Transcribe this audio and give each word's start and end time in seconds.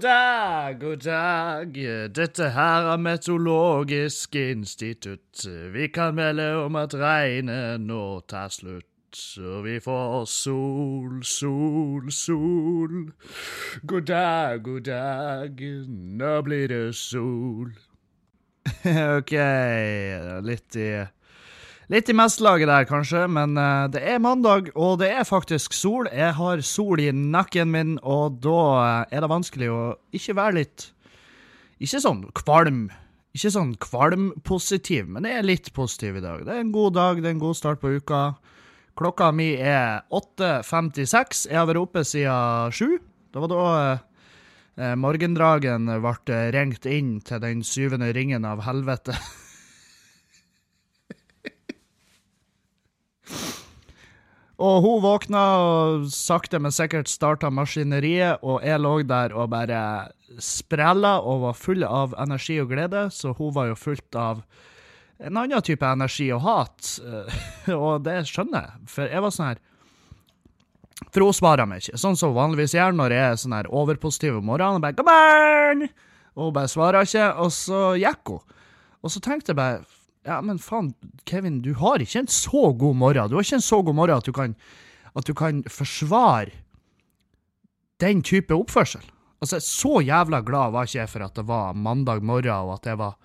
God 0.00 0.08
dag, 0.08 0.80
god 0.80 0.96
dag. 0.96 1.74
Dette 2.14 2.46
her 2.50 2.86
er 2.92 2.96
Meteorologisk 2.96 4.34
institutt. 4.34 5.42
Vi 5.72 5.88
kan 5.92 6.14
melde 6.14 6.54
om 6.56 6.76
at 6.80 6.94
regnet 6.96 7.84
nå 7.84 8.22
tar 8.24 8.48
slutt. 8.48 9.20
Og 9.44 9.66
vi 9.66 9.76
får 9.84 10.24
sol, 10.24 11.20
sol, 11.20 12.08
sol. 12.16 13.12
God 13.86 14.08
dag, 14.08 14.64
god 14.64 14.80
dag. 14.88 15.60
Nå 15.92 16.32
blir 16.48 16.72
det 16.72 16.94
sol. 16.96 17.76
OK, 19.18 19.36
litt 20.48 20.80
i 20.80 20.90
Litt 21.90 22.06
i 22.06 22.14
mestlaget 22.14 22.68
der, 22.70 22.84
kanskje, 22.86 23.24
men 23.26 23.56
uh, 23.58 23.88
det 23.90 24.04
er 24.06 24.20
mandag, 24.22 24.68
og 24.78 25.00
det 25.00 25.08
er 25.10 25.26
faktisk 25.26 25.74
sol. 25.74 26.06
Jeg 26.14 26.36
har 26.36 26.60
sol 26.62 27.00
i 27.02 27.08
nakken 27.10 27.72
min, 27.72 27.96
og 28.06 28.36
da 28.44 28.60
uh, 28.78 29.08
er 29.10 29.24
det 29.24 29.30
vanskelig 29.32 29.70
å 29.74 29.80
ikke 30.14 30.36
være 30.38 30.56
litt 30.60 30.84
Ikke 31.82 31.98
sånn 32.04 32.20
kvalm. 32.36 32.84
Ikke 33.34 33.50
sånn 33.50 33.72
kvalmpositiv, 33.82 35.10
men 35.10 35.26
jeg 35.26 35.40
er 35.40 35.48
litt 35.48 35.72
positiv 35.74 36.20
i 36.20 36.22
dag. 36.22 36.44
Det 36.46 36.54
er 36.54 36.62
en 36.62 36.70
god 36.76 36.94
dag, 36.94 37.18
det 37.18 37.26
er 37.26 37.34
en 37.34 37.42
god 37.42 37.58
start 37.58 37.82
på 37.82 37.90
uka. 37.98 38.22
Klokka 39.00 39.32
mi 39.34 39.50
er 39.56 40.06
8.56. 40.14 41.48
Jeg 41.50 41.58
har 41.58 41.66
vært 41.72 41.82
oppe 41.82 42.06
siden 42.06 42.70
7. 42.70 43.00
Det 43.34 43.42
var 43.42 43.50
da 43.50 43.66
uh, 44.78 44.94
morgendragen 44.94 45.90
ble 46.06 46.40
ringt 46.54 46.86
inn 46.86 47.16
til 47.26 47.42
den 47.42 47.66
syvende 47.66 48.14
ringen 48.14 48.46
av 48.46 48.62
helvete. 48.68 49.18
Og 54.60 54.82
hun 54.84 54.98
våkna 55.00 55.42
og 55.56 56.08
sakte, 56.12 56.58
men 56.60 56.72
sikkert 56.74 57.08
starta 57.08 57.48
maskineriet, 57.48 58.42
og 58.44 58.60
jeg 58.66 58.80
lå 58.82 58.98
der 59.08 59.32
og 59.32 59.48
bare 59.54 60.10
sprella 60.36 61.14
og 61.24 61.46
var 61.46 61.56
full 61.56 61.84
av 61.86 62.12
energi 62.20 62.58
og 62.60 62.68
glede, 62.74 63.06
så 63.14 63.32
hun 63.38 63.54
var 63.56 63.70
jo 63.70 63.78
fullt 63.80 64.18
av 64.20 64.42
en 65.20 65.38
annen 65.40 65.64
type 65.64 65.86
energi 65.86 66.28
og 66.36 66.44
hat. 66.44 66.90
og 67.82 68.04
det 68.04 68.18
skjønner 68.28 68.66
jeg, 68.66 68.90
for 68.92 69.08
jeg 69.08 69.24
var 69.24 69.34
sånn 69.34 69.50
her 69.50 69.66
For 71.08 71.24
hun 71.24 71.32
svarer 71.32 71.68
meg 71.68 71.80
ikke, 71.80 71.96
sånn 72.02 72.18
som 72.20 72.34
hun 72.34 72.42
vanligvis 72.42 72.76
gjør 72.76 72.92
når 72.92 73.16
jeg 73.16 73.30
er 73.30 73.40
sånn 73.40 73.56
her 73.56 73.70
overpositiv 73.72 74.36
om 74.42 74.50
morgenen. 74.50 74.76
Og 74.76 74.84
bare 74.84 74.96
'Come 74.98 75.14
on!' 75.16 75.88
Og 76.36 76.44
hun 76.44 76.52
bare 76.52 76.68
svarer 76.68 77.08
ikke, 77.08 77.32
og 77.40 77.48
så 77.50 77.96
gikk 77.96 78.28
hun. 78.28 78.44
Og 79.00 79.10
så 79.10 79.24
tenkte 79.24 79.50
jeg 79.50 79.56
bare 79.56 79.80
ja, 80.26 80.40
men 80.44 80.58
faen, 80.60 80.92
Kevin, 81.24 81.60
du 81.64 81.72
har 81.80 82.02
ikke 82.02 82.24
en 82.24 82.26
så 82.32 82.72
god 82.76 82.96
morgen. 82.96 83.30
Du 83.30 83.36
har 83.38 83.46
ikke 83.46 83.60
en 83.60 83.64
så 83.64 83.80
god 83.84 83.96
morgen 83.96 84.16
at 84.20 84.26
du 84.28 84.32
kan, 84.36 84.54
at 85.16 85.26
du 85.26 85.34
kan 85.34 85.62
forsvare 85.70 86.50
den 88.00 88.22
type 88.22 88.54
oppførsel. 88.54 89.04
Altså, 89.40 89.60
Så 89.60 90.00
jævla 90.04 90.42
glad 90.44 90.72
var 90.72 90.84
ikke 90.88 90.98
jeg 91.00 91.08
for 91.08 91.24
at 91.24 91.34
det 91.36 91.46
var 91.48 91.72
mandag 91.72 92.22
morgen, 92.22 92.52
og 92.68 92.74
at 92.74 92.86
jeg 92.86 92.98
var 92.98 93.16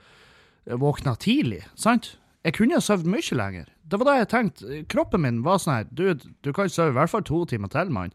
våkna 0.65 1.15
tidlig. 1.19 1.63
sant? 1.75 2.17
Jeg 2.45 2.53
kunne 2.53 2.77
ha 2.77 2.79
sovet 2.83 3.05
mye 3.09 3.35
lenger. 3.35 3.65
Det 3.85 3.99
var 3.99 4.05
da 4.05 4.17
jeg 4.19 4.29
tenkte. 4.29 4.83
Kroppen 4.89 5.21
min 5.21 5.43
var 5.45 5.57
sånn 5.61 5.75
her 5.75 5.87
Du, 5.91 6.13
du 6.41 6.51
kan 6.53 6.69
sove 6.69 6.93
i 6.93 6.97
hvert 6.97 7.09
fall 7.09 7.23
to 7.25 7.43
timer 7.45 7.67
til, 7.73 7.89
mann. 7.93 8.13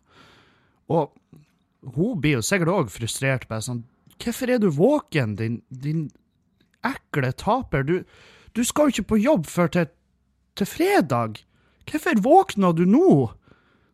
Og 0.89 1.13
hun 1.95 2.21
blir 2.21 2.39
jo 2.39 2.43
sikkert 2.43 2.69
òg 2.73 2.91
frustrert. 2.91 3.49
bare 3.49 3.63
sånn, 3.63 3.85
Hvorfor 4.21 4.51
er 4.51 4.59
du 4.59 4.69
våken, 4.71 5.37
din, 5.37 5.63
din 5.71 6.11
ekle 6.85 7.33
taper? 7.33 7.83
Du 7.83 8.05
du 8.57 8.63
skal 8.67 8.89
jo 8.89 8.95
ikke 8.97 9.11
på 9.15 9.21
jobb 9.23 9.47
før 9.51 9.71
til, 9.75 9.91
til 10.59 10.69
fredag. 10.69 11.43
Hvorfor 11.91 12.23
våkna 12.23 12.73
du 12.77 12.85
nå? 12.89 13.31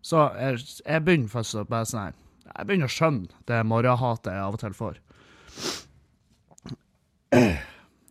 Så 0.04 0.28
jeg, 0.38 0.64
jeg 0.84 1.04
begynner 1.04 1.32
faktisk 1.32 1.62
å 1.62 1.68
bare 1.68 1.88
sånn 1.88 2.04
her 2.04 2.12
Jeg 2.52 2.66
begynner 2.68 2.90
å 2.90 2.94
skjønne 2.94 3.46
det 3.50 3.62
morgenhatet 3.66 4.30
jeg 4.32 4.44
av 4.44 4.54
og 4.54 4.60
til 4.62 4.76
får. 4.76 5.00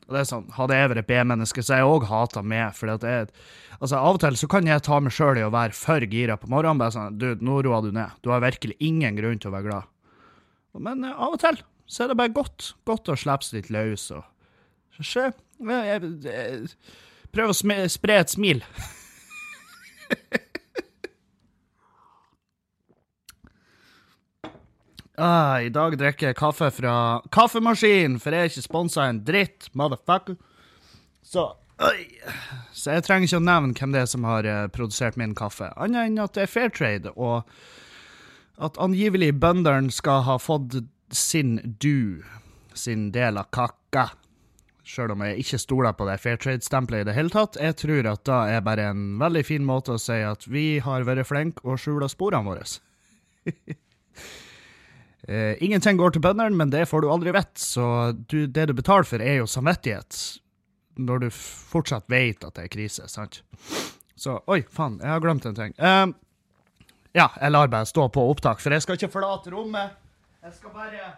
Og 0.06 0.14
det 0.14 0.22
er 0.22 0.28
sånn, 0.30 0.50
Hadde 0.53 0.78
jeg 0.78 0.92
vært 0.92 1.08
B-menneske, 1.09 1.64
så 1.66 1.80
jeg 1.80 1.90
òg 1.90 2.08
hata 2.09 2.44
meg. 2.46 2.75
fordi 2.78 2.97
at 3.00 3.08
jeg, 3.09 3.30
altså 3.80 4.02
Av 4.02 4.18
og 4.18 4.22
til 4.22 4.38
så 4.38 4.50
kan 4.52 4.68
jeg 4.70 4.84
ta 4.86 5.00
meg 5.02 5.16
sjøl 5.16 5.40
i 5.41 5.46
å 5.46 5.53
være 5.53 5.78
for 5.78 6.06
gira 6.12 6.38
på 6.38 6.50
morgenen. 6.52 6.81
bare 6.81 6.96
sånn, 6.96 7.18
du, 7.18 7.31
Nå 7.41 7.62
roer 7.66 7.88
du 7.88 7.91
ned. 7.96 8.14
Du 8.22 8.30
har 8.34 8.44
virkelig 8.44 8.78
ingen 8.80 9.18
grunn 9.18 9.40
til 9.40 9.50
å 9.50 9.56
være 9.58 9.70
glad. 9.70 9.91
Men 10.75 11.06
uh, 11.08 11.16
av 11.16 11.38
og 11.38 11.41
til 11.41 11.62
så 11.88 12.03
er 12.03 12.09
det 12.09 12.18
bare 12.18 12.34
godt, 12.34 12.74
godt 12.90 13.09
å 13.14 13.16
slippe 13.18 13.46
seg 13.46 13.62
litt 13.62 13.74
løs. 13.74 14.09
og 14.12 14.25
Se, 14.96 15.03
jeg, 15.03 15.34
jeg, 15.34 15.45
prøv 17.36 17.50
å 17.52 17.54
spre 17.56 18.16
et 18.20 18.30
smil. 18.32 18.64
ah, 25.18 25.62
I 25.64 25.70
dag 25.74 25.98
drikker 26.00 26.28
jeg 26.32 26.40
kaffe 26.40 26.72
fra 26.76 26.96
kaffemaskin, 27.34 28.20
for 28.22 28.30
jeg 28.36 28.42
er 28.42 28.50
ikke 28.52 28.70
sponsa 28.70 29.02
en 29.10 29.24
dritt, 29.28 29.70
motherfucker. 29.74 30.36
Så 31.26 31.56
Oi. 31.84 32.06
Så 32.72 32.94
jeg 32.96 33.04
trenger 33.04 33.28
ikke 33.28 33.40
å 33.42 33.44
nevne 33.44 33.76
hvem 33.76 33.92
det 33.92 34.02
er 34.06 34.08
som 34.08 34.24
har 34.28 34.48
uh, 34.48 34.68
produsert 34.72 35.18
min 35.20 35.36
kaffe, 35.36 35.68
annet 35.76 36.08
enn 36.08 36.22
at 36.24 36.32
det 36.38 36.46
er 36.46 36.52
fair 36.52 36.72
trade, 36.72 37.12
og 37.20 37.44
at 38.64 38.80
angivelig 38.80 39.34
bøndene 39.42 39.92
skal 39.92 40.24
ha 40.24 40.38
fått 40.40 40.78
sin 41.12 41.58
du, 41.84 42.24
sin 42.72 43.12
del 43.16 43.36
av 43.42 43.52
kakka 43.52 44.14
sjøl 44.85 45.13
om 45.16 45.23
jeg 45.25 45.41
ikke 45.41 45.59
stoler 45.62 45.96
på 45.97 46.06
det 46.07 46.19
Fairtrade-stempelet 46.22 47.03
i 47.03 47.07
det 47.09 47.16
hele 47.18 47.34
tatt. 47.34 47.57
Jeg 47.62 47.78
tror 47.81 48.09
at 48.12 48.23
da 48.28 48.40
er 48.53 48.66
bare 48.66 48.90
en 48.91 49.03
veldig 49.22 49.44
fin 49.47 49.66
måte 49.66 49.96
å 49.96 50.01
si 50.01 50.19
at 50.25 50.46
vi 50.47 50.78
har 50.85 51.07
vært 51.07 51.28
flinke 51.29 51.66
og 51.66 51.81
skjula 51.81 52.09
sporene 52.12 52.46
våre. 52.46 52.66
uh, 55.28 55.53
ingenting 55.66 56.00
går 56.00 56.16
til 56.16 56.23
bøndene, 56.25 56.56
men 56.57 56.73
det 56.73 56.85
får 56.91 57.06
du 57.06 57.12
aldri 57.12 57.34
vite, 57.35 57.62
så 57.62 58.13
du, 58.16 58.46
det 58.46 58.69
du 58.69 58.75
betaler 58.78 59.09
for, 59.09 59.23
er 59.23 59.41
jo 59.41 59.50
samvittighet. 59.50 60.22
Når 60.96 61.25
du 61.25 61.29
fortsatt 61.34 62.07
vet 62.12 62.46
at 62.46 62.56
det 62.56 62.69
er 62.69 62.72
krise, 62.78 63.09
sant? 63.12 63.41
Så 64.16 64.38
Oi, 64.47 64.62
faen, 64.72 65.02
jeg 65.02 65.12
har 65.12 65.23
glemt 65.23 65.46
en 65.50 65.57
ting. 65.57 65.75
Um, 65.81 66.16
ja, 67.16 67.29
jeg 67.41 67.52
lar 67.52 67.72
bare 67.72 67.88
stå 67.88 68.07
på 68.12 68.23
opptak, 68.31 68.62
for 68.63 68.75
jeg 68.75 68.84
skal 68.84 69.00
ikke 69.00 69.12
forlate 69.12 69.52
rommet. 69.52 69.97
Jeg 70.46 70.56
skal 70.56 70.72
bare 70.75 71.13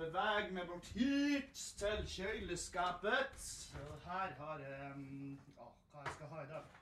Beveg 0.00 0.46
meg 0.56 0.64
bort 0.64 0.86
hit 0.96 1.58
til 1.76 2.04
kjøleskapet. 2.08 3.42
Og 3.76 3.96
her 4.08 4.30
har 4.38 4.60
jeg 4.62 4.92
um, 4.96 5.34
å, 5.60 5.66
Hva 5.92 6.04
jeg 6.06 6.14
skal 6.14 6.30
ha 6.30 6.44
i 6.44 6.46
dag? 6.48 6.78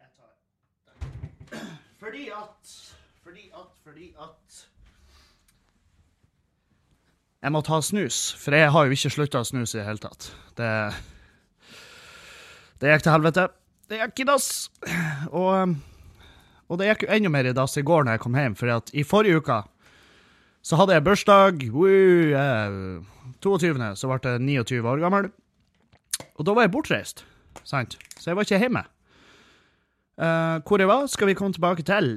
Jeg 0.00 0.08
tar 0.16 0.30
den. 1.50 1.74
Fordi 2.00 2.22
at 2.32 2.70
Fordi 3.20 3.44
at 3.52 3.82
Fordi 3.84 4.08
at 4.16 4.60
Jeg 7.42 7.52
må 7.52 7.60
ta 7.66 7.82
snus, 7.84 8.22
for 8.38 8.56
jeg 8.56 8.70
har 8.72 8.86
jo 8.86 8.96
ikke 8.96 9.12
slutta 9.12 9.42
å 9.42 9.48
snuse 9.50 9.76
i 9.76 9.82
det 9.82 9.86
hele 9.90 10.00
tatt. 10.00 10.30
Det 10.56 10.70
Det 12.80 12.94
gikk 12.94 13.04
til 13.04 13.12
helvete. 13.12 13.48
Det 13.90 13.98
gikk 14.00 14.24
i 14.24 14.28
dass. 14.30 14.48
Og, 15.42 15.76
og 16.68 16.80
det 16.80 16.88
gikk 16.88 17.04
jo 17.04 17.12
enda 17.12 17.34
mer 17.34 17.50
i 17.50 17.54
dass 17.60 17.76
i 17.76 17.84
går 17.84 18.06
når 18.06 18.16
jeg 18.16 18.24
kom 18.24 18.40
hjem, 18.40 18.56
for 18.56 18.94
i 18.96 19.04
forrige 19.04 19.42
uke 19.42 19.60
så 20.62 20.78
hadde 20.78 20.94
jeg 20.94 21.04
bursdag. 21.06 21.64
Woo, 21.74 23.02
22., 23.42 23.74
så 23.98 24.10
ble 24.10 24.18
jeg 24.22 24.42
29 24.46 24.82
år 24.86 25.02
gammel. 25.02 25.30
Og 26.38 26.46
da 26.46 26.54
var 26.54 26.66
jeg 26.66 26.74
bortreist, 26.74 27.24
sant? 27.66 27.98
Så 28.18 28.30
jeg 28.30 28.38
var 28.38 28.46
ikke 28.46 28.60
hjemme. 28.62 28.84
Uh, 30.20 30.62
hvor 30.68 30.78
jeg 30.78 30.90
var, 30.90 31.08
skal 31.10 31.30
vi 31.30 31.34
komme 31.34 31.56
tilbake 31.56 31.84
til. 31.86 32.14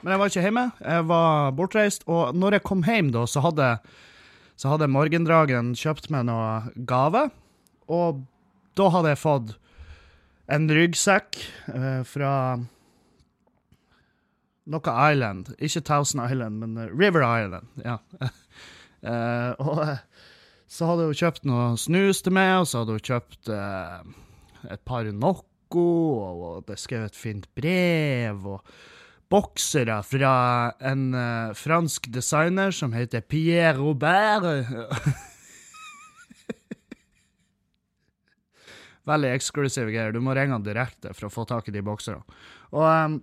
Men 0.00 0.14
jeg 0.14 0.20
var 0.20 0.32
ikke 0.32 0.44
hjemme, 0.46 0.66
jeg 0.80 1.06
var 1.10 1.52
bortreist, 1.54 2.06
og 2.08 2.34
når 2.34 2.56
jeg 2.56 2.64
kom 2.64 2.82
hjem, 2.86 3.10
da, 3.12 3.26
så 3.28 3.42
hadde, 3.44 3.68
så 4.56 4.72
hadde 4.72 4.88
morgendragen 4.88 5.74
kjøpt 5.76 6.08
meg 6.10 6.24
noe 6.30 6.72
gave. 6.88 7.26
Og 7.92 8.24
da 8.80 8.88
hadde 8.94 9.12
jeg 9.12 9.20
fått 9.20 9.54
en 10.50 10.66
ryggsekk 10.72 11.42
uh, 11.70 12.00
fra 12.08 12.32
noe 14.70 14.94
Island. 15.12 15.52
Ikke 15.58 15.82
Thousand 15.84 16.24
Island, 16.24 16.60
men 16.62 16.76
uh, 16.78 16.88
River 16.94 17.24
Island. 17.26 17.66
Ja. 17.84 17.98
uh, 18.20 19.52
og 19.66 19.82
uh, 19.84 19.96
så 20.70 20.86
hadde 20.86 21.08
hun 21.08 21.18
kjøpt 21.18 21.48
noe 21.50 21.74
snus 21.80 22.22
til 22.22 22.34
meg, 22.36 22.60
og 22.62 22.68
så 22.70 22.82
hadde 22.82 22.94
hun 22.94 23.08
kjøpt 23.08 23.50
et 24.70 24.82
par 24.86 25.08
Nocco, 25.10 25.88
og, 26.22 26.44
og 26.46 26.68
det 26.68 26.78
skrev 26.78 27.08
et 27.08 27.18
fint 27.18 27.48
brev, 27.58 28.46
og 28.46 28.60
boksere 29.30 29.96
fra 30.06 30.34
en 30.86 31.10
fransk 31.58 32.06
designer 32.14 32.70
som 32.74 32.94
heter 32.94 33.26
Pierre 33.26 33.78
Robert. 33.82 34.46
Veldig 39.10 39.32
eksklusive 39.34 39.90
greier. 39.90 40.14
Du 40.14 40.22
må 40.22 40.34
ringe 40.38 40.54
han 40.54 40.62
direkte 40.66 41.10
for 41.16 41.26
å 41.26 41.34
få 41.34 41.46
tak 41.50 41.66
i 41.66 41.74
de 41.74 41.82
bokserne. 41.82 42.22
Og 42.70 42.86
um, 42.86 43.18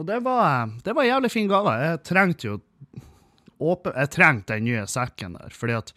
og 0.00 0.06
det 0.08 0.22
var, 0.24 0.70
det 0.80 0.94
var 0.96 1.04
en 1.04 1.12
jævlig 1.12 1.30
fin 1.34 1.50
gave. 1.50 1.76
Jeg 1.76 2.00
trengte 2.08 2.46
jo 2.48 2.56
åpen, 3.60 3.92
Jeg 3.92 4.10
trengte 4.14 4.56
den 4.56 4.64
nye 4.70 4.86
sekken 4.88 5.36
der, 5.36 5.52
fordi 5.52 5.76
at 5.76 5.92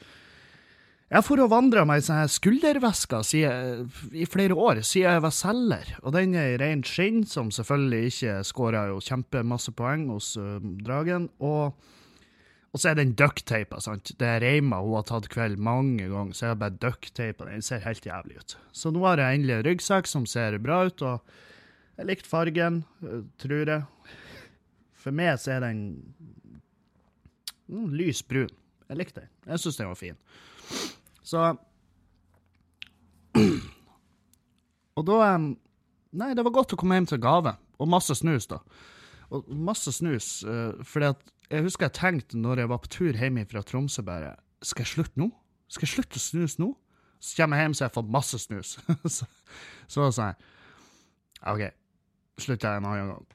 jeg 1.13 1.21
for 1.27 1.44
og 1.44 1.51
vandra 1.51 1.83
meg 1.85 2.01
i 2.01 2.05
sånn 2.07 2.29
skulderveske 2.31 3.19
i 4.17 4.25
flere 4.25 4.55
år, 4.57 4.81
siden 4.81 5.13
jeg 5.13 5.21
var 5.21 5.33
selger. 5.35 5.91
Og 6.01 6.15
den 6.15 6.33
er 6.33 6.55
i 6.55 6.57
rent 6.57 6.89
skinn, 6.89 7.19
som 7.29 7.51
selvfølgelig 7.53 8.09
ikke 8.09 8.38
skåra 8.50 8.88
jo 8.89 8.97
kjempemasse 9.03 9.75
poeng 9.77 10.07
hos 10.09 10.31
uh, 10.41 10.57
Dragen. 10.81 11.29
Og, 11.38 11.77
Og 12.73 12.81
så 12.81 12.89
er 12.89 12.97
den 12.97 13.13
ducktapa, 13.13 13.77
sant. 13.85 14.15
Det 14.17 14.25
er 14.25 14.41
reima 14.41 14.79
hun 14.81 14.95
har 14.97 15.06
tatt 15.06 15.29
kveld 15.29 15.59
mange 15.61 16.07
ganger, 16.09 16.33
så 16.33 16.47
jeg 16.47 16.56
har 16.56 16.61
bare 16.63 16.79
ducktapa 16.81 17.45
den. 17.45 17.59
Den 17.61 17.67
ser 17.67 17.85
helt 17.85 18.07
jævlig 18.09 18.39
ut. 18.41 18.57
Så 18.73 18.89
nå 18.89 19.06
har 19.06 19.21
jeg 19.21 19.38
endelig 19.38 19.59
en 19.59 19.67
ryggsekk 19.67 20.09
som 20.09 20.25
ser 20.25 20.57
bra 20.57 20.88
ut, 20.89 21.06
og 21.06 21.21
jeg 21.98 22.10
likte 22.10 22.30
fargen, 22.30 22.84
eh, 23.06 23.22
tror 23.42 23.69
jeg. 23.69 23.84
For 25.04 25.12
meg 25.16 25.38
så 25.42 25.57
er 25.57 25.66
den 25.66 25.84
mm, 27.68 27.92
lys 27.94 28.24
brun. 28.25 28.51
Jeg 28.90 29.00
likte 29.00 29.24
den. 29.24 29.30
Jeg 29.48 29.62
syns 29.63 29.80
den 29.80 29.92
var 29.92 30.00
fin. 30.00 30.18
Så 31.24 31.44
Og 34.94 35.06
da 35.07 35.38
Nei, 36.13 36.34
det 36.38 36.44
var 36.45 36.54
godt 36.54 36.75
å 36.75 36.78
komme 36.78 37.00
hjem 37.00 37.07
til 37.10 37.22
gave. 37.24 37.56
Og 37.81 37.90
masse 37.90 38.13
snus, 38.19 38.45
da. 38.45 38.60
Og 39.34 39.48
masse 39.50 39.90
snus, 39.95 40.44
uh, 40.45 40.78
fordi 40.86 41.07
at 41.10 41.24
jeg 41.50 41.66
husker 41.66 41.88
jeg 41.88 41.98
tenkte 41.98 42.38
når 42.38 42.62
jeg 42.62 42.69
var 42.69 42.81
på 42.84 42.92
tur 42.94 43.18
hjem 43.18 43.40
fra 43.50 43.63
Tromsø, 43.66 44.04
bare 44.06 44.36
Skal 44.62 44.86
jeg 44.86 44.92
slutte 44.94 45.19
nå? 45.19 45.31
Skal 45.68 45.88
jeg 45.88 45.94
slutte 45.95 46.22
å 46.22 46.24
snuse 46.24 46.62
nå? 46.62 46.69
Så 47.24 47.36
kommer 47.40 47.57
jeg 47.57 47.68
hjem, 47.68 47.75
så 47.78 47.86
jeg 47.88 47.95
får 47.95 48.12
masse 48.13 48.40
snus. 48.45 48.75
så, 49.16 49.28
så 49.90 50.12
sånn 50.13 50.38
OK, 51.50 51.66
slutter 52.41 52.69
jeg 52.69 52.81
en 52.81 52.89
annen 52.89 53.12
gang. 53.13 53.27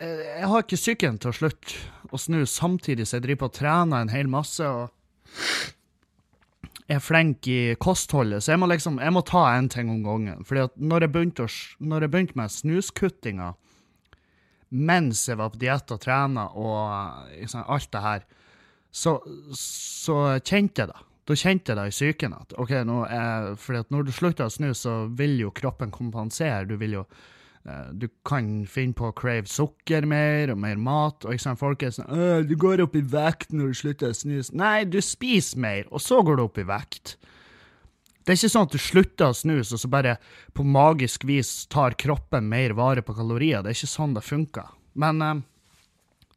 Jeg, 0.00 0.22
jeg 0.40 0.48
har 0.52 0.64
ikke 0.64 0.80
psyken 0.80 1.20
til 1.20 1.32
å 1.32 1.36
slutte 1.36 1.76
å 2.10 2.20
snu 2.20 2.40
samtidig 2.48 3.06
som 3.06 3.18
jeg 3.18 3.28
driver 3.28 3.44
på 3.44 3.50
og 3.50 3.58
trener 3.60 4.04
en 4.04 4.12
hel 4.12 4.30
masse 4.32 4.64
og 4.64 4.88
er 6.90 7.02
flink 7.02 7.46
i 7.46 7.76
kostholdet, 7.78 8.42
så 8.42 8.54
jeg 8.54 8.60
må 8.60 8.66
liksom, 8.70 8.98
jeg 8.98 9.14
må 9.14 9.22
ta 9.26 9.44
en 9.54 9.68
ting 9.70 9.90
om 9.92 10.00
gangen. 10.02 10.40
Fordi 10.46 10.64
at 10.66 10.78
når 10.80 11.06
jeg 11.06 11.12
begynte, 11.14 11.46
å, 11.46 11.84
når 11.86 12.06
jeg 12.06 12.12
begynte 12.14 12.40
med 12.40 12.54
snuskuttinga 12.54 13.52
mens 14.70 15.24
jeg 15.26 15.38
var 15.38 15.50
på 15.50 15.58
diett 15.58 15.90
og 15.90 15.98
trena 16.02 16.48
og 16.58 17.30
liksom, 17.34 17.64
alt 17.66 17.88
det 17.90 18.02
her, 18.04 18.26
så, 18.90 19.16
så, 19.54 20.16
kjente 20.42 20.82
jeg 20.82 20.90
det. 20.90 21.00
Da 21.26 21.36
kjente 21.38 21.72
jeg 21.72 21.78
det 21.78 21.86
i 21.86 21.94
psyken 21.94 22.34
at 22.34 22.54
OK, 22.58 22.72
nå 22.86 23.02
er, 23.06 23.52
fordi 23.58 23.84
når 23.94 24.06
du 24.06 24.12
slutter 24.14 24.46
å 24.46 24.54
snu, 24.54 24.70
så 24.74 25.04
vil 25.18 25.36
jo 25.42 25.52
kroppen 25.54 25.92
kompensere. 25.94 26.66
Du 26.66 26.74
vil 26.78 26.98
jo 27.00 27.04
eh, 27.04 27.26
du 27.92 28.06
kan 28.24 28.64
finne 28.64 28.96
på 28.96 29.10
å 29.10 29.14
crave 29.14 29.44
sukker 29.50 30.06
mer 30.08 30.54
og 30.54 30.58
mer 30.62 30.78
mat. 30.80 31.26
og 31.26 31.34
liksom, 31.34 31.58
Folk 31.60 31.82
er 31.82 31.90
sånn 31.92 32.46
'Du 32.48 32.56
går 32.56 32.80
opp 32.80 32.96
i 32.96 33.02
vekt 33.04 33.52
når 33.52 33.68
du 33.68 33.74
slutter 33.74 34.10
å 34.10 34.16
snuse.' 34.16 34.54
Nei, 34.54 34.84
du 34.84 35.00
spiser 35.04 35.58
mer, 35.60 35.84
og 35.92 36.00
så 36.00 36.22
går 36.24 36.36
du 36.36 36.42
opp 36.42 36.58
i 36.58 36.64
vekt. 36.64 37.16
Det 38.24 38.34
er 38.34 38.36
ikke 38.36 38.52
sånn 38.52 38.66
at 38.68 38.74
du 38.74 38.78
slutter 38.78 39.30
å 39.32 39.36
snuse, 39.36 39.74
og 39.74 39.80
så 39.80 39.88
bare 39.90 40.16
på 40.54 40.64
magisk 40.66 41.24
vis 41.24 41.66
tar 41.72 41.96
kroppen 41.98 42.48
mer 42.48 42.74
vare 42.76 43.02
på 43.02 43.14
kalorier. 43.16 43.62
Det 43.64 43.72
er 43.72 43.78
ikke 43.78 43.90
sånn 43.90 44.12
det 44.14 44.22
funker. 44.26 44.68
Men 44.94 45.22
eh, 45.24 45.40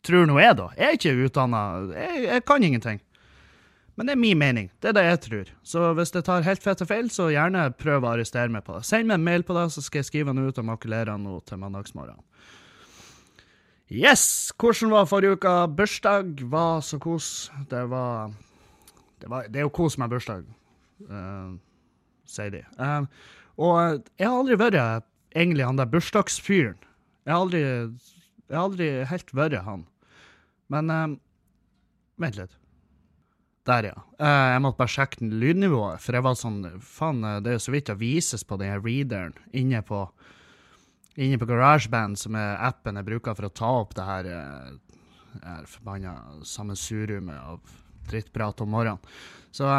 tror 0.01 0.25
nå 0.29 0.39
jeg, 0.39 0.55
da. 0.57 0.69
Jeg 0.77 0.87
er 0.87 0.97
ikke 0.97 1.27
utdanna. 1.27 1.63
Jeg, 1.91 2.23
jeg, 2.29 2.45
kan 2.47 2.65
ingenting. 2.65 3.01
Men 3.95 4.07
det 4.09 4.15
er 4.15 4.21
min 4.21 4.39
mening. 4.39 4.69
Det 4.81 4.89
er 4.89 4.95
det 4.97 5.03
jeg 5.05 5.19
tror. 5.27 5.49
Så 5.61 5.81
hvis 5.93 6.11
det 6.15 6.23
tar 6.25 6.45
helt 6.45 6.63
fette 6.63 6.85
feil, 6.89 7.11
så 7.13 7.27
gjerne 7.29 7.67
prøv 7.77 8.05
å 8.05 8.13
arrestere 8.15 8.49
meg 8.49 8.65
på 8.65 8.77
det. 8.77 8.87
Send 8.89 9.09
meg 9.09 9.19
en 9.19 9.27
mail 9.27 9.45
på 9.45 9.53
det, 9.53 9.67
så 9.75 9.83
skal 9.85 10.01
jeg 10.01 10.09
skrive 10.09 10.33
den 10.33 10.47
ut 10.47 10.57
og 10.57 10.65
makulere 10.65 11.13
den 11.13 11.27
til 11.45 11.61
mandagsmorgen. 11.61 12.23
Yes! 13.93 14.51
Hvordan 14.57 14.95
var 14.95 15.05
forrige 15.05 15.37
uke? 15.37 15.51
Bursdag 15.77 16.41
var 16.49 16.81
så 16.81 16.97
kos. 16.97 17.51
Det 17.69 17.83
var 17.91 18.33
Det, 19.21 19.29
var, 19.29 19.45
det 19.47 19.61
er 19.61 19.67
jo 19.67 19.69
kos 19.69 19.97
med 19.97 20.09
bursdag. 20.09 20.43
Uh, 21.07 21.53
sier 22.27 22.49
de. 22.51 22.63
Uh, 22.75 23.05
og 23.55 24.01
jeg 24.19 24.27
har 24.27 24.35
aldri 24.35 24.57
vært 24.59 25.05
egentlig 25.31 25.63
han 25.63 25.77
der 25.79 25.87
bursdagsfyren. 25.87 26.75
Jeg 27.23 27.31
har 27.31 27.45
aldri, 27.45 27.61
jeg 27.61 28.57
har 28.57 28.65
aldri 28.65 28.89
helt 29.07 29.31
vært 29.31 29.61
han. 29.63 29.85
Men 30.67 30.91
uh, 30.91 31.15
vent 32.19 32.41
litt. 32.41 32.57
Der, 33.63 33.87
ja. 33.93 33.99
Uh, 34.19 34.49
jeg 34.51 34.61
måtte 34.65 34.79
bare 34.81 34.91
sjekke 34.91 35.27
lydnivået, 35.31 36.01
for 36.03 36.17
jeg 36.17 36.25
var 36.25 36.35
sånn 36.35 36.57
Faen, 36.83 37.21
eh, 37.23 37.37
det 37.39 37.53
er 37.53 37.55
jo 37.55 37.63
så 37.63 37.73
vidt 37.75 37.87
det 37.87 37.99
vises 38.01 38.43
på 38.43 38.57
den 38.59 38.73
readeren 38.75 39.37
inne 39.55 39.79
på 39.87 40.03
inne 41.13 41.37
på 41.37 41.47
GarageBand, 41.47 42.17
som 42.19 42.35
er 42.35 42.57
appen 42.65 42.97
jeg 42.97 43.07
bruker 43.07 43.37
for 43.37 43.47
å 43.47 43.53
ta 43.53 43.69
opp 43.83 43.93
det 43.95 44.05
her, 44.07 44.29
her 45.43 45.67
forbanna 45.69 46.15
sammensuriumet 46.49 47.37
av 47.37 47.75
drittprat 48.09 48.63
om 48.65 48.73
morgenen. 48.73 49.13
Så 49.53 49.69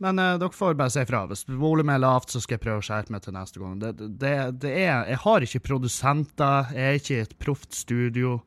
men 0.00 0.16
dere 0.16 0.48
får 0.56 0.78
bare 0.80 0.88
si 0.88 1.02
ifra. 1.04 1.26
Hvis 1.28 1.44
volumet 1.44 1.98
er 1.98 2.00
lavt, 2.00 2.32
så 2.32 2.40
skal 2.40 2.56
jeg 2.56 2.62
prøve 2.62 2.80
å 2.80 2.84
skjerpe 2.86 3.12
meg 3.12 3.20
til 3.26 3.34
neste 3.36 3.60
gang. 3.60 3.74
Det, 3.82 3.90
det, 4.22 4.30
det 4.62 4.70
er, 4.72 5.02
jeg 5.12 5.20
har 5.26 5.44
ikke 5.44 5.60
produsenter, 5.66 6.70
jeg 6.72 6.86
er 6.86 7.00
ikke 7.02 7.18
i 7.18 7.24
et 7.26 7.34
proft 7.44 7.76
studio. 7.76 8.38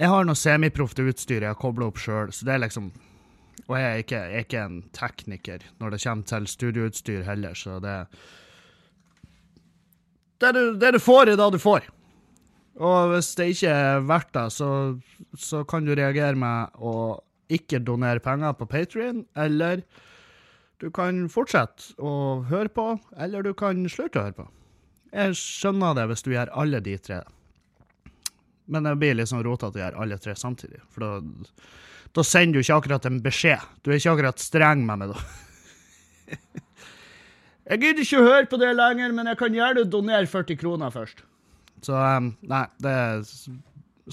Jeg 0.00 0.08
har 0.08 0.24
noe 0.24 0.40
semiproft 0.40 1.04
utstyr 1.04 1.44
jeg 1.44 1.52
har 1.52 1.60
kobla 1.60 1.90
opp 1.90 2.00
sjøl, 2.00 2.32
så 2.32 2.48
det 2.48 2.54
er 2.54 2.64
liksom 2.64 2.88
Og 3.64 3.74
jeg 3.78 3.86
er, 3.86 4.00
ikke, 4.02 4.18
jeg 4.20 4.38
er 4.38 4.44
ikke 4.44 4.64
en 4.68 4.80
tekniker 4.94 5.64
når 5.80 5.94
det 5.94 6.02
kommer 6.04 6.28
til 6.28 6.48
studioutstyr 6.50 7.24
heller, 7.26 7.56
så 7.56 7.78
det 7.82 7.96
det 10.40 10.50
du, 10.52 10.62
det 10.76 10.92
du 10.92 10.98
får, 11.00 11.30
er 11.32 11.38
det 11.40 11.52
du 11.54 11.58
får. 11.58 11.86
Og 12.76 13.14
hvis 13.14 13.30
det 13.38 13.46
ikke 13.54 13.72
er 13.72 14.02
verdt 14.04 14.34
det, 14.36 14.48
så, 14.52 14.68
så 15.32 15.62
kan 15.64 15.86
du 15.86 15.94
reagere 15.96 16.36
med 16.36 16.76
å 16.76 17.22
ikke 17.52 17.80
donere 17.80 18.20
penger 18.20 18.52
på 18.58 18.68
Patrion, 18.68 19.24
eller 19.38 19.80
du 20.82 20.90
kan 20.92 21.24
fortsette 21.32 21.94
å 21.96 22.42
høre 22.50 22.68
på, 22.68 22.90
eller 23.16 23.46
du 23.46 23.54
kan 23.56 23.80
slutte 23.88 24.20
å 24.20 24.26
høre 24.26 24.38
på. 24.42 24.46
Jeg 25.16 25.38
skjønner 25.40 25.96
det 25.96 26.04
hvis 26.10 26.26
du 26.26 26.34
gjør 26.34 26.52
alle 26.52 26.82
de 26.84 26.98
tre. 27.00 27.22
Men 28.68 28.84
det 28.84 28.96
blir 29.00 29.16
litt 29.16 29.30
sånn 29.30 29.44
rotete 29.46 29.78
å 29.78 29.84
gjøre 29.84 30.02
alle 30.02 30.18
tre 30.20 30.34
samtidig. 30.36 30.82
For 30.92 31.06
da, 31.06 31.56
da, 32.14 32.24
sender 32.24 32.58
du 32.58 32.64
ikke 32.64 32.78
akkurat 32.80 33.06
en 33.08 33.20
beskjed. 33.24 33.62
Du 33.82 33.90
er 33.90 34.00
ikke 34.00 34.14
akkurat 34.14 34.42
streng 34.42 34.84
med 34.86 35.02
meg 35.02 35.14
da. 35.14 35.22
jeg 37.70 37.82
gidder 37.82 38.04
ikke 38.04 38.20
å 38.20 38.26
høre 38.26 38.50
på 38.50 38.60
det 38.62 38.72
lenger, 38.76 39.14
men 39.16 39.32
jeg 39.32 39.40
kan 39.40 39.56
gjerne 39.56 39.86
donere 39.90 40.28
40 40.30 40.60
kroner 40.60 40.94
først. 40.94 41.24
Så 41.84 41.96
um, 41.96 42.32
nei, 42.48 42.64
det 42.82 42.96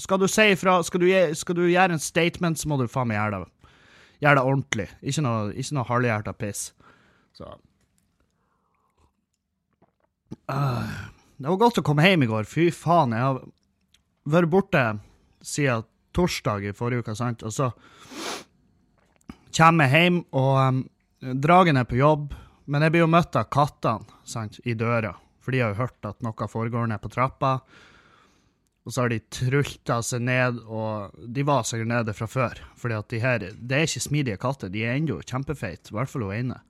Skal 0.02 0.20
du 0.20 0.26
si 0.28 0.50
ifra, 0.52 0.76
skal, 0.84 1.06
skal, 1.38 1.56
du 1.56 1.64
gjøre 1.68 1.96
en 1.96 2.02
statement, 2.02 2.60
så 2.60 2.68
må 2.70 2.78
du 2.80 2.88
faen 2.90 3.08
meg 3.10 3.20
gjøre 3.20 3.44
det. 3.44 3.70
Gjør 4.24 4.38
det 4.38 4.44
ordentlig. 4.50 4.88
Ikke 5.02 5.24
noe, 5.24 5.48
ikke 5.54 5.78
noe 5.78 5.88
halvhjerta 5.88 6.34
piss. 6.38 6.66
Så 7.34 7.48
uh, 10.50 10.94
Det 11.38 11.48
var 11.48 11.60
godt 11.62 11.80
å 11.80 11.86
komme 11.86 12.06
hjem 12.06 12.26
i 12.26 12.30
går. 12.30 12.46
Fy 12.48 12.68
faen, 12.74 13.14
jeg 13.14 13.26
har 13.26 13.42
vært 14.34 14.52
borte 14.52 14.84
siden 15.44 15.86
torsdag 16.14 16.68
i 16.68 16.74
forrige 16.76 17.04
uke, 17.04 17.16
sant, 17.18 17.44
og 17.46 17.54
så 17.54 17.70
kommer 19.54 19.88
jeg 19.88 20.04
hjem, 20.04 20.20
og 20.34 20.52
um, 20.60 20.82
Dragen 21.24 21.78
er 21.80 21.86
på 21.88 21.96
jobb, 21.96 22.34
men 22.68 22.84
jeg 22.84 22.92
blir 22.92 23.04
jo 23.04 23.12
møtt 23.12 23.36
av 23.38 23.48
kattene 23.52 24.18
sant, 24.28 24.58
i 24.68 24.74
døra, 24.76 25.14
for 25.40 25.54
de 25.54 25.62
har 25.62 25.72
jo 25.72 25.82
hørt 25.84 26.08
at 26.08 26.20
noe 26.24 26.48
foregår 26.50 26.88
nede 26.90 27.00
på 27.00 27.12
trappa. 27.12 27.58
Og 28.84 28.92
så 28.92 29.04
har 29.04 29.12
de 29.12 29.22
trulta 29.32 30.02
seg 30.04 30.26
ned, 30.26 30.58
og 30.68 31.14
de 31.32 31.44
var 31.48 31.64
sikkert 31.64 31.88
nede 31.88 32.12
fra 32.16 32.28
før. 32.28 32.60
fordi 32.76 33.00
de 33.08 33.20
her, 33.20 33.38
det 33.56 33.76
er 33.76 33.88
ikke 33.88 34.04
smidige 34.04 34.36
katter, 34.36 34.68
de 34.68 34.84
er 34.84 34.98
ennå 34.98 35.22
kjempefeite, 35.24 35.88
i 35.88 35.96
hvert 35.96 36.12
fall 36.12 36.26
hun 36.26 36.34
ene. 36.36 36.60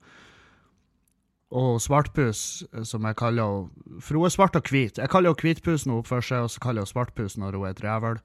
Og 1.55 1.81
svartpus, 1.81 2.63
som 2.83 3.05
jeg 3.05 3.15
kaller 3.15 3.43
henne 3.43 4.01
For 4.01 4.17
hun 4.17 4.25
er 4.25 4.33
svart 4.33 4.55
og 4.55 4.65
hvit. 4.71 4.97
Jeg 4.97 5.09
kaller 5.09 5.31
henne 5.31 5.41
hvitpus 5.43 5.85
når 5.85 5.93
hun 5.93 6.03
oppfører 6.03 6.27
seg, 6.29 6.47
og 6.47 6.51
så 6.51 6.63
kaller 6.63 6.81
jeg 6.81 6.87
henne 6.87 6.93
svartpus 6.95 7.37
når 7.37 7.59
hun 7.59 7.67
er 7.67 7.75
et 7.75 7.83
rævøl. 7.83 8.19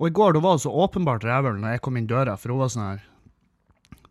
Og 0.00 0.08
i 0.08 0.14
går 0.16 0.32
da 0.32 0.40
var 0.40 0.56
hun 0.56 0.62
så 0.62 0.72
åpenbart 0.72 1.26
rævøl 1.28 1.60
når 1.60 1.76
jeg 1.76 1.84
kom 1.84 1.98
inn 2.00 2.08
døra, 2.08 2.38
for 2.40 2.54
hun 2.54 2.62
var 2.62 2.72
sånn 2.72 2.86
her 2.86 3.06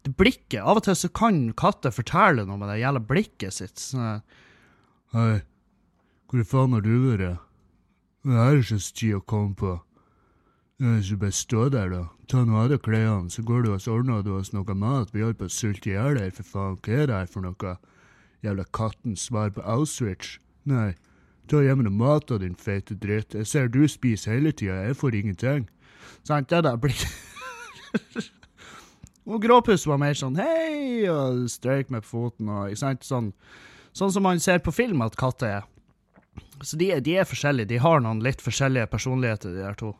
Det 0.05 0.13
blikket 0.15 0.61
Av 0.61 0.77
og 0.77 0.85
til 0.85 0.95
så 0.95 1.09
kan 1.09 1.47
katter 1.57 1.93
fortelle 1.93 2.45
noe 2.45 2.59
med 2.61 2.69
det 2.69 2.79
jævla 2.83 3.01
blikket 3.09 3.57
sitt. 3.57 3.81
Sånn 3.81 4.05
her 4.05 4.19
Hei, 5.17 5.41
hvor 6.29 6.45
faen 6.45 6.75
har 6.77 6.85
du 6.85 6.93
vært? 7.07 7.39
Det 8.21 8.35
er 8.37 8.59
ikke 8.59 8.77
så 8.77 8.93
tid 8.93 9.15
å 9.17 9.21
komme 9.25 9.55
på. 9.57 9.71
Så 10.77 11.17
bare 11.17 11.33
stå 11.33 11.63
der, 11.73 11.89
da. 11.89 12.01
Ta 12.29 12.43
noe 12.45 12.61
av 12.61 12.69
deg 12.69 12.83
klærne, 12.85 13.31
så 13.33 13.41
går 13.41 13.65
du 13.65 13.71
og 13.73 13.87
ordner 13.89 14.21
du 14.21 14.35
oss 14.37 14.53
noe 14.53 14.75
mat. 14.77 15.09
Vi 15.11 15.23
holder 15.25 15.39
på 15.39 15.47
å 15.49 15.55
sulte 15.55 15.89
i 15.89 15.95
hjel 15.95 16.19
her, 16.21 16.29
for 16.29 16.45
faen. 16.45 16.77
Hva 16.85 16.99
er 16.99 17.09
det 17.09 17.17
her 17.17 17.31
for 17.33 17.47
noe? 17.47 17.73
Jævla 18.45 18.67
katten 18.77 19.17
svar 19.17 19.49
på 19.55 19.65
Auschwitz? 19.65 20.37
Nei. 20.69 20.93
Ta 21.49 21.63
hjem 21.65 21.81
noe 21.87 21.97
mat 21.97 22.29
av 22.29 22.43
din 22.45 22.53
feite 22.53 22.93
dritt. 22.93 23.33
Jeg 23.33 23.49
ser 23.49 23.73
du 23.73 23.81
spiser 23.89 24.37
hele 24.37 24.53
tida, 24.53 24.83
jeg 24.85 24.99
får 25.01 25.17
ingenting. 25.17 25.65
Sant, 26.27 26.49
det 26.49 26.75
blir 26.81 26.95
Og 29.29 29.41
Gråpuss 29.43 29.85
var 29.85 29.99
mer 30.01 30.15
sånn 30.17 30.39
hei, 30.41 31.05
og 31.11 31.43
strøyk 31.53 31.91
med 31.93 32.05
foten 32.07 32.49
og 32.49 32.71
ikke 32.71 32.81
sant, 32.81 33.05
sånn, 33.05 33.27
sånn 33.93 34.13
som 34.15 34.25
man 34.25 34.41
ser 34.41 34.61
på 34.65 34.73
film 34.73 35.03
at 35.05 35.17
katter 35.19 35.59
er. 35.59 35.67
Så 36.65 36.79
de, 36.79 36.89
de, 37.03 37.15
er 37.21 37.27
forskjellige. 37.29 37.69
De 37.69 37.81
har 37.83 38.01
noen 38.03 38.23
litt 38.25 38.41
forskjellige 38.43 38.89
personligheter, 38.91 39.53
de 39.53 39.61
der 39.63 39.77
to. 39.79 39.93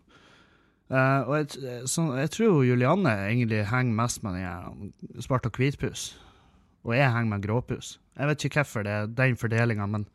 Uh, 0.89 1.21
og 1.29 1.33
jeg, 1.37 1.83
så, 1.85 2.07
jeg, 2.17 2.31
tror 2.33 2.63
Julianne 2.65 3.13
egentlig 3.27 3.61
henger 3.69 3.99
mest 3.99 4.23
med 4.25 4.39
den 4.39 5.21
svart 5.21 5.45
og 5.45 5.59
hvitpus. 5.61 6.09
Og 6.87 6.95
jeg 6.97 7.11
henger 7.13 7.35
med 7.35 7.45
gråpus. 7.45 7.97
Jeg 8.17 8.31
vet 8.31 8.45
ikke 8.47 8.63
hvorfor 8.63 8.87
det 8.87 8.95
er 8.95 9.13
den 9.13 9.37
fordelinga, 9.37 9.85
men, 9.85 10.07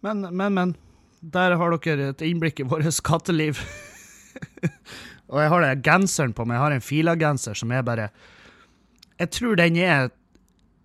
men, 0.00 0.26
men, 0.32 0.56
men. 0.56 0.76
Der 1.22 1.54
har 1.54 1.76
dere 1.84 2.08
et 2.10 2.24
innblikk 2.26 2.64
i 2.64 2.66
vårt 2.66 2.88
katteliv. 3.06 3.60
Og 5.32 5.40
jeg 5.40 5.52
har 5.52 5.64
den 5.64 5.84
genseren 5.84 6.34
på 6.36 6.44
meg. 6.44 6.58
Jeg 6.58 6.64
har 6.64 6.74
en 6.76 6.84
Fila-genser 6.84 7.56
som 7.56 7.72
er 7.72 7.84
bare 7.86 8.10
Jeg 9.18 9.30
tror 9.32 9.56
den 9.56 9.76
er 9.76 10.10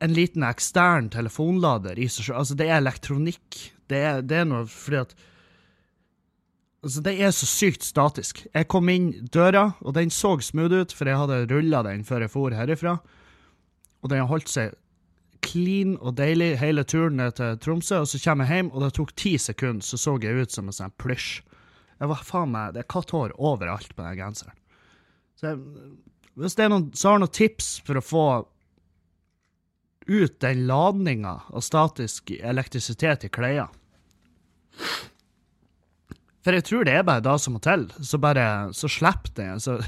en 0.03 0.13
liten 0.13 0.43
ekstern 0.45 1.09
telefonlader. 1.09 1.97
Altså, 1.97 2.55
det 2.55 2.69
er 2.69 2.77
elektronikk. 2.77 3.73
Det 3.89 3.97
er, 3.97 4.21
det 4.21 4.43
er 4.43 4.47
noe 4.47 4.67
fordi 4.69 5.03
at 5.05 5.17
Altså, 6.85 7.01
Den 7.01 7.17
er 7.19 7.31
så 7.33 7.47
sykt 7.49 7.83
statisk. 7.83 8.45
Jeg 8.53 8.67
kom 8.69 8.87
inn 8.89 9.09
døra, 9.33 9.73
og 9.81 9.95
den 9.97 10.11
så 10.13 10.37
smooth 10.39 10.83
ut, 10.85 10.93
for 10.93 11.09
jeg 11.09 11.17
hadde 11.17 11.47
rulla 11.49 11.81
den 11.83 12.05
før 12.05 12.23
jeg 12.23 12.31
for 12.31 12.53
herifra. 12.53 12.99
Og 14.05 14.09
den 14.09 14.21
har 14.21 14.29
holdt 14.29 14.47
seg 14.47 14.75
clean 15.43 15.97
og 15.97 16.15
deilig 16.17 16.57
hele 16.61 16.83
turen 16.87 17.17
ned 17.17 17.35
til 17.39 17.57
Tromsø. 17.63 18.03
Og 18.05 18.07
så 18.07 18.21
kommer 18.23 18.45
jeg 18.45 18.61
hjem, 18.61 18.71
og 18.71 18.85
det 18.85 18.93
tok 18.93 19.15
ti 19.17 19.37
sekunder, 19.41 19.83
så 19.83 19.97
så 19.97 20.15
jeg 20.21 20.37
ut 20.37 20.53
som 20.53 20.69
en 20.69 20.77
sånn 20.77 20.95
plysj. 21.01 21.41
Jeg 21.97 22.11
var 22.11 22.25
faen 22.25 22.53
meg, 22.53 22.75
Det 22.75 22.83
er 22.83 22.91
katt 22.93 23.13
hår 23.13 23.33
overalt 23.37 23.95
på 23.95 24.03
den 24.03 24.19
genseren. 24.19 24.57
Så 25.37 25.51
jeg, 25.51 25.61
hvis 26.37 26.57
det 26.57 26.65
er 26.65 26.71
noen 26.73 26.91
som 26.97 27.15
har 27.15 27.23
noen 27.23 27.33
tips 27.33 27.69
for 27.85 27.97
å 27.97 28.05
få 28.05 28.27
ut 30.07 30.39
den 30.39 30.65
ladninga 30.69 31.33
av 31.49 31.65
statisk 31.65 32.31
elektrisitet 32.37 33.25
i 33.27 33.31
klærne 33.33 33.67
For 36.45 36.55
jeg 36.55 36.63
tror 36.69 36.87
det 36.87 36.93
er 36.95 37.07
bare 37.07 37.25
da 37.25 37.35
som 37.41 37.57
må 37.57 37.61
til. 37.63 37.89
Så 37.99 38.21
bare 38.23 38.69
så 38.77 38.87
slipper 38.87 39.33
det. 39.35 39.49
Så, 39.65 39.79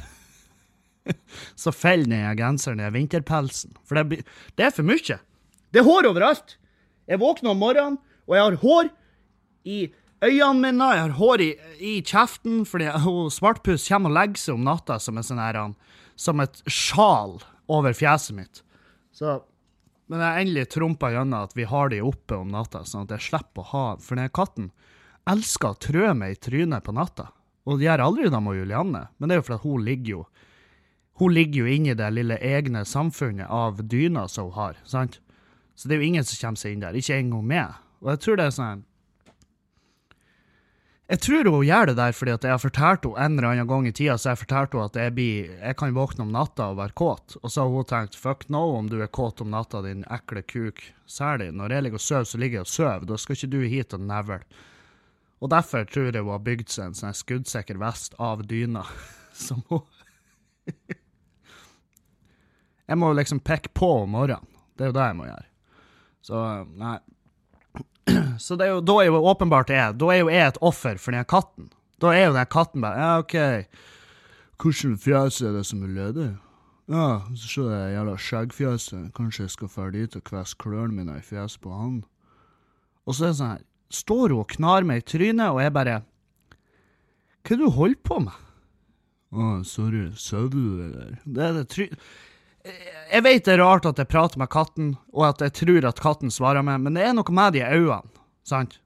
så 1.64 1.72
faller 1.72 2.10
den 2.12 2.42
genseren 2.42 2.82
i 2.84 2.90
vinterpelsen. 2.98 3.78
For 3.88 4.02
det, 4.02 4.26
det 4.60 4.68
er 4.68 4.76
for 4.76 4.84
mye. 4.88 5.22
Det 5.72 5.82
er 5.82 5.88
hår 5.88 6.10
overalt. 6.10 6.58
Jeg 7.10 7.22
våkner 7.22 7.54
om 7.54 7.62
morgenen, 7.62 7.98
og 8.28 8.36
jeg 8.36 8.44
har 8.44 8.60
hår 8.62 8.90
i 9.70 9.80
øynene 10.26 10.62
mine, 10.62 10.90
jeg 10.96 11.04
har 11.06 11.16
hår 11.20 11.44
i, 11.44 11.50
i 11.80 11.94
kjeften, 12.06 12.64
fordi 12.68 12.90
Svartpus 13.34 13.88
kommer 13.88 14.12
og 14.12 14.18
legger 14.18 14.42
seg 14.44 14.58
om 14.58 14.66
natta 14.68 15.00
som, 15.00 15.20
sånn 15.24 15.42
her, 15.42 15.62
som 16.20 16.44
et 16.44 16.62
sjal 16.68 17.40
over 17.70 17.96
fjeset 17.96 18.36
mitt. 18.36 18.62
Så, 19.16 19.40
men 20.10 20.24
jeg 20.24 20.46
endelig 20.46 20.70
trumpa 20.74 21.12
gjennom 21.14 21.46
at 21.48 21.56
vi 21.58 21.68
har 21.70 21.92
de 21.94 22.02
oppe 22.06 22.38
om 22.40 22.52
natta, 22.54 22.84
sånn 22.88 23.08
at 23.08 23.18
jeg 23.18 23.30
slipper 23.30 23.66
å 23.66 23.70
ha 23.74 23.86
For 24.02 24.20
den 24.20 24.32
katten 24.34 24.72
elsker 25.30 25.76
å 25.76 25.80
trø 25.80 26.14
meg 26.18 26.34
i 26.34 26.40
trynet 26.42 26.86
på 26.86 26.96
natta. 26.96 27.30
Og 27.70 27.78
det 27.78 27.86
gjør 27.86 28.06
aldri 28.08 28.30
dem 28.34 28.48
og 28.50 28.58
Julianne, 28.58 29.08
men 29.18 29.30
det 29.30 29.36
er 29.36 29.42
jo 29.42 29.48
fordi 29.50 29.68
hun 29.68 29.84
ligger 29.86 30.16
jo 30.18 30.22
hun 31.20 31.34
ligger 31.36 31.66
jo 31.66 31.72
inni 31.76 31.94
det 32.00 32.08
lille 32.16 32.38
egne 32.40 32.86
samfunnet 32.88 33.50
av 33.52 33.82
dyna 33.92 34.24
som 34.32 34.48
hun 34.48 34.56
har, 34.56 34.78
sant? 34.88 35.18
Så 35.76 35.90
det 35.90 35.98
er 35.98 36.00
jo 36.00 36.08
ingen 36.08 36.24
som 36.24 36.40
kommer 36.40 36.62
seg 36.62 36.76
inn 36.76 36.84
der, 36.84 36.96
ikke 36.96 37.18
engang 37.20 37.44
meg. 37.48 37.74
Og 38.00 38.14
jeg 38.14 38.22
tror 38.24 38.40
det 38.40 38.46
er 38.46 38.56
sånn 38.56 38.86
jeg 41.10 41.22
tror 41.26 41.48
hun 41.50 41.66
gjør 41.66 41.90
det 41.90 41.96
der 41.98 42.14
fordi 42.14 42.34
jeg 42.36 42.52
har 42.54 42.62
fortalt 42.62 43.08
henne 43.08 43.26
en 43.26 43.38
eller 43.40 43.48
annen 43.50 43.70
gang 43.72 43.88
i 43.90 43.94
tida 43.98 44.18
så 44.22 44.32
jeg 44.32 44.44
fortalte 44.44 44.78
henne 44.78 44.92
at 44.92 45.00
jeg, 45.02 45.14
blir, 45.18 45.48
jeg 45.58 45.78
kan 45.80 45.96
våkne 45.96 46.26
om 46.28 46.34
natta 46.36 46.68
og 46.70 46.78
være 46.78 46.98
kåt. 47.02 47.38
Og 47.42 47.50
så 47.50 47.64
har 47.64 47.74
hun 47.74 47.88
tenkt 47.90 48.18
fuck 48.20 48.46
no 48.54 48.62
om 48.78 48.92
du 48.92 49.00
er 49.02 49.10
kåt 49.10 49.42
om 49.42 49.50
natta, 49.50 49.82
din 49.82 50.06
ekle 50.06 50.44
kuk. 50.46 50.84
Særlig 51.10 51.50
når 51.58 51.74
jeg 51.74 51.86
ligger 51.88 52.02
og 52.02 52.06
sover, 52.06 52.30
så 52.30 52.42
ligger 52.42 52.60
jeg 52.60 52.68
og 52.68 52.74
sover. 52.76 53.10
Da 53.10 53.18
skal 53.18 53.40
ikke 53.40 53.52
du 53.56 53.60
hit 53.66 53.98
og 53.98 54.06
nevle. 54.06 54.40
Og 55.40 55.50
derfor 55.50 55.90
tror 55.90 56.12
jeg 56.12 56.22
hun 56.22 56.34
har 56.36 56.46
bygd 56.46 56.70
seg 56.70 56.92
en 56.92 56.98
sånn 57.02 57.18
skuddsikker 57.18 57.80
vest 57.82 58.18
av 58.22 58.46
dyna. 58.46 58.86
Som 59.46 59.64
hun 59.72 59.88
Jeg 62.90 62.98
må 62.98 63.12
liksom 63.14 63.42
pekke 63.46 63.70
på 63.74 63.88
om 64.04 64.14
morgenen. 64.14 64.46
Det 64.78 64.86
er 64.86 64.90
jo 64.90 64.98
det 64.98 65.08
jeg 65.10 65.18
må 65.18 65.26
gjøre. 65.28 65.48
Så 66.26 66.44
nei. 66.78 66.98
Så 68.42 68.56
er 68.58 68.72
jo, 68.74 68.82
da 68.82 68.96
er 69.02 69.10
jo 69.12 69.22
åpenbart 69.30 69.70
jeg 69.70 69.98
Da 70.00 70.08
er 70.14 70.24
jo 70.24 70.30
jeg 70.34 70.48
et 70.48 70.58
offer 70.66 70.98
for 70.98 71.14
den 71.14 71.28
katten. 71.30 71.70
Da 72.02 72.14
er 72.16 72.30
jo 72.30 72.36
den 72.38 72.50
katten 72.50 72.82
bare 72.82 73.00
Ja, 73.00 73.10
OK, 73.20 73.36
hvilket 74.60 75.00
fjes 75.00 75.42
er 75.42 75.54
det 75.56 75.66
som 75.68 75.84
er 75.88 75.92
ledig? 75.96 76.30
Ja, 76.90 77.22
så 77.38 77.48
se 77.48 77.64
det 77.70 77.80
jævla 77.94 78.16
skjeggfjeset. 78.20 79.04
Kanskje 79.16 79.46
jeg 79.46 79.54
skal 79.54 79.70
dra 79.76 79.86
dit 79.94 80.16
og 80.18 80.24
kvesse 80.26 80.58
klørne 80.60 80.98
mine 80.98 81.20
i 81.20 81.24
fjeset 81.24 81.62
på 81.62 81.72
han. 81.72 82.02
Og 83.06 83.16
så 83.16 83.28
er 83.28 83.32
det 83.32 83.40
sånn 83.40 83.54
her 83.54 83.66
Står 83.90 84.30
hun 84.30 84.44
og 84.44 84.52
knar 84.52 84.86
meg 84.86 85.00
i 85.02 85.06
trynet, 85.06 85.50
og 85.50 85.62
jeg 85.64 85.74
bare 85.74 86.02
Hva 87.42 87.56
er 87.56 87.56
det 87.56 87.64
du 87.64 87.72
holder 87.74 88.02
på 88.06 88.20
med? 88.26 88.44
Å, 89.30 89.48
sorry, 89.66 90.04
sover 90.18 90.52
du, 90.54 90.84
eller? 90.88 91.16
Det 91.26 91.46
er 91.46 91.56
det 91.56 91.64
try... 91.72 91.88
Jeg 93.10 93.26
vet 93.26 93.46
det 93.48 93.56
er 93.56 93.64
rart 93.64 93.88
at 93.90 94.00
jeg 94.02 94.10
prater 94.12 94.42
med 94.42 94.52
katten, 94.54 94.94
og 95.14 95.26
at 95.32 95.42
jeg 95.42 95.56
tror 95.64 95.88
at 95.90 96.02
katten 96.04 96.34
svarer 96.34 96.66
meg, 96.66 96.82
men 96.84 96.98
det 96.98 97.08
er 97.08 97.16
noe 97.18 97.34
med 97.36 97.58
de 97.58 97.64
øynene, 97.66 98.22
sant? 98.48 98.78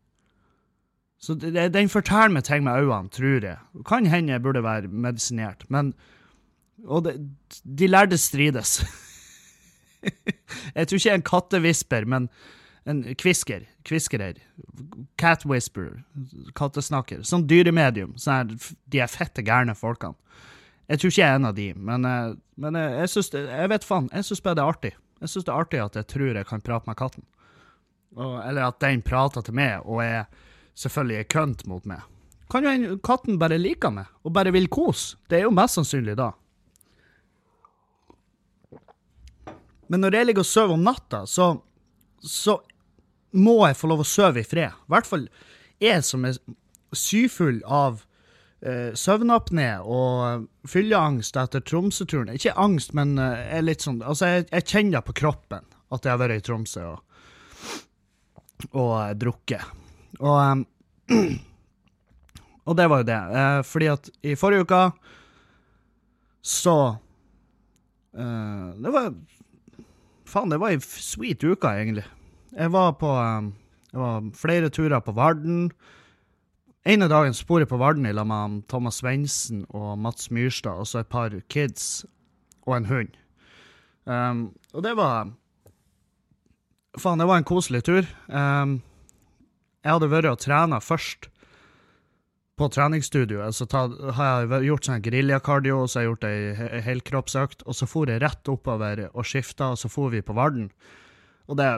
Så 1.23 1.35
det, 1.39 1.55
den 1.71 1.91
forteller 1.91 2.33
meg 2.35 2.43
ting 2.47 2.65
med 2.65 2.83
øynene, 2.83 3.11
tror 3.11 3.45
jeg. 3.47 3.59
Kan 3.87 4.09
hende 4.11 4.33
jeg 4.35 4.43
burde 4.43 4.63
være 4.63 4.91
medisinert, 4.91 5.63
men 5.69 5.93
Og 6.83 7.05
det, 7.05 7.13
de 7.63 7.87
lærde 7.87 8.17
strides. 8.17 8.83
jeg 10.75 10.87
tror 10.87 10.97
ikke 10.97 11.13
en 11.13 11.21
kattevisper, 11.21 12.05
men 12.05 12.27
en 12.85 13.03
kvisker. 13.15 13.63
Kviskerer. 13.87 14.41
Cat 15.17 15.45
whisperer. 15.45 16.01
Kattesnakker. 16.55 17.21
Sånn 17.23 17.47
dyremedium. 17.47 18.17
Sånn 18.19 18.57
de 18.91 18.99
er 18.99 19.11
fette 19.11 19.45
gærne 19.45 19.77
folkene. 19.79 20.19
Jeg 20.91 20.99
tror 20.99 21.13
ikke 21.13 21.21
jeg 21.21 21.31
er 21.31 21.39
en 21.39 21.47
av 21.47 21.55
de, 21.55 21.67
men, 21.79 22.05
eh, 22.05 22.33
men 22.59 22.75
jeg, 22.75 22.95
jeg 22.99 23.11
syns 23.13 23.29
Jeg 23.33 23.69
vet 23.71 23.85
faen. 23.87 24.09
Jeg 24.11 24.27
syns 24.27 24.43
bare 24.43 24.59
det 24.59 24.63
er 24.63 24.73
artig. 24.73 24.93
Jeg 25.23 25.31
syns 25.31 25.45
det 25.47 25.53
er 25.53 25.61
artig 25.63 25.79
at 25.83 25.99
jeg 25.99 26.09
tror 26.11 26.39
jeg 26.39 26.49
kan 26.49 26.65
prate 26.65 26.89
med 26.89 26.99
katten. 26.99 27.25
Og, 28.17 28.33
eller 28.43 28.67
at 28.67 28.81
den 28.83 29.01
prater 29.05 29.45
til 29.45 29.55
meg 29.57 29.85
og 29.87 30.03
er 30.03 30.25
selvfølgelig 30.77 31.19
er 31.21 31.29
kønt 31.31 31.65
mot 31.69 31.85
meg. 31.89 32.03
Kan 32.51 32.67
jo 32.67 32.97
katten 33.01 33.39
bare 33.41 33.57
liker 33.57 33.93
meg 33.93 34.11
og 34.21 34.33
bare 34.35 34.51
vil 34.53 34.67
kose? 34.69 35.17
Det 35.29 35.39
er 35.39 35.47
jo 35.47 35.55
mest 35.55 35.79
sannsynlig 35.79 36.17
da. 36.19 36.33
Men 39.89 40.03
når 40.03 40.17
jeg 40.17 40.27
ligger 40.27 40.45
og 40.45 40.49
sover 40.49 40.75
om 40.75 40.85
natta, 40.85 41.23
så, 41.29 41.47
så 42.21 42.59
må 43.33 43.59
jeg 43.67 43.77
få 43.77 43.89
lov 43.91 44.03
å 44.03 44.07
sove 44.07 44.43
i 44.43 44.47
fred. 44.47 44.73
I 44.73 44.93
hvert 44.93 45.09
fall 45.09 45.27
jeg 45.83 46.05
som 46.05 46.25
er 46.27 46.37
syfull 46.95 47.59
av 47.65 48.03
eh, 48.63 48.91
søvnapné 48.98 49.70
og 49.84 50.48
fylleangst 50.70 51.38
etter 51.39 51.63
Tromsø-turen. 51.65 52.34
Ikke 52.34 52.55
angst, 52.60 52.93
men 52.98 53.17
eh, 53.22 53.58
er 53.58 53.65
litt 53.65 53.86
sånn 53.86 54.01
Altså, 54.01 54.29
jeg, 54.29 54.48
jeg 54.51 54.67
kjenner 54.70 55.00
det 55.00 55.08
på 55.10 55.17
kroppen 55.24 55.65
at 55.93 56.05
jeg 56.05 56.13
har 56.13 56.22
vært 56.22 56.41
i 56.41 56.46
Tromsø 56.46 56.86
og, 56.93 57.01
og 58.72 58.93
eh, 59.01 59.15
drukket. 59.20 59.74
Og, 60.22 60.38
eh, 60.39 61.24
og 62.67 62.79
det 62.79 62.89
var 62.91 63.03
jo 63.03 63.10
det. 63.12 63.22
Eh, 63.41 63.60
fordi 63.67 63.91
at 63.93 64.12
i 64.24 64.38
forrige 64.39 64.67
uke 64.67 64.84
så 66.43 66.77
eh, 68.20 68.65
Det 68.84 68.91
var 68.91 69.13
Faen, 70.27 70.50
det 70.50 70.58
var 70.60 70.74
ei 70.74 70.79
sweet 70.82 71.43
uke, 71.46 71.70
egentlig. 71.70 72.03
Jeg 72.58 72.72
var 72.74 72.96
på 72.98 73.10
Det 73.91 74.00
var 74.01 74.24
flere 74.34 74.72
turer 74.74 75.03
på 75.05 75.13
Varden. 75.13 75.67
En 76.83 77.01
av 77.01 77.07
dagen 77.09 77.33
sporet 77.33 77.69
på 77.71 77.77
Varden 77.79 78.03
i 78.05 78.11
lag 78.11 78.27
med 78.27 78.65
Thomas 78.67 78.97
Svendsen 78.99 79.61
og 79.71 79.95
Mats 80.03 80.27
Myrstad, 80.35 80.81
og 80.81 80.89
så 80.89 80.99
et 80.99 81.07
par 81.07 81.31
kids 81.47 82.03
og 82.67 82.75
en 82.75 82.89
hund. 82.89 83.13
Um, 84.03 84.41
og 84.75 84.83
det 84.83 84.91
var 84.99 85.31
Faen, 86.99 87.23
det 87.23 87.29
var 87.29 87.39
en 87.39 87.47
koselig 87.47 87.85
tur. 87.87 88.03
Um, 88.27 88.81
jeg 89.79 89.95
hadde 89.95 90.11
vært 90.11 90.29
og 90.29 90.43
trena 90.43 90.81
først 90.83 91.29
på 92.59 92.67
treningsstudioet. 92.75 93.55
Så 93.55 93.65
har 94.19 94.43
jeg 94.43 94.67
gjort 94.67 94.91
sånn 94.91 95.07
geriljakardio, 95.07 95.79
så 95.87 96.01
har 96.01 96.03
jeg 96.03 96.11
gjort 96.11 96.29
ei 96.29 96.83
helkroppsøkt. 96.85 97.63
Og 97.63 97.79
så 97.79 97.87
for 97.89 98.11
jeg 98.11 98.21
rett 98.21 98.51
oppover 98.51 99.07
og 99.07 99.23
skifta, 99.25 99.71
og 99.71 99.79
så 99.79 99.89
for 99.89 100.11
vi 100.13 100.21
på 100.21 100.35
Varden. 100.35 100.67
Og 101.47 101.57
det 101.63 101.71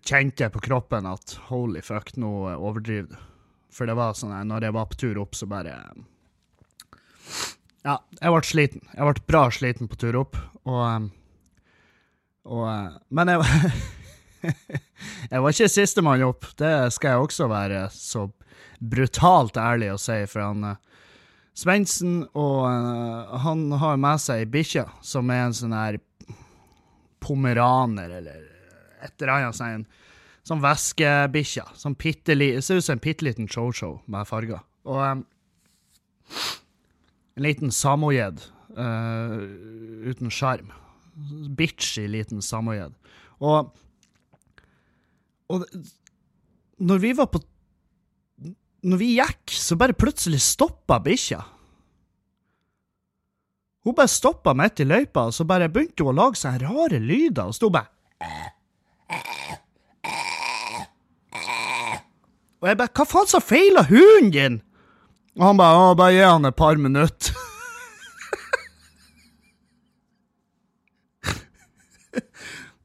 kjente 0.00 0.46
jeg 0.46 0.54
på 0.54 0.62
kroppen 0.70 1.10
at 1.10 1.40
holy 1.50 1.82
fuck, 1.82 2.14
nå 2.14 2.36
overdriver 2.54 3.10
du. 3.10 3.22
For 3.74 3.90
det 3.90 3.96
var 3.98 4.14
sånn 4.14 4.34
når 4.48 4.68
jeg 4.68 4.76
var 4.76 4.86
på 4.90 4.98
tur 5.00 5.20
opp, 5.24 5.34
så 5.34 5.48
bare 5.50 5.74
Ja, 7.84 7.98
jeg 8.20 8.30
ble 8.30 8.46
sliten. 8.46 8.86
Jeg 8.94 9.08
ble 9.08 9.26
bra 9.28 9.42
sliten 9.52 9.90
på 9.90 9.98
tur 10.00 10.20
opp, 10.22 10.38
og, 10.64 11.10
og 12.46 13.00
Men 13.10 13.34
jeg 13.34 13.42
var 13.42 13.68
Jeg 15.32 15.40
var 15.40 15.54
ikke 15.54 15.72
sistemann 15.72 16.22
opp, 16.26 16.46
det 16.60 16.72
skal 16.94 17.14
jeg 17.14 17.26
også 17.26 17.48
være 17.48 17.86
så 17.92 18.26
brutalt 18.84 19.56
ærlig 19.56 19.94
å 19.94 20.00
si, 20.00 20.18
for 20.28 20.44
han 20.44 20.74
Svendsen, 21.54 22.24
og 22.34 22.66
han 23.44 23.68
har 23.78 23.98
med 24.02 24.18
seg 24.18 24.42
ei 24.42 24.48
bikkje 24.50 24.82
som 25.06 25.30
er 25.30 25.44
en 25.44 25.54
sånn 25.54 25.74
her 25.76 26.00
pomeraner, 27.22 28.10
eller 28.18 28.40
et 29.06 29.14
eller 29.22 29.32
annet 29.36 29.58
sånn 29.58 29.86
sånn 30.44 30.62
væskebikkje. 30.64 31.64
Sånn 31.78 31.96
ser 31.96 32.78
ut 32.78 32.84
som 32.84 32.98
en 32.98 33.02
bitte 33.02 33.24
liten 33.24 33.48
show-show 33.48 34.00
med 34.06 34.28
farger. 34.28 34.60
Og 34.84 35.00
um, 35.00 35.24
en 37.34 37.46
liten 37.46 37.72
samoyed 37.72 38.44
uh, 38.76 39.40
uten 40.04 40.30
sjarm. 40.30 40.72
Bitchy 41.56 42.06
liten 42.10 42.42
samoyed. 42.42 42.94
Og, 43.40 43.72
og 45.48 45.66
når 46.78 47.02
vi 47.02 47.12
var 47.14 47.30
på 47.30 47.40
Når 48.84 48.98
vi 49.00 49.14
gikk, 49.16 49.48
så 49.48 49.78
bare 49.80 49.96
plutselig 49.96 50.42
stoppa 50.44 50.98
bikkja. 51.00 51.38
Hun 53.84 53.94
bare 53.96 54.12
stoppa 54.12 54.52
midt 54.52 54.82
i 54.84 54.84
løypa, 54.84 55.22
og 55.30 55.32
så 55.32 55.46
bare 55.48 55.70
begynte 55.72 56.04
hun 56.04 56.12
å 56.12 56.18
lage 56.18 56.36
seg 56.42 56.60
rare 56.60 57.00
lyder, 57.00 57.48
og 57.48 57.56
sto 57.56 57.70
bare 57.72 57.88
Og 62.64 62.70
jeg 62.70 62.78
bare 62.80 62.96
Hva 62.96 63.04
faen 63.04 63.26
som 63.28 63.42
feiler 63.44 63.84
hunden 63.90 64.30
din? 64.32 64.54
Og 65.36 65.42
han 65.50 65.58
bare 65.60 65.76
Å, 65.76 65.92
bare 65.98 66.14
gi 66.14 66.22
han 66.24 66.48
et 66.48 66.56
par 66.56 66.76
minutter. 66.80 67.34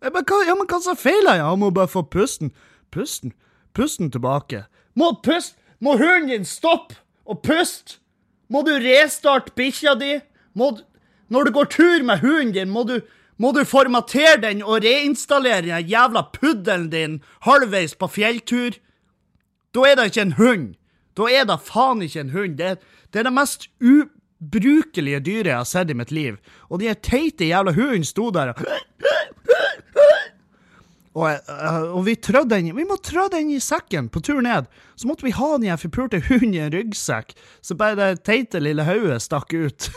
jeg 0.03 0.11
bare 0.17 0.39
Ja, 0.49 0.55
men 0.59 0.67
hva 0.67 0.79
som 0.83 0.99
feiler 0.99 1.39
jeg? 1.39 1.47
Han 1.47 1.63
må 1.63 1.71
bare 1.71 1.87
få 1.87 2.03
pusten. 2.03 2.51
Pusten? 2.91 3.31
Pusten 3.71 4.11
tilbake. 4.11 4.67
Må 4.99 5.15
pust! 5.23 5.55
Må 5.79 5.95
hunden 5.95 6.27
din 6.27 6.43
stoppe 6.43 6.99
og 7.23 7.39
puste? 7.47 8.03
Må 8.51 8.67
du 8.67 8.75
restarte 8.83 9.55
bikkja 9.55 9.95
di? 9.95 10.19
Må 10.59 10.75
du, 10.75 10.83
når 11.31 11.47
du 11.47 11.55
går 11.55 11.71
tur 11.71 12.03
med 12.03 12.19
hunden 12.19 12.51
din, 12.51 12.67
må 12.73 12.83
du, 12.83 12.99
må 13.39 13.55
du 13.55 13.63
formatere 13.63 14.43
den 14.43 14.59
og 14.65 14.83
reinstallere 14.83 15.63
den 15.69 15.87
jævla 15.87 16.27
puddelen 16.35 16.91
din 16.91 17.23
halvveis 17.47 17.95
på 17.95 18.11
fjelltur? 18.11 18.75
Da 19.75 19.85
er 19.85 19.97
det 19.97 20.09
ikke 20.09 20.27
en 20.27 20.37
hund. 20.39 20.69
Da 21.17 21.27
er 21.29 21.45
det 21.49 21.59
faen 21.65 22.01
ikke 22.01 22.23
en 22.23 22.33
hund. 22.33 22.57
Det, 22.57 22.77
det 23.13 23.21
er 23.21 23.27
det 23.27 23.35
mest 23.35 23.67
ubrukelige 23.79 25.21
dyret 25.25 25.51
jeg 25.51 25.57
har 25.57 25.69
sett 25.69 25.91
i 25.91 25.97
mitt 25.97 26.13
liv. 26.15 26.39
Og 26.69 26.81
de 26.81 26.93
teite 26.93 27.49
jævla 27.49 27.75
hunden 27.77 28.07
sto 28.07 28.29
der 28.33 28.53
og 28.53 28.63
og, 31.19 31.25
uh, 31.49 31.97
og 31.97 32.05
vi 32.05 32.13
trødde 32.15 32.55
den 32.55 32.77
Vi 32.77 32.83
må 32.87 32.95
trø 33.03 33.27
den 33.31 33.51
i 33.51 33.59
sekken 33.59 34.09
på 34.09 34.19
tur 34.23 34.41
ned. 34.41 34.63
Så 34.95 35.07
måtte 35.07 35.25
vi 35.25 35.31
ha 35.35 35.57
den 35.57 35.77
forpulte 35.77 36.23
hunden 36.27 36.53
i 36.53 36.57
en 36.63 36.73
ryggsekk, 36.73 37.33
så 37.61 37.75
bare 37.75 37.95
det 37.97 38.23
teite 38.23 38.59
lille 38.59 38.85
hodet 38.85 39.21
stakk 39.21 39.53
ut. 39.53 39.89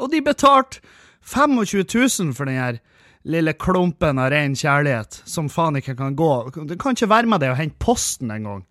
og 0.00 0.12
de 0.12 0.22
betalte 0.22 0.80
25 1.26 1.84
000 2.20 2.34
for 2.34 2.44
den 2.44 2.54
her 2.54 2.78
lille 3.26 3.52
klumpen 3.58 4.20
av 4.22 4.30
ren 4.30 4.54
kjærlighet, 4.56 5.20
som 5.26 5.50
faen 5.50 5.80
ikke 5.80 5.96
kan 5.98 6.16
gå. 6.18 6.32
Det 6.68 6.78
kan 6.80 6.94
ikke 6.96 7.10
være 7.10 7.30
med 7.30 7.42
deg 7.42 7.54
å 7.54 7.58
hente 7.58 7.78
posten 7.82 8.30
engang. 8.30 8.62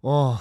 Åh, 0.00 0.40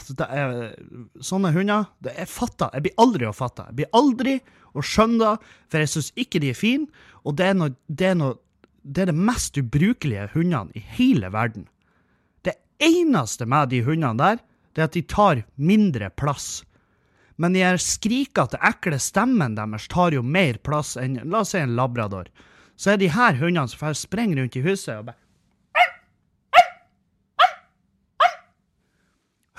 sånne 1.20 1.52
hunder 1.52 1.90
det 2.04 2.14
er 2.16 2.30
fatta. 2.32 2.70
Jeg 2.78 2.86
blir 2.86 3.02
aldri 3.04 3.28
å 3.28 3.36
fatte. 3.36 3.68
Jeg 3.68 3.82
blir 3.82 3.98
aldri 4.00 4.38
å 4.78 4.84
skjønne 4.86 5.20
det, 5.20 5.50
for 5.68 5.84
jeg 5.84 5.92
syns 5.92 6.14
ikke 6.24 6.40
de 6.44 6.54
er 6.54 6.60
fine, 6.60 6.88
og 7.28 7.36
det 7.40 7.50
er, 7.50 7.58
noe, 7.60 7.76
det, 7.88 8.14
er 8.14 8.16
noe, 8.20 8.38
det 8.84 9.04
er 9.04 9.12
det 9.12 9.28
mest 9.28 9.60
ubrukelige 9.60 10.30
hundene 10.36 10.72
i 10.78 10.84
hele 10.96 11.32
verden. 11.34 11.68
Det 12.46 12.56
eneste 12.80 13.50
med 13.50 13.74
de 13.74 13.84
hundene 13.84 14.16
der, 14.22 14.44
det 14.72 14.86
er 14.86 14.88
at 14.88 14.96
de 14.96 15.04
tar 15.04 15.44
mindre 15.60 16.12
plass. 16.16 16.62
Men 17.40 17.56
de 17.56 17.66
skrikete, 17.84 18.60
ekle 18.64 19.00
stemmen 19.04 19.58
deres 19.58 19.88
tar 19.92 20.16
jo 20.16 20.24
mer 20.24 20.60
plass 20.64 20.96
enn 21.00 21.20
la 21.26 21.44
oss 21.44 21.56
si 21.56 21.60
en 21.60 21.76
labrador. 21.76 22.30
Så 22.80 22.94
er 22.94 23.02
de 23.02 23.10
her 23.12 23.36
hundene 23.36 23.68
som 23.68 23.82
får 23.82 24.06
rundt 24.40 24.56
i 24.56 24.64
huset 24.64 24.96
og 24.96 25.10
bare 25.12 25.20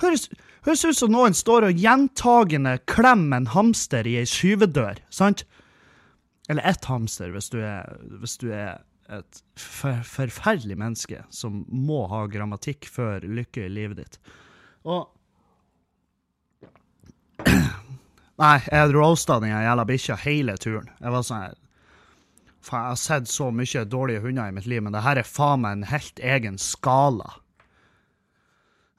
Høres, 0.01 0.23
høres 0.65 0.81
ut 0.81 0.97
som 0.97 1.11
noen 1.13 1.35
står 1.37 1.67
og 1.67 1.77
gjentagende 1.77 2.79
klemmer 2.89 3.37
en 3.37 3.51
hamster 3.53 4.07
i 4.09 4.15
ei 4.17 4.25
skyvedør, 4.25 4.97
sant? 5.13 5.43
Eller 6.49 6.65
ett 6.65 6.87
hamster, 6.89 7.29
hvis 7.29 7.51
du 7.53 7.59
er, 7.61 7.85
hvis 8.17 8.33
du 8.41 8.47
er 8.49 8.81
et 9.13 9.43
for, 9.59 10.01
forferdelig 10.01 10.79
menneske 10.79 11.21
som 11.29 11.61
må 11.69 12.07
ha 12.09 12.23
grammatikk 12.31 12.89
før 12.89 13.21
lykke 13.21 13.67
i 13.67 13.73
livet 13.77 14.01
ditt. 14.01 14.17
Og 14.89 15.05
Nei, 18.41 18.57
jeg 18.65 18.93
roasta 18.95 19.37
den 19.43 19.53
jævla 19.53 19.85
bikkja 19.85 20.17
hele 20.23 20.57
turen. 20.57 20.89
Jeg 20.97 21.13
var 21.13 21.25
sånn 21.27 21.60
Faen, 22.61 22.83
jeg 22.83 22.93
har 22.93 22.99
sett 23.01 23.29
så 23.31 23.49
mye 23.53 23.85
dårlige 23.89 24.21
hunder 24.21 24.49
i 24.49 24.55
mitt 24.55 24.67
liv, 24.69 24.83
men 24.85 24.93
det 24.93 25.01
her 25.05 25.17
er 25.17 25.27
faen 25.27 25.63
meg 25.63 25.79
en 25.79 25.87
helt 25.89 26.21
egen 26.21 26.59
skala. 26.61 27.33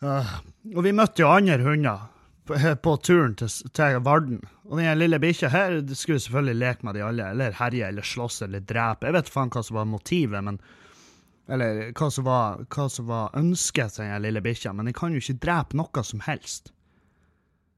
Uh, 0.03 0.33
og 0.75 0.83
vi 0.83 0.95
møtte 0.99 1.23
jo 1.23 1.31
andre 1.31 1.61
hunder 1.63 2.09
på, 2.49 2.59
på 2.83 2.97
turen 3.07 3.37
til, 3.39 3.53
til, 3.71 4.01
Varden. 4.03 4.41
Og 4.67 4.81
den 4.81 4.99
lille 4.99 5.21
bikkja 5.23 5.53
her 5.53 5.77
skulle 5.95 6.23
selvfølgelig 6.25 6.59
leke 6.59 6.87
med 6.89 6.99
de 6.99 7.05
alle, 7.07 7.31
eller 7.31 7.55
herje 7.61 7.93
eller 7.93 8.07
slåss 8.07 8.43
eller 8.49 8.67
drepe. 8.67 9.07
Jeg 9.07 9.17
vet 9.19 9.31
faen 9.31 9.53
hva 9.55 9.63
som 9.63 9.79
var 9.79 9.91
motivet, 9.91 10.45
men 10.45 10.63
Eller 11.53 11.91
hva 11.99 12.07
som 12.11 12.25
var, 12.25 12.61
hva 12.71 12.85
som 12.89 13.09
var 13.11 13.33
ønsket 13.37 13.97
til 13.97 14.07
den 14.07 14.23
lille 14.23 14.41
bikkja, 14.41 14.73
men 14.73 14.87
den 14.87 14.95
kan 14.95 15.13
jo 15.13 15.19
ikke 15.19 15.41
drepe 15.43 15.77
noe 15.77 16.05
som 16.07 16.23
helst. 16.23 16.71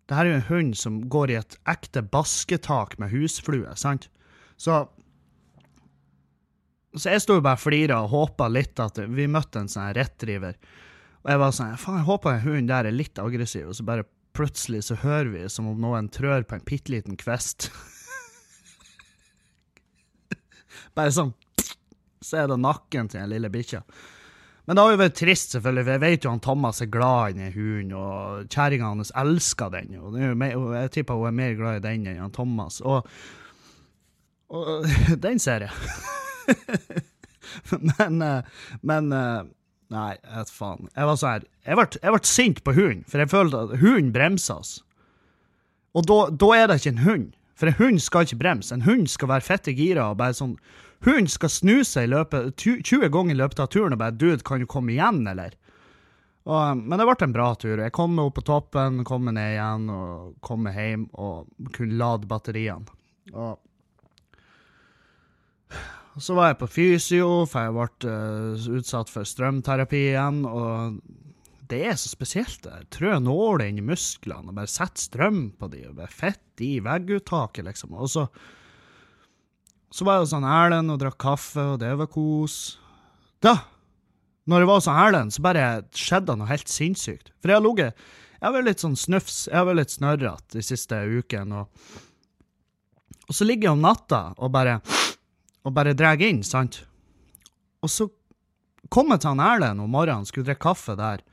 Dette 0.05 0.20
er 0.20 0.29
jo 0.29 0.35
en 0.37 0.49
hund 0.51 0.75
som 0.77 0.99
går 1.09 1.31
i 1.33 1.38
et 1.40 1.57
ekte 1.73 2.03
basketak 2.05 2.99
med 3.01 3.09
husflue, 3.11 3.73
sant? 3.81 4.11
Så 4.61 4.85
så 6.95 7.15
jeg 7.15 7.25
sto 7.25 7.39
bare 7.43 7.59
og 7.59 7.63
flira 7.63 8.01
og 8.05 8.13
håpa 8.13 8.49
litt 8.53 8.81
at 8.83 9.01
vi 9.11 9.27
møtte 9.31 9.65
en 9.65 9.71
sånn 9.71 9.95
rettriver 9.97 10.59
Og 11.25 11.33
jeg 11.33 11.43
var 11.43 11.55
sånn 11.57 11.79
Faen, 11.81 12.01
jeg 12.01 12.09
håper 12.09 12.43
hunden 12.45 12.71
der 12.71 12.89
er 12.89 12.95
litt 12.95 13.19
aggressiv, 13.19 13.71
og 13.71 13.79
så 13.79 13.87
bare 13.87 14.07
plutselig 14.35 14.85
så 14.89 14.99
hører 15.03 15.31
vi 15.31 15.45
som 15.51 15.69
om 15.71 15.79
noen 15.81 16.11
trør 16.11 16.43
på 16.43 16.57
en 16.57 16.65
bitte 16.67 16.91
liten 16.91 17.15
kvist. 17.15 17.69
bare 20.99 21.15
sånn 21.15 21.31
Så 22.19 22.43
er 22.43 22.51
det 22.51 22.59
nakken 22.59 23.11
til 23.11 23.23
den 23.23 23.31
lille 23.31 23.51
bikkja. 23.53 23.85
Men 24.65 24.79
det 24.79 24.85
har 24.85 24.95
jo 24.95 25.01
vært 25.03 25.17
trist, 25.21 25.53
selvfølgelig, 25.53 25.85
for 25.85 25.93
jeg 25.93 26.03
vet 26.03 26.25
jo 26.25 26.33
han 26.33 26.43
Thomas 26.43 26.81
er 26.81 26.89
glad 26.89 27.35
i 27.35 27.37
den 27.37 27.53
hunden, 27.53 27.91
og 28.01 28.47
kjerringa 28.49 28.93
hans 28.95 29.13
elsker 29.21 29.75
den. 29.75 29.93
Og, 30.01 30.17
jeg 30.17 30.93
tipper 30.95 31.21
hun 31.21 31.29
er 31.29 31.37
mer 31.37 31.57
glad 31.59 31.83
i 31.83 31.85
den 31.85 32.07
enn 32.09 32.23
han 32.23 32.33
Thomas. 32.33 32.81
Og, 32.81 33.05
og 34.49 34.89
den 35.27 35.43
ser 35.43 35.69
jeg. 35.69 36.23
men, 37.99 38.25
men 38.83 39.13
Nei, 39.93 40.15
jeg 40.17 40.41
vet 40.41 40.51
faen. 40.51 40.89
Jeg 40.95 41.09
var 41.09 41.19
sånn 41.21 41.33
her 41.35 41.45
Jeg 41.69 42.13
ble, 42.15 42.21
sint 42.27 42.63
på 42.65 42.75
hunden, 42.77 43.05
for 43.09 43.23
jeg 43.23 43.31
følte 43.31 43.63
at 43.67 43.75
hunden 43.83 44.13
bremsa 44.15 44.59
oss. 44.63 44.79
Og 45.95 46.07
da, 46.09 46.49
er 46.57 46.71
det 46.71 46.81
ikke 46.81 46.95
en 46.97 47.05
hund. 47.05 47.27
For 47.55 47.71
en 47.71 47.79
hund 47.79 48.01
skal 48.03 48.27
ikke 48.27 48.41
bremse. 48.41 48.75
En 48.75 48.87
hund 48.87 49.07
skal 49.13 49.31
være 49.31 49.47
fette 49.47 49.75
gira 49.77 50.09
og 50.11 50.19
bare 50.23 50.37
sånn 50.37 50.57
Hunden 51.05 51.29
skal 51.29 51.51
snu 51.53 51.83
seg 51.85 52.07
i 52.07 52.11
løpet 52.15 52.63
20 52.65 53.11
ganger 53.13 53.35
i 53.35 53.37
løpet 53.37 53.59
av 53.61 53.67
turen 53.69 53.93
og 53.93 53.99
bare 54.01 54.15
'Dude, 54.17 54.41
kan 54.41 54.63
du 54.63 54.67
komme 54.67 54.95
igjen, 54.95 55.27
eller?' 55.29 55.53
Og, 56.49 56.77
men 56.77 56.97
det 56.97 57.05
ble 57.05 57.17
en 57.27 57.35
bra 57.35 57.51
tur. 57.61 57.81
Jeg 57.81 57.93
kom 57.93 58.17
opp 58.21 58.35
på 58.39 58.45
toppen, 58.45 59.05
kom 59.05 59.25
meg 59.29 59.37
ned 59.37 59.53
igjen 59.53 59.85
og 59.93 60.35
kom 60.45 60.65
meg 60.65 60.77
hjem 60.77 61.05
og 61.13 61.49
kunne 61.77 61.97
lade 62.01 62.29
batteriene. 62.29 62.89
Og 63.33 63.61
så 66.22 66.35
var 66.37 66.53
jeg 66.53 66.61
på 66.61 66.70
fysio, 66.70 67.29
for 67.50 67.66
jeg 67.66 67.74
ble 67.74 68.12
uh, 68.12 68.66
utsatt 68.79 69.11
for 69.11 69.27
strømterapi 69.27 70.03
igjen. 70.12 70.44
Og 70.46 71.00
det 71.70 71.81
er 71.88 71.96
så 71.98 72.11
spesielt. 72.12 72.61
det. 72.62 72.87
Trø 72.94 73.16
nåler 73.18 73.66
inn 73.66 73.81
i 73.83 73.87
musklene 73.87 74.53
og 74.53 74.59
bare 74.59 74.70
sette 74.70 75.03
strøm 75.03 75.48
på 75.59 75.70
de, 75.72 75.85
og 75.88 75.98
bare 75.98 76.12
fett 76.12 76.62
i 76.62 76.77
vegguttaket, 76.85 77.66
liksom. 77.66 77.96
Og 77.98 78.12
så, 78.12 78.29
så 79.90 80.07
var 80.07 80.20
jeg 80.20 80.29
hos 80.29 80.37
Erlend 80.38 80.94
og 80.94 81.00
drakk 81.03 81.18
kaffe, 81.24 81.66
og 81.74 81.81
det 81.83 81.94
var 81.98 82.11
kos. 82.12 82.59
Da, 83.42 83.57
når 84.46 84.62
jeg 84.62 84.70
var 84.70 84.81
hos 84.83 84.90
Erlend, 84.92 85.35
så 85.35 85.44
bare 85.44 85.68
skjedde 85.96 86.31
det 86.31 86.40
noe 86.40 86.53
helt 86.53 86.70
sinnssykt. 86.70 87.35
For 87.40 87.50
jeg 87.50 87.59
har 87.59 87.66
ligget 87.66 88.07
Jeg 88.35 88.50
har 88.50 88.53
vært 88.59 88.66
litt 88.68 88.83
sånn 88.83 88.96
snufs, 88.98 89.37
jeg 89.48 89.57
har 89.57 89.64
vært 89.64 89.79
litt 89.79 89.92
snørrete 89.94 90.59
de 90.59 90.62
siste 90.62 90.98
ukene, 91.00 91.62
og, 91.62 92.03
og 93.24 93.33
så 93.33 93.46
ligger 93.48 93.70
jeg 93.70 93.77
om 93.79 93.87
natta 93.87 94.18
og 94.37 94.50
bare 94.53 94.74
og 95.64 95.74
bare 95.77 95.96
drar 95.96 96.20
inn, 96.22 96.42
sant? 96.44 96.83
Og 97.85 97.90
så 97.92 98.09
kom 98.92 99.12
jeg 99.12 99.22
til 99.22 99.33
han 99.33 99.44
Erlend 99.44 99.85
om 99.85 99.92
morgenen, 99.92 100.29
skulle 100.29 100.46
drikke 100.48 100.66
kaffe 100.66 100.96
der. 100.98 101.24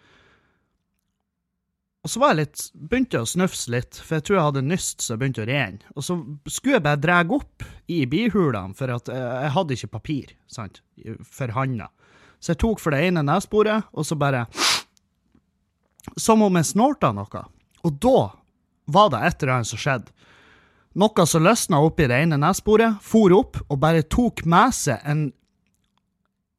Og 2.02 2.10
så 2.10 2.22
var 2.22 2.32
jeg 2.34 2.40
litt, 2.40 2.62
begynte 2.74 3.20
jeg 3.20 3.28
å 3.28 3.30
snufse 3.30 3.70
litt, 3.70 3.98
for 4.02 4.18
jeg 4.18 4.26
tror 4.26 4.38
jeg 4.38 4.46
hadde 4.48 4.64
nyst, 4.66 5.04
så 5.04 5.14
jeg 5.14 5.22
begynte 5.22 5.44
å 5.44 5.50
rene. 5.52 5.92
Og 5.94 6.06
så 6.06 6.18
skulle 6.50 6.80
jeg 6.80 6.86
bare 6.88 7.02
dra 7.04 7.20
opp 7.38 7.66
i 7.94 8.00
bihulene, 8.10 8.74
for 8.78 8.94
at 8.96 9.12
jeg 9.14 9.52
hadde 9.54 9.78
ikke 9.78 9.92
papir, 10.00 10.32
sant, 10.50 10.82
for 11.22 11.54
handa. 11.54 11.92
Så 12.42 12.56
jeg 12.56 12.62
tok 12.64 12.82
for 12.82 12.96
det 12.96 13.04
ene 13.06 13.22
neseboret, 13.28 13.86
og 13.94 14.08
så 14.08 14.18
bare 14.18 14.48
Som 16.18 16.42
om 16.42 16.56
jeg 16.58 16.66
snorta 16.66 17.12
noe. 17.14 17.44
Og 17.86 17.98
da 18.02 18.32
var 18.90 19.12
det 19.14 19.20
et 19.22 19.44
eller 19.44 19.60
annet 19.60 19.70
som 19.70 19.78
skjedde. 19.78 20.10
Noe 21.00 21.26
som 21.28 21.46
løsna 21.46 21.80
oppi 21.80 22.08
det 22.12 22.18
ene 22.26 22.40
nesbordet, 22.42 22.98
for 23.04 23.32
opp 23.36 23.62
og 23.70 23.80
bare 23.80 24.04
tok 24.04 24.44
med 24.44 24.76
seg 24.76 25.00
en 25.08 25.30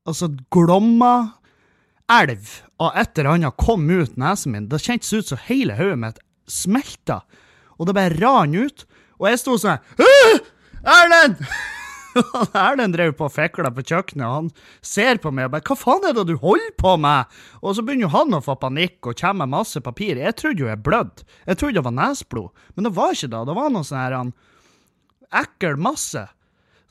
altså 0.09 0.31
glomma 0.53 1.35
elv 2.11 2.49
av 2.83 2.97
et 2.99 3.18
eller 3.18 3.35
annet 3.37 3.59
kom 3.61 3.85
ut 3.90 4.16
nesen 4.21 4.55
min. 4.55 4.71
Det 4.73 4.81
kjentes 4.83 5.12
ut 5.12 5.29
som 5.29 5.42
hele 5.47 5.77
hodet 5.79 6.01
mitt 6.01 6.23
smelta, 6.51 7.21
og 7.77 7.88
det 7.88 7.97
bare 7.97 8.16
rant 8.18 8.57
ut. 8.57 8.87
Og 9.21 9.29
jeg 9.31 9.42
sto 9.42 9.59
sånn 9.61 9.79
Erlend! 10.83 11.45
Erlend 12.66 12.96
drev 12.96 13.14
på 13.16 13.27
og 13.29 13.35
fikla 13.35 13.70
på 13.75 13.85
kjøkkenet, 13.87 14.27
og 14.27 14.35
han 14.37 14.51
ser 14.85 15.20
på 15.22 15.33
meg 15.35 15.48
og 15.48 15.55
bare 15.55 15.66
'Hva 15.66 15.79
faen 15.79 16.09
er 16.09 16.16
det 16.16 16.27
du 16.29 16.37
holder 16.42 16.75
på 16.79 16.96
med?' 17.01 17.40
Og 17.62 17.77
så 17.77 17.85
begynner 17.85 18.09
jo 18.09 18.16
han 18.16 18.37
å 18.37 18.44
få 18.44 18.59
panikk 18.61 19.07
og 19.07 19.18
kommer 19.18 19.46
med 19.46 19.57
masse 19.59 19.81
papir. 19.81 20.20
Jeg 20.20 20.37
trodde 20.37 20.62
jo 20.64 20.70
jeg 20.70 20.83
blødde. 20.83 21.25
Jeg 21.46 21.57
trodde 21.59 21.81
det 21.81 21.85
var 21.85 21.98
nesblod, 21.98 22.51
men 22.77 22.85
det 22.85 22.94
var 22.96 23.12
ikke 23.12 23.33
det. 23.33 23.46
Det 23.48 23.59
var 23.59 23.70
noe 23.70 23.85
sånn 23.88 24.03
her 24.03 24.16
han, 24.18 24.33
ekkel 25.33 25.77
masse. 25.77 26.27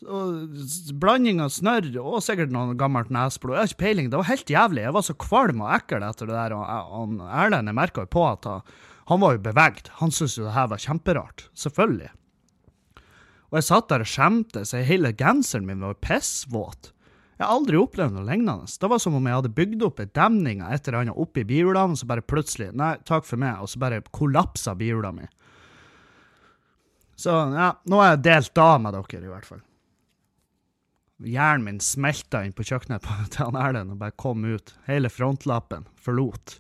Og 0.02 0.56
blanding 0.98 1.44
av 1.44 1.52
snørr 1.54 1.92
og 2.02 2.24
sikkert 2.26 2.50
noe 2.50 2.74
gammelt 2.74 3.12
nesblod. 3.14 3.54
Jeg 3.54 3.62
har 3.62 3.70
ikke 3.70 3.86
peiling. 3.86 4.10
Det 4.10 4.18
var 4.18 4.32
helt 4.32 4.50
jævlig. 4.50 4.86
Jeg 4.88 4.96
var 4.98 5.06
så 5.06 5.14
kvalm 5.14 5.62
og 5.62 5.76
ekkel 5.76 6.02
etter 6.08 6.26
det 6.26 6.34
der. 6.34 6.56
Og 6.58 6.66
han, 6.66 7.20
Erlend, 7.30 7.70
jeg 7.70 7.78
merka 7.78 8.08
jo 8.08 8.10
på 8.10 8.26
at 8.26 8.50
han, 8.50 8.66
han 9.12 9.22
var 9.22 9.38
jo 9.38 9.46
beveget. 9.46 9.92
Han 10.02 10.10
syntes 10.10 10.40
jo 10.40 10.48
det 10.48 10.56
her 10.58 10.72
var 10.72 10.82
kjemperart. 10.82 11.46
Selvfølgelig. 11.54 12.10
Og 13.52 13.60
jeg 13.60 13.68
satt 13.68 13.90
der 13.92 14.06
og 14.06 14.08
skjemtes. 14.08 14.72
Hele 14.88 15.12
genseren 15.20 15.68
min 15.68 15.84
var 15.84 16.00
pissvåt. 16.00 16.94
Jeg 17.36 17.48
har 17.48 17.58
aldri 17.58 17.80
opplevd 17.82 18.14
noe 18.16 18.24
lignende. 18.24 18.70
Det 18.70 18.88
var 18.88 19.00
som 19.02 19.16
om 19.18 19.26
jeg 19.28 19.40
hadde 19.40 19.52
bygd 19.58 19.84
opp 19.88 20.00
en 20.00 20.12
demning 20.16 20.62
et 20.62 20.88
eller 20.88 21.00
annet 21.02 21.20
oppi 21.20 21.44
bihula, 21.48 21.88
og 21.90 21.98
så 21.98 22.08
bare 22.08 22.24
plutselig 22.24 22.70
Nei, 22.78 22.94
takk 23.08 23.26
for 23.28 23.42
meg. 23.42 23.60
Og 23.60 23.72
så 23.72 23.82
bare 23.82 24.04
kollapsa 24.14 24.76
bihula 24.78 25.12
mi. 25.16 25.26
Så 27.20 27.34
ja, 27.34 27.74
nå 27.90 28.00
har 28.02 28.14
jeg 28.14 28.24
delt 28.30 28.62
av 28.62 28.78
med 28.86 28.96
dere, 28.96 29.26
i 29.26 29.34
hvert 29.34 29.50
fall. 29.50 29.64
Hjernen 31.22 31.66
min 31.66 31.82
smelta 31.84 32.40
inn 32.46 32.54
på 32.56 32.66
kjøkkenet 32.66 33.04
til 33.34 33.44
han 33.44 33.60
Erlend 33.60 33.98
og 33.98 34.00
bare 34.06 34.16
kom 34.22 34.46
ut. 34.48 34.74
Hele 34.88 35.12
frontlappen 35.12 35.90
forlot. 36.02 36.60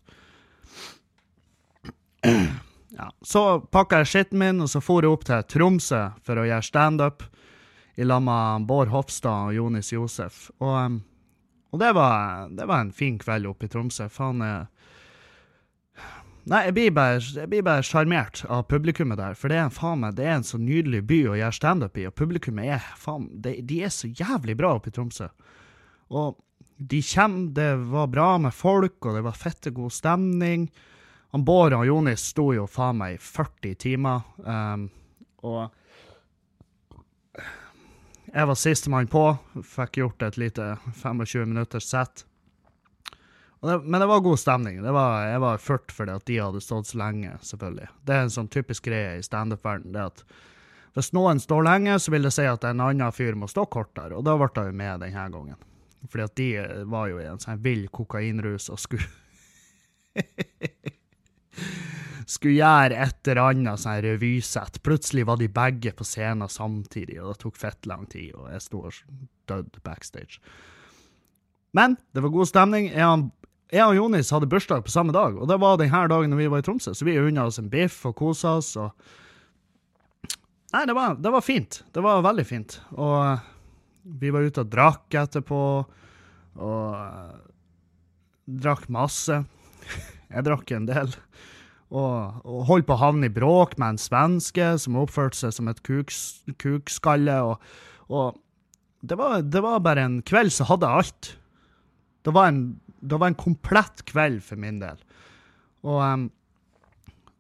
Ja. 2.97 3.08
Så 3.21 3.62
pakka 3.71 4.01
jeg 4.01 4.12
skitten 4.12 4.41
min, 4.41 4.60
og 4.63 4.69
så 4.71 4.82
for 4.84 5.06
jeg 5.06 5.13
opp 5.13 5.23
til 5.27 5.45
Tromsø 5.47 6.01
for 6.25 6.41
å 6.41 6.47
gjøre 6.47 6.65
standup 6.65 7.23
i 7.95 8.08
lag 8.08 8.23
med 8.23 8.67
Bård 8.67 8.91
Hofstad 8.91 9.51
og 9.51 9.56
Jonis 9.56 9.93
Josef. 9.93 10.49
Og, 10.60 10.75
um, 10.75 10.99
og 11.71 11.80
det, 11.80 11.93
var, 11.95 12.49
det, 12.51 12.67
var, 12.67 12.84
en 12.84 12.93
fin 12.95 13.17
kveld 13.21 13.47
oppe 13.47 13.67
i 13.67 13.71
Tromsø. 13.71 14.10
Faen, 14.12 14.43
jeg 14.45 14.67
Nei, 16.49 16.63
jeg 16.65 16.73
blir 16.73 16.93
bare, 16.95 17.19
jeg 17.21 17.86
sjarmert 17.86 18.39
av 18.49 18.63
publikummet 18.65 19.19
der, 19.19 19.36
for 19.38 19.54
det 19.54 19.60
er, 19.62 19.67
faen 19.69 19.99
meg, 20.01 20.15
det 20.17 20.25
er 20.25 20.39
en 20.39 20.47
så 20.47 20.58
nydelig 20.58 21.04
by 21.06 21.19
å 21.30 21.36
gjøre 21.38 21.54
standup 21.54 21.99
i, 22.01 22.08
og 22.10 22.15
publikummet 22.17 22.71
er 22.77 22.88
faen, 22.97 23.27
de, 23.45 23.60
de, 23.62 23.84
er 23.86 23.93
så 23.93 24.10
jævlig 24.10 24.56
bra 24.58 24.71
oppe 24.80 24.89
i 24.89 24.95
Tromsø. 24.95 25.27
Og 26.10 26.39
de 26.82 27.04
kommer, 27.06 27.51
det 27.54 27.69
var 27.91 28.10
bra 28.10 28.32
med 28.41 28.58
folk, 28.58 28.97
og 29.06 29.19
det 29.19 29.21
var 29.27 29.38
fette 29.38 29.69
god 29.75 29.93
stemning. 29.93 30.65
Han 31.32 31.46
Bård 31.48 31.74
og 31.74 31.86
Jonis 31.88 32.26
sto 32.34 32.50
jo 32.56 32.65
faen 32.67 32.98
meg 33.00 33.15
i 33.15 33.22
40 33.24 33.78
timer, 33.80 34.26
um, 34.44 34.89
og 35.48 35.70
jeg 38.32 38.48
var 38.48 38.56
sistemann 38.56 39.08
på, 39.12 39.24
fikk 39.63 39.98
gjort 40.00 40.24
et 40.24 40.38
lite 40.39 40.78
25 41.02 41.46
minutters 41.46 41.88
sett. 41.88 42.26
Men 43.62 44.00
det 44.00 44.06
var 44.06 44.20
god 44.20 44.39
stemning. 44.39 44.80
Var, 44.84 45.26
jeg 45.28 45.41
var 45.44 45.58
furt 45.58 45.91
fordi 45.91 46.15
at 46.15 46.26
de 46.26 46.38
hadde 46.39 46.62
stått 46.63 46.88
så 46.88 46.98
lenge, 46.98 47.34
selvfølgelig. 47.46 47.89
Det 48.08 48.15
er 48.15 48.24
en 48.26 48.34
sånn 48.34 48.48
typisk 48.52 48.88
greie 48.88 49.17
i 49.20 49.26
standup-verdenen. 49.26 49.94
det 49.94 50.06
at 50.06 50.24
Hvis 50.96 51.12
noen 51.13 51.39
står 51.39 51.67
lenge, 51.67 52.00
så 52.00 52.12
vil 52.12 52.24
det 52.26 52.34
si 52.34 52.48
at 52.48 52.63
en 52.63 52.82
annen 52.88 53.12
fyr 53.12 53.36
må 53.36 53.52
stå 53.52 53.65
kortere, 53.65 54.15
og 54.15 54.24
da 54.26 54.38
ble 54.39 54.50
jeg 54.56 54.80
med 54.80 55.04
denne 55.04 55.28
gangen. 55.36 55.60
Fordi 56.08 56.24
at 56.24 56.36
de 56.36 56.50
var 56.89 57.12
jo 57.12 57.20
i 57.20 57.28
en 57.30 57.39
sånn 57.39 57.62
vill 57.62 57.86
kokainrus 57.94 58.72
og 58.74 58.80
skulle 58.82 59.06
Skulle 62.32 62.62
gjøre 62.62 62.96
et 63.04 63.28
eller 63.28 63.41
annet 63.44 63.82
sånn 63.82 64.00
revysett. 64.06 64.80
Plutselig 64.86 65.26
var 65.28 65.39
de 65.41 65.50
begge 65.52 65.91
på 65.98 66.06
scenen 66.08 66.52
samtidig, 66.52 67.17
og 67.20 67.34
det 67.34 67.41
tok 67.41 67.58
fett 67.60 67.89
lang 67.89 68.06
tid, 68.12 68.32
og 68.38 68.48
jeg 68.54 68.63
sto 68.63 68.86
og 68.88 69.00
døde 69.52 69.84
backstage. 69.84 70.39
Men 71.76 71.98
det 72.15 72.24
var 72.24 72.32
god 72.32 72.48
stemning. 72.48 72.88
Jeg, 72.91 73.26
jeg 73.72 73.84
og 73.84 73.98
Jonis 73.98 74.32
hadde 74.32 74.50
bursdag 74.52 74.86
på 74.88 74.94
samme 74.94 75.15
dag, 75.15 75.36
og 75.36 75.50
det 75.52 75.60
var 75.60 75.80
denne 75.82 76.06
dagen 76.12 76.32
når 76.32 76.41
vi 76.44 76.50
var 76.54 76.63
i 76.63 76.67
Tromsø, 76.67 76.96
så 76.96 77.08
vi 77.08 77.20
unna 77.20 77.50
oss 77.50 77.60
en 77.60 77.72
biff 77.72 78.00
og 78.08 78.15
kosa 78.20 78.58
oss. 78.62 78.74
og 78.80 78.96
Nei, 80.72 80.86
det 80.88 80.96
var, 80.96 81.17
det 81.20 81.32
var, 81.36 81.44
fint. 81.44 81.82
Det 81.91 82.04
var 82.04 82.24
veldig 82.24 82.48
fint. 82.48 82.78
Og 82.96 83.15
uh, 83.28 83.48
vi 84.24 84.32
var 84.32 84.48
ute 84.48 84.63
og 84.63 84.72
drakk 84.72 85.20
etterpå, 85.20 85.63
og 86.63 86.96
uh, 86.96 87.39
drakk 88.48 88.88
masse. 88.91 89.44
Jeg 90.32 90.48
drakk 90.48 90.72
en 90.78 90.88
del. 90.88 91.12
Og, 91.91 92.43
og 92.47 92.67
holdt 92.69 92.88
på 92.88 92.95
å 92.95 93.01
havne 93.01 93.27
i 93.27 93.34
bråk 93.34 93.75
med 93.82 93.95
en 93.95 93.99
svenske 93.99 94.69
som 94.80 94.99
oppførte 95.01 95.36
seg 95.36 95.56
som 95.58 95.67
et 95.67 95.82
kuks, 95.84 96.21
kukskalle. 96.62 97.36
Og, 97.43 97.73
og 98.08 98.38
det, 99.04 99.17
var, 99.19 99.41
det, 99.43 99.63
var, 99.65 99.84
bare 99.84 100.06
en 100.08 100.21
kveld 100.23 100.56
som 100.56 100.69
hadde 100.71 100.88
alt. 101.01 101.34
Det 102.23 102.32
var 102.36 102.51
en 102.51 102.63
det 103.01 103.17
var 103.17 103.32
en 103.32 103.38
komplett 103.38 104.04
kveld 104.06 104.43
for 104.45 104.62
min 104.62 104.80
del. 104.82 104.99
Og, 105.82 106.27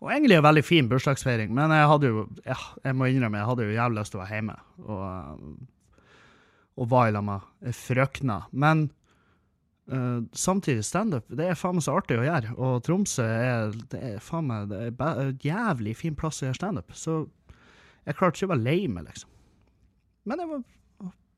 og 0.01 0.09
egentlig 0.09 0.39
en 0.39 0.47
veldig 0.47 0.63
fin 0.65 0.87
bursdagsfeiring, 0.89 1.51
men 1.53 1.73
jeg 1.75 1.89
hadde 1.91 2.09
jo 2.09 2.23
ja, 2.47 2.57
jeg 2.87 2.97
må 2.97 3.09
innrømme, 3.09 3.37
jeg 3.37 3.49
hadde 3.51 3.67
jo 3.67 3.75
jævlig 3.75 4.01
lyst 4.01 4.15
til 4.15 4.19
å 4.19 4.23
være 4.23 4.39
hjemme 4.39 4.57
og, 4.87 5.43
og 6.81 6.89
var 6.95 7.11
i 7.11 7.23
med 7.29 7.77
frøkna. 7.77 8.39
Men 8.51 8.87
uh, 9.89 10.21
samtidig, 10.37 10.85
standup 10.85 11.25
det 11.33 11.47
er 11.49 11.59
faen 11.59 11.79
meg 11.79 11.85
så 11.87 11.95
artig 11.97 12.19
å 12.19 12.27
gjøre. 12.27 12.55
Og 12.57 12.81
Tromsø 12.85 13.25
er, 13.25 13.73
det 13.93 14.03
er 14.13 14.21
faen 14.23 14.49
meg 14.49 14.69
det 14.71 14.83
er 14.89 15.23
en 15.25 15.37
jævlig 15.41 15.95
fin 15.99 16.17
plass 16.17 16.43
å 16.43 16.49
gjøre 16.49 16.59
standup. 16.59 16.93
Så 16.97 17.23
jeg 18.05 18.17
klarte 18.17 18.39
ikke 18.39 18.51
å 18.51 18.53
være 18.55 18.67
lei 18.67 18.79
meg, 18.91 19.09
liksom. 19.09 19.29
Men 20.29 20.43
jeg 20.43 20.51
var 20.51 20.61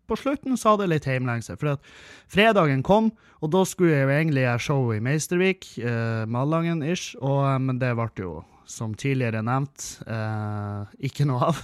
på 0.08 0.17
slutten 0.19 0.58
så 0.60 0.73
hadde 0.73 0.88
jeg 0.88 0.93
litt 0.93 1.08
hjemlengsel. 1.08 1.60
For 1.60 1.75
at 1.75 1.91
fredagen 2.32 2.84
kom, 2.86 3.12
og 3.43 3.53
da 3.56 3.63
skulle 3.67 3.95
jeg 3.95 4.08
jo 4.08 4.15
egentlig 4.15 4.43
gjøre 4.45 4.65
show 4.65 4.91
i 4.95 4.99
Meistervik, 5.03 5.69
uh, 5.84 6.23
Malangen-ish, 6.29 7.15
eh, 7.19 7.56
men 7.63 7.79
det 7.82 7.93
ble 7.97 8.10
jo, 8.19 8.34
som 8.69 8.95
tidligere 8.99 9.43
nevnt, 9.45 9.88
uh, 10.08 10.84
ikke 11.03 11.27
noe 11.29 11.49
av. 11.51 11.63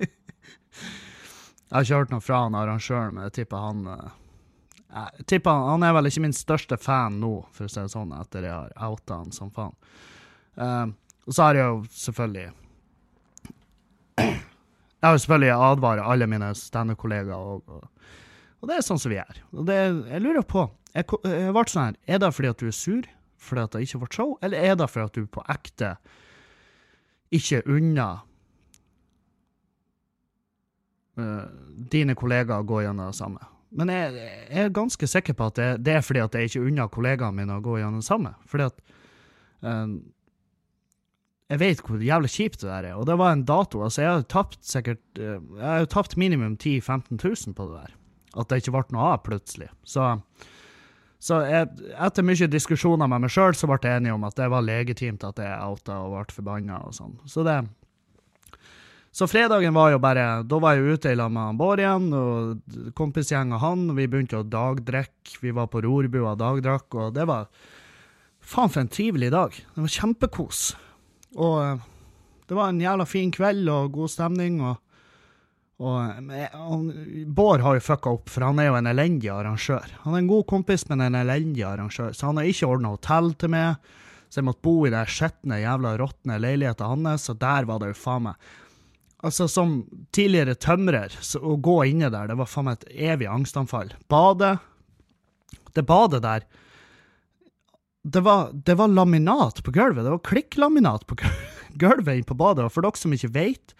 jeg 0.04 1.72
har 1.72 1.88
ikke 1.88 2.00
hørt 2.02 2.14
noe 2.14 2.24
fra 2.24 2.44
han 2.44 2.58
arrangøren, 2.60 3.16
men 3.16 3.28
jeg 3.28 3.40
tipper 3.40 3.68
han 3.68 3.84
jeg 4.96 5.26
tipper 5.28 5.52
han, 5.52 5.66
han, 5.74 5.84
er 5.84 5.96
vel 5.98 6.08
ikke 6.08 6.24
min 6.24 6.36
største 6.36 6.78
fan 6.80 7.18
nå, 7.20 7.32
for 7.52 7.66
å 7.66 7.72
si 7.72 7.80
det 7.82 7.92
sånn, 7.92 8.14
etter 8.16 8.46
jeg 8.46 8.54
har 8.54 8.86
outa 8.88 9.20
han 9.20 9.34
som 9.34 9.50
faen. 9.54 9.74
Eh, 10.56 10.86
og 11.26 11.34
så 11.34 11.48
har 11.48 11.58
jeg 11.58 11.66
jo 11.66 11.80
selvfølgelig 11.92 12.46
jeg 14.22 15.04
har 15.04 15.16
jo 15.16 15.22
selvfølgelig 15.24 15.52
advart 15.68 16.04
alle 16.06 16.28
mine 16.30 16.48
standup-kollegaer, 16.56 17.36
og, 17.36 17.66
og, 17.68 18.12
og, 18.60 18.68
det 18.70 18.78
er 18.78 18.86
sånn 18.86 19.00
som 19.02 19.12
vi 19.12 19.18
er. 19.20 19.42
Og 19.52 19.66
det, 19.68 19.76
jeg 20.12 20.24
lurer 20.24 20.46
på 20.48 20.64
jeg, 20.94 21.04
jeg 21.28 21.52
ble 21.52 21.66
sånn 21.68 21.90
her, 21.90 21.98
Er 22.08 22.22
det 22.22 22.32
fordi 22.32 22.52
at 22.54 22.62
du 22.62 22.70
er 22.70 22.76
sur 22.76 23.10
fordi 23.46 23.62
at 23.62 23.74
det 23.76 23.82
ikke 23.84 23.98
ble 24.00 24.08
show, 24.10 24.30
eller 24.42 24.64
er 24.64 24.78
det 24.80 24.88
fordi 24.90 25.04
at 25.04 25.18
du 25.18 25.28
på 25.30 25.42
ekte 25.52 25.90
ikke 27.36 27.60
unner 27.68 28.24
uh, 31.20 31.44
dine 31.92 32.16
kollegaer 32.18 32.64
å 32.64 32.66
gå 32.66 32.80
gjennom 32.86 33.12
det 33.12 33.18
samme? 33.20 33.44
Men 33.70 33.90
jeg, 33.90 34.12
jeg, 34.16 34.64
er 34.64 34.74
ganske 34.74 35.08
sikker 35.10 35.34
på 35.36 35.48
at 35.50 35.56
det, 35.58 35.70
det 35.86 35.96
er 35.96 36.04
fordi 36.04 36.22
at 36.22 36.36
jeg 36.36 36.50
ikke 36.50 36.66
unner 36.68 36.92
kollegaene 36.92 37.36
mine 37.36 37.56
å 37.58 37.64
gå 37.64 37.80
gjennom 37.80 38.02
det 38.02 38.08
samme. 38.08 38.32
Fordi 38.50 38.68
at 38.68 38.78
uh, 39.66 39.96
jeg 41.46 41.62
vet 41.62 41.82
hvor 41.86 42.02
jævlig 42.02 42.32
kjipt 42.32 42.62
det 42.62 42.70
der 42.70 42.90
er. 42.90 42.98
Og 42.98 43.06
det 43.06 43.18
var 43.20 43.32
en 43.32 43.44
dato. 43.46 43.82
altså 43.84 44.02
Jeg 44.02 44.10
har 44.10 44.26
tapt 44.26 44.58
sikkert 44.66 45.02
eh, 45.18 45.38
Jeg 45.38 45.62
har 45.62 45.84
jo 45.84 45.92
tapt 45.94 46.16
minimum 46.18 46.56
10 46.56 46.80
000-15 46.80 47.22
000 47.22 47.54
på 47.54 47.68
det 47.68 47.82
der. 47.84 47.94
At 48.36 48.50
det 48.50 48.60
ikke 48.62 48.74
ble 48.74 48.96
noe 48.96 49.12
av 49.14 49.22
plutselig. 49.24 49.68
Så, 49.86 50.08
så 51.22 51.40
jeg, 51.46 51.70
etter 51.94 52.26
mye 52.26 52.50
diskusjoner 52.50 53.06
med 53.06 53.22
meg 53.24 53.32
sjøl, 53.32 53.54
så 53.54 53.70
ble 53.70 53.78
jeg 53.80 54.02
enig 54.02 54.12
om 54.16 54.26
at 54.26 54.36
det 54.36 54.50
var 54.50 54.66
legitimt 54.66 55.24
at 55.24 55.38
jeg 55.38 55.60
outa 55.62 56.00
og 56.02 56.16
ble 56.16 56.34
forbanna 56.34 56.82
og 56.88 56.98
sånn. 56.98 57.14
Så 57.30 57.46
det 57.46 57.60
så 59.16 59.24
fredagen 59.24 59.72
var 59.72 59.94
jo 59.94 59.98
bare 60.02 60.42
Da 60.44 60.58
var 60.60 60.76
jeg 60.76 60.98
ute 60.98 61.08
i 61.14 61.16
lag 61.16 61.30
med 61.32 61.56
Bård 61.56 61.80
igjen, 61.80 62.10
og 62.12 62.90
kompisgjengen 62.98 63.56
han. 63.62 63.86
Vi 63.96 64.04
begynte 64.12 64.42
å 64.42 64.44
dagdrikke. 64.44 65.38
Vi 65.40 65.54
var 65.56 65.70
på 65.72 65.80
rorbua 65.86 66.34
og 66.34 66.42
dagdrakk, 66.42 66.98
og 67.00 67.14
det 67.16 67.24
var 67.30 67.46
Faen, 68.46 68.68
for 68.70 68.82
en 68.82 68.90
trivelig 68.92 69.30
dag. 69.32 69.56
Det 69.56 69.82
var 69.86 69.94
kjempekos. 69.94 70.60
Og 71.34 71.54
eh, 71.62 71.86
det 72.46 72.58
var 72.58 72.68
en 72.70 72.82
jævla 72.82 73.06
fin 73.08 73.32
kveld 73.32 73.70
og 73.72 73.96
god 73.96 74.12
stemning. 74.12 74.60
og, 74.60 74.76
og, 75.80 76.28
og 76.60 76.92
Bård 77.40 77.64
har 77.64 77.80
jo 77.80 77.86
fucka 77.88 78.12
opp, 78.18 78.28
for 78.30 78.44
han 78.44 78.60
er 78.60 78.68
jo 78.68 78.76
en 78.82 78.92
elendig 78.92 79.32
arrangør. 79.32 79.96
Han 80.04 80.12
er 80.12 80.26
en 80.26 80.30
god 80.34 80.44
kompis, 80.52 80.84
men 80.92 81.06
en 81.06 81.16
elendig 81.22 81.64
arrangør, 81.64 82.12
så 82.12 82.28
han 82.28 82.42
har 82.42 82.52
ikke 82.52 82.68
ordna 82.68 82.92
hotell 82.92 83.32
til 83.40 83.54
meg. 83.56 83.80
Så 84.28 84.42
jeg 84.42 84.50
måtte 84.50 84.64
bo 84.68 84.76
i 84.84 84.92
den 84.92 85.08
skitne, 85.08 85.62
jævla 85.64 85.96
råtne 85.96 86.38
leiligheta 86.44 86.92
hans, 86.92 87.30
og 87.32 87.40
der 87.40 87.64
var 87.64 87.80
det 87.80 87.94
jo 87.94 88.00
faen 88.04 88.28
meg 88.28 88.54
Altså, 89.26 89.48
som 89.50 89.80
tidligere 90.14 90.54
tømrer, 90.54 91.14
å 91.40 91.56
gå 91.58 91.80
inne 91.90 92.10
der, 92.14 92.30
det 92.30 92.38
var 92.38 92.50
faen 92.50 92.68
meg 92.68 92.78
et 92.78 93.10
evig 93.12 93.28
angstanfall. 93.30 93.92
Badet 94.12 94.58
Det 95.74 95.84
badet 95.84 96.22
der 96.24 96.46
det 98.06 98.22
var, 98.22 98.52
det 98.54 98.76
var, 98.78 98.88
laminat 98.88 99.64
på 99.66 99.72
gulvet. 99.74 100.04
Det 100.04 100.10
var 100.10 100.22
klikklaminat 100.22 101.06
på 101.10 101.16
gulvet 101.82 102.20
inne 102.20 102.28
på 102.28 102.38
badet. 102.38 102.68
Og 102.68 102.72
for 102.72 102.86
dere 102.86 103.00
som 103.00 103.12
ikke 103.16 103.32
vet, 103.34 103.74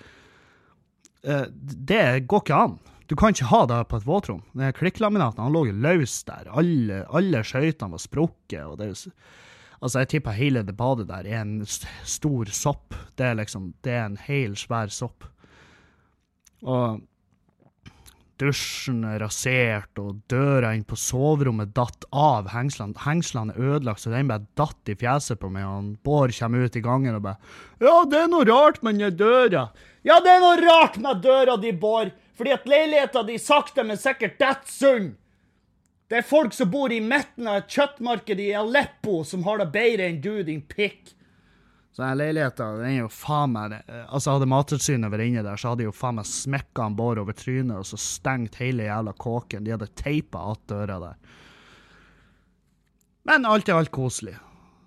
eh, 1.23 1.47
det 1.53 2.27
går 2.27 2.43
ikke 2.43 2.59
an. 2.65 2.79
Du 3.07 3.15
kan 3.15 3.31
ikke 3.31 3.53
ha 3.53 3.63
det 3.71 3.85
på 3.87 4.01
et 4.01 4.07
våtrom. 4.07 4.43
Den 4.59 4.75
Klikklaminaten 4.75 5.45
han 5.45 5.55
lå 5.55 5.69
jo 5.69 5.77
løs 5.79 6.19
der. 6.27 6.51
Alle, 6.51 7.05
alle 7.15 7.45
skøytene 7.47 7.95
var 7.95 8.03
sprukket. 8.03 8.65
og 8.65 8.81
det 8.83 8.97
Altså, 9.77 10.01
jeg 10.01 10.09
tipper 10.09 10.33
hele 10.33 10.63
det 10.65 10.75
badet 10.77 11.07
der 11.11 11.27
er 11.29 11.43
en 11.45 11.61
stor 11.69 12.51
sopp. 12.51 12.97
Det 13.15 13.27
er 13.29 13.37
liksom, 13.39 13.75
det 13.85 13.93
er 13.93 14.07
en 14.07 14.19
hel, 14.27 14.57
svær 14.57 14.91
sopp. 14.91 15.29
Og 16.67 17.01
dusjen 18.41 19.01
er 19.09 19.21
rasert, 19.23 19.97
og 20.01 20.21
døra 20.31 20.75
inn 20.77 20.85
på 20.85 20.99
soverommet 21.01 21.73
datt 21.77 22.05
av 22.13 22.51
hengslene. 22.53 22.97
Hengslene 23.07 23.55
er 23.55 23.77
ødelagt, 23.77 24.03
så 24.03 24.13
den 24.13 24.29
bare 24.31 24.45
datt 24.59 24.93
i 24.93 24.97
fjeset 24.99 25.41
på 25.41 25.51
meg, 25.53 25.65
og 25.65 25.97
Bård 26.05 26.35
kommer 26.37 26.67
ut 26.67 26.77
i 26.77 26.85
gangen 26.85 27.17
og 27.17 27.23
bare 27.23 27.39
'Ja, 27.81 28.05
det 28.05 28.19
er 28.21 28.29
noe 28.29 28.45
rart 28.45 28.83
med 28.83 28.99
den 28.99 29.17
døra'. 29.17 29.71
'Ja, 30.05 30.21
det 30.21 30.31
er 30.31 30.41
noe 30.41 30.61
rart 30.61 30.99
med 30.99 31.23
døra 31.23 31.57
di, 31.57 31.73
Bård', 31.73 32.13
fordi 32.37 32.53
at 32.53 32.67
leiligheta 32.67 33.23
di 33.23 33.39
sakte, 33.39 33.83
men 33.83 33.97
sikkert 33.97 34.39
detter 34.39 34.69
sund'. 34.69 35.15
Det 36.09 36.19
er 36.19 36.23
folk 36.23 36.53
som 36.53 36.71
bor 36.71 36.93
i 36.93 37.01
midten 37.01 37.49
av 37.49 37.57
et 37.57 37.69
kjøttmarked 37.69 38.39
i 38.39 38.53
Aleppo, 38.55 39.25
som 39.25 39.43
har 39.43 39.59
det 39.59 39.73
bedre 39.73 40.07
enn 40.07 40.21
du, 40.21 40.43
din 40.43 40.63
pikk. 40.63 41.16
Så 41.97 42.03
den 42.03 42.19
leiligheta, 42.21 42.65
den 42.77 42.91
er 42.91 42.99
jo 42.99 43.09
faen 43.09 43.55
meg 43.55 43.75
Altså, 43.89 44.35
hadde 44.35 44.49
Mattilsynet 44.53 45.09
vært 45.15 45.31
inne 45.31 45.45
der, 45.47 45.57
så 45.57 45.71
hadde 45.71 45.81
de 45.81 45.87
jo 45.87 45.95
faen 45.97 46.19
meg 46.19 46.29
smekka 46.29 46.91
en 46.91 46.97
Bård 46.99 47.23
over 47.23 47.33
trynet 47.33 47.73
og 47.73 47.87
så 47.89 47.97
stengt 47.97 48.59
hele 48.61 48.85
jævla 48.85 49.15
kåken. 49.17 49.65
De 49.65 49.73
hadde 49.73 49.89
teipa 49.97 50.45
att 50.53 50.69
døra 50.69 50.99
der. 51.01 51.17
Men 53.25 53.49
alt 53.49 53.69
i 53.69 53.73
alt 53.73 53.91
koselig. 53.91 54.37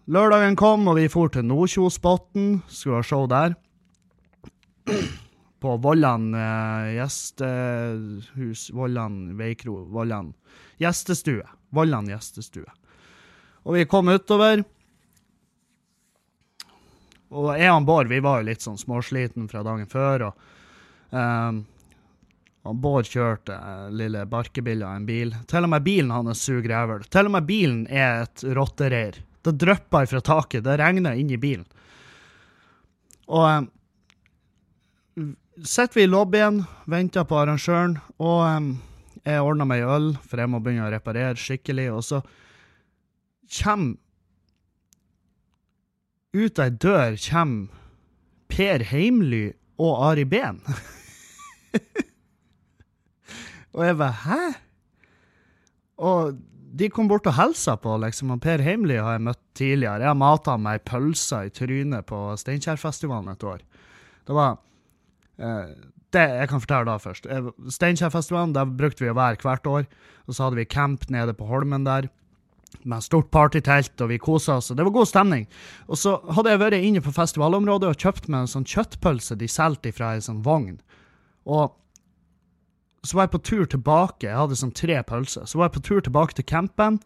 Lørdagen 0.06 0.56
kom, 0.56 0.86
og 0.88 1.00
vi 1.02 1.10
for 1.10 1.34
til 1.34 1.50
Nordkjosbotn. 1.50 2.62
Skulle 2.70 3.02
ha 3.02 3.04
show 3.04 3.26
der. 3.26 3.58
På 5.60 5.76
Vollan 5.82 6.30
eh, 6.38 6.94
gjestehus 7.00 8.70
Vollan 8.70 9.38
veikro 9.38 9.82
Vollan 9.90 10.36
gjestestue. 10.78 11.42
Vollan 11.74 12.06
gjestestue. 12.14 12.70
Og 13.66 13.82
vi 13.82 13.90
kom 13.90 14.14
utover. 14.14 14.62
Og 17.30 17.52
jeg 17.60 17.70
og 17.72 17.86
Bård 17.86 18.10
vi 18.10 18.22
var 18.26 18.40
jo 18.40 18.50
litt 18.50 18.64
sånn 18.66 18.80
småsliten 18.80 19.50
fra 19.52 19.62
dagen 19.66 19.90
før. 19.90 20.30
og 20.30 21.14
um, 21.14 21.62
Bård 22.82 23.10
kjørte 23.10 23.56
uh, 23.56 23.90
lille 23.94 24.26
Barkebilla 24.30 24.96
en 24.98 25.06
bil. 25.06 25.36
Til 25.50 25.68
og 25.68 25.74
med 25.76 25.86
bilen 25.86 26.14
hans 26.14 26.42
suger 26.46 26.70
rævel. 26.74 27.06
Til 27.06 27.30
og 27.30 27.36
med 27.38 27.50
bilen 27.50 27.84
er 27.88 28.26
et 28.26 28.46
rottereir. 28.58 29.22
Det 29.46 29.56
drypper 29.62 30.10
fra 30.10 30.24
taket. 30.26 30.66
Det 30.66 30.80
regner 30.82 31.20
inn 31.22 31.30
i 31.32 31.40
bilen. 31.42 31.68
Og 33.30 33.46
um, 33.46 33.70
sitter 35.62 36.02
vi 36.02 36.08
i 36.08 36.10
lobbyen, 36.10 36.64
venter 36.90 37.28
på 37.30 37.38
arrangøren, 37.38 38.00
og 38.18 38.42
um, 38.48 38.70
jeg 39.22 39.46
ordner 39.46 39.68
meg 39.70 39.86
øl, 39.86 40.14
for 40.26 40.42
jeg 40.42 40.50
må 40.50 40.62
begynne 40.64 40.88
å 40.88 40.94
reparere 40.94 41.38
skikkelig, 41.38 41.90
og 41.94 42.06
så 42.08 42.22
kommer 43.60 43.98
ut 46.36 46.62
ei 46.62 46.70
dør 46.70 47.18
kommer 47.24 47.68
Per 48.50 48.84
Heimly 48.90 49.52
og 49.80 50.04
Ari 50.10 50.26
Behn. 50.30 50.60
og 53.76 53.86
jeg 53.86 53.98
bare 54.00 54.18
Hæ? 54.26 54.42
Og 56.00 56.40
de 56.80 56.90
kom 56.94 57.10
bort 57.10 57.28
og 57.28 57.36
hilsa 57.36 57.76
på, 57.82 57.96
liksom. 58.04 58.34
Og 58.36 58.42
Per 58.44 58.62
Heimly 58.64 59.00
har 59.02 59.18
jeg 59.18 59.26
møtt 59.26 59.42
tidligere. 59.58 60.04
Jeg 60.04 60.12
har 60.12 60.18
mata 60.18 60.56
meg 60.62 60.84
pølser 60.88 61.50
i 61.50 61.54
trynet 61.54 62.08
på 62.10 62.20
Steinkjerfestivalen 62.40 63.34
et 63.34 63.46
år. 63.46 63.64
Det 64.28 64.38
var 64.38 64.60
eh, 65.42 65.74
det, 66.14 66.26
Jeg 66.42 66.50
kan 66.52 66.64
fortelle 66.64 66.90
da 66.90 66.98
først. 67.02 67.28
Steinkjerfestivalen, 67.74 68.54
der 68.56 68.70
brukte 68.70 69.06
vi 69.06 69.12
å 69.12 69.18
være 69.18 69.42
hvert 69.44 69.68
år. 69.70 69.90
Og 70.28 70.38
så 70.38 70.46
hadde 70.46 70.62
vi 70.62 70.70
camp 70.70 71.10
nede 71.10 71.36
på 71.38 71.50
Holmen 71.50 71.88
der 71.88 72.10
med 72.84 73.04
stort 73.04 73.30
partytelt, 73.34 73.96
og 74.02 74.12
vi 74.12 74.20
kosa 74.22 74.58
oss. 74.60 74.72
og 74.72 74.78
Det 74.78 74.86
var 74.86 74.96
god 74.96 75.10
stemning. 75.10 75.48
Og 75.88 75.98
så 76.00 76.16
hadde 76.36 76.54
jeg 76.54 76.62
vært 76.62 76.80
inne 76.80 77.02
på 77.04 77.14
festivalområdet 77.16 77.90
og 77.90 78.00
kjøpt 78.00 78.30
meg 78.30 78.46
en 78.46 78.54
sånn 78.54 78.68
kjøttpølse 78.70 79.38
de 79.40 79.50
solgte 79.52 79.94
fra 79.96 80.14
ei 80.16 80.24
sånn 80.24 80.44
vogn. 80.46 80.80
Og 81.50 81.76
så 83.04 83.16
var 83.16 83.28
jeg 83.28 83.36
på 83.36 83.44
tur 83.48 83.66
tilbake, 83.72 84.28
jeg 84.28 84.38
hadde 84.38 84.60
sånn 84.60 84.76
tre 84.76 85.00
pølser. 85.08 85.48
Så 85.48 85.60
var 85.60 85.70
jeg 85.70 85.78
på 85.80 85.86
tur 85.88 86.04
tilbake 86.04 86.36
til 86.38 86.48
campen, 86.48 87.00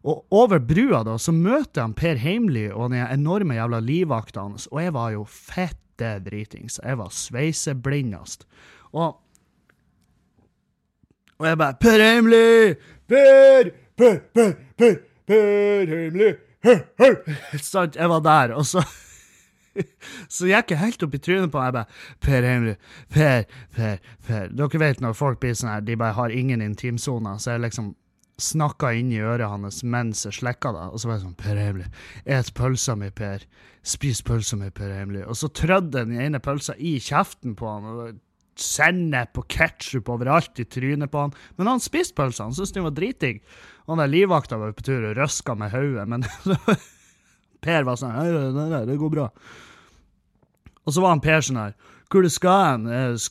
og 0.00 0.24
over 0.32 0.62
brua 0.64 1.02
da, 1.04 1.18
så 1.20 1.32
møter 1.36 1.82
jeg 1.82 1.96
Per 1.98 2.20
Heimly 2.22 2.70
og 2.72 2.94
den 2.94 3.04
enorme 3.04 3.58
jævla 3.58 3.82
livvakta 3.84 4.46
hans, 4.46 4.64
og 4.72 4.80
jeg 4.80 4.94
var 4.96 5.10
jo 5.12 5.26
fette 5.28 6.14
dritings. 6.24 6.78
Jeg 6.80 6.96
var 6.96 7.12
sveiseblindest. 7.12 8.46
Og 8.96 9.18
og 11.40 11.46
jeg 11.48 11.56
bare 11.56 11.76
Per 11.80 12.02
Heimly! 12.04 12.74
Per! 13.08 13.70
Per, 14.00 14.16
Per, 14.32 14.50
Per, 14.80 14.94
Per 15.28 15.90
Heimly! 15.90 16.32
Sant, 17.60 17.96
jeg 17.96 18.08
var 18.08 18.24
der, 18.24 18.54
og 18.56 18.66
så 18.68 18.82
så 20.34 20.48
jeg 20.48 20.64
gikk 20.64 20.72
jeg 20.74 20.80
helt 20.80 21.04
opp 21.06 21.12
i 21.14 21.20
trynet 21.22 21.52
på 21.52 21.62
Jeg 21.62 21.74
bare 21.76 21.86
Per 22.24 22.46
Heimly, 22.48 22.74
Per, 23.12 23.44
Per, 23.76 24.00
Per. 24.26 24.48
Dere 24.56 24.80
vet 24.82 25.02
når 25.04 25.18
folk 25.18 25.40
blir 25.42 25.54
sånn 25.56 25.70
her, 25.74 25.84
de 25.84 25.98
bare 26.00 26.16
har 26.16 26.34
ingen 26.34 26.64
intimsoner, 26.64 27.38
så 27.38 27.54
jeg 27.54 27.64
liksom 27.66 27.92
snakka 28.40 28.94
inn 28.96 29.12
i 29.12 29.20
øret 29.20 29.52
hans 29.52 29.82
mens 29.84 30.24
jeg 30.24 30.38
slekka 30.38 30.72
det, 30.72 30.86
og 30.88 31.00
så 31.02 31.10
var 31.10 31.18
jeg 31.18 31.24
sånn 31.26 31.36
Per 31.44 31.60
Heimly, 31.60 31.90
et 32.24 32.52
pølsa 32.56 32.96
mi, 32.96 33.12
Per. 33.12 33.44
Spis 33.86 34.24
pølsa 34.24 34.56
mi, 34.60 34.72
Per 34.74 34.90
Heimly. 34.96 35.22
Og 35.28 35.36
så 35.36 35.52
trødde 35.52 36.06
den 36.08 36.16
ene 36.24 36.40
pølsa 36.42 36.74
i 36.76 36.96
kjeften 37.04 37.54
på 37.56 37.68
han. 37.68 37.92
og 37.92 38.18
sennep 38.64 39.40
og 39.40 39.48
ketsjup 39.50 40.10
overalt 40.12 40.60
i 40.62 40.66
trynet 40.68 41.12
på 41.12 41.26
han. 41.26 41.34
Men 41.58 41.72
han 41.74 41.82
spiste 41.82 42.16
pølsa, 42.18 42.46
han 42.46 42.56
syntes 42.56 42.74
den 42.76 42.86
var 42.86 42.96
dritdigg. 42.96 43.42
Den 43.90 44.02
der 44.02 44.12
livvakta 44.12 44.60
var 44.60 44.74
på 44.76 44.86
tur 44.86 45.08
og 45.10 45.16
røska 45.18 45.56
med 45.58 45.74
hodet, 45.74 46.06
men 46.10 46.26
Per 47.64 47.84
var 47.84 47.98
sånn 48.00 48.14
nei, 48.16 48.68
nei, 48.70 48.84
det 48.88 49.00
går 49.00 49.10
bra. 49.12 49.26
Og 50.86 50.94
så 50.94 51.02
var 51.02 51.16
han 51.16 51.24
Per 51.24 51.42
sånn 51.44 51.60
her 51.60 51.74
hvor 52.10 52.24
du 52.26 52.28
skal 52.32 52.64
hen? 52.64 52.86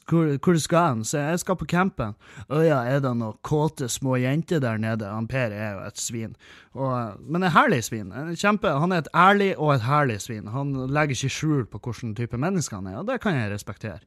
Hvor, 0.07 0.29
hvor 0.39 0.57
skal 0.63 0.85
hen? 0.87 1.01
Så 1.03 1.19
jeg 1.19 1.39
skal 1.41 1.57
på 1.59 1.67
campen. 1.67 2.13
Å 2.47 2.61
ja, 2.63 2.77
er 2.87 3.01
det 3.03 3.11
noen 3.11 3.35
kåte 3.43 3.89
små 3.91 4.15
jenter 4.21 4.61
der 4.63 4.79
nede? 4.79 5.09
Han 5.11 5.27
Per 5.27 5.51
er 5.51 5.73
jo 5.73 5.81
et 5.83 5.99
svin. 5.99 6.37
Og, 6.77 7.19
men 7.19 7.43
et 7.43 7.51
herlig 7.57 7.81
svin. 7.89 8.13
Kjempe, 8.39 8.71
han 8.71 8.95
er 8.95 9.03
et 9.03 9.11
ærlig 9.11 9.49
og 9.57 9.73
et 9.73 9.83
herlig 9.83 10.21
svin. 10.23 10.47
Han 10.53 10.71
legger 10.87 11.17
ikke 11.17 11.35
skjul 11.35 11.67
på 11.67 11.81
hvilken 11.83 12.15
type 12.15 12.39
menneske 12.39 12.77
han 12.77 12.87
er, 12.87 13.01
og 13.01 13.11
det 13.11 13.19
kan 13.19 13.35
jeg 13.35 13.51
respektere. 13.51 13.99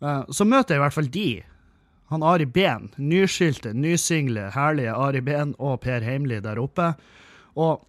Så 0.00 0.46
møter 0.48 0.74
jeg 0.74 0.80
i 0.80 0.84
hvert 0.84 0.96
fall 0.96 1.10
de. 1.12 1.28
Han 2.10 2.24
Ari 2.26 2.46
Behn, 2.50 2.88
nyskilte, 2.98 3.74
nysingle, 3.76 4.48
herlige 4.54 4.94
Ari 4.96 5.20
Behn 5.22 5.52
og 5.62 5.80
Per 5.84 6.02
Heimli 6.02 6.40
der 6.42 6.58
oppe. 6.58 6.88
Og 7.54 7.84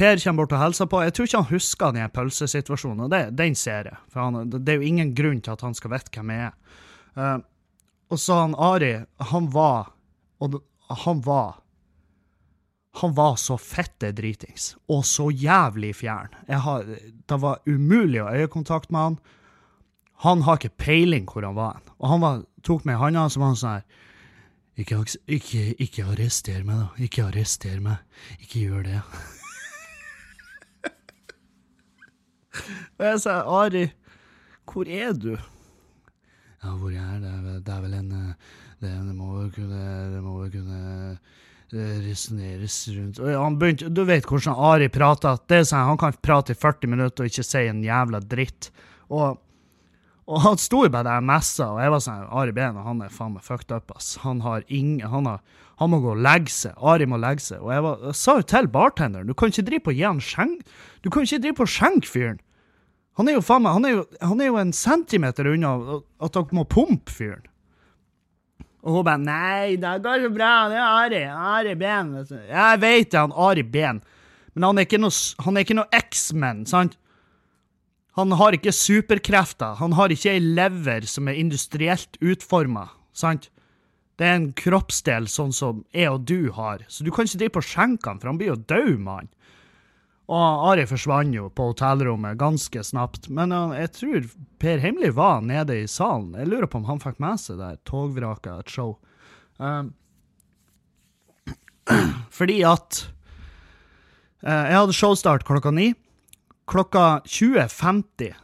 Per 0.00 0.16
kommer 0.16 0.42
bort 0.42 0.54
og 0.56 0.62
hilser 0.62 0.88
på. 0.88 1.02
Jeg 1.04 1.12
tror 1.14 1.28
ikke 1.28 1.42
han 1.42 1.52
husker 1.52 1.92
den 1.92 2.12
pølsesituasjonen, 2.16 3.10
det, 3.12 3.22
den 3.36 3.54
ser 3.58 3.90
jeg. 3.92 3.98
For 4.08 4.24
han, 4.24 4.50
det 4.50 4.72
er 4.72 4.80
jo 4.80 4.88
ingen 4.88 5.12
grunn 5.14 5.42
til 5.44 5.52
at 5.52 5.64
han 5.66 5.76
skal 5.76 5.92
vite 5.92 6.14
hvem 6.14 6.32
jeg 6.32 6.46
er. 6.48 6.54
Uh, 7.14 7.38
og 8.10 8.22
så 8.22 8.38
han 8.40 8.56
Ari, 8.58 8.94
han 9.30 9.48
var 9.52 9.92
Og 10.40 10.54
han 11.04 11.20
var 11.26 11.58
Han 13.02 13.14
var 13.14 13.36
så 13.36 13.58
fette 13.58 14.10
dritings, 14.12 14.76
og 14.88 15.04
så 15.06 15.28
jævlig 15.30 15.92
fjern. 15.94 16.32
Har, 16.48 16.82
det 16.82 17.36
var 17.38 17.60
umulig 17.66 18.18
å 18.22 18.26
ha 18.26 18.40
øyekontakt 18.40 18.90
med 18.90 19.00
han. 19.00 19.18
Han 20.24 20.44
har 20.44 20.60
ikke 20.60 20.76
peiling 20.84 21.26
hvor 21.30 21.46
han 21.46 21.56
var. 21.56 21.80
Og 21.98 22.08
han 22.12 22.20
var, 22.24 22.42
tok 22.66 22.84
meg 22.88 22.98
i 22.98 23.02
handa, 23.04 23.28
så 23.32 23.40
var 23.40 23.52
han 23.52 23.60
sånn 23.60 23.76
her 23.78 23.84
ikke, 24.80 24.96
ikke, 25.28 25.62
ikke 25.82 26.04
arrester 26.08 26.62
meg, 26.64 26.76
da. 26.80 26.88
Ikke 27.04 27.26
arrester 27.26 27.80
meg. 27.84 27.96
Ikke 28.40 28.58
gjør 28.64 28.82
det. 28.86 29.00
Og 32.98 33.04
jeg 33.04 33.18
sa, 33.24 33.34
Ari, 33.44 33.84
hvor 34.70 34.88
er 34.88 35.12
du? 35.12 35.34
Ja, 36.60 36.74
hvor 36.76 36.92
er 36.92 37.20
det? 37.20 37.34
Det 37.66 37.72
er 37.74 37.80
vel 37.84 37.94
en 37.98 38.10
Det, 38.80 38.88
det 38.88 39.14
må 39.16 39.26
vel 39.36 39.50
kunne 39.52 39.84
Det 40.14 40.22
må 40.24 40.38
vel 40.42 40.50
kunne 40.52 41.18
resonneres 41.70 42.88
rundt 42.96 43.20
han 43.22 43.58
begynte, 43.60 43.88
Du 43.94 44.02
vet 44.04 44.26
hvordan 44.26 44.58
Ari 44.58 44.88
prater. 44.90 45.38
Det 45.46 45.60
er 45.60 45.64
sånn, 45.68 45.86
Han 45.92 46.00
kan 46.00 46.16
prate 46.22 46.52
i 46.52 46.58
40 46.58 46.90
minutter 46.90 47.24
og 47.24 47.30
ikke 47.30 47.46
si 47.46 47.62
en 47.68 47.84
jævla 47.84 48.20
dritt. 48.20 48.70
Og, 49.10 49.38
og 50.30 50.44
han 50.44 50.58
sto 50.62 50.84
jo 50.84 50.90
bare 50.94 51.08
der 51.08 51.24
messa, 51.26 51.72
og 51.74 51.80
jeg 51.82 51.90
var 51.90 52.02
sånn 52.04 52.28
Ari 52.38 52.52
Behn 52.54 52.76
han 52.84 53.00
er 53.02 53.10
faen 53.10 53.32
meg 53.34 53.42
fucked 53.42 53.72
up, 53.74 53.90
ass. 53.96 54.12
Han 54.22 54.44
har 54.44 54.62
ingen 54.68 55.10
han, 55.10 55.26
har, 55.26 55.40
han 55.82 55.90
må 55.90 55.98
gå 56.04 56.12
og 56.12 56.22
legge 56.22 56.52
seg. 56.54 56.76
Ari 56.78 57.08
må 57.10 57.18
legge 57.18 57.42
seg. 57.48 57.64
Og 57.64 57.72
jeg, 57.74 57.82
var, 57.86 58.04
jeg 58.06 58.18
sa 58.20 58.36
jo 58.38 58.46
til 58.52 58.70
bartenderen 58.70 59.26
du 59.26 59.34
kan 59.34 59.50
ikke 59.50 59.66
drive 59.66 59.84
på 59.88 59.92
å 59.94 59.96
gi 59.98 60.06
han 60.06 60.22
skjenk 60.22 60.62
Du 61.02 61.10
kan 61.10 61.26
ikke 61.26 61.42
drive 61.42 61.58
på 61.58 61.66
å 61.66 61.74
skjenke 61.74 62.10
fyren. 62.10 62.38
Han 63.18 63.28
er 63.28 63.36
jo 63.36 63.42
faen 63.44 63.64
meg, 63.66 63.74
han 63.74 63.88
er 63.88 63.96
jo, 63.96 64.04
han 64.22 64.40
er 64.40 64.52
jo 64.52 64.60
en 64.60 64.72
centimeter 64.76 65.50
unna 65.50 65.72
at 66.22 66.36
dere 66.36 66.56
må 66.56 66.64
pumpe 66.70 67.12
fyren. 67.12 67.42
Og 68.80 68.96
hun 68.96 69.04
bare 69.04 69.20
'Nei, 69.20 69.76
det 69.76 69.98
går 70.04 70.22
så 70.24 70.30
bra. 70.32 70.52
Det 70.70 70.78
er 70.78 70.86
Ari. 71.02 71.24
Ari 71.26 71.74
Ben.' 71.74 72.14
Jeg 72.48 72.80
vet 72.80 73.10
det, 73.12 73.18
han 73.18 73.32
Ari 73.32 73.62
Ben. 73.62 74.00
Men 74.54 74.62
han 74.62 74.78
er 74.78 74.86
ikke 74.86 75.02
noe, 75.02 75.64
noe 75.74 76.00
X-Men, 76.00 76.64
sant? 76.66 76.96
Han 78.18 78.34
har 78.40 78.56
ikke 78.56 78.74
superkrefter. 78.74 79.76
Han 79.78 79.94
har 79.98 80.12
ikke 80.12 80.34
ei 80.34 80.42
lever 80.42 81.06
som 81.06 81.28
er 81.30 81.38
industrielt 81.38 82.18
utforma, 82.20 82.88
sant? 83.12 83.50
Det 84.20 84.26
er 84.28 84.36
en 84.36 84.50
kroppsdel 84.52 85.30
sånn 85.32 85.52
som 85.56 85.84
jeg 85.96 86.10
og 86.12 86.26
du 86.28 86.50
har, 86.52 86.82
så 86.92 87.06
du 87.06 87.08
kan 87.14 87.24
ikke 87.24 87.40
drive 87.40 87.54
på 87.54 87.62
skjenkene, 87.70 88.20
for 88.20 88.28
han 88.28 88.40
blir 88.40 88.50
jo 88.52 88.58
død, 88.68 88.98
mann. 89.00 89.30
Og 90.30 90.66
Ari 90.70 90.84
forsvant 90.86 91.34
jo 91.34 91.48
på 91.50 91.70
hotellrommet 91.72 92.38
ganske 92.38 92.82
snapt, 92.86 93.30
men 93.32 93.54
uh, 93.56 93.72
jeg 93.74 93.90
tror 93.96 94.28
Per 94.62 94.82
Heimly 94.82 95.10
var 95.16 95.40
nede 95.42 95.80
i 95.80 95.88
salen. 95.90 96.36
Jeg 96.38 96.50
lurer 96.52 96.68
på 96.70 96.78
om 96.78 96.86
han 96.90 97.00
fikk 97.02 97.18
med 97.22 97.40
seg 97.42 97.58
det 97.58 97.72
togvraket, 97.88 98.60
et 98.60 98.70
show. 98.70 98.92
Um, 99.58 99.90
fordi 102.38 102.60
at 102.68 103.00
uh, 104.44 104.68
Jeg 104.68 104.76
hadde 104.76 105.00
showstart 105.00 105.48
klokka 105.48 105.72
ni. 105.74 105.94
Klokka 106.70 107.20
20.50 107.26 108.34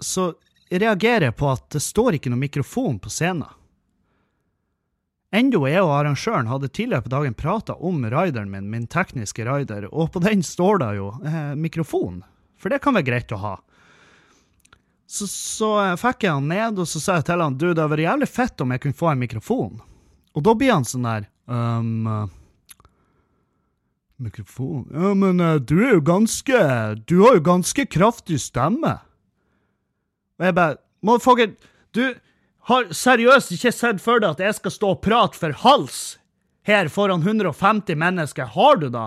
så 0.00 0.34
reagerer 0.70 1.26
jeg 1.28 1.36
på 1.36 1.50
at 1.52 1.66
det 1.74 1.82
står 1.84 2.16
ikke 2.16 2.30
noe 2.32 2.40
mikrofon 2.40 2.96
på 3.02 3.12
scenen. 3.12 3.48
Enda 5.36 5.60
jeg 5.68 5.82
og 5.84 5.92
arrangøren 5.94 6.48
hadde 6.50 6.70
tidligere 6.72 7.04
på 7.04 7.12
dagen 7.12 7.36
prata 7.38 7.76
om 7.76 8.00
rideren 8.08 8.48
min, 8.50 8.70
min 8.72 8.88
tekniske 8.90 9.44
rider, 9.46 9.86
og 9.92 10.10
på 10.14 10.22
den 10.24 10.40
står 10.42 10.80
det 10.82 10.90
jo 10.96 11.12
eh, 11.20 11.52
mikrofon, 11.60 12.22
for 12.58 12.72
det 12.72 12.80
kan 12.82 12.96
være 12.96 13.06
greit 13.06 13.36
å 13.36 13.42
ha. 13.44 13.54
Så, 15.06 15.28
så 15.30 15.70
eh, 15.84 15.94
fikk 16.00 16.24
jeg 16.24 16.34
han 16.40 16.48
ned, 16.50 16.80
og 16.80 16.88
så 16.88 17.04
sa 17.04 17.20
jeg 17.20 17.28
til 17.28 17.44
han 17.44 17.60
du, 17.60 17.68
det 17.68 17.76
hadde 17.84 17.92
vært 17.98 18.08
jævlig 18.08 18.30
fett 18.32 18.64
om 18.64 18.72
jeg 18.72 18.82
kunne 18.86 19.02
få 19.04 19.12
en 19.12 19.22
mikrofon. 19.22 19.80
Og 20.34 20.46
da 20.46 20.56
blir 20.56 20.72
han 20.72 20.88
sånn 20.88 21.06
der 21.06 21.28
um, 21.46 22.30
Mikrofon 24.20 24.84
Ja, 24.92 25.12
men 25.16 25.40
uh, 25.40 25.56
du 25.56 25.78
er 25.84 25.96
jo 25.96 26.04
ganske 26.04 26.58
Du 27.08 27.20
har 27.24 27.38
jo 27.38 27.44
ganske 27.44 27.86
kraftig 27.88 28.40
stemme. 28.44 28.98
Og 30.40 30.48
jeg 30.48 30.56
bare 30.56 30.80
Motherfucker, 31.00 31.54
du 31.96 32.04
har 32.68 32.90
seriøst 32.92 33.54
ikke 33.56 33.72
sett 33.72 34.02
for 34.04 34.20
deg 34.20 34.36
at 34.36 34.42
jeg 34.44 34.58
skal 34.58 34.74
stå 34.74 34.90
og 34.92 35.00
prate 35.04 35.38
for 35.40 35.54
hals 35.62 36.00
her 36.68 36.90
foran 36.92 37.24
150 37.24 37.96
mennesker. 37.96 38.50
Har 38.52 38.76
du 38.76 38.90
da? 38.92 39.06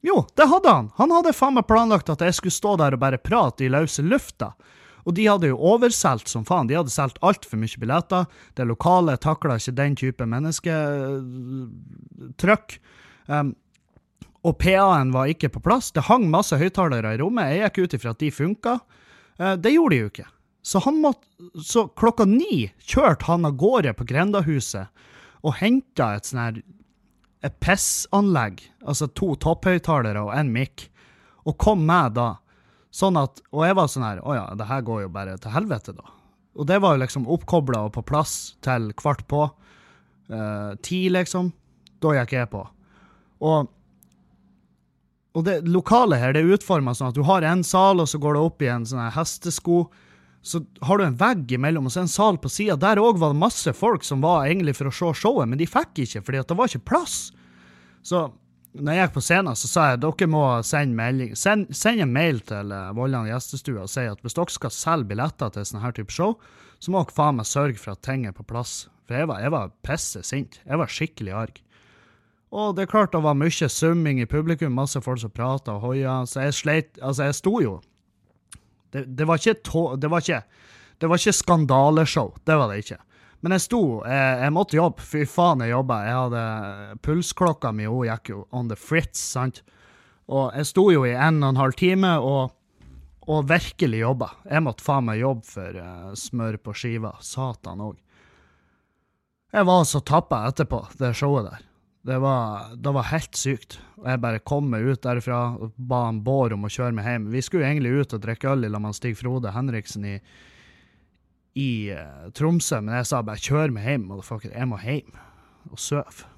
Jo, 0.00 0.24
det 0.36 0.46
hadde 0.48 0.72
han. 0.72 0.88
Han 0.96 1.12
hadde 1.12 1.34
faen 1.36 1.58
meg 1.58 1.68
planlagt 1.68 2.08
at 2.08 2.24
jeg 2.24 2.38
skulle 2.38 2.56
stå 2.56 2.72
der 2.80 2.96
og 2.96 3.02
bare 3.02 3.20
prate 3.20 3.66
i 3.66 3.72
løse 3.72 4.02
lufta. 4.02 4.54
Og 5.08 5.14
de 5.16 5.24
hadde 5.28 5.48
jo 5.50 5.58
oversolgt 5.74 6.28
som 6.32 6.44
faen. 6.48 6.68
De 6.68 6.76
hadde 6.76 6.92
solgt 6.92 7.18
altfor 7.24 7.58
mye 7.60 7.80
billetter. 7.80 8.22
Det 8.56 8.64
lokale 8.68 9.16
takla 9.20 9.56
ikke 9.60 9.76
den 9.76 9.94
type 10.00 10.24
mennesketrykk. 10.28 12.68
Um, 13.30 13.54
og 14.46 14.56
PA-en 14.60 15.12
var 15.12 15.28
ikke 15.28 15.50
på 15.52 15.62
plass. 15.64 15.90
Det 15.92 16.06
hang 16.08 16.24
masse 16.32 16.56
høyttalere 16.56 17.14
i 17.14 17.20
rommet. 17.20 17.52
Jeg 17.52 17.68
gikk 17.68 17.80
ut 17.82 17.96
ifra 17.98 18.14
at 18.14 18.22
de 18.22 18.30
funka. 18.32 18.76
Uh, 19.40 19.54
det 19.60 19.74
gjorde 19.74 19.94
de 19.94 20.02
jo 20.02 20.10
ikke. 20.12 20.28
Så, 20.62 20.80
måtte, 20.92 21.26
så 21.64 21.86
klokka 21.96 22.26
ni 22.28 22.68
kjørte 22.84 23.28
han 23.28 23.48
av 23.48 23.56
gårde 23.60 23.94
på 23.96 24.04
Grendahuset 24.08 24.88
og 25.40 25.56
henta 25.56 26.14
et 26.16 26.28
sånn 26.28 26.42
her 26.42 26.60
et 27.40 27.56
pissanlegg, 27.64 28.60
altså 28.84 29.08
to 29.16 29.32
topphøyttalere 29.40 30.20
og 30.26 30.34
en 30.36 30.50
mic, 30.52 30.90
og 31.48 31.56
kom 31.60 31.86
med 31.88 32.18
da. 32.18 32.34
Sånn 32.92 33.16
at, 33.16 33.38
Og 33.54 33.62
jeg 33.64 33.76
var 33.78 33.86
sånn 33.86 34.02
her 34.02 34.18
Å 34.26 34.32
ja, 34.34 34.46
det 34.58 34.66
her 34.66 34.80
går 34.82 35.04
jo 35.04 35.10
bare 35.14 35.36
til 35.38 35.52
helvete, 35.54 35.94
da. 35.94 36.08
Og 36.58 36.66
det 36.66 36.80
var 36.82 36.96
jo 36.96 37.04
liksom 37.04 37.28
oppkobla 37.30 37.84
og 37.86 37.92
på 37.94 38.02
plass 38.02 38.56
til 38.66 38.88
kvart 38.98 39.22
på. 39.30 39.44
Uh, 40.26 40.74
ti, 40.82 41.04
liksom. 41.08 41.52
Da 42.02 42.16
gikk 42.18 42.34
jeg 42.34 42.50
på. 42.50 42.64
Og, 43.46 43.70
og 45.36 45.46
det 45.46 45.60
lokale 45.70 46.18
her 46.18 46.34
det 46.34 46.42
er 46.42 46.54
utforma 46.56 46.94
sånn 46.96 47.12
at 47.12 47.18
du 47.18 47.22
har 47.26 47.44
en 47.46 47.62
sal, 47.66 48.02
og 48.02 48.08
så 48.10 48.18
går 48.22 48.36
det 48.36 48.46
opp 48.48 48.64
i 48.64 48.70
en 48.72 48.86
sånn 48.88 49.12
hestesko. 49.14 49.84
Så 50.42 50.62
har 50.86 50.98
du 50.98 51.04
en 51.04 51.18
vegg 51.20 51.52
imellom, 51.54 51.86
og 51.86 51.94
så 51.94 52.02
en 52.02 52.10
sal 52.10 52.40
på 52.40 52.50
sida. 52.50 52.78
Der 52.80 52.98
òg 53.02 53.20
var 53.20 53.34
det 53.34 53.42
masse 53.42 53.74
folk 53.76 54.06
som 54.06 54.24
var 54.24 54.48
egentlig 54.48 54.74
for 54.78 54.90
å 54.90 54.94
se 54.94 55.12
showet, 55.22 55.50
men 55.50 55.60
de 55.60 55.68
fikk 55.70 56.02
ikke, 56.06 56.24
fordi 56.26 56.42
det 56.48 56.58
var 56.58 56.72
ikke 56.72 56.88
plass. 56.90 57.18
Så 58.02 58.26
når 58.78 58.94
jeg 58.94 59.04
gikk 59.04 59.14
på 59.16 59.24
scenen, 59.26 59.58
så 59.58 59.70
sa 59.70 59.86
jeg 59.90 60.02
dere 60.02 60.30
må 60.30 60.44
sende 60.66 60.98
melding. 60.98 61.34
Send, 61.38 61.70
send 61.74 62.02
en 62.02 62.12
mail 62.14 62.38
til 62.46 62.70
uh, 62.74 62.90
Vollan 62.96 63.28
gjestestue 63.28 63.82
og 63.82 63.90
si 63.90 64.06
at 64.06 64.22
hvis 64.24 64.38
dere 64.38 64.54
skal 64.54 64.74
selge 64.74 65.10
billetter 65.10 65.50
til 65.54 65.66
sånne 65.66 65.82
her 65.84 65.96
type 65.96 66.14
show, 66.14 66.36
så 66.78 66.92
må 66.92 67.02
dere 67.02 67.16
faen 67.16 67.40
meg 67.40 67.50
sørge 67.50 67.80
for 67.82 67.94
at 67.94 68.02
ting 68.06 68.26
er 68.26 68.34
på 68.36 68.46
plass. 68.46 68.84
For 69.06 69.18
jeg 69.18 69.30
var, 69.30 69.42
jeg 69.42 69.54
var 69.54 69.74
pisse 69.86 70.22
sint. 70.26 70.60
Jeg 70.64 70.78
var 70.80 70.94
skikkelig 70.94 71.34
arg. 71.34 71.62
Og 72.50 72.74
det 72.74 72.84
er 72.84 72.90
klart 72.90 73.12
det 73.14 73.22
var 73.22 73.38
mye 73.38 73.68
summing 73.70 74.18
i 74.22 74.26
publikum, 74.26 74.74
masse 74.74 74.98
folk 75.04 75.20
som 75.22 75.30
prata 75.30 75.76
og 75.76 75.84
hoia, 75.84 76.24
så 76.26 76.48
jeg 76.48 76.56
sleit 76.58 76.98
Altså, 76.98 77.28
jeg 77.28 77.38
sto 77.38 77.52
jo 77.62 77.76
Det, 78.90 79.04
det 79.06 79.26
var 79.28 79.38
ikke 79.38 79.62
tå... 79.62 79.84
Det 80.02 80.10
var 80.10 80.24
ikke, 80.24 80.42
det 80.98 81.08
var 81.08 81.20
ikke 81.20 81.36
skandaleshow. 81.38 82.32
Det 82.44 82.56
var 82.58 82.72
det 82.72 82.80
ikke. 82.82 82.98
Men 83.40 83.54
jeg 83.54 83.64
sto, 83.64 83.82
jeg, 84.02 84.32
jeg 84.42 84.52
måtte 84.52 84.76
jobbe. 84.76 85.04
Fy 85.06 85.22
faen, 85.30 85.62
jeg 85.62 85.72
jobba. 85.72 86.00
Jeg 86.04 86.16
hadde 86.18 86.42
Pulsklokka 87.06 87.70
mi 87.72 87.86
hun 87.86 88.08
gikk 88.08 88.32
jo 88.32 88.42
on 88.50 88.68
the 88.68 88.76
fritz, 88.76 89.22
sant. 89.22 89.62
Og 90.26 90.50
jeg 90.58 90.68
sto 90.68 90.88
jo 90.90 91.06
i 91.06 91.14
en 91.14 91.40
og 91.44 91.54
en 91.54 91.62
halv 91.62 91.78
time 91.78 92.12
og, 92.18 92.52
og 93.30 93.48
virkelig 93.48 94.02
jobba. 94.02 94.32
Jeg 94.50 94.66
måtte 94.66 94.84
faen 94.84 95.08
meg 95.08 95.22
jobbe 95.22 95.46
for 95.54 95.80
uh, 95.80 96.12
smør 96.18 96.60
på 96.66 96.76
skiva. 96.76 97.14
Satan 97.24 97.86
òg. 97.86 97.96
Jeg 99.54 99.66
var 99.66 99.86
så 99.88 100.02
tappa 100.06 100.44
etterpå, 100.50 100.84
det 100.98 101.14
showet 101.18 101.48
der. 101.48 101.69
Det 102.02 102.16
var, 102.18 102.76
det 102.76 102.92
var, 102.96 103.08
helt 103.10 103.36
sykt. 103.36 103.76
Og 104.00 104.06
jeg 104.08 104.20
bare 104.22 104.40
kom 104.40 104.70
meg 104.72 104.86
ut 104.88 105.02
derfra 105.04 105.40
og 105.60 105.74
ba 105.76 106.06
han 106.06 106.22
Bård 106.24 106.54
om 106.56 106.64
å 106.64 106.72
kjøre 106.72 106.94
meg 106.96 107.04
hjem. 107.04 107.26
Vi 107.34 107.42
skulle 107.44 107.68
egentlig 107.68 107.92
ut 107.92 108.14
og 108.16 108.22
drikke 108.24 108.54
øl 108.54 108.64
lag 108.64 108.80
med 108.80 108.96
Stig 108.96 109.18
Frode 109.20 109.52
Henriksen 109.52 110.06
i 110.08 110.16
i 111.58 111.90
uh, 111.90 112.28
Tromsø, 112.30 112.78
men 112.80 112.94
jeg 112.94 113.08
sa 113.10 113.18
bare 113.26 113.42
'kjør 113.42 113.72
meg 113.74 113.88
hjem', 113.88 114.04
motherfucker. 114.06 114.52
Jeg 114.54 114.68
må 114.70 114.78
hjem 114.78 115.16
og 115.70 115.78
sove. 115.82 116.28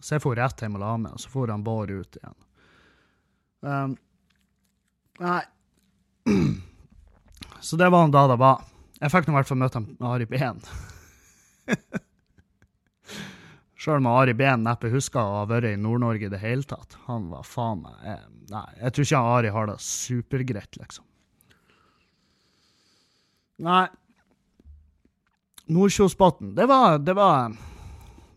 Så 0.00 0.16
jeg 0.16 0.24
for 0.24 0.36
rett 0.36 0.60
hjem 0.60 0.74
og 0.74 0.82
la 0.82 0.96
meg, 1.00 1.12
og 1.14 1.22
så 1.22 1.30
for 1.30 1.52
han 1.54 1.64
Bård 1.64 1.92
ut 1.94 2.18
igjen. 2.18 2.36
Um, 3.62 3.94
nei 5.22 5.40
Så 7.66 7.78
det 7.80 7.88
var 7.90 8.04
han 8.04 8.12
da 8.14 8.26
det 8.28 8.36
var. 8.42 8.66
Jeg 9.00 9.10
fikk 9.14 9.26
nå 9.26 9.32
i 9.32 9.38
hvert 9.38 9.48
fall 9.48 9.62
møte 9.62 9.82
Ari 10.10 10.26
Behn. 10.28 10.60
Sjøl 13.76 14.00
om 14.00 14.08
Ari 14.08 14.32
Behn 14.36 14.64
neppe 14.64 14.88
husker 14.88 15.20
å 15.20 15.42
ha 15.42 15.44
vært 15.50 15.68
i 15.68 15.76
Nord-Norge 15.80 16.28
i 16.28 16.32
det 16.32 16.40
hele 16.40 16.64
tatt. 16.64 16.96
Han 17.10 17.28
var 17.28 17.44
faen 17.44 17.82
meg 17.84 18.06
jeg, 18.06 18.24
Nei, 18.46 18.64
jeg 18.78 18.94
tror 18.94 19.06
ikke 19.06 19.20
Ari 19.34 19.50
har 19.52 19.68
det 19.68 19.76
supergreit, 19.82 20.76
liksom. 20.78 21.04
Nei, 23.66 23.86
Nordkjosbotn, 25.66 26.54
det 26.54 26.66
var, 26.70 26.98
det 27.02 27.16
var 27.16 27.52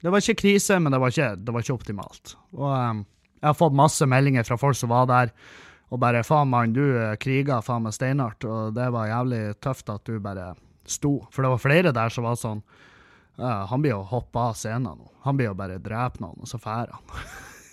Det 0.01 0.09
var 0.09 0.23
ikke 0.23 0.41
krise, 0.41 0.79
men 0.79 0.95
det 0.95 0.99
var 0.99 1.13
ikke, 1.13 1.33
det 1.35 1.53
var 1.53 1.63
ikke 1.63 1.75
optimalt. 1.75 2.35
Og 2.55 2.69
um, 2.71 3.01
jeg 3.39 3.47
har 3.47 3.57
fått 3.59 3.75
masse 3.75 4.07
meldinger 4.07 4.47
fra 4.47 4.57
folk 4.59 4.77
som 4.79 4.91
var 4.91 5.07
der, 5.11 5.33
og 5.89 5.99
bare 5.99 6.23
'faen, 6.23 6.49
mann, 6.49 6.73
du 6.73 6.83
eh, 6.85 7.15
kriga 7.17 7.61
faen 7.65 7.83
meg 7.83 7.95
steinhardt', 7.95 8.45
og 8.45 8.75
det 8.75 8.87
var 8.93 9.09
jævlig 9.09 9.41
tøft 9.59 9.89
at 9.89 10.05
du 10.05 10.19
bare 10.21 10.53
sto. 10.85 11.25
For 11.31 11.43
det 11.43 11.51
var 11.51 11.63
flere 11.63 11.93
der 11.95 12.13
som 12.13 12.27
var 12.27 12.37
sånn 12.37 12.61
ja, 13.37 13.65
'Han 13.65 13.81
blir 13.81 13.93
å 13.93 14.03
hoppe 14.03 14.39
av 14.39 14.53
scenen 14.55 14.97
nå. 14.97 15.11
Han 15.23 15.37
blir 15.37 15.51
å 15.51 15.55
bare 15.55 15.77
drepe 15.79 16.19
noen, 16.19 16.39
og 16.41 16.47
så 16.47 16.57
drar 16.57 16.89
han'. 16.91 17.03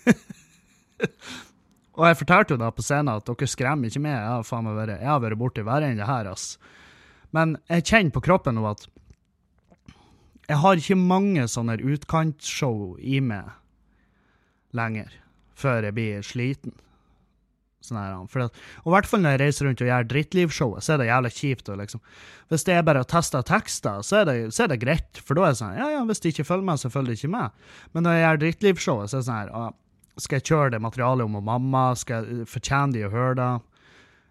og 1.97 2.05
jeg 2.07 2.17
fortalte 2.17 2.53
jo 2.53 2.57
da 2.57 2.71
på 2.71 2.85
scenen 2.85 3.15
at 3.15 3.25
dere 3.25 3.47
skremmer 3.47 3.89
ikke 3.89 3.99
meg, 3.99 4.11
Jeg 4.11 4.27
har 4.27 4.43
faen 4.43 4.63
meg 4.63 4.75
vært, 4.75 5.01
jeg 5.01 5.21
vært 5.21 5.37
borti 5.37 5.65
verre 5.65 5.89
enn 5.89 5.97
det 5.97 6.07
her, 6.07 6.27
ass. 6.27 6.57
Men 7.31 7.57
jeg 7.69 7.83
kjenner 7.83 8.11
på 8.11 8.23
kroppen 8.23 8.55
nå 8.55 8.65
at 8.69 8.87
jeg 10.47 10.57
har 10.57 10.79
ikke 10.79 10.95
mange 10.95 11.43
sånne 11.51 11.75
utkantshow 11.83 12.95
i 13.03 13.19
meg 13.19 13.49
lenger, 14.71 15.11
før 15.55 15.83
jeg 15.83 15.93
blir 15.93 16.21
sliten. 16.23 16.73
Sånn 17.87 17.99
her, 17.99 18.17
for 18.31 18.45
at, 18.45 18.59
og 18.83 18.91
i 18.91 18.95
hvert 18.95 19.09
fall 19.09 19.23
når 19.23 19.35
jeg 19.35 19.41
reiser 19.43 19.67
rundt 19.67 19.83
og 19.83 19.89
gjør 19.89 20.07
Drittlivshowet, 20.11 20.85
så 20.85 20.93
er 20.93 21.01
det 21.01 21.09
jævla 21.09 21.31
kjipt. 21.33 21.71
Og 21.73 21.81
liksom, 21.81 22.03
hvis 22.51 22.67
det 22.67 22.75
er 22.75 22.85
bare 22.87 23.03
å 23.03 23.09
teste 23.09 23.41
tekster, 23.47 24.05
så 24.05 24.21
er, 24.21 24.29
det, 24.29 24.37
så 24.55 24.65
er 24.65 24.71
det 24.73 24.81
greit, 24.83 25.21
for 25.23 25.39
da 25.39 25.47
er 25.47 25.55
det 25.55 25.61
sånn 25.61 25.79
Ja, 25.79 25.89
ja, 25.95 26.05
hvis 26.07 26.23
de 26.23 26.33
ikke 26.33 26.47
følger 26.47 26.69
med, 26.69 26.83
så 26.83 26.93
følger 26.93 27.13
de 27.13 27.19
ikke 27.21 27.33
med. 27.37 27.67
Men 27.95 28.07
når 28.07 28.17
jeg 28.17 28.25
gjør 28.25 28.41
Drittlivshowet, 28.43 29.11
så 29.11 29.19
er 29.19 29.23
det 29.23 29.29
sånn 29.29 29.41
her 29.41 29.75
Skal 30.27 30.39
jeg 30.39 30.47
kjøre 30.51 30.73
det 30.75 30.83
materialet 30.85 31.29
om 31.29 31.41
mamma? 31.51 31.83
Skal 31.99 32.27
jeg, 32.27 32.47
Fortjener 32.51 32.97
de 32.97 33.05
å 33.07 33.13
høre 33.13 33.35
det? 33.41 33.51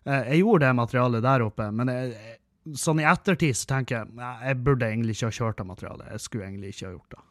Eh, 0.07 0.33
jeg 0.33 0.43
gjorde 0.45 0.67
det 0.67 0.81
materialet 0.81 1.25
der 1.27 1.47
oppe, 1.47 1.71
men 1.75 1.91
jeg, 1.91 2.37
sånn 2.79 3.01
i 3.03 3.07
ettertid 3.07 3.59
så 3.59 3.71
tenker 3.77 4.01
jeg 4.01 4.35
jeg 4.43 4.61
burde 4.67 4.89
egentlig 4.91 5.17
ikke 5.17 5.31
ha 5.31 5.39
kjørt 5.41 5.61
det 5.61 5.67
materialet. 5.71 6.13
Jeg 6.15 6.25
skulle 6.25 6.49
egentlig 6.49 6.75
ikke 6.75 6.89
ha 6.89 6.95
gjort 6.95 7.17
det. 7.17 7.23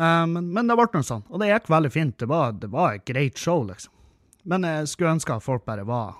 Um, 0.00 0.36
men, 0.54 0.64
det 0.64 0.76
ble 0.78 0.86
noe 0.94 1.04
sånn, 1.04 1.26
og 1.28 1.42
det 1.42 1.50
gikk 1.50 1.66
veldig 1.72 1.92
fint. 1.92 2.14
Det 2.20 2.28
var, 2.30 2.54
det 2.56 2.70
var 2.72 2.96
et 2.96 3.04
greit 3.08 3.40
show, 3.40 3.60
liksom. 3.68 3.92
Men 4.48 4.64
jeg 4.64 4.88
skulle 4.88 5.16
ønske 5.18 5.36
at 5.36 5.44
folk 5.44 5.66
bare 5.66 5.84
var 5.88 6.18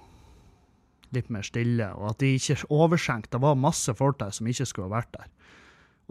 litt 1.15 1.31
mer 1.33 1.45
stille, 1.47 1.89
og 1.97 2.13
at 2.13 2.23
de 2.23 2.35
ikke 2.37 2.59
overskjenkte. 2.71 3.35
Det 3.35 3.43
var 3.43 3.59
masse 3.59 3.95
folk 3.99 4.21
der 4.21 4.35
som 4.35 4.49
ikke 4.51 4.69
skulle 4.69 4.91
ha 4.91 5.01
vært 5.01 5.15
der. 5.17 5.31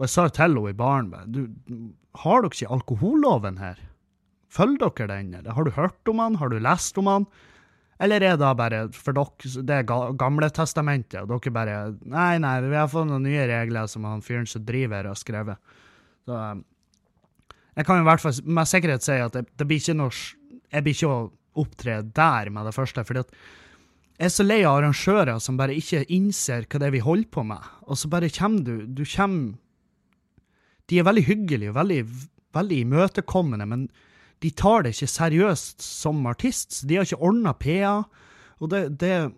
Og 0.00 0.06
jeg 0.06 0.12
sa 0.14 0.26
til 0.28 0.46
henne 0.46 0.70
i 0.70 0.76
baren 0.76 1.10
du, 1.28 1.40
har 2.24 2.42
dere 2.42 2.52
ikke 2.52 2.74
alkoholloven 2.76 3.60
her? 3.60 3.80
Følger 4.50 4.92
dere 4.96 5.20
den, 5.20 5.34
eller 5.38 5.54
har 5.54 5.64
du 5.64 5.72
hørt 5.76 6.10
om 6.10 6.20
den? 6.24 6.38
Har 6.40 6.50
du 6.50 6.58
lest 6.58 6.98
om 6.98 7.08
den? 7.08 7.26
Eller 8.00 8.24
er 8.24 8.38
det 8.40 8.50
bare 8.56 8.80
for 8.96 9.16
dere 9.16 9.64
det 9.68 9.80
gamle 10.18 10.48
testamentet, 10.56 11.20
og 11.22 11.30
dere 11.34 11.52
bare 11.54 11.76
Nei, 12.00 12.38
nei, 12.42 12.54
vi 12.64 12.78
har 12.80 12.88
fått 12.90 13.10
noen 13.10 13.28
nye 13.28 13.44
regler 13.50 13.88
som 13.92 14.08
han 14.08 14.24
fyren 14.24 14.48
som 14.48 14.64
driver 14.64 15.10
har 15.10 15.20
skrevet. 15.20 15.60
Så 16.24 16.36
um, 16.36 16.64
jeg 17.76 17.86
kan 17.86 18.00
i 18.00 18.08
hvert 18.08 18.24
fall 18.24 18.40
med 18.44 18.68
sikkerhet 18.68 19.04
si 19.04 19.20
at 19.20 19.36
det, 19.36 19.44
det 19.56 19.68
blir 19.68 19.80
ikke 19.80 19.96
noe 19.96 20.12
Jeg 20.70 20.84
blir 20.86 20.94
ikke 20.94 21.10
å 21.10 21.20
opptre 21.58 22.00
der 22.02 22.50
med 22.50 22.66
det 22.68 22.74
første. 22.74 23.04
fordi 23.04 23.24
at 23.24 23.34
jeg 24.20 24.28
er 24.28 24.34
så 24.34 24.44
lei 24.44 24.60
av 24.68 24.76
arrangører 24.76 25.38
som 25.40 25.56
bare 25.56 25.74
ikke 25.80 26.04
innser 26.12 26.66
hva 26.68 26.78
det 26.78 26.90
er 26.90 26.92
vi 26.92 27.04
holder 27.04 27.30
på 27.32 27.44
med. 27.48 27.64
Og 27.88 27.96
så 27.96 28.08
bare 28.12 28.28
kommer 28.28 28.60
du 28.60 28.86
Du 28.86 29.04
kommer 29.04 29.54
De 30.90 30.98
er 30.98 31.06
veldig 31.06 31.24
hyggelige 31.24 31.70
og 31.70 31.76
veldig, 31.76 32.00
veldig 32.52 32.78
imøtekommende, 32.82 33.66
men 33.66 33.88
de 34.42 34.50
tar 34.50 34.82
det 34.82 34.90
ikke 34.96 35.06
seriøst 35.06 35.82
som 35.82 36.26
artist. 36.26 36.72
Så 36.72 36.86
de 36.86 36.96
har 36.96 37.06
ikke 37.06 37.22
ordna 37.22 37.52
PA. 37.52 38.02
Og 38.58 38.70
det, 38.70 38.98
det 39.00 39.32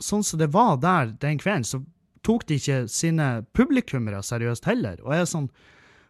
Sånn 0.00 0.22
som 0.24 0.38
det 0.40 0.48
var 0.52 0.78
der 0.80 1.10
den 1.20 1.36
kvelden, 1.36 1.64
så 1.64 1.82
tok 2.24 2.46
de 2.48 2.56
ikke 2.56 2.86
sine 2.88 3.42
publikummere 3.52 4.22
seriøst 4.24 4.64
heller. 4.64 5.00
Og 5.04 5.12
jeg 5.12 5.24
er 5.24 5.28
sånn 5.28 5.50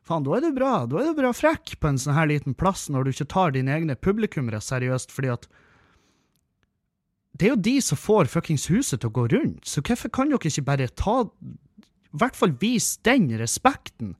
Faen, 0.06 0.24
da 0.24 0.36
er 0.36 0.44
du 0.46 0.52
bra. 0.56 0.74
Da 0.88 1.00
er 1.00 1.10
du 1.10 1.20
bra 1.20 1.32
frekk 1.36 1.76
på 1.80 1.90
en 1.90 1.98
sånn 2.00 2.16
her 2.16 2.30
liten 2.30 2.56
plass 2.56 2.88
når 2.90 3.04
du 3.04 3.12
ikke 3.14 3.28
tar 3.32 3.54
dine 3.54 3.74
egne 3.74 3.96
publikummere 3.96 4.62
seriøst, 4.64 5.12
fordi 5.14 5.32
at 5.34 5.48
det 7.40 7.46
er 7.46 7.54
jo 7.54 7.64
de 7.64 7.76
som 7.84 7.96
får 8.00 8.28
fuckings 8.28 8.66
huset 8.72 9.00
til 9.00 9.08
å 9.08 9.16
gå 9.16 9.26
rundt, 9.32 9.64
så 9.64 9.80
hvorfor 9.84 10.12
kan 10.12 10.32
dere 10.32 10.50
ikke 10.50 10.66
bare 10.66 10.88
ta 10.98 11.22
I 11.24 12.18
hvert 12.20 12.36
fall 12.36 12.56
vise 12.60 12.98
den 13.06 13.30
respekten 13.38 14.16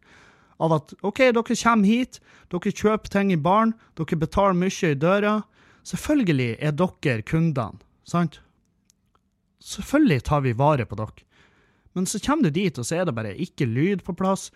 av 0.60 0.76
at 0.76 0.94
OK, 1.02 1.18
dere 1.32 1.42
kommer 1.42 1.88
hit, 1.88 2.20
dere 2.52 2.72
kjøper 2.72 3.12
ting 3.12 3.32
i 3.34 3.40
baren, 3.40 3.74
dere 3.98 4.20
betaler 4.20 4.56
mye 4.56 4.92
i 4.92 4.98
døra. 4.98 5.40
Selvfølgelig 5.88 6.54
er 6.60 6.76
dere 6.76 7.24
kundene, 7.26 7.80
sant? 8.04 8.38
Selvfølgelig 9.60 10.24
tar 10.28 10.44
vi 10.44 10.56
vare 10.56 10.86
på 10.86 10.96
dere. 11.00 11.26
Men 11.96 12.06
så 12.06 12.20
kommer 12.22 12.46
du 12.46 12.54
dit, 12.60 12.78
og 12.78 12.86
så 12.86 13.00
er 13.00 13.08
det 13.08 13.16
bare 13.16 13.34
ikke 13.34 13.66
lyd 13.66 14.04
på 14.06 14.14
plass, 14.14 14.50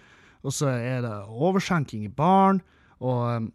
og 0.45 0.53
så 0.53 0.69
er 0.77 1.01
det 1.05 1.13
overskjenking 1.33 2.05
i 2.05 2.13
baren, 2.13 2.61
og 3.01 3.23
um, 3.41 3.47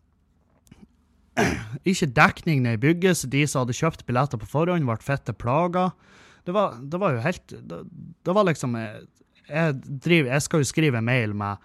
ikke 1.90 2.10
dekning 2.18 2.64
nede 2.66 2.80
i 2.80 2.84
bygget, 2.84 3.18
så 3.22 3.30
de 3.32 3.46
som 3.48 3.64
hadde 3.64 3.78
kjøpt 3.78 4.06
billetter 4.10 4.42
på 4.42 4.50
forhånd, 4.50 4.88
ble 4.90 4.98
fette 5.06 5.36
plaga. 5.38 5.90
Det 6.48 6.56
var, 6.56 6.80
det 6.82 7.00
var 7.02 7.14
jo 7.16 7.22
helt 7.24 7.54
det, 7.70 7.84
det 8.26 8.34
var 8.36 8.48
liksom 8.48 8.74
jeg, 8.80 9.04
jeg, 9.50 9.76
driver, 10.02 10.32
jeg 10.34 10.46
skal 10.46 10.64
jo 10.64 10.68
skrive 10.70 11.02
mail 11.06 11.34
med 11.38 11.58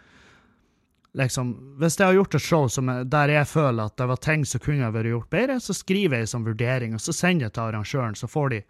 liksom, 1.17 1.53
Hvis 1.81 1.97
jeg 1.99 2.09
har 2.11 2.17
gjort 2.19 2.35
et 2.35 2.43
show 2.43 2.67
som, 2.69 2.89
er- 2.91 3.05
der 3.09 3.33
jeg 3.33 3.47
føler 3.49 3.87
at 3.87 3.97
det 4.01 4.09
var 4.11 4.21
ting 4.21 4.45
som 4.45 4.61
kunne 4.61 4.91
vært 4.93 5.09
gjort 5.13 5.31
bedre, 5.33 5.61
så 5.63 5.73
skriver 5.77 6.21
jeg 6.21 6.29
som 6.33 6.45
vurdering, 6.47 6.95
og 6.97 7.01
så 7.01 7.15
sender 7.15 7.47
jeg 7.49 7.55
til 7.57 7.65
arrangøren, 7.69 8.19
så 8.19 8.29
får 8.29 8.51
de 8.57 8.61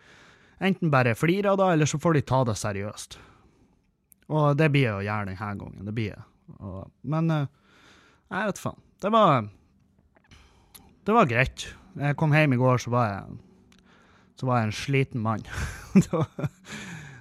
enten 0.64 0.92
bare 0.92 1.16
flire 1.18 1.50
av 1.50 1.58
det, 1.58 1.70
eller 1.74 1.88
så 1.90 1.98
får 1.98 2.14
de 2.18 2.24
ta 2.30 2.42
det 2.46 2.56
seriøst. 2.60 3.18
Og 4.28 4.54
det 4.60 4.70
blir 4.72 4.86
jeg 4.86 4.98
å 5.00 5.04
gjøre 5.04 5.26
denne 5.32 5.50
gangen. 5.60 5.84
Det 5.88 5.92
blir 5.96 6.12
jeg. 6.14 6.22
Og, 6.58 6.90
men 7.02 7.30
eh, 7.32 7.48
jeg 8.32 8.50
vet 8.50 8.62
faen. 8.62 8.82
Det 9.02 9.10
var 9.12 9.48
Det 11.04 11.14
var 11.14 11.28
greit. 11.28 11.66
Jeg 11.94 12.16
kom 12.16 12.32
hjem 12.32 12.56
i 12.56 12.60
går, 12.60 12.78
så 12.82 12.90
var 12.94 13.10
jeg 13.10 13.40
så 14.34 14.48
var 14.48 14.60
jeg 14.60 14.68
en 14.68 14.74
sliten 14.76 15.22
mann. 15.22 15.44
da, 16.08 16.24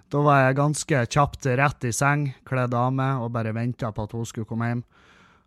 da 0.09 0.21
var 0.25 0.41
jeg 0.47 0.57
ganske 0.57 1.03
kjapt 1.13 1.47
rett 1.59 1.85
i 1.85 1.93
seng, 1.93 2.31
kledd 2.47 2.73
av 2.77 2.89
meg, 2.95 3.21
og 3.21 3.33
bare 3.35 3.53
venta 3.55 3.91
på 3.93 4.07
at 4.07 4.15
hun 4.17 4.25
skulle 4.25 4.49
komme 4.49 4.71
hjem. 4.71 4.83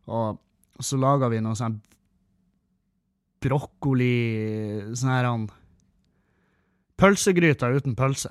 Og 0.06 0.38
så 0.82 0.98
laga 1.00 1.30
vi 1.32 1.42
noe 1.42 1.58
sånn 1.58 1.80
brokkoli 3.42 4.14
Sånn 4.96 5.10
her 5.12 5.26
han 5.26 5.46
Pølsegryter 6.96 7.74
uten 7.76 7.96
pølse. 7.98 8.30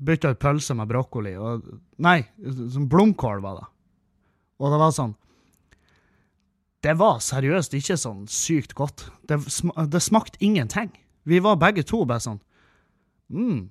Bytta 0.00 0.32
ut 0.32 0.40
pølse 0.40 0.74
med 0.78 0.88
brokkoli. 0.88 1.34
Og, 1.36 1.66
nei, 2.00 2.22
sånn 2.40 2.88
blomkål 2.88 3.42
var 3.44 3.58
det. 3.58 3.66
Og 4.60 4.72
det 4.72 4.80
var 4.80 4.94
sånn 4.94 5.16
Det 6.84 6.94
var 7.00 7.20
seriøst 7.24 7.74
ikke 7.76 7.98
sånn 8.00 8.24
sykt 8.30 8.76
godt. 8.78 9.08
Det, 9.28 9.40
sm 9.52 9.72
det 9.88 10.00
smakte 10.00 10.40
ingenting. 10.40 10.92
Vi 11.28 11.40
var 11.44 11.60
begge 11.60 11.84
to 11.84 12.04
bare 12.08 12.24
sånn 12.24 12.40
mm. 13.32 13.68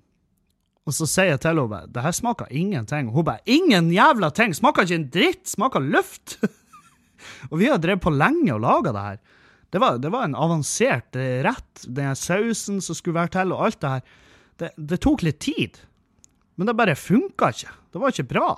Og 0.90 0.96
så 0.96 1.06
sier 1.10 1.36
jeg 1.36 1.42
til 1.44 1.60
henne 1.60 1.84
det 1.94 2.02
her 2.02 2.16
smaker 2.16 2.50
ingenting. 2.50 3.10
Og 3.10 3.20
hun 3.20 3.28
bare 3.28 3.46
ingen 3.46 3.92
jævla 3.94 4.32
ting! 4.34 4.56
Smaker 4.58 4.88
ikke 4.88 4.98
en 4.98 5.10
dritt! 5.14 5.44
Smaker 5.50 5.84
luft! 5.86 6.40
og 7.52 7.60
vi 7.62 7.70
har 7.70 7.78
drevet 7.82 8.02
på 8.02 8.14
lenge 8.16 8.56
og 8.56 8.64
laga 8.64 8.96
det 8.96 9.04
her. 9.06 9.20
Det 9.70 9.82
var, 9.84 10.00
det 10.02 10.10
var 10.10 10.26
en 10.26 10.38
avansert 10.40 11.20
rett. 11.46 11.84
Den 11.86 12.18
sausen 12.18 12.80
som 12.82 12.98
skulle 12.98 13.20
være 13.20 13.36
til, 13.36 13.54
og 13.54 13.68
alt 13.68 13.78
det 13.84 13.94
her. 13.94 14.18
Det, 14.60 14.72
det 14.90 15.02
tok 15.06 15.28
litt 15.28 15.38
tid. 15.46 15.78
Men 16.58 16.72
det 16.72 16.78
bare 16.80 16.98
funka 16.98 17.52
ikke. 17.54 17.76
Det 17.94 18.02
var 18.02 18.16
ikke 18.16 18.30
bra. 18.34 18.50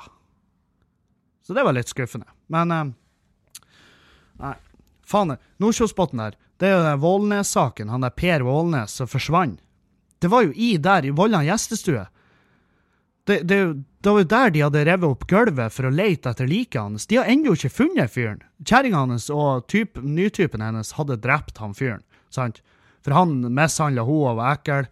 Så 1.46 1.56
det 1.58 1.64
var 1.66 1.76
litt 1.76 1.89
skuffende. 1.92 2.30
Men 2.52 2.72
eh, 2.76 2.92
Nei. 4.42 4.56
Faen, 5.06 5.36
Nordkjosbotn 5.60 6.22
der, 6.22 6.38
det 6.62 6.70
er 6.70 6.78
jo 6.78 6.86
den 6.86 7.02
Vålnes-saken, 7.02 7.89
han 7.92 8.06
der 8.06 8.14
Per 8.16 8.46
Vålnes 8.48 8.96
som 8.96 9.10
forsvant. 9.10 9.60
Det 10.22 10.30
var 10.30 10.46
jo 10.46 10.54
i 10.54 10.76
der, 10.78 11.06
i 11.06 11.14
Vollan 11.18 11.48
gjestestue. 11.48 12.06
Det, 13.26 13.39
det, 13.50 13.58
det 14.02 14.14
var 14.14 14.22
jo 14.22 14.30
der 14.30 14.54
de 14.54 14.62
hadde 14.62 14.84
revet 14.86 15.10
opp 15.10 15.26
gulvet 15.30 15.74
for 15.74 15.89
å 15.89 15.94
lete 15.94 16.30
etter 16.30 16.50
liket 16.50 16.82
hans. 16.82 17.08
De 17.10 17.18
har 17.18 17.30
ennå 17.30 17.56
ikke 17.58 17.74
funnet 17.74 18.14
fyren. 18.14 18.44
Kjerringa 18.62 19.02
hans 19.04 19.30
og 19.34 19.66
typ, 19.72 19.98
nytypen 19.98 20.62
hennes 20.62 20.94
hadde 20.98 21.20
drept 21.22 21.62
han 21.62 21.74
fyren, 21.78 22.06
sant? 22.34 22.62
For 23.02 23.18
han 23.18 23.39
mishandla 23.50 24.06
henne 24.06 24.30
og 24.30 24.38
var 24.38 24.60
ekkel. 24.60 24.89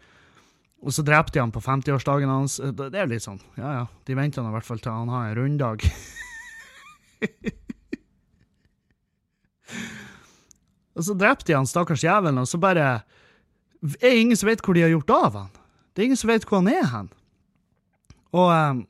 Og 0.82 0.96
så 0.96 1.06
drepte 1.06 1.38
de 1.38 1.44
han 1.44 1.54
på 1.54 1.62
50-årsdagen 1.62 2.32
hans. 2.32 2.58
Det 2.58 2.90
er 2.98 3.10
litt 3.12 3.26
sånn, 3.26 3.42
ja 3.60 3.76
ja, 3.82 3.86
de 4.10 4.18
venter 4.18 4.42
nå 4.42 4.50
i 4.50 4.58
hvert 4.58 4.70
fall 4.70 4.82
til 4.82 4.96
han 4.96 5.14
har 5.14 5.30
en 5.30 5.38
runddag. 5.44 5.86
Og 11.00 11.06
så 11.08 11.16
drepte 11.16 11.48
de 11.48 11.56
han 11.56 11.70
stakkars 11.70 12.04
jævelen, 12.04 12.42
og 12.42 12.48
så 12.50 12.60
bare 12.60 12.88
er 14.04 14.12
ingen 14.12 14.36
som 14.36 14.50
vet 14.50 14.60
hvor 14.66 14.76
de 14.76 14.84
har 14.84 14.92
gjort 14.92 15.14
av 15.16 15.38
han. 15.38 15.52
Det 15.94 16.02
er 16.02 16.10
ingen 16.10 16.20
som 16.20 16.32
vet 16.32 16.44
hvor 16.48 16.60
han 16.60 16.72
er 16.74 16.90
hen. 16.92 17.08
Og, 18.36 18.50
eh, 18.52 18.82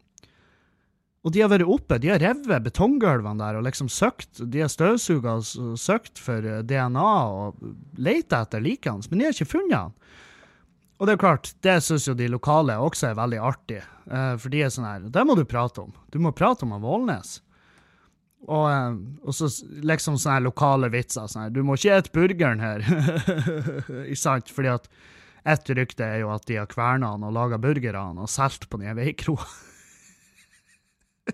og 1.21 1.35
de 1.35 1.43
har 1.43 1.51
vært 1.51 1.69
oppe, 1.69 1.99
de 2.01 2.09
har 2.09 2.21
revet 2.23 2.65
betonggulvene 2.65 3.43
der 3.43 3.59
og 3.59 3.67
liksom 3.67 3.91
søkt, 3.93 4.41
de 4.41 4.63
har 4.63 4.71
støvsuga 4.73 5.35
og 5.37 5.77
søkt 5.79 6.17
for 6.21 6.41
eh, 6.41 6.63
DNA 6.65 7.11
og 7.29 7.61
leita 8.01 8.41
etter 8.45 8.63
liket 8.65 8.91
hans, 8.91 9.11
men 9.11 9.21
de 9.21 9.29
har 9.29 9.37
ikke 9.37 9.53
funnet 9.53 9.77
han. 9.77 9.93
Og 10.99 11.07
det 11.07 11.13
er 11.13 11.21
klart, 11.21 11.53
det 11.63 11.77
syns 11.85 12.09
jo 12.09 12.17
de 12.17 12.27
lokale 12.27 12.75
også 12.81 13.11
er 13.11 13.19
veldig 13.21 13.43
artig, 13.51 13.83
eh, 14.09 14.33
for 14.41 14.49
de 14.51 14.65
er 14.65 14.73
sånn 14.73 14.89
her, 14.89 15.05
det 15.13 15.27
må 15.27 15.37
du 15.37 15.45
prate 15.47 15.85
om. 15.85 15.93
Du 16.11 16.17
må 16.23 16.33
prate 16.35 16.65
om 16.65 16.73
han 16.75 16.83
Vålnes. 16.83 17.37
Og, 18.47 18.71
eh, 18.71 18.93
og 19.27 19.35
så 19.35 19.49
liksom 19.83 20.17
sånne 20.19 20.45
lokale 20.47 20.89
vitser. 20.93 21.27
Sånn 21.27 21.53
du 21.53 21.61
må 21.65 21.75
ikke 21.77 21.97
ete 21.99 22.13
burgeren 22.15 22.59
her. 22.63 22.79
Sant? 24.23 24.49
Fordi 24.53 24.69
at 24.77 24.85
ett 25.49 25.69
rykte 25.71 26.03
er 26.05 26.19
jo 26.23 26.29
at 26.33 26.45
de 26.47 26.55
har 26.59 26.67
kverna 26.69 27.07
han 27.13 27.25
og 27.25 27.35
laga 27.35 27.57
burgere 27.61 27.99
han 27.99 28.21
og 28.21 28.29
solgt 28.31 28.69
på 28.71 28.77
den 28.81 28.95
veikroa. 28.97 29.45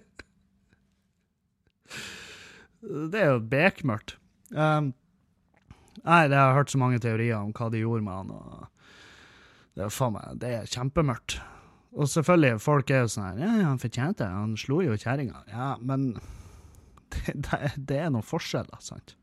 det 3.12 3.20
er 3.22 3.30
jo 3.34 3.40
bekmørkt. 3.50 4.12
Um, 4.54 4.94
nei, 6.06 6.28
det 6.30 6.38
har 6.38 6.48
jeg 6.52 6.58
hørt 6.60 6.72
så 6.72 6.80
mange 6.82 7.02
teorier 7.04 7.38
om 7.42 7.52
hva 7.56 7.70
de 7.74 7.82
gjorde 7.82 8.06
med 8.06 8.14
han. 8.14 8.30
og 8.32 8.46
det 9.76 9.84
er, 9.84 9.92
faen 9.92 10.14
meg, 10.16 10.24
det 10.40 10.50
er 10.56 10.72
kjempemørkt. 10.72 11.32
Og 11.96 12.08
selvfølgelig, 12.12 12.62
folk 12.64 12.92
er 12.92 13.00
jo 13.04 13.12
sånn 13.12 13.28
her 13.28 13.38
ja, 13.44 13.52
han 13.66 13.80
fortjente 13.82 14.24
det. 14.24 14.32
Han 14.32 14.56
slo 14.60 14.82
jo 14.84 14.96
kjerringa. 15.00 15.40
Ja, 15.52 15.70
men 15.80 16.02
det, 17.34 17.60
det, 17.78 18.00
er- 18.00 18.12
noen 18.14 18.26
forskjeller, 18.26 18.82
sant? 18.84 19.16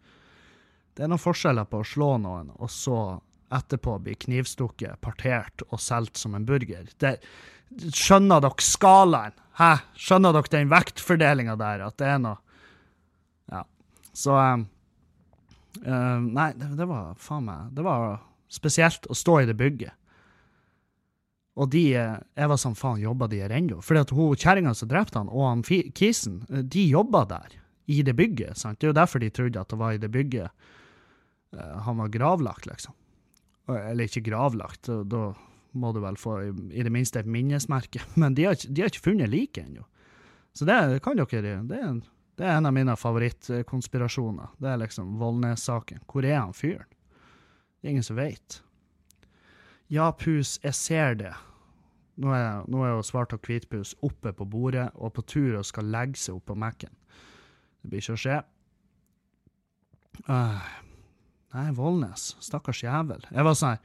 Det 0.93 1.05
er 1.05 1.11
noen 1.13 1.23
forskjeller 1.23 1.69
på 1.71 1.81
å 1.81 1.89
slå 1.89 2.11
noen, 2.21 2.51
og 2.59 2.71
så 2.71 2.99
etterpå 3.53 3.99
bli 4.05 4.15
knivstukket, 4.17 5.01
partert 5.05 5.65
og 5.71 5.81
solgt 5.81 6.21
som 6.21 6.37
en 6.37 6.47
burger. 6.49 6.89
Det, 7.01 7.17
skjønner 7.93 8.43
dere 8.45 8.65
skalaen? 8.65 9.37
Hæ? 9.59 9.73
Skjønner 10.01 10.33
dere 10.37 10.53
den 10.53 10.71
vektfordelinga 10.73 11.57
der? 11.61 11.87
At 11.89 11.99
det 12.01 12.09
er 12.15 12.21
noe 12.23 12.39
Ja. 13.53 13.65
Så 14.17 14.37
um, 14.37 14.67
uh, 15.85 16.21
Nei, 16.25 16.53
det, 16.57 16.71
det 16.79 16.87
var 16.89 17.17
faen 17.21 17.45
meg 17.49 17.75
Det 17.77 17.85
var 17.85 18.23
spesielt 18.53 19.09
å 19.09 19.17
stå 19.17 19.41
i 19.43 19.49
det 19.49 19.57
bygget. 19.57 19.93
Og 21.61 21.69
de 21.73 21.83
eh, 22.01 22.17
Jeg 22.37 22.49
var 22.49 22.61
sånn, 22.61 22.77
faen, 22.77 23.01
jobba 23.01 23.29
de 23.29 23.43
her 23.43 23.53
ennå? 23.53 23.81
Fordi 23.85 24.05
kjerringa 24.41 24.73
som 24.77 24.89
drepte 24.89 25.21
han, 25.21 25.29
og 25.29 25.45
han 25.49 25.65
kisen, 25.97 26.43
eh, 26.49 26.65
de 26.65 26.87
jobba 26.89 27.25
der. 27.29 27.59
I 27.87 28.03
det 28.03 28.15
bygget. 28.15 28.57
sant? 28.59 28.79
Det 28.81 28.87
er 28.87 28.93
jo 28.93 29.01
derfor 29.01 29.19
de 29.19 29.31
trodde 29.31 29.61
at 29.61 29.69
det 29.69 29.79
var 29.79 29.93
i 29.93 29.99
det 29.99 30.11
bygget 30.15 30.51
eh, 31.59 31.79
han 31.87 31.97
var 31.99 32.09
gravlagt, 32.09 32.67
liksom. 32.67 32.95
Eller 33.69 34.05
ikke 34.09 34.23
gravlagt, 34.27 34.89
da, 35.07 35.23
må 35.73 35.93
du 35.95 36.01
vel 36.03 36.17
få 36.21 36.37
i, 36.71 36.83
det 36.83 36.93
minste 36.93 37.21
et 37.21 37.27
minnesmerke. 37.27 38.03
Men 38.21 38.35
de 38.35 38.45
har, 38.45 38.55
ikke- 38.59 38.73
de 38.75 38.83
har 38.83 38.91
ikke 38.93 39.05
funnet 39.11 39.31
liket 39.33 39.65
ennå. 39.67 39.85
Så 40.53 40.67
det 40.69 41.01
kan 41.03 41.17
dere 41.17 41.41
det 41.65 41.79
er, 41.79 42.01
det 42.37 42.45
er 42.45 42.57
en 42.59 42.67
av 42.69 42.75
mine 42.77 42.93
favorittkonspirasjoner. 42.97 44.51
Det 44.61 44.69
er 44.69 44.81
liksom 44.83 45.15
Voldnes-saken. 45.21 46.03
Hvor 46.11 46.25
er 46.29 46.39
han 46.43 46.53
fyren? 46.57 46.89
Det 47.81 47.89
er 47.89 47.95
ingen 47.97 48.05
som 48.07 48.17
veit. 48.19 48.61
Ja, 49.93 50.11
pus, 50.13 50.59
jeg 50.63 50.75
ser 50.77 51.15
det. 51.21 51.33
Nå 52.21 52.33
er, 52.37 52.63
nå 52.69 52.83
er 52.85 52.93
jo 52.95 53.03
svart 53.07 53.33
og 53.33 53.41
hvitpus 53.49 53.95
oppe 54.05 54.33
på 54.37 54.45
bordet 54.49 54.91
og 54.95 55.15
på 55.17 55.25
tur 55.29 55.57
og 55.59 55.65
skal 55.69 55.89
legge 55.93 56.21
seg 56.21 56.37
opp 56.37 56.47
på 56.53 56.57
Mac-en. 56.61 56.93
Det 57.83 57.91
blir 57.91 58.03
ikke 58.03 58.17
å 58.17 58.23
skje. 58.23 58.39
Uh, 60.29 60.63
nei, 61.57 61.69
Voldnes. 61.77 62.33
Stakkars 62.45 62.83
jævel. 62.85 63.23
Jeg 63.31 63.47
var 63.49 63.59
sånn 63.59 63.83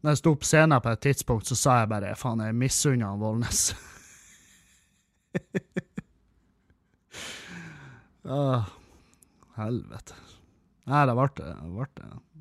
når 0.00 0.14
jeg 0.14 0.20
sto 0.22 0.30
på 0.32 0.46
scenen 0.48 0.80
på 0.80 0.88
et 0.94 1.02
tidspunkt, 1.04 1.44
så 1.50 1.56
sa 1.58 1.74
jeg 1.82 1.90
bare 1.92 2.14
faen, 2.16 2.40
jeg 2.40 2.56
misunner 2.56 3.06
han 3.10 3.20
Vollnes. 3.20 3.58
uh, 8.24 8.64
helvete. 9.58 10.14
Nei, 10.88 11.02
det 11.06 11.14
ble, 11.18 11.28
det 11.36 11.52
ble, 11.74 11.88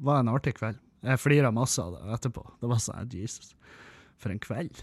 var 0.08 0.22
en 0.22 0.32
artig 0.32 0.54
kveld. 0.56 0.80
Jeg 1.04 1.20
flira 1.20 1.52
masse 1.56 1.84
av 1.84 1.90
det 1.98 2.02
etterpå. 2.16 2.44
Det 2.62 2.68
var 2.72 2.80
sånn 2.84 3.12
Jesus, 3.12 3.52
for 4.20 4.32
en 4.32 4.40
kveld. 4.44 4.78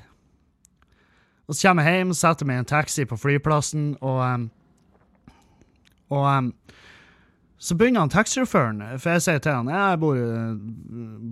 Og 1.46 1.52
så 1.56 1.68
kommer 1.70 1.82
jeg 1.88 1.94
hjem, 2.02 2.12
setter 2.18 2.44
meg 2.48 2.56
i 2.58 2.60
en 2.64 2.68
taxi 2.68 3.02
på 3.08 3.16
flyplassen, 3.20 3.84
og 4.04 4.20
um, 4.20 4.50
Og 6.14 6.26
um, 6.26 6.50
så 7.58 7.74
begynner 7.74 8.04
han 8.04 8.12
taxisjåføren, 8.12 8.82
for 9.00 9.16
jeg 9.16 9.24
sier 9.24 9.40
til 9.42 9.56
han 9.56 9.70
jeg 9.72 10.00
bor, 10.02 10.18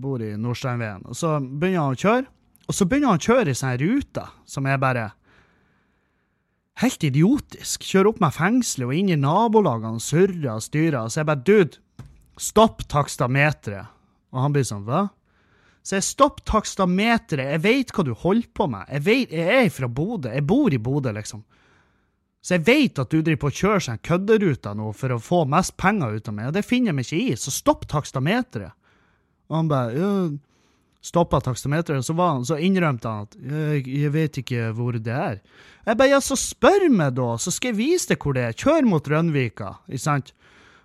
bor 0.03 0.22
i 0.25 0.33
Nordsteinveien, 0.41 1.05
og 1.05 1.18
så 1.18 1.37
begynner 1.43 1.85
han 1.85 1.99
å 1.99 2.01
kjøre, 2.01 2.25
og 2.64 2.79
så 2.79 2.87
begynner 2.89 3.12
han 3.12 3.20
å 3.20 3.27
kjøre 3.29 3.53
i 3.53 3.59
sånne 3.59 3.81
ruter 3.83 4.33
som 4.49 4.66
er 4.66 4.81
bare 4.81 5.11
helt 6.83 7.05
idiotisk. 7.07 7.85
Kjører 7.87 8.11
opp 8.11 8.22
med 8.25 8.35
fengselet 8.35 8.89
og 8.89 8.95
inn 8.97 9.12
i 9.12 9.18
nabolagene 9.20 10.01
og 10.01 10.05
surrer 10.05 10.55
og 10.57 10.64
styrer. 10.64 11.11
Så 11.12 11.20
jeg 11.20 11.29
bare 11.29 11.45
Dude, 11.45 11.83
stopp 12.41 12.87
takstameteret. 12.91 13.93
Og 14.35 14.43
han 14.43 14.57
blir 14.57 14.66
sånn 14.66 14.87
Hva? 14.89 15.07
Så 15.85 15.99
jeg 15.99 16.07
stopp 16.07 16.41
takstameteret, 16.49 17.53
jeg 17.53 17.61
vet 17.61 17.91
hva 17.93 18.07
du 18.07 18.14
holder 18.16 18.49
på 18.57 18.66
med. 18.72 18.89
Jeg, 18.89 19.05
vet, 19.05 19.35
jeg 19.37 19.66
er 19.66 19.75
fra 19.75 19.89
Bodø, 19.93 20.31
jeg 20.33 20.47
bor 20.49 20.72
i 20.72 20.81
Bodø, 20.81 21.12
liksom. 21.12 21.45
Så 22.45 22.59
jeg 22.59 22.66
vet 22.66 23.01
at 23.01 23.09
du 23.09 23.22
driver 23.22 23.40
på 23.47 23.49
å 23.49 23.57
kjøre 23.57 23.82
seg 23.86 23.95
en 23.95 24.05
kødderute 24.05 24.74
nå 24.76 24.90
for 24.92 25.14
å 25.14 25.22
få 25.22 25.45
mest 25.49 25.78
penger 25.80 26.18
ut 26.18 26.26
av 26.28 26.34
meg, 26.36 26.51
og 26.51 26.57
det 26.59 26.64
finner 26.66 26.92
jeg 26.92 26.99
meg 26.99 27.07
ikke 27.07 27.20
i, 27.22 27.36
så 27.40 27.53
stopp 27.55 27.86
takstameteret. 27.88 28.76
Og 29.49 29.57
han 29.57 29.70
bare 29.70 29.95
ja, 29.97 30.11
stoppa 31.05 31.40
takstameteret, 31.45 32.05
så, 32.05 32.16
var 32.16 32.34
han, 32.34 32.45
så 32.49 32.59
innrømte 32.61 33.09
han 33.09 33.26
at 33.28 33.38
jeg, 33.40 33.86
jeg 33.88 34.12
vet 34.12 34.40
ikke 34.40 34.68
hvor 34.76 34.97
det 35.01 35.16
er. 35.16 35.40
Jeg 35.84 36.01
bare 36.01 36.12
ja, 36.12 36.20
så 36.24 36.36
spør 36.36 36.86
meg 36.92 37.16
da, 37.16 37.30
så 37.40 37.53
skal 37.53 37.72
jeg 37.72 37.80
vise 37.80 38.12
deg 38.12 38.20
hvor 38.24 38.36
det 38.36 38.45
er. 38.45 38.57
Kjør 38.61 38.88
mot 38.92 39.09
Rønvika, 39.12 39.74
ikke 39.88 40.05
sant? 40.05 40.34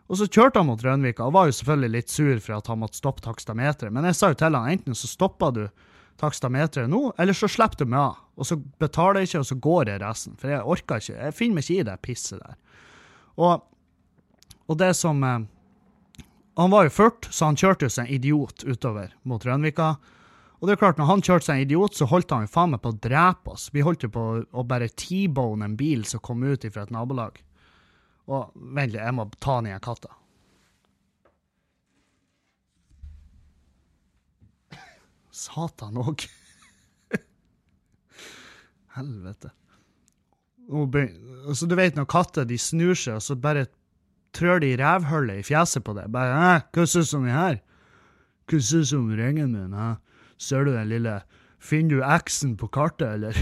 Og 0.09 0.17
så 0.19 0.25
kjørte 0.31 0.63
han 0.63 0.71
mot 0.71 0.83
Rønvika, 0.83 1.27
og 1.27 1.35
var 1.35 1.47
jo 1.49 1.59
selvfølgelig 1.59 1.95
litt 1.95 2.11
sur 2.11 2.39
for 2.39 2.55
at 2.57 2.71
han 2.71 2.79
måtte 2.81 2.99
stoppe 2.99 3.23
takstameteret. 3.27 3.93
Men 3.95 4.07
jeg 4.09 4.17
sa 4.17 4.31
jo 4.31 4.39
til 4.39 4.55
han 4.55 4.71
enten 4.77 4.97
så 4.97 5.11
stopper 5.11 5.55
du 5.55 5.63
takstameteret 6.19 6.91
nå, 6.91 7.13
eller 7.17 7.37
så 7.37 7.49
slipper 7.51 7.83
du 7.83 7.93
meg 7.93 8.01
av. 8.01 8.19
Og 8.39 8.47
så 8.47 8.57
betaler 8.79 9.23
jeg 9.23 9.29
ikke, 9.29 9.41
og 9.41 9.47
så 9.49 9.57
går 9.67 9.91
jeg 9.91 10.01
resten. 10.03 10.35
For 10.39 10.53
jeg 10.53 10.67
orker 10.75 11.01
ikke. 11.01 11.15
Jeg 11.17 11.35
finner 11.35 11.59
meg 11.59 11.65
ikke 11.65 11.79
i 11.81 11.87
det 11.89 11.95
pisset 12.05 12.43
der. 12.43 12.85
Og, 13.39 13.65
og 14.67 14.79
det 14.79 14.93
som 14.99 15.23
eh, 15.23 15.47
Han 16.59 16.71
var 16.73 16.87
jo 16.87 16.91
ført, 16.91 17.27
så 17.31 17.47
han 17.47 17.55
kjørte 17.55 17.87
jo 17.87 17.93
seg 17.93 18.07
en 18.07 18.15
idiot 18.17 18.65
utover 18.67 19.13
mot 19.23 19.43
Rønvika. 19.45 19.93
Og 20.59 20.67
det 20.67 20.73
er 20.73 20.81
klart, 20.81 20.97
når 20.99 21.07
han 21.07 21.21
kjørte 21.23 21.47
seg 21.47 21.55
en 21.55 21.63
idiot, 21.63 21.95
så 21.95 22.07
holdt 22.11 22.33
han 22.35 22.43
jo 22.43 22.51
faen 22.51 22.73
meg 22.73 22.81
på 22.83 22.91
å 22.91 22.97
drepe 22.99 23.53
oss. 23.53 23.69
Vi 23.71 23.83
holdt 23.85 24.03
jo 24.03 24.11
på 24.11 24.25
å 24.43 24.65
bare 24.67 24.91
T-bone 24.91 25.69
en 25.69 25.77
bil 25.79 26.03
som 26.07 26.19
kom 26.19 26.43
ut 26.43 26.67
fra 26.67 26.83
et 26.83 26.91
nabolag. 26.91 27.39
Og 28.27 28.51
vent 28.75 28.91
litt, 28.91 28.99
jeg 28.99 29.15
må 29.15 29.29
ta 29.39 29.61
ned 29.63 29.79
katta. 29.85 30.18
Satan 35.39 35.99
òg. 36.01 36.25
Helvete. 38.97 39.53
Altså, 40.69 41.65
du 41.65 41.75
vet 41.79 41.97
når 41.97 42.09
katter 42.11 42.45
de 42.49 42.57
snur 42.61 42.97
seg, 42.97 43.17
og 43.17 43.25
så 43.25 43.37
bare 43.39 43.69
trør 44.35 44.61
de 44.61 44.75
revhullet 44.77 45.41
i 45.41 45.47
fjeset 45.47 45.85
på 45.85 45.95
deg. 45.97 46.11
Bare 46.13 46.61
'Hva 46.69 46.85
syns 46.85 47.11
du 47.11 47.17
om 47.17 47.25
den 47.25 47.33
her?' 47.33 47.61
'Hva 48.47 48.61
syns 48.61 48.91
du 48.91 48.97
om 48.99 49.09
ringen 49.09 49.55
min?' 49.55 49.73
Hæ? 49.73 49.95
Ser 50.37 50.63
du 50.63 50.73
den 50.73 50.89
lille 50.89 51.21
Finner 51.59 51.99
du 51.99 52.03
X-en 52.23 52.55
på 52.55 52.67
kartet, 52.71 53.13
eller? 53.13 53.35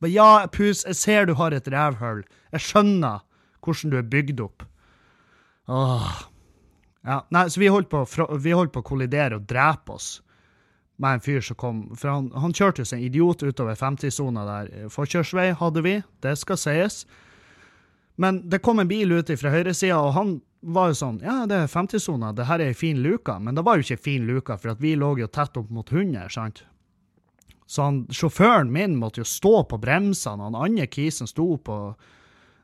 Men 0.00 0.10
ja, 0.12 0.46
Pus, 0.52 0.84
jeg 0.84 0.96
ser 0.96 1.24
du 1.24 1.34
har 1.34 1.50
et 1.56 1.68
revhull. 1.72 2.24
Jeg 2.52 2.60
skjønner 2.60 3.24
hvordan 3.64 3.90
du 3.90 3.96
er 3.96 4.10
bygd 4.12 4.40
opp. 4.44 4.66
Åh. 5.68 6.33
Ja, 7.04 7.20
nei, 7.34 7.48
så 7.52 7.60
vi 7.60 7.68
holdt, 7.68 7.90
på, 7.92 8.04
vi 8.40 8.54
holdt 8.56 8.72
på 8.72 8.80
å 8.80 8.86
kollidere 8.86 9.36
og 9.36 9.48
drepe 9.48 9.98
oss 9.98 10.22
med 10.96 11.18
en 11.18 11.20
fyr 11.24 11.42
som 11.42 11.58
kom 11.58 11.82
For 11.98 12.08
han, 12.08 12.30
han 12.38 12.54
kjørte 12.54 12.82
jo 12.82 12.88
som 12.88 12.98
en 13.00 13.04
idiot 13.04 13.42
utover 13.42 13.76
50-sona 13.76 14.44
der. 14.48 14.72
Forkjørsvei 14.94 15.50
hadde 15.58 15.82
vi, 15.84 15.94
det 16.24 16.36
skal 16.40 16.60
sies. 16.60 17.02
Men 18.16 18.44
det 18.48 18.62
kom 18.62 18.78
en 18.78 18.88
bil 18.88 19.12
ut 19.12 19.32
fra 19.40 19.50
høyresida, 19.50 19.98
og 19.98 20.14
han 20.14 20.36
var 20.64 20.92
jo 20.92 20.98
sånn 21.00 21.18
Ja, 21.24 21.42
det 21.50 21.58
er 21.58 21.72
50-sona, 21.72 22.30
det 22.32 22.46
her 22.48 22.62
er 22.62 22.72
ei 22.72 22.78
fin 22.78 23.02
luke. 23.02 23.34
Men 23.40 23.58
det 23.58 23.66
var 23.66 23.76
jo 23.76 23.86
ikke 23.86 24.04
fin 24.04 24.28
luke, 24.28 24.56
for 24.60 24.78
vi 24.80 24.94
lå 24.96 25.16
jo 25.18 25.28
tett 25.28 25.58
opp 25.60 25.72
mot 25.74 25.90
100, 25.90 26.30
sant? 26.32 26.62
Så 27.66 27.82
han, 27.82 28.02
sjåføren 28.12 28.70
min 28.72 28.96
måtte 29.00 29.22
jo 29.22 29.28
stå 29.28 29.64
på 29.68 29.80
bremsene, 29.82 30.44
og 30.44 30.52
han 30.52 30.60
andre 30.68 30.86
kisen 30.86 31.28
sto 31.28 31.54
på, 31.56 31.78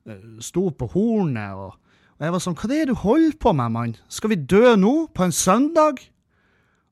eh, 0.07 0.26
sto 0.45 0.68
på 0.70 0.91
hornet. 0.95 1.57
Og, 1.57 1.89
og, 2.21 2.27
jeg 2.27 2.33
var 2.35 2.43
sånn, 2.45 2.57
hva 2.61 2.68
er 2.68 2.73
det 2.85 2.93
du 2.93 2.99
holder 3.01 3.37
på 3.41 3.53
med, 3.57 3.73
mann? 3.73 3.93
Skal 4.12 4.35
vi 4.35 4.37
dø 4.37 4.75
nå, 4.77 4.95
på 5.16 5.25
en 5.25 5.33
søndag? 5.33 6.03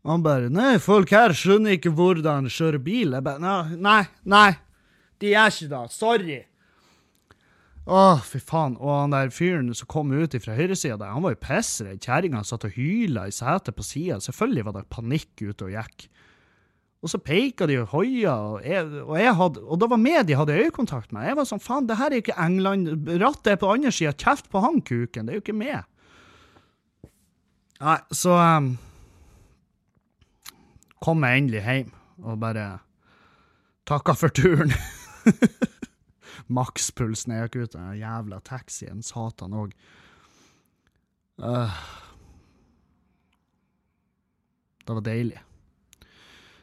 Og 0.06 0.14
han 0.14 0.22
bare, 0.24 0.48
nei, 0.48 0.78
folk 0.80 1.10
her 1.12 1.34
skjønner 1.36 1.76
ikke 1.76 1.92
hvordan 1.92 2.48
kjøre 2.48 2.80
bil. 2.80 3.12
Jeg 3.12 3.26
bare, 3.26 3.58
nei, 3.76 3.98
nei, 4.24 4.54
de 5.20 5.34
gjør 5.34 5.52
ikke 5.52 5.68
det. 5.74 5.82
Sorry. 5.92 6.38
Å, 7.84 8.00
fy 8.24 8.40
faen. 8.40 8.78
Og 8.80 8.88
han 8.94 9.12
der 9.12 9.28
fyren 9.36 9.68
som 9.76 9.90
kom 9.92 10.16
ut 10.16 10.36
fra 10.40 10.56
høyresida 10.56 11.12
han 11.12 11.26
var 11.26 11.36
jo 11.36 11.42
pissredd. 11.44 12.00
Kjerringa 12.00 12.40
satt 12.48 12.64
og 12.64 12.80
hyla 12.80 13.26
i 13.28 13.34
setet 13.36 13.76
på 13.76 13.84
sida. 13.84 14.22
Selvfølgelig 14.24 14.64
var 14.64 14.78
det 14.78 14.88
panikk 14.96 15.44
ute 15.44 15.68
og 15.68 15.76
gikk. 15.76 16.08
Og 16.98 17.12
så 17.12 17.20
peika 17.22 17.66
de 17.70 17.76
og 17.78 17.92
hoia, 17.92 18.32
og, 18.34 18.64
og, 19.04 19.12
hadde, 19.40 19.62
og 19.62 19.78
da 19.78 19.86
var 19.92 20.00
med 20.02 20.26
de 20.26 20.34
hadde 20.34 20.56
øyekontakt 20.58 21.12
med. 21.14 21.28
Jeg 21.28 21.38
var 21.38 21.46
sånn, 21.46 21.62
faen, 21.62 21.86
det 21.86 21.98
her 22.00 22.10
er 22.10 22.24
ikke 22.24 22.34
England. 22.42 22.90
Rattet 23.22 23.52
er 23.52 23.60
på 23.60 23.70
andre 23.70 23.92
sida. 23.94 24.16
Kjeft 24.18 24.50
på 24.50 24.62
han, 24.64 24.80
kuken. 24.82 25.28
Det 25.28 25.36
er 25.36 25.38
jo 25.38 25.44
ikke 25.44 25.54
meg. 25.54 25.86
Nei, 27.78 27.98
så 28.10 28.34
um, 28.34 28.72
kom 31.06 31.22
jeg 31.22 31.44
endelig 31.44 31.62
hjem 31.62 31.94
og 32.26 32.42
bare 32.42 32.66
takka 33.86 34.18
for 34.18 34.34
turen. 34.34 34.74
Makspulsen 36.58 37.36
jeg 37.36 37.46
gikk 37.46 37.60
ut 37.60 37.78
av 37.78 37.84
den 37.92 38.00
jævla 38.02 38.42
taxien. 38.42 39.06
Satan 39.06 39.54
òg. 39.54 39.76
Uh, 41.38 41.78
det 44.82 44.98
var 44.98 45.06
deilig. 45.06 45.44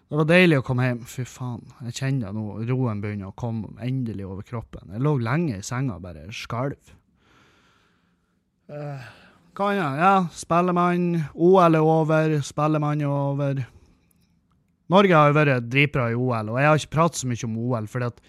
Det 0.05 0.19
var 0.19 0.27
deilig 0.29 0.59
å 0.61 0.65
komme 0.65 0.85
hjem. 0.85 1.03
Fy 1.09 1.23
faen. 1.25 1.63
Jeg 1.87 1.97
kjenner 1.97 2.33
nå 2.35 2.59
roen 2.69 3.01
begynner 3.01 3.31
å 3.31 3.37
komme 3.37 3.73
endelig 3.81 4.27
over 4.27 4.45
kroppen. 4.45 4.91
Jeg 4.93 5.01
lå 5.01 5.15
lenge 5.17 5.57
i 5.57 5.65
senga, 5.65 5.97
bare 6.01 6.27
skalv. 6.35 6.93
Uh, 8.69 9.01
hva 9.57 9.71
annet? 9.71 10.01
Ja, 10.03 10.13
Spellemann. 10.35 11.07
OL 11.33 11.79
er 11.79 11.89
over. 11.89 12.37
Spellemann 12.45 13.01
er 13.01 13.09
over. 13.09 13.63
Norge 14.93 15.17
har 15.17 15.31
jo 15.31 15.37
vært 15.39 15.69
dritbra 15.71 16.11
i 16.13 16.17
OL, 16.17 16.51
og 16.53 16.59
jeg 16.61 16.69
har 16.69 16.81
ikke 16.81 16.93
pratet 16.93 17.17
så 17.17 17.29
mye 17.29 17.47
om 17.47 17.55
OL, 17.57 17.87
fordi 17.89 18.09
at 18.11 18.19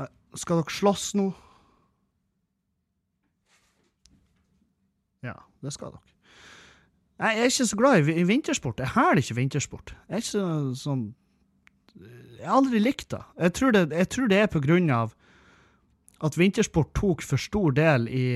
eh, 0.00 0.12
Skal 0.40 0.62
dere 0.62 0.76
slåss 0.78 1.10
nå? 1.20 1.26
Ja, 5.26 5.36
det 5.60 5.76
skal 5.76 5.92
dere. 5.92 6.15
Jeg 7.16 7.38
er 7.38 7.48
ikke 7.48 7.66
så 7.66 7.76
glad 7.76 8.08
i 8.12 8.24
vintersport. 8.28 8.80
Jeg 8.82 8.92
hæler 8.92 9.22
ikke 9.22 9.38
vintersport. 9.38 9.94
Jeg 10.08 10.18
er 10.18 10.24
ikke 10.24 10.32
så, 10.34 10.48
sånn 10.76 11.06
Jeg 11.96 12.44
har 12.44 12.58
aldri 12.58 12.80
likt 12.82 13.08
det. 13.14 13.22
Jeg 13.40 13.54
tror 13.56 13.72
det, 13.72 13.86
jeg 13.92 14.08
tror 14.12 14.28
det 14.28 14.40
er 14.42 14.50
på 14.52 14.60
grunn 14.64 14.90
av 14.92 15.14
at 16.24 16.36
vintersport 16.36 16.94
tok 16.96 17.22
for 17.24 17.40
stor 17.40 17.72
del 17.76 18.06
i 18.08 18.26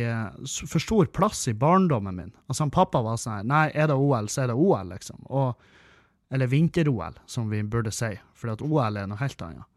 For 0.44 0.80
stor 0.80 1.08
plass 1.16 1.46
i 1.48 1.56
barndommen 1.56 2.16
min. 2.16 2.32
Altså, 2.48 2.68
pappa 2.72 3.02
var 3.04 3.20
sånn 3.20 3.48
Nei, 3.48 3.68
er 3.74 3.88
det 3.92 3.96
OL, 3.96 4.28
så 4.28 4.44
er 4.44 4.52
det 4.52 4.56
OL, 4.56 4.94
liksom. 4.94 5.20
Og, 5.28 5.68
eller 6.32 6.48
vinter-OL, 6.48 7.20
som 7.26 7.48
vi 7.52 7.62
burde 7.62 7.92
si, 7.92 8.12
for 8.36 8.52
OL 8.52 8.96
er 8.96 9.08
noe 9.08 9.20
helt 9.20 9.44
annet. 9.44 9.68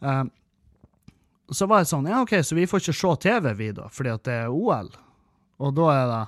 Um, 0.00 0.30
så 1.50 1.66
var 1.66 1.82
jeg 1.82 1.90
sånn 1.90 2.06
Ja, 2.10 2.22
OK, 2.22 2.36
så 2.44 2.58
vi 2.58 2.66
får 2.68 2.82
ikke 2.82 2.98
se 3.00 3.14
TV, 3.26 3.52
vi, 3.58 3.70
da, 3.76 3.88
fordi 3.92 4.14
at 4.14 4.24
det 4.28 4.36
er 4.44 4.54
OL. 4.54 4.90
Og 5.58 5.74
da 5.74 5.88
er 5.94 6.10
det 6.12 6.22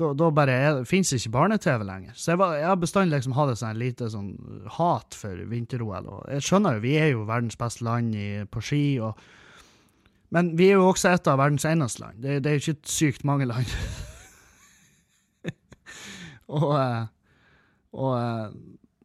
da, 0.00 0.12
da 0.16 0.30
bare 0.32 0.56
fins 0.88 1.12
ikke 1.12 1.34
barne-TV 1.34 1.84
lenger. 1.84 2.14
Så 2.16 2.32
jeg, 2.32 2.40
var, 2.40 2.56
jeg 2.56 2.68
har 2.70 2.80
bestandig 2.80 3.16
liksom 3.18 3.36
hatt 3.36 3.52
et 3.52 3.60
sånn 3.60 3.80
lite 3.80 4.08
sånn 4.12 4.30
hat 4.78 5.16
for 5.18 5.42
vinter-OL. 5.50 6.08
Jeg 6.32 6.46
skjønner 6.46 6.78
jo, 6.78 6.84
vi 6.86 6.94
er 7.00 7.12
jo 7.12 7.26
verdens 7.28 7.58
beste 7.60 7.84
land 7.86 8.16
i, 8.16 8.28
på 8.48 8.64
ski, 8.64 8.84
og, 9.04 9.20
men 10.32 10.54
vi 10.56 10.70
er 10.70 10.80
jo 10.80 10.88
også 10.88 11.12
et 11.12 11.28
av 11.28 11.42
verdens 11.42 11.68
eneste 11.68 12.04
land. 12.04 12.22
Det, 12.24 12.40
det 12.44 12.50
er 12.50 12.56
jo 12.58 12.64
ikke 12.72 12.94
sykt 12.94 13.28
mange 13.28 13.48
land. 13.50 13.68
Og, 16.52 16.72
eh, 16.76 17.04
og 17.96 18.10
eh, 18.18 18.50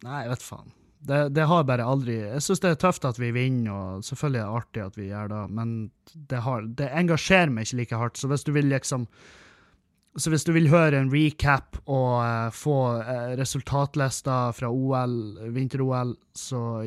Nei, 0.03 0.17
jeg 0.25 0.31
vet 0.33 0.43
faen. 0.45 0.73
Det, 1.07 1.17
det 1.33 1.45
har 1.47 1.63
bare 1.65 1.85
aldri 1.87 2.17
Jeg 2.19 2.43
syns 2.43 2.59
det 2.61 2.69
er 2.73 2.79
tøft 2.81 3.05
at 3.07 3.17
vi 3.21 3.31
vinner, 3.33 3.71
og 3.73 4.05
selvfølgelig 4.05 4.39
er 4.41 4.45
det 4.45 4.59
artig 4.59 4.83
at 4.83 4.97
vi 4.99 5.07
gjør 5.09 5.31
det, 5.31 5.39
men 5.57 5.71
det, 6.13 6.41
har, 6.45 6.67
det 6.79 6.89
engasjerer 6.99 7.53
meg 7.53 7.67
ikke 7.67 7.79
like 7.79 7.99
hardt. 8.01 8.19
Så 8.19 8.29
hvis 8.29 8.45
du 8.45 8.51
vil 8.55 8.69
liksom 8.69 9.07
så 10.17 10.31
hvis 10.33 10.47
du 10.47 10.51
vil 10.55 10.69
høre 10.71 10.97
en 10.97 11.11
recap 11.13 11.77
og 11.85 12.13
uh, 12.25 12.49
få 12.53 12.75
uh, 13.05 13.33
resultatlister 13.37 14.55
fra 14.57 14.69
OL, 14.73 15.17
vinter-OL, 15.53 16.15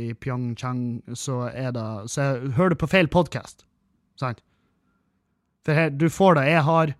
i 0.00 0.12
Pyeongchang, 0.14 1.02
så 1.14 1.44
er 1.50 1.70
det 1.74 2.10
Så 2.10 2.22
jeg, 2.22 2.52
hører 2.56 2.74
du 2.74 2.80
på 2.80 2.88
feil 2.90 3.08
podkast, 3.08 3.64
sant? 4.18 4.42
For 5.66 5.76
her, 5.76 5.90
du 5.90 6.08
får 6.08 6.38
det 6.38 6.46
jeg 6.48 6.64
har, 6.66 6.94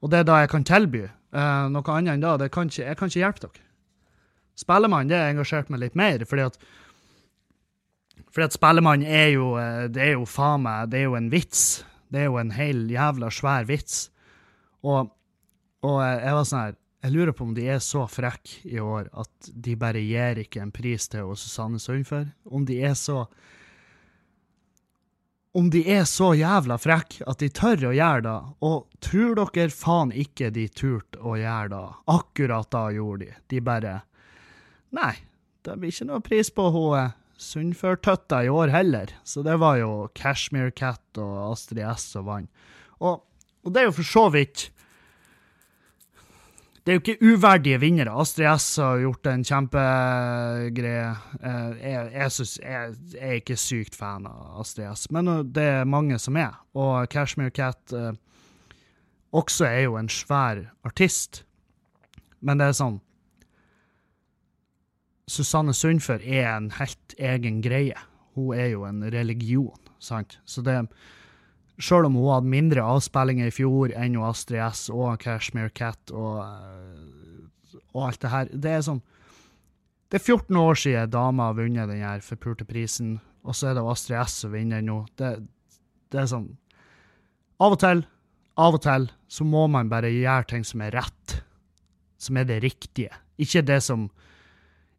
og 0.00 0.10
det 0.10 0.18
er 0.18 0.28
det 0.28 0.38
jeg 0.44 0.50
kan 0.52 0.66
tilby. 0.70 1.02
Uh, 1.34 1.66
noe 1.72 1.94
annet 1.94 2.14
enn 2.14 2.22
det, 2.42 2.50
kan 2.52 2.70
ikke, 2.70 2.84
jeg 2.86 2.98
kan 2.98 3.10
ikke 3.10 3.22
hjelpe 3.22 3.46
dere. 3.46 3.66
Spellemann, 4.62 5.08
det 5.08 5.16
engasjerte 5.16 5.32
engasjert 5.34 5.72
meg 5.72 5.82
litt 5.82 5.98
mer, 5.98 6.24
fordi 6.28 6.46
at 6.46 6.60
fordi 8.32 8.44
at 8.44 8.54
Spellemann 8.54 9.02
er 9.02 9.28
jo 9.34 9.56
Det 9.92 10.00
er 10.00 10.14
jo 10.14 10.24
faen 10.28 10.62
meg 10.64 10.88
Det 10.88 11.00
er 11.00 11.02
jo 11.04 11.16
en 11.18 11.30
vits. 11.32 11.84
Det 12.08 12.20
er 12.20 12.30
jo 12.30 12.38
en 12.40 12.52
hel 12.52 12.86
jævla 12.88 13.28
svær 13.32 13.66
vits. 13.68 14.06
Og 14.84 15.10
og 15.82 15.98
jeg 16.02 16.36
var 16.36 16.46
sånn 16.46 16.62
her 16.62 16.78
Jeg 17.02 17.14
lurer 17.16 17.34
på 17.34 17.46
om 17.48 17.54
de 17.56 17.64
er 17.66 17.80
så 17.82 18.04
frekke 18.06 18.68
i 18.70 18.78
år 18.78 19.08
at 19.18 19.48
de 19.64 19.72
bare 19.78 20.02
gir 20.04 20.38
ikke 20.38 20.60
en 20.62 20.70
pris 20.70 21.08
til 21.10 21.32
Susanne 21.34 21.80
Sundfør. 21.82 22.28
Om 22.46 22.66
de 22.68 22.76
er 22.86 22.94
så 22.94 23.24
Om 25.52 25.68
de 25.74 25.82
er 25.90 26.06
så 26.08 26.30
jævla 26.38 26.78
frekke 26.80 27.26
at 27.28 27.42
de 27.42 27.48
tør 27.50 27.88
å 27.90 27.96
gjøre 27.96 28.22
det. 28.28 28.36
Og 28.62 28.86
tror 29.02 29.34
dere 29.40 29.74
faen 29.74 30.14
ikke 30.14 30.52
de 30.54 30.68
turte 30.70 31.18
å 31.18 31.34
gjøre 31.36 31.74
det? 31.74 31.82
Akkurat 32.14 32.70
da 32.70 32.86
gjorde 32.94 33.26
de. 33.26 33.34
De 33.50 33.60
bare 33.60 33.98
Nei, 34.92 35.16
det 35.64 35.74
blir 35.80 35.90
ikke 35.90 36.08
noe 36.08 36.22
pris 36.24 36.52
på 36.52 36.68
hun 36.70 37.12
Sundfør-tøtta 37.42 38.44
i 38.46 38.50
år 38.52 38.70
heller. 38.70 39.10
Så 39.24 39.42
det 39.42 39.56
var 39.58 39.80
jo 39.80 40.06
Cashmere 40.14 40.70
Cat 40.70 41.18
og 41.18 41.52
Astrid 41.52 41.82
S 41.82 42.12
og 42.20 42.28
vann. 42.28 42.48
Og, 43.02 43.24
og 43.66 43.74
det 43.74 43.82
er 43.82 43.88
jo 43.88 43.96
for 43.98 44.06
så 44.06 44.28
vidt 44.34 44.68
det 46.82 46.90
er 46.90 46.96
jo 46.96 47.02
ikke 47.04 47.30
uverdige 47.30 47.78
vinnere. 47.78 48.10
Astrid 48.20 48.48
S 48.58 48.76
har 48.82 48.98
gjort 48.98 49.28
en 49.30 49.44
kjempegreie. 49.46 51.12
Eh, 51.38 51.76
jeg, 51.78 52.08
jeg, 52.14 52.32
synes, 52.34 52.56
jeg, 52.58 52.96
er 53.18 53.38
ikke 53.38 53.56
sykt 53.56 53.94
fan 53.94 54.26
av 54.26 54.58
Astrid 54.64 54.88
S, 54.90 55.06
men 55.14 55.30
det 55.54 55.62
er 55.62 55.86
mange 55.86 56.18
som 56.18 56.36
er. 56.36 56.58
Og 56.74 57.06
Cashmere 57.12 57.54
Cat 57.54 57.94
eh, 57.94 58.10
også 59.30 59.68
er 59.68 59.80
jo 59.86 59.96
en 60.00 60.10
svær 60.10 60.64
artist. 60.82 61.44
Men 62.42 62.58
det 62.58 62.72
er 62.72 62.78
sånn 62.80 63.00
Susanne 65.30 65.72
Sundfør 65.72 66.20
er 66.26 66.48
en 66.50 66.72
helt 66.80 67.14
egen 67.16 67.62
greie. 67.62 67.96
Hun 68.34 68.58
er 68.58 68.72
jo 68.72 68.82
en 68.88 69.04
religion, 69.14 69.78
sant? 70.02 70.40
Så 70.44 70.64
det 70.66 70.80
Sjøl 71.80 72.06
om 72.06 72.18
hun 72.18 72.28
hadde 72.34 72.52
mindre 72.52 72.84
avspillinger 72.84 73.48
i 73.48 73.54
fjor 73.54 73.94
enn 73.96 74.18
Astrid 74.20 74.60
S 74.66 74.88
og 74.92 75.22
Cashmere 75.22 75.72
Cat 75.72 76.12
og, 76.12 76.42
eh, 76.44 77.78
og 77.94 78.08
alt 78.08 78.20
det 78.20 78.32
her 78.32 78.50
Det 78.52 78.70
er 78.70 78.84
sånn 78.84 79.00
Det 80.12 80.20
er 80.20 80.26
14 80.36 80.56
år 80.60 80.76
siden 80.76 81.12
dama 81.12 81.48
har 81.48 81.56
vunnet 81.56 81.88
den 81.88 82.04
her 82.04 82.20
forpulte 82.20 82.66
prisen, 82.68 83.20
og 83.42 83.56
så 83.56 83.70
er 83.70 83.78
det 83.78 83.86
Astrid 83.88 84.20
S 84.20 84.42
som 84.42 84.52
vinner 84.52 84.82
nå. 84.84 85.06
Det, 85.16 85.38
det 86.12 86.20
er 86.20 86.28
sånn 86.28 86.50
Av 87.62 87.72
og 87.72 87.80
til, 87.80 88.04
av 88.60 88.76
og 88.76 88.82
til, 88.84 89.08
så 89.32 89.46
må 89.48 89.64
man 89.72 89.88
bare 89.88 90.12
gjøre 90.12 90.50
ting 90.50 90.64
som 90.66 90.82
er 90.84 90.92
rett. 90.98 91.38
Som 92.20 92.36
er 92.36 92.44
det 92.44 92.60
riktige. 92.62 93.14
Ikke 93.40 93.62
det 93.64 93.80
som 93.82 94.10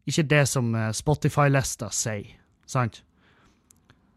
Ikke 0.04 0.26
det 0.28 0.42
som 0.50 0.74
eh, 0.74 0.90
Spotify-lista 0.92 1.88
sier, 1.94 2.34
sant? 2.66 3.04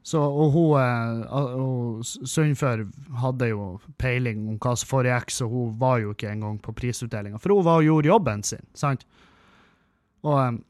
Så, 0.07 0.21
og 0.23 0.53
hun, 0.53 1.25
uh, 1.27 2.03
Sundfør 2.05 2.85
hadde 3.19 3.49
jo 3.49 3.63
peiling 3.99 4.45
om 4.53 4.59
hva 4.63 4.71
som 4.79 4.87
foregikk, 4.87 5.33
så 5.35 5.49
hun 5.51 5.73
var 5.81 5.99
jo 5.99 6.13
ikke 6.13 6.29
engang 6.31 6.61
på 6.63 6.71
prisutdelinga. 6.77 7.41
For 7.43 7.51
hun 7.51 7.65
var 7.67 7.81
og 7.81 7.89
gjorde 7.89 8.11
jobben 8.13 8.45
sin, 8.47 8.63
sant? 8.77 9.03
Og 10.23 10.37
um, 10.39 10.61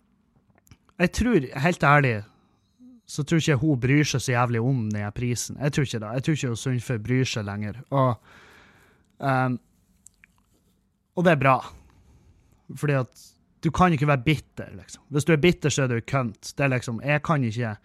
jeg 0.98 1.14
tror, 1.20 1.46
helt 1.68 1.86
ærlig, 1.86 2.16
så 3.08 3.24
tror 3.24 3.44
ikke 3.44 3.60
hun 3.62 3.80
bryr 3.80 4.10
seg 4.10 4.26
så 4.26 4.34
jævlig 4.34 4.64
om 4.66 4.82
den 4.92 5.14
prisen. 5.16 5.62
Jeg 5.62 5.76
tror 5.76 5.86
ikke 5.86 6.02
det. 6.02 6.10
Jeg 6.18 6.26
tror 6.26 6.40
ikke 6.40 6.58
Sundfør 6.64 7.06
bryr 7.06 7.30
seg 7.30 7.46
lenger. 7.46 7.78
Og, 7.94 8.34
um, 9.22 9.60
og 11.14 11.30
det 11.30 11.36
er 11.36 11.44
bra. 11.46 11.56
Fordi 12.74 12.98
at 13.04 13.24
du 13.64 13.70
kan 13.72 13.94
ikke 13.94 14.10
være 14.10 14.26
bitter, 14.26 14.74
liksom. 14.82 15.06
Hvis 15.14 15.30
du 15.30 15.34
er 15.34 15.42
bitter, 15.46 15.70
så 15.70 15.86
er 15.86 15.94
du 15.94 16.02
kønt. 16.02 16.54
Det 16.58 16.66
er 16.66 16.74
liksom 16.74 17.00
Jeg 17.06 17.24
kan 17.24 17.44
ikke 17.44 17.78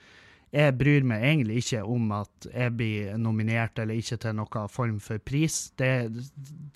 jeg 0.52 0.74
bryr 0.76 1.04
meg 1.08 1.22
egentlig 1.24 1.62
ikke 1.62 1.80
om 1.88 2.10
at 2.12 2.46
jeg 2.50 2.74
blir 2.76 3.14
nominert 3.16 3.78
eller 3.80 3.96
ikke 3.96 4.18
til 4.20 4.34
noen 4.36 4.68
form 4.68 4.98
for 5.00 5.22
pris. 5.24 5.70
Det, 5.80 6.10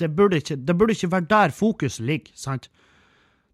det, 0.00 0.08
burde, 0.16 0.40
ikke, 0.40 0.56
det 0.56 0.76
burde 0.78 0.96
ikke 0.96 1.10
være 1.12 1.28
der 1.28 1.52
fokus 1.52 2.00
ligger, 2.00 2.32
sant? 2.40 2.70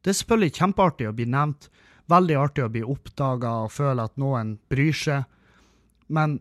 Det 0.03 0.13
er 0.13 0.19
selvfølgelig 0.21 0.55
kjempeartig 0.61 1.09
å 1.11 1.15
bli 1.17 1.27
nevnt, 1.31 1.69
veldig 2.11 2.37
artig 2.39 2.65
å 2.65 2.71
bli 2.71 2.85
oppdaga 2.87 3.51
og 3.65 3.75
føle 3.75 4.07
at 4.07 4.15
noen 4.19 4.57
bryr 4.71 4.95
seg, 4.95 5.27
men 6.13 6.39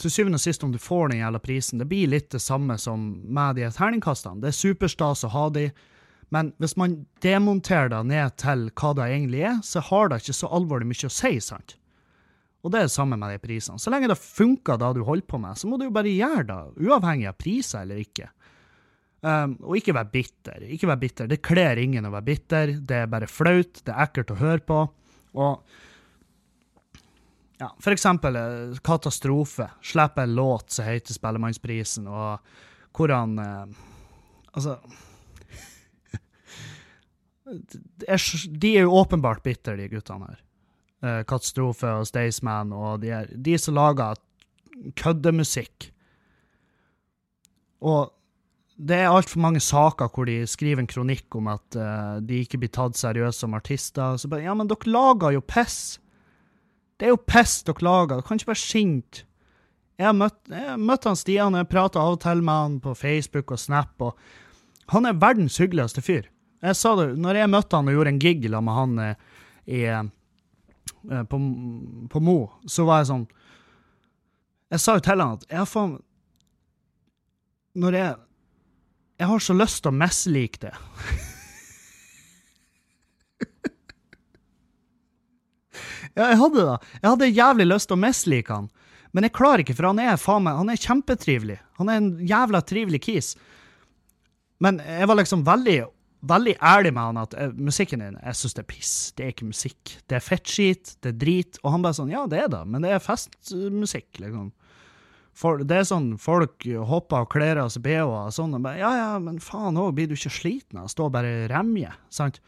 til 0.00 0.10
syvende 0.10 0.40
og 0.40 0.42
sist, 0.42 0.64
om 0.66 0.72
du 0.74 0.80
får 0.80 1.12
den 1.12 1.20
jævla 1.20 1.40
prisen, 1.44 1.80
det 1.80 1.86
blir 1.88 2.10
litt 2.10 2.32
det 2.34 2.42
samme 2.42 2.76
som 2.82 3.06
med 3.24 3.60
de 3.60 3.68
terningkastene. 3.70 4.42
Det 4.42 4.50
er 4.50 4.58
superstas 4.58 5.22
å 5.24 5.30
ha 5.32 5.44
de, 5.54 5.68
men 6.34 6.50
hvis 6.58 6.74
man 6.80 7.04
demonterer 7.22 7.92
det 7.92 8.02
ned 8.10 8.36
til 8.42 8.66
hva 8.74 8.92
det 8.98 9.08
egentlig 9.12 9.44
er, 9.46 9.60
så 9.62 9.84
har 9.86 10.10
det 10.10 10.20
ikke 10.24 10.36
så 10.40 10.50
alvorlig 10.58 10.90
mye 10.90 11.08
å 11.08 11.14
si, 11.14 11.36
sant? 11.44 11.76
Og 12.64 12.72
det 12.72 12.80
er 12.80 12.86
det 12.88 12.94
samme 12.94 13.18
med 13.20 13.28
de 13.34 13.42
prisene. 13.42 13.76
Så 13.80 13.92
lenge 13.92 14.08
det 14.08 14.16
funker 14.16 14.78
da 14.80 14.88
du 14.96 15.02
holder 15.04 15.28
på 15.28 15.40
med, 15.40 15.58
så 15.60 15.68
må 15.68 15.76
du 15.76 15.84
jo 15.84 15.92
bare 15.94 16.12
gjøre 16.12 16.46
det, 16.48 16.60
uavhengig 16.80 17.28
av 17.28 17.36
priser 17.36 17.84
eller 17.84 18.00
ikke. 18.00 18.30
Um, 19.24 19.56
og 19.64 19.76
ikke 19.78 19.94
være 19.96 20.12
bitter. 20.12 20.64
Ikke 20.72 20.88
være 20.88 21.00
bitter. 21.00 21.28
Det 21.28 21.44
kler 21.44 21.80
ingen 21.80 22.08
å 22.08 22.12
være 22.12 22.28
bitter. 22.28 22.72
Det 22.80 23.02
er 23.04 23.10
bare 23.12 23.28
flaut. 23.28 23.82
Det 23.84 23.92
er 23.92 24.04
ekkelt 24.04 24.32
å 24.32 24.40
høre 24.40 24.64
på. 24.64 24.78
Og 25.40 25.52
ja, 27.60 27.68
for 27.84 27.94
eksempel 27.94 28.36
eh, 28.36 28.80
Katastrofe. 28.84 29.68
Slipp 29.84 30.18
en 30.20 30.34
låt 30.36 30.74
som 30.74 30.88
heter 30.88 31.16
Spellemannsprisen, 31.16 32.08
og 32.08 32.96
hvor 32.96 33.12
han 33.14 33.38
eh, 33.40 33.66
Altså 34.54 34.76
De 38.62 38.70
er 38.70 38.84
jo 38.84 38.92
åpenbart 39.00 39.42
bitre, 39.42 39.76
de 39.80 39.88
guttene 39.90 40.28
her 40.30 40.44
Katastrofe 41.28 41.90
og 42.00 42.06
Staysman 42.08 42.72
og 42.72 43.02
de, 43.02 43.12
her, 43.12 43.30
de 43.30 43.56
som 43.60 43.76
lager 43.76 44.16
køddemusikk. 44.98 45.90
Og 47.84 48.12
det 48.74 48.96
er 48.98 49.12
altfor 49.12 49.42
mange 49.44 49.60
saker 49.62 50.10
hvor 50.10 50.26
de 50.26 50.40
skriver 50.50 50.82
en 50.82 50.90
kronikk 50.90 51.36
om 51.38 51.52
at 51.52 51.78
uh, 51.78 52.16
de 52.24 52.40
ikke 52.42 52.58
blir 52.62 52.72
tatt 52.74 52.98
seriøst 52.98 53.44
som 53.44 53.54
artister. 53.54 54.16
Så 54.18 54.30
bare, 54.30 54.46
ja, 54.46 54.54
men 54.56 54.70
dere 54.70 54.90
lager 54.90 55.36
jo 55.36 55.44
piss. 55.46 56.00
Det 56.98 57.08
er 57.08 57.14
jo 57.14 57.22
piss 57.22 57.60
dere 57.68 57.86
lager. 57.86 58.16
Dere 58.16 58.26
kan 58.26 58.40
ikke 58.40 58.52
være 58.54 58.64
sinte. 58.64 59.28
Jeg 59.94 60.08
har 60.08 60.16
møtt, 60.18 61.04
han 61.06 61.14
Stian, 61.14 61.54
jeg 61.54 61.70
prater 61.70 62.02
av 62.02 62.16
og 62.16 62.22
til 62.24 62.40
med 62.42 62.54
han 62.64 62.80
på 62.82 62.96
Facebook 62.98 63.52
og 63.54 63.60
Snap, 63.62 63.92
og 64.02 64.16
han 64.90 65.06
er 65.06 65.20
verdens 65.22 65.60
hyggeligste 65.62 66.02
fyr. 66.02 66.24
Jeg 66.66 66.74
sa 66.80 66.96
det, 66.98 67.12
når 67.22 67.38
jeg 67.38 67.50
møtte 67.52 67.78
han 67.78 67.86
og 67.86 67.94
gjorde 67.94 68.10
en 68.10 68.18
gig 68.18 68.48
med 68.50 68.74
han 68.74 68.96
i, 68.98 69.12
i 69.70 69.84
Eh, 69.86 70.02
på, 71.28 71.36
på 72.10 72.20
Mo, 72.20 72.50
så 72.66 72.84
var 72.88 72.98
jeg 73.02 73.10
sånn 73.10 73.26
Jeg 74.72 74.80
sa 74.82 74.94
jo 74.96 75.02
til 75.04 75.20
han 75.20 75.36
at 75.38 75.44
jeg 75.52 75.70
faen 75.70 75.92
Når 77.80 77.92
jeg 77.98 78.12
Jeg 79.20 79.28
har 79.30 79.40
så 79.46 79.54
lyst 79.56 79.78
til 79.84 79.90
å 79.92 79.98
mislike 80.00 80.58
det. 80.64 80.74
ja, 86.18 86.24
jeg 86.24 86.38
hadde 86.40 86.60
det. 86.60 86.78
Jeg 86.98 87.10
hadde 87.12 87.36
jævlig 87.36 87.66
lyst 87.70 87.86
til 87.90 87.96
å 87.96 88.04
mislike 88.04 88.50
han. 88.50 88.66
Men 89.14 89.22
jeg 89.28 89.36
klarer 89.38 89.62
ikke, 89.62 89.76
for 89.78 89.86
han 89.92 90.02
er 90.02 90.18
faen 90.18 90.42
meg, 90.42 90.58
han 90.58 90.72
er 90.72 90.82
kjempetrivelig. 90.82 91.58
Han 91.78 91.86
er 91.90 91.96
en 92.00 92.10
jævla 92.26 92.58
trivelig 92.66 93.00
kis. 93.06 93.28
Men 94.58 94.82
jeg 94.82 95.06
var 95.06 95.20
liksom 95.20 95.46
veldig 95.46 95.76
veldig 96.28 96.56
ærlig 96.64 96.92
med 96.96 97.08
han 97.08 97.20
at 97.22 97.36
uh, 97.38 97.54
musikken 97.56 98.02
din, 98.02 98.18
jeg 98.20 98.38
syns 98.38 98.56
det 98.56 98.64
er 98.64 98.68
piss. 98.70 98.92
Det 99.16 99.24
er 99.24 99.32
ikke 99.34 99.48
musikk. 99.48 99.94
Det 100.10 100.18
er 100.18 100.24
fettskit, 100.24 100.94
det 101.04 101.12
er 101.12 101.18
drit. 101.20 101.58
Og 101.62 101.74
han 101.74 101.84
bare 101.84 101.98
sånn, 101.98 102.12
ja, 102.12 102.24
det 102.30 102.44
er 102.44 102.52
det, 102.52 102.62
men 102.70 102.84
det 102.84 102.94
er 102.94 103.02
festmusikk, 103.04 104.10
liksom. 104.22 104.52
For, 105.34 105.64
det 105.66 105.80
er 105.80 105.86
sånn 105.88 106.12
folk 106.22 106.62
hopper 106.86 107.24
og 107.24 107.32
kler 107.32 107.58
av 107.58 107.72
seg 107.74 107.82
bh-er 107.82 108.06
og 108.06 108.30
sånn, 108.34 108.54
og 108.54 108.62
bare 108.62 108.78
ja, 108.78 108.92
ja, 108.94 109.08
men 109.22 109.40
faen 109.42 109.80
òg, 109.82 109.96
blir 109.96 110.06
du 110.06 110.14
ikke 110.14 110.30
sliten 110.30 110.78
av 110.78 110.86
å 110.86 110.92
stå 110.92 111.08
og 111.08 111.16
bare 111.16 111.48
remje, 111.50 111.90
sant? 112.14 112.38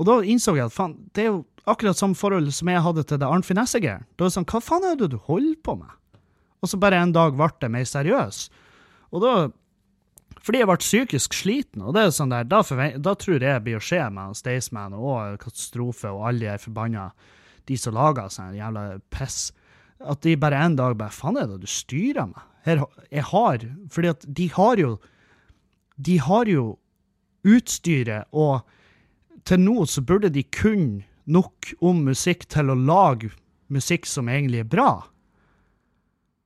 Og 0.00 0.08
da 0.08 0.16
innså 0.26 0.56
jeg 0.56 0.66
at 0.66 0.74
faen, 0.74 0.96
det 1.14 1.22
er 1.22 1.30
jo 1.30 1.44
akkurat 1.70 1.98
samme 1.98 2.18
forhold 2.18 2.50
som 2.56 2.72
jeg 2.72 2.82
hadde 2.82 3.04
til 3.06 3.20
det 3.22 3.28
Arnfinn 3.28 3.60
Essager. 3.62 4.02
Da 4.16 4.24
er 4.24 4.32
det 4.32 4.34
sånn, 4.34 4.48
hva 4.50 4.62
faen 4.64 4.88
er 4.88 4.98
det 4.98 5.12
du 5.12 5.18
holder 5.28 5.58
på 5.62 5.76
med? 5.78 5.92
Og 6.60 6.72
så 6.72 6.80
bare 6.80 6.98
en 7.00 7.14
dag 7.14 7.36
ble 7.38 7.48
det 7.62 7.70
mer 7.72 7.86
seriøs. 7.88 8.42
Og 9.14 9.22
da 9.22 9.34
Fordi 10.40 10.62
jeg 10.62 10.68
ble 10.70 10.76
psykisk 10.80 11.36
sliten, 11.36 11.82
og 11.84 11.94
det 11.94 12.06
er 12.06 12.14
sånn 12.16 12.32
der, 12.32 12.46
da, 12.48 12.62
da 12.96 13.12
tror 13.18 13.36
jeg 13.36 13.42
det 13.44 13.56
blir 13.66 13.76
å 13.76 13.84
skje 13.84 14.06
med 14.14 14.38
Staysman 14.38 14.96
og 14.96 15.36
Katastrofe 15.42 16.12
og 16.12 16.24
alle 16.30 16.54
de 16.54 16.62
forbanna 16.62 17.10
de 17.68 17.76
som 17.78 17.94
lager 17.94 18.30
sånn 18.32 18.56
jævla 18.56 18.84
piss. 19.12 19.50
At 20.00 20.22
de 20.24 20.38
bare 20.40 20.62
en 20.64 20.78
dag 20.78 20.96
bare 20.96 21.12
Faen, 21.12 21.36
er 21.36 21.50
det 21.50 21.60
du 21.60 21.68
styrer 21.68 22.30
meg? 22.30 22.46
Her, 22.64 22.82
jeg 23.08 23.24
har 23.30 23.62
Fordi 23.88 24.08
at 24.12 24.24
de 24.28 24.46
har 24.52 24.76
jo 24.76 24.88
De 25.96 26.18
har 26.20 26.44
jo 26.48 26.64
utstyret, 27.40 28.28
og 28.36 28.60
til 29.48 29.62
nå 29.62 29.86
så 29.88 30.02
burde 30.04 30.28
de 30.28 30.42
kun 30.44 31.02
nok 31.24 31.70
om 31.80 32.02
musikk 32.04 32.44
til 32.52 32.68
å 32.68 32.76
lage 32.76 33.30
musikk 33.72 34.04
som 34.04 34.28
egentlig 34.28 34.60
er 34.60 34.68
bra 34.68 34.90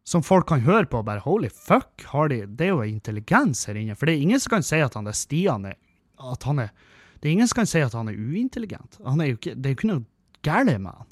som 0.04 0.22
folk 0.22 0.46
kan 0.50 0.60
høre 0.64 0.84
på 0.86 1.00
og 1.00 1.06
bare 1.08 1.24
holy 1.24 1.48
fuck, 1.48 2.04
har 2.12 2.28
de, 2.28 2.42
det 2.46 2.68
er 2.68 2.74
jo 2.74 2.84
intelligens 2.84 3.64
her 3.68 3.78
inne. 3.80 3.96
For 3.96 4.06
det 4.06 4.18
er 4.18 4.26
ingen 4.26 4.42
som 4.42 4.58
kan 4.58 4.66
si 4.66 4.82
at 4.84 4.96
han 4.98 5.08
er 5.08 5.16
Stian 5.16 5.64
at 5.64 6.44
han 6.44 6.60
er, 6.66 6.72
Det 7.20 7.30
er 7.30 7.32
ingen 7.32 7.48
som 7.48 7.62
kan 7.62 7.68
si 7.70 7.80
at 7.80 7.94
han 7.96 8.08
er 8.08 8.20
uintelligent. 8.20 8.98
Han 9.04 9.20
er 9.20 9.32
jo 9.32 9.38
ikke, 9.38 9.54
det 9.56 9.70
er 9.70 9.72
jo 9.72 9.78
ikke 9.78 9.92
noe 9.94 10.04
galt 10.44 10.76
med 10.76 10.92
han. 10.92 11.08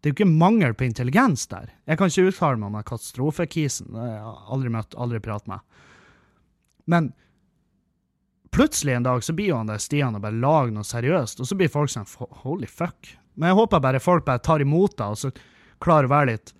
Det 0.00 0.10
er 0.10 0.12
jo 0.12 0.16
ikke 0.18 0.38
mangel 0.42 0.74
på 0.74 0.84
intelligens 0.84 1.46
der. 1.48 1.70
Jeg 1.86 1.96
kan 1.96 2.10
ikke 2.10 2.32
uttale 2.32 2.58
meg 2.60 2.74
om 2.74 2.82
katastrofekisen. 2.82 3.92
Det 3.94 4.00
har 4.02 4.10
jeg 4.10 4.32
aldri 4.56 4.72
møtt, 4.74 4.96
aldri 5.00 5.20
pratet 5.22 5.48
med. 5.48 5.62
Men 6.90 7.12
plutselig 8.52 8.98
en 8.98 9.06
dag 9.06 9.22
så 9.24 9.32
blir 9.38 9.52
jo 9.52 9.60
han 9.62 9.70
der 9.70 9.80
Stian 9.80 10.18
og 10.18 10.26
bare 10.26 10.36
lager 10.42 10.74
noe 10.74 10.84
seriøst, 10.84 11.40
og 11.40 11.48
så 11.48 11.56
blir 11.56 11.72
folk 11.72 11.94
sånn 11.94 12.10
holy 12.42 12.68
fuck. 12.68 13.14
Men 13.38 13.52
jeg 13.52 13.60
håper 13.62 13.86
bare 13.86 14.02
folk 14.02 14.26
bare 14.26 14.42
tar 14.44 14.66
imot 14.66 14.98
det, 14.98 15.08
og 15.08 15.22
så 15.22 15.32
klarer 15.82 16.10
å 16.10 16.14
være 16.16 16.30
litt 16.34 16.52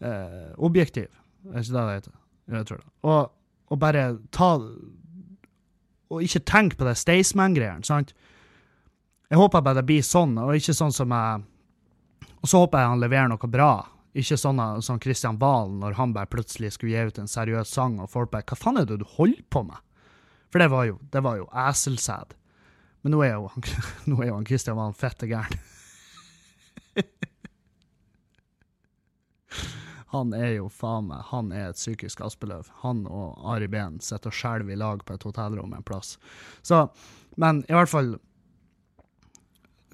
eh, 0.00 0.52
objektiv. 0.58 1.08
Er 1.52 1.62
ikke 1.62 1.74
det 1.74 1.82
det 1.86 1.96
heter? 1.96 2.14
Jeg 2.56 2.68
tror 2.68 2.82
det. 2.82 2.90
Og, 3.02 3.32
og 3.70 3.78
bare 3.82 4.06
ta 4.34 4.52
Og 6.06 6.22
ikke 6.22 6.44
tenk 6.46 6.76
på 6.78 6.86
det 6.86 6.94
Staysman-greiene, 7.00 7.84
sant? 7.86 8.12
Jeg 9.26 9.40
håper 9.40 9.64
bare 9.64 9.80
det 9.80 9.88
blir 9.88 10.04
sånn, 10.06 10.36
og 10.38 10.54
ikke 10.54 10.74
sånn 10.76 10.94
som 10.94 11.10
jeg 11.10 11.42
Og 12.42 12.50
så 12.50 12.60
håper 12.62 12.78
jeg 12.78 12.92
han 12.92 13.02
leverer 13.02 13.30
noe 13.32 13.50
bra. 13.50 13.72
Ikke 14.16 14.38
sånn 14.38 14.60
som 14.86 15.00
Kristian 15.02 15.38
Valen, 15.40 15.80
når 15.82 15.98
han 15.98 16.14
bare 16.14 16.30
plutselig 16.30 16.76
skulle 16.76 16.94
gi 16.94 17.10
ut 17.10 17.18
en 17.20 17.28
seriøs 17.28 17.68
sang, 17.68 17.98
og 18.00 18.10
folk 18.12 18.30
bare 18.32 18.46
Hva 18.46 18.56
faen 18.56 18.80
er 18.80 18.86
det 18.88 19.00
du 19.02 19.08
holder 19.16 19.42
på 19.50 19.64
med? 19.66 19.82
For 20.52 20.62
det 20.62 20.70
var 20.72 20.86
jo, 20.88 21.00
det 21.12 21.20
var 21.26 21.40
jo 21.40 21.48
eselsæd. 21.50 22.36
Men 23.02 23.12
nå 23.12 23.24
er 23.26 23.34
jo, 23.34 23.50
nå 24.08 24.20
er 24.22 24.30
jo 24.30 24.38
han 24.38 24.46
Kristian 24.46 24.78
Valen 24.78 24.96
fette 24.96 25.28
gæren. 25.28 25.58
Han 30.16 30.32
er 30.36 30.56
jo 30.56 30.70
faen 30.72 31.10
meg 31.10 31.26
Han 31.30 31.52
er 31.52 31.70
et 31.70 31.78
psykisk 31.78 32.22
aspeløv. 32.24 32.70
Han 32.82 33.04
og 33.06 33.36
Ari 33.52 33.68
Behn 33.68 34.00
sitter 34.00 34.32
og 34.32 34.36
skjelver 34.36 34.72
i 34.72 34.80
lag 34.80 35.04
på 35.04 35.16
et 35.16 35.26
hotellrom 35.26 35.74
en 35.76 35.84
plass. 35.86 36.16
Så, 36.64 36.86
men 37.36 37.64
i 37.68 37.76
hvert 37.76 37.92
fall 37.92 38.16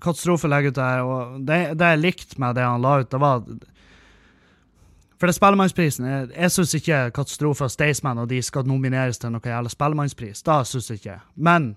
Katastrofe 0.02 0.48
legger 0.50 0.72
ut 0.72 0.78
det 0.78 0.86
her, 0.86 1.04
og 1.06 1.42
det, 1.46 1.58
det 1.78 1.90
jeg 1.92 2.00
likte 2.00 2.40
med 2.42 2.56
det 2.58 2.64
han 2.66 2.82
la 2.82 2.96
ut, 3.02 3.10
det 3.10 3.20
var 3.22 3.44
For 3.46 5.28
det 5.28 5.30
er 5.30 5.38
Spellemannsprisen. 5.38 6.08
Jeg, 6.08 6.30
jeg 6.34 6.54
syns 6.56 6.74
ikke 6.78 7.02
Katastrofe 7.14 7.68
og 7.68 7.70
Staysman 7.70 8.18
og 8.18 8.30
de 8.32 8.40
skal 8.42 8.66
nomineres 8.66 9.22
til 9.22 9.30
noe 9.30 9.46
jævla 9.46 9.70
Spellemannspris. 9.70 10.42
Da 10.42 10.64
syns 10.66 10.90
jeg 10.90 11.02
ikke. 11.02 11.20
Men 11.38 11.76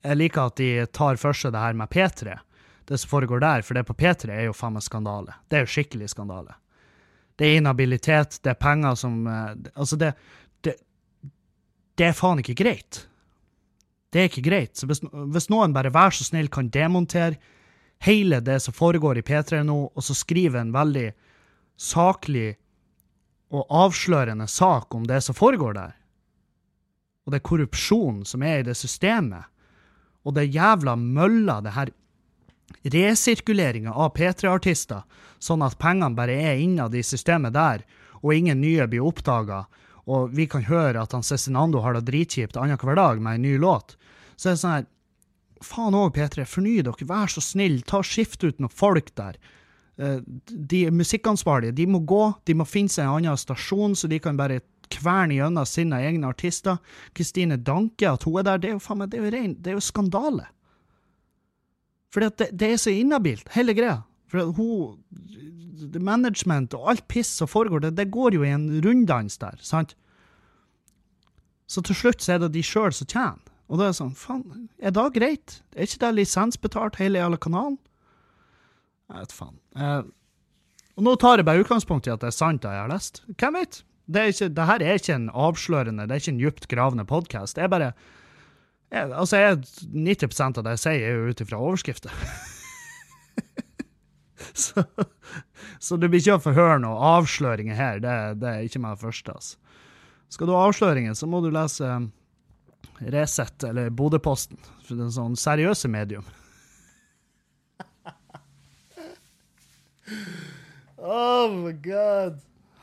jeg 0.00 0.16
liker 0.16 0.48
at 0.48 0.56
de 0.56 0.70
tar 0.88 1.20
for 1.20 1.36
seg 1.36 1.52
det 1.52 1.60
her 1.60 1.76
med 1.76 1.92
P3, 1.92 2.38
det 2.88 2.98
som 2.98 3.12
foregår 3.12 3.44
der, 3.44 3.62
for 3.62 3.76
det 3.76 3.84
på 3.86 3.94
P3 3.94 4.32
er 4.32 4.48
jo 4.48 4.56
faen 4.56 4.78
meg 4.78 4.86
skandale. 4.86 5.36
Det 5.48 5.60
er 5.60 5.66
jo 5.66 5.74
skikkelig 5.74 6.08
skandale. 6.14 6.56
Det 7.40 7.48
er 7.48 7.56
inhabilitet, 7.56 8.36
det 8.44 8.52
er 8.52 8.60
penger 8.60 8.98
som 9.00 9.22
eh, 9.26 9.52
Altså, 9.72 9.96
det, 9.96 10.12
det, 10.60 10.74
det 11.96 12.10
er 12.10 12.16
faen 12.16 12.42
ikke 12.42 12.58
greit. 12.58 13.06
Det 14.12 14.20
er 14.20 14.28
ikke 14.28 14.44
greit. 14.44 14.74
Så 14.76 14.88
hvis, 14.90 15.00
hvis, 15.00 15.48
noen 15.52 15.72
bare 15.72 15.92
vær 15.94 16.12
så 16.12 16.26
snill 16.26 16.50
kan 16.52 16.68
demontere 16.68 17.38
hele 18.04 18.42
det 18.44 18.58
som 18.64 18.76
foregår 18.76 19.20
i 19.20 19.24
P3 19.24 19.62
nå, 19.64 19.78
og 19.88 20.04
så 20.04 20.16
skrive 20.16 20.60
en 20.60 20.74
veldig 20.74 21.08
saklig 21.80 22.50
og 23.50 23.72
avslørende 23.72 24.46
sak 24.48 24.94
om 24.94 25.06
det 25.08 25.22
som 25.24 25.36
foregår 25.36 25.74
der, 25.78 25.96
og 27.24 27.32
det 27.32 27.40
er 27.40 27.48
korrupsjon 27.48 28.20
som 28.28 28.44
er 28.46 28.60
i 28.60 28.66
det 28.68 28.76
systemet, 28.78 29.48
og 30.24 30.36
det 30.36 30.50
jævla 30.52 30.96
mølla 30.98 31.60
det 31.64 31.72
her 31.76 31.92
resirkuleringa 32.82 33.92
av 33.92 34.14
P3-artister, 34.16 35.02
sånn 35.38 35.64
at 35.64 35.78
pengene 35.80 36.16
bare 36.16 36.36
er 36.50 36.62
innad 36.62 36.94
i 36.94 37.04
systemet 37.06 37.54
der, 37.56 37.84
og 38.20 38.34
ingen 38.34 38.60
nye 38.60 38.86
blir 38.90 39.06
oppdaga, 39.06 39.64
og 40.10 40.32
vi 40.36 40.46
kan 40.50 40.64
høre 40.66 41.02
at 41.02 41.12
han 41.14 41.24
Cezinando 41.24 41.82
har 41.84 41.96
det 41.96 42.06
dritkjipt 42.08 42.58
annenhver 42.58 42.98
dag 42.98 43.20
med 43.22 43.38
en 43.38 43.46
ny 43.46 43.56
låt, 43.60 43.96
så 44.36 44.50
er 44.50 44.56
det 44.56 44.62
sånn 44.64 44.78
her 44.78 44.88
Faen 45.60 45.92
òg, 45.92 46.14
P3, 46.16 46.46
forny 46.48 46.78
dere, 46.80 47.04
vær 47.04 47.28
så 47.28 47.42
snill, 47.44 47.82
ta 47.84 47.98
skift 48.00 48.40
ut 48.46 48.62
noen 48.62 48.72
folk 48.72 49.10
der. 49.20 49.36
Eh, 50.00 50.22
de 50.48 50.86
musikkansvarlige 50.88 51.76
de 51.76 51.84
må 51.92 52.00
gå, 52.08 52.22
de 52.48 52.54
må 52.56 52.64
finne 52.64 52.88
seg 52.88 53.04
en 53.04 53.18
annen 53.18 53.36
stasjon, 53.36 53.92
så 53.92 54.08
de 54.08 54.16
kan 54.24 54.38
bare 54.40 54.62
kverne 54.90 55.36
gjennom 55.36 55.68
sine 55.68 56.00
egne 56.00 56.30
artister. 56.32 56.80
Kristine 57.12 57.58
Danke, 57.60 58.08
at 58.08 58.24
hun 58.24 58.40
er 58.40 58.48
der, 58.48 58.62
det 58.62 58.70
er 58.70 58.78
jo 58.78 58.82
faen 58.86 59.02
meg, 59.02 59.12
det 59.12 59.20
er 59.20 59.26
jo 59.26 59.34
rein, 59.34 59.54
det 59.60 59.74
er 59.74 59.76
jo 59.76 59.84
skandale. 59.84 60.48
For 62.10 62.26
det, 62.26 62.50
det, 62.58 62.72
er 62.72 62.80
så 62.80 62.92
inhabilt, 62.94 63.48
hele 63.54 63.74
greia. 63.76 64.00
For 64.30 64.50
hun 64.56 64.98
Management 65.80 66.74
og 66.76 66.90
alt 66.92 67.06
piss 67.08 67.30
som 67.40 67.48
foregår, 67.48 67.86
det, 67.86 67.94
det 67.96 68.10
går 68.12 68.36
jo 68.36 68.44
i 68.44 68.52
en 68.52 68.66
runddans 68.84 69.38
der, 69.40 69.56
sant? 69.64 69.94
Så 71.70 71.82
til 71.86 71.96
slutt 71.96 72.24
så 72.24 72.34
er 72.34 72.42
det 72.42 72.52
de 72.56 72.62
sjøl 72.66 72.92
som 72.92 73.08
tjener. 73.08 73.40
Og 73.70 73.78
da 73.78 73.86
er 73.86 73.92
det 73.92 74.00
sånn, 74.00 74.16
faen, 74.18 74.66
er 74.82 74.92
det 74.94 75.06
greit? 75.14 75.60
Er 75.76 75.86
ikke 75.86 76.02
det 76.02 76.10
lisensbetalt, 76.18 76.98
hele 76.98 77.20
jævla 77.22 77.38
kanalen? 77.38 77.76
Jeg 79.10 79.22
vet 79.22 79.34
faen. 79.34 79.58
Eh, 79.78 80.00
og 80.98 81.06
nå 81.06 81.14
tar 81.22 81.38
jeg 81.38 81.46
bare 81.46 81.62
utgangspunkt 81.62 82.08
i 82.10 82.12
at 82.12 82.22
det 82.22 82.32
er 82.32 82.36
sant, 82.36 82.64
det 82.64 82.74
jeg 82.74 82.82
har 82.82 82.90
lest. 82.90 83.22
Hvem 83.38 83.58
vet? 83.60 83.82
Det, 84.10 84.20
er 84.20 84.34
ikke, 84.34 84.48
det 84.56 84.66
her 84.72 84.82
er 84.82 84.98
ikke 84.98 85.14
en 85.14 85.28
avslørende, 85.30 86.08
det 86.10 86.16
er 86.16 86.24
ikke 86.24 86.34
en 86.34 86.42
djupt 86.42 86.66
gravende 86.72 87.06
podkast. 87.06 87.56
Det 87.56 87.64
er 87.64 87.70
bare 87.70 87.92
jeg, 88.90 89.12
altså, 89.14 89.38
jeg, 89.38 89.58
90% 89.94 90.58
av 90.58 90.64
det 90.66 90.72
jeg 90.74 90.82
sier, 90.82 91.02
er 91.06 91.12
jo 91.14 91.30
ut 91.30 91.40
ifra 91.44 91.58
overskrifter. 91.62 92.10
så, 94.64 94.82
så 95.78 95.96
du 95.96 96.08
blir 96.08 96.18
ikke 96.18 96.38
å 96.40 96.42
forhøre 96.42 96.72
høre 96.74 96.82
noen 96.82 97.04
avsløringer 97.12 97.76
her. 97.78 98.00
Det, 98.02 98.14
det, 98.42 98.48
er 98.50 98.66
ikke 98.66 98.82
meg 98.82 98.98
første. 99.02 99.30
Altså. 99.36 99.56
Skal 100.30 100.46
du 100.50 100.54
ha 100.56 100.66
avsløringer, 100.66 101.14
så 101.14 101.26
må 101.30 101.38
du 101.44 101.50
lese 101.54 101.86
Resett 103.00 103.64
eller 103.64 103.90
Bodøposten. 103.94 104.58
For 104.84 104.94
det 104.94 105.02
er 105.04 105.08
en 105.08 105.14
sånn 105.14 105.36
seriøse 105.38 105.88
medium. 105.88 106.26
oh 110.98 111.46
my 111.54 111.72
god. 111.84 112.34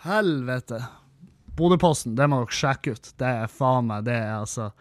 Helvete. 0.07 0.79
Bodøposten, 1.57 2.15
det 2.15 2.27
må 2.31 2.35
dere 2.45 2.53
sjekke 2.63 2.95
ut. 2.95 3.11
Det 3.19 3.29
er 3.43 3.47
faen 3.51 3.85
meg 3.89 4.07
Det 4.07 4.15
er 4.15 4.39
altså 4.39 4.71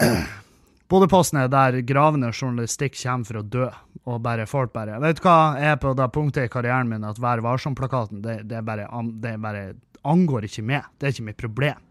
Bodøposten 0.90 1.38
er 1.42 1.50
der 1.52 1.78
gravende 1.86 2.32
journalistikk 2.32 2.96
kommer 2.98 3.28
for 3.28 3.40
å 3.40 3.44
dø, 3.46 3.68
og 4.08 4.22
bare 4.24 4.48
folk 4.48 4.72
bare 4.74 4.98
Vet 5.02 5.20
du 5.20 5.26
hva, 5.26 5.54
er 5.60 5.76
på 5.80 5.92
det 5.98 6.08
punktet 6.14 6.48
i 6.48 6.52
karrieren 6.52 6.90
min 6.90 7.06
at 7.06 7.20
Vær 7.20 7.42
varsom-plakaten, 7.44 8.22
det, 8.24 8.42
det, 8.50 8.64
det 8.64 9.36
bare 9.42 9.68
angår 10.08 10.48
ikke 10.48 10.64
meg. 10.66 10.88
Det 10.98 11.08
er 11.08 11.14
ikke 11.14 11.28
mitt 11.28 11.40
problem. 11.40 11.86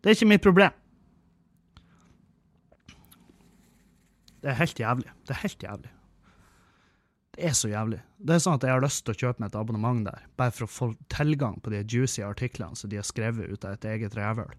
Det 0.00 0.10
er 0.10 0.16
ikke 0.16 0.30
mitt 0.32 0.44
problem. 0.44 0.76
Det 4.40 4.48
er 4.50 4.56
helt 4.56 4.80
jævlig. 4.80 5.10
Det 5.28 5.34
er 5.34 5.42
helt 5.42 5.66
jævlig. 5.68 5.90
Det 7.36 7.44
er 7.46 7.54
så 7.56 7.68
jævlig. 7.70 8.00
Det 8.18 8.34
er 8.34 8.40
sånn 8.42 8.56
at 8.56 8.64
jeg 8.66 8.74
har 8.74 8.82
lyst 8.82 9.04
til 9.04 9.14
å 9.14 9.20
kjøpe 9.20 9.42
meg 9.42 9.52
et 9.52 9.60
abonnement 9.60 10.00
der, 10.08 10.24
bare 10.40 10.54
for 10.56 10.66
å 10.66 10.72
få 10.72 10.88
tilgang 11.12 11.60
på 11.60 11.72
de 11.72 11.84
juicy 11.84 12.24
artiklene 12.24 12.76
som 12.76 12.90
de 12.90 12.98
har 12.98 13.06
skrevet 13.06 13.52
ut 13.52 13.68
av 13.68 13.76
et 13.76 13.86
eget 13.92 14.16
rævhøl. 14.16 14.56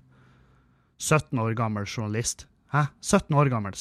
17 1.01 1.41
år 1.41 1.57
gammel 1.57 1.89
journalist 1.89 2.45
Hæ? 2.71 2.87
17 3.01 3.35
år 3.35 3.51
gammel 3.51 3.75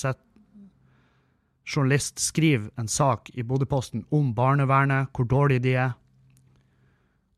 journalist 1.70 2.18
skriver 2.18 2.70
en 2.78 2.88
sak 2.88 3.30
i 3.34 3.44
Bodøposten 3.46 4.04
om 4.10 4.34
barnevernet, 4.34 5.10
hvor 5.14 5.28
dårlig 5.28 5.62
de 5.62 5.74
er. 5.78 5.92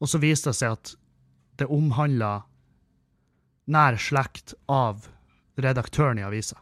Og 0.01 0.09
så 0.09 0.21
viser 0.23 0.51
det 0.51 0.59
seg 0.59 0.77
at 0.77 0.95
det 1.61 1.69
omhandler 1.71 2.47
nær 3.71 3.99
slekt 4.01 4.55
av 4.73 5.07
redaktøren 5.61 6.19
i 6.19 6.27
avisa. 6.27 6.57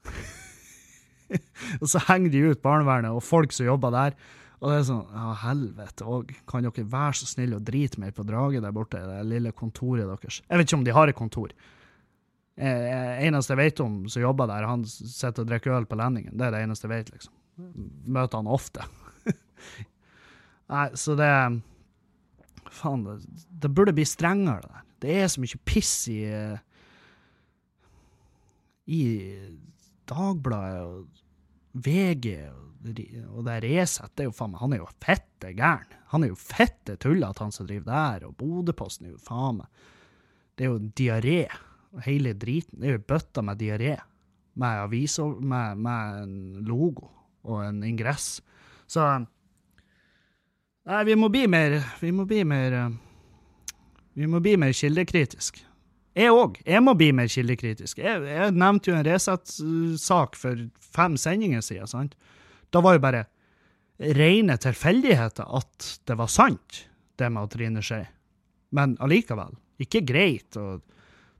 og 1.80 1.86
så 1.92 2.00
henger 2.08 2.32
de 2.32 2.46
ut 2.50 2.62
barnevernet 2.64 3.14
og 3.14 3.22
folk 3.24 3.52
som 3.54 3.68
jobber 3.68 3.94
der. 3.94 4.16
Og 4.60 4.68
det 4.68 4.78
er 4.78 4.88
sånn 4.88 5.12
Ja, 5.16 5.34
helvete 5.46 6.08
òg. 6.08 6.32
Kan 6.48 6.66
dere 6.66 6.84
være 6.92 7.20
så 7.20 7.28
snille 7.28 7.56
å 7.56 7.64
drite 7.64 8.00
mer 8.00 8.12
på 8.16 8.26
draget 8.28 8.64
der 8.64 8.74
borte, 8.76 9.00
det 9.00 9.28
lille 9.28 9.52
kontoret 9.56 10.08
deres? 10.08 10.40
Jeg 10.42 10.58
vet 10.58 10.68
ikke 10.68 10.80
om 10.80 10.88
de 10.88 10.96
har 10.96 11.12
et 11.12 11.16
kontor. 11.16 11.54
Eh, 12.60 13.22
eneste 13.24 13.54
jeg 13.54 13.60
vet 13.60 13.80
om 13.80 14.00
som 14.12 14.20
jobber 14.20 14.50
der, 14.50 14.66
han 14.68 14.82
sitter 14.84 15.46
og 15.46 15.48
drikker 15.48 15.78
øl 15.78 15.86
på 15.88 15.96
landingen. 15.96 16.34
Det 16.36 16.44
er 16.44 16.52
det 16.52 16.64
eneste 16.66 16.88
jeg 16.88 16.92
vet, 16.92 17.12
liksom. 17.14 17.36
Møter 18.12 18.42
han 18.42 18.50
ofte. 18.50 18.84
Nei, 20.72 20.88
så 20.98 21.16
det 21.18 21.32
Faen, 22.70 23.02
det, 23.02 23.16
det, 23.64 23.70
burde 23.74 23.94
bli 23.96 24.04
strengere, 24.06 24.60
det 24.62 24.68
der. 24.70 24.84
Det 25.00 25.14
er 25.22 25.30
så 25.32 25.42
mye 25.42 25.60
piss 25.66 25.94
i 26.12 26.20
I 28.90 29.00
Dagbladet 30.10 30.84
og 30.84 31.80
VG 31.80 32.28
og, 32.50 33.00
og 33.32 33.48
det 33.48 33.56
Resett. 33.64 34.12
Det 34.14 34.26
er 34.26 34.28
jo 34.28 34.36
faen 34.36 34.52
meg 34.52 34.62
Han 34.62 34.76
er 34.76 34.82
jo 34.82 34.90
fette 35.02 35.54
gæren. 35.56 35.96
Han 36.12 36.26
er 36.26 36.32
jo 36.32 36.38
fette 36.38 36.98
tullete, 37.00 37.42
han 37.42 37.54
som 37.54 37.66
driver 37.66 37.88
der. 37.88 38.28
Og 38.28 38.36
Bodøposten 38.38 39.08
er 39.08 39.16
jo 39.16 39.24
faen 39.24 39.62
meg 39.62 39.82
Det 40.54 40.68
er 40.68 40.72
jo 40.74 40.92
diaré. 41.00 41.40
Hele 42.04 42.34
driten. 42.38 42.82
Er 42.84 42.96
jo 42.96 43.04
bøtta 43.12 43.42
med 43.42 43.60
diaré. 43.60 43.96
Med 44.60 44.84
aviser, 44.84 45.36
med, 45.40 45.78
med 45.78 46.22
en 46.22 46.34
logo 46.66 47.08
og 47.46 47.64
en 47.64 47.82
ingress. 47.86 48.38
Så 48.90 49.06
Nei, 50.90 51.04
vi 51.04 51.14
må 51.14 51.28
bli 51.30 51.44
mer 51.46 51.76
Vi 52.00 52.10
må 52.10 52.24
bli 52.26 52.40
mer 52.48 52.74
Vi 54.16 54.26
må 54.26 54.40
bli 54.42 54.56
mer 54.58 54.72
kildekritisk. 54.74 55.60
Jeg 56.18 56.32
òg. 56.34 56.58
Jeg 56.66 56.82
må 56.82 56.96
bli 56.98 57.12
mer 57.14 57.28
kildekritisk. 57.30 58.00
Jeg, 58.02 58.24
jeg 58.26 58.54
nevnte 58.58 58.90
jo 58.90 58.96
en 58.98 59.04
Resett-sak 59.06 60.34
for 60.36 60.64
fem 60.82 61.14
sendinger 61.20 61.62
siden. 61.62 61.86
sant? 61.86 62.16
Da 62.74 62.82
var 62.82 62.96
jo 62.96 63.04
bare 63.04 63.22
rene 64.18 64.56
tilfeldigheter 64.60 65.46
at 65.56 65.86
det 66.08 66.16
var 66.18 66.30
sant, 66.32 66.82
det 67.20 67.30
med 67.30 67.52
Trine 67.54 67.84
Skei. 67.84 68.02
Men 68.74 68.96
allikevel. 69.00 69.54
Ikke 69.80 70.02
greit 70.04 70.58
å 70.58 70.80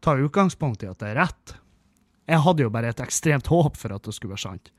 ta 0.05 0.17
utgangspunkt 0.19 0.85
i 0.85 0.91
at 0.91 1.01
det 1.03 1.13
er 1.13 1.21
rett. 1.23 1.55
Jeg 2.31 2.45
hadde 2.45 2.65
jo 2.65 2.73
bare 2.73 2.93
et 2.93 3.03
ekstremt 3.03 3.51
håp 3.51 3.79
for 3.79 3.95
at 3.95 4.07
det 4.07 4.15
skulle 4.17 4.37
være 4.37 4.47
sant. 4.47 4.73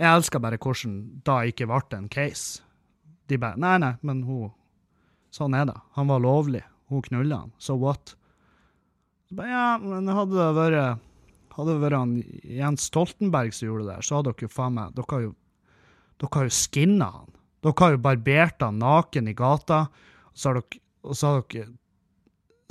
Jeg 0.00 0.08
elska 0.08 0.40
bare 0.42 0.58
hvordan 0.60 0.98
da 1.26 1.42
ikke 1.48 1.68
ble 1.70 1.98
en 1.98 2.10
case. 2.12 2.62
De 3.28 3.38
bare 3.38 3.60
Nei, 3.60 3.76
nei, 3.82 3.94
men 4.02 4.24
hun 4.26 4.50
Sånn 5.32 5.54
er 5.56 5.64
det. 5.64 5.78
Han 5.96 6.10
var 6.10 6.20
lovlig. 6.20 6.60
Hun 6.92 7.00
knulla 7.06 7.38
han. 7.44 7.52
So 7.56 7.72
what? 7.80 8.12
Så 9.24 9.38
bare, 9.38 9.48
ja, 9.48 9.78
men 9.80 10.10
hadde 10.12 10.36
det 10.36 10.48
vært 10.58 11.00
hadde 11.56 11.74
det 11.74 11.82
vært 11.82 11.96
han 11.96 12.12
Jens 12.44 12.88
Stoltenberg 12.88 13.54
som 13.56 13.68
gjorde 13.68 13.86
det 13.86 13.94
der, 13.94 14.04
så 14.06 14.18
hadde 14.18 14.32
dere 14.32 14.46
jo 14.46 14.52
faen 14.52 14.76
meg 14.76 14.92
Dere 14.96 15.08
har 15.12 15.24
jo, 15.24 15.32
dere 16.20 16.36
har 16.36 16.48
jo 16.48 16.54
skinna 16.56 17.08
han. 17.16 17.30
Dere 17.64 17.84
har 17.84 17.96
jo 17.96 18.02
barbert 18.06 18.64
han 18.64 18.80
naken 18.82 19.28
i 19.28 19.34
gata, 19.36 19.80
og 20.32 20.36
så 20.36 20.50
har 20.50 20.60
dere, 20.60 20.82
og 21.02 21.18
så 21.18 21.30
har 21.30 21.42
dere 21.42 21.68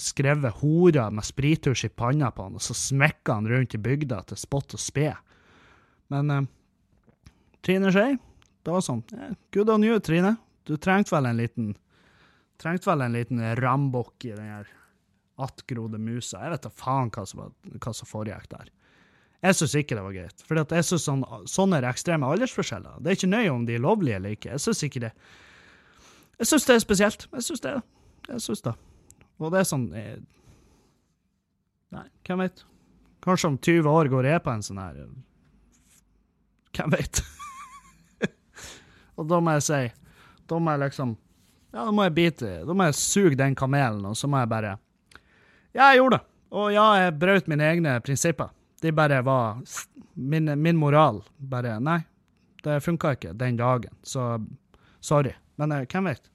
skrevet 0.02 0.62
'hora' 0.62 1.10
med 1.12 1.26
sprittusj 1.26 1.86
i 1.86 1.89
panna 1.89 2.32
på 2.32 2.43
han, 2.43 2.58
og 2.58 2.62
så 2.62 2.74
smekka 2.74 3.38
han 3.39 3.47
rundt 3.49 3.76
i 3.76 3.82
bygda 3.82 4.24
til 4.28 4.38
spott 4.38 4.74
og 4.74 4.82
spe. 4.82 5.14
Men 6.12 6.32
eh, 6.32 6.49
Trine 7.62 7.91
Skei, 7.93 8.18
det 8.66 8.74
var 8.74 8.84
sånn 8.86 9.04
eh, 9.14 9.34
Good 9.54 9.70
on 9.70 9.86
you, 9.86 9.99
Trine. 9.99 10.36
Du 10.68 10.78
trengte 10.78 11.16
vel 11.16 11.30
en 11.30 11.39
liten 11.39 11.72
Trengte 12.62 12.91
vel 12.91 13.02
en 13.02 13.16
liten 13.16 13.39
rambukk 13.58 14.26
i 14.28 14.36
den 14.36 14.45
her 14.45 14.68
attgrodde 15.41 15.97
musa. 15.97 16.43
Jeg 16.43 16.52
vet 16.54 16.68
da 16.68 16.70
faen 16.70 17.10
hva 17.10 17.24
som, 17.26 17.47
hva 17.82 17.93
som 17.97 18.10
foregikk 18.10 18.52
der. 18.52 18.70
Jeg 19.41 19.58
syns 19.58 19.74
ikke 19.80 19.97
det 19.97 20.04
var 20.06 20.14
greit. 20.14 20.43
For 20.45 20.60
jeg 20.62 20.86
synes 20.86 21.08
sånn, 21.08 21.24
sånne 21.49 21.80
ekstreme 21.89 22.30
aldersforskjeller. 22.30 22.99
Det 23.02 23.10
er 23.10 23.18
ikke 23.18 23.32
nøye 23.32 23.49
om 23.49 23.66
de 23.66 23.74
er 23.74 23.82
lovlige 23.82 24.20
eller 24.20 24.36
ikke. 24.38 24.52
Jeg 24.54 24.62
syns 24.62 24.84
ikke 24.86 25.02
det. 25.08 25.12
Jeg 26.38 26.52
syns 26.52 26.68
det 26.70 26.76
er 26.76 26.84
spesielt. 26.86 27.26
Jeg 27.34 27.47
syns 27.47 27.66
det. 27.66 27.74
Jeg 28.30 28.45
syns 28.45 28.62
det. 28.68 28.76
Og 29.42 29.50
det 29.54 29.62
er 29.62 29.68
sånn 29.68 29.88
eh, 29.98 30.20
Nei, 31.92 32.06
hvem 32.28 32.46
vet? 32.46 32.64
Kanskje 33.26 33.50
om 33.52 33.58
20 33.58 33.89
år 33.89 34.10
går 34.12 34.30
jeg 34.30 34.44
på 34.46 34.54
en 34.54 34.64
sånn 34.66 34.82
her 34.82 35.02
Hvem 36.78 36.94
vet? 36.94 37.24
og 39.18 39.28
da 39.30 39.42
må 39.44 39.58
jeg 39.58 39.66
si 39.68 39.82
Da 40.50 40.62
må 40.62 40.76
jeg 40.76 40.84
liksom 40.86 41.16
Ja, 41.74 41.84
da 41.84 41.92
må 41.96 42.06
jeg 42.08 42.18
bite 42.18 42.54
Da 42.68 42.78
må 42.78 42.88
jeg 42.89 43.00
suge 43.02 43.39
den 43.39 43.58
kamelen, 43.58 44.06
og 44.08 44.18
så 44.18 44.30
må 44.32 44.42
jeg 44.44 44.52
bare 44.54 44.78
Ja, 45.74 45.92
jeg 45.92 46.02
gjorde 46.02 46.20
det. 46.20 46.26
Og 46.52 46.72
ja, 46.76 46.86
jeg 47.00 47.16
brøt 47.16 47.46
mine 47.48 47.64
egne 47.64 47.94
prinsipper. 48.04 48.50
De 48.84 48.92
bare 48.92 49.22
var 49.24 49.62
Min, 50.16 50.52
min 50.60 50.80
moral 50.80 51.22
bare 51.38 51.78
Nei, 51.80 52.02
det 52.66 52.82
funka 52.84 53.16
ikke 53.16 53.32
den 53.38 53.58
dagen, 53.58 53.94
så 54.04 54.36
sorry. 55.02 55.32
Men 55.58 55.72
eh, 55.74 55.88
hvem 55.89 56.12
vet? 56.12 56.31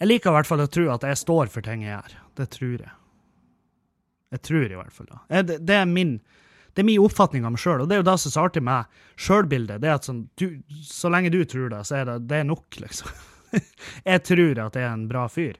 Jeg 0.00 0.10
liker 0.10 0.30
i 0.32 0.36
hvert 0.36 0.48
fall 0.48 0.60
å 0.64 0.68
tro 0.68 0.86
at 0.92 1.04
jeg 1.08 1.18
står 1.22 1.52
for 1.52 1.64
ting 1.64 1.84
jeg 1.86 1.94
gjør. 1.94 2.16
Det 2.36 2.46
tror 2.52 2.74
jeg. 2.84 2.92
Jeg 4.34 4.42
tror 4.44 4.66
i 4.72 4.76
hvert 4.76 4.92
fall. 4.92 5.08
Eh, 5.28 5.42
Det, 5.46 5.60
det, 5.64 5.76
er, 5.80 5.86
min, 5.88 6.16
det 6.74 6.82
er 6.82 6.88
min 6.90 7.04
oppfatning 7.04 7.46
av 7.46 7.54
meg 7.54 7.62
sjøl, 7.62 7.84
og 7.84 7.88
det 7.88 7.96
er 7.96 8.02
jo 8.02 8.08
det 8.10 8.16
som 8.20 8.28
er 8.28 8.34
så 8.34 8.44
artig 8.48 8.62
med 8.66 8.98
sjølbildet. 9.16 9.80
Det 9.80 9.88
er 9.88 9.96
at 9.96 10.08
sånn, 10.08 10.24
du, 10.36 10.46
så 10.84 11.12
lenge 11.12 11.32
du 11.32 11.38
tror 11.48 11.70
det, 11.72 11.80
så 11.88 12.00
er 12.02 12.10
det, 12.10 12.18
det 12.28 12.42
er 12.42 12.48
nok, 12.50 12.66
liksom. 12.82 13.08
jeg 14.10 14.24
tror 14.28 14.60
at 14.66 14.76
jeg 14.76 14.84
er 14.84 14.92
en 14.92 15.06
bra 15.08 15.24
fyr. 15.32 15.56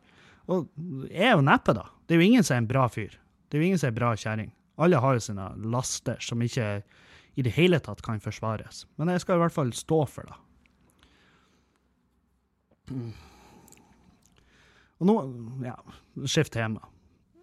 Og 0.53 0.67
jeg 1.09 1.31
er 1.31 1.35
jo 1.39 1.47
neppe, 1.47 1.73
da. 1.79 1.87
Det 2.07 2.15
er 2.15 2.21
jo 2.21 2.27
ingen 2.29 2.45
som 2.47 2.59
er 2.59 2.65
en 2.65 2.69
bra 2.71 2.85
fyr. 2.93 3.17
Det 3.49 3.57
er 3.57 3.63
jo 3.63 3.71
ingen 3.71 3.81
som 3.81 3.89
er 3.89 3.95
en 3.95 4.01
bra 4.03 4.13
kjerring. 4.21 4.51
Alle 4.83 5.01
har 5.01 5.17
jo 5.17 5.25
sine 5.25 5.47
laster 5.73 6.21
som 6.21 6.43
ikke 6.45 6.67
i 7.37 7.45
det 7.45 7.53
hele 7.57 7.81
tatt 7.81 8.03
kan 8.05 8.21
forsvares. 8.21 8.85
Men 9.01 9.09
jeg 9.15 9.25
skal 9.25 9.39
i 9.39 9.43
hvert 9.45 9.55
fall 9.57 9.73
stå 9.77 10.03
for 10.11 10.29
det. 10.29 10.37
Og 15.01 15.09
nå 15.09 15.17
Ja, 15.67 15.77
skift 16.25 16.55
tema. 16.57 16.85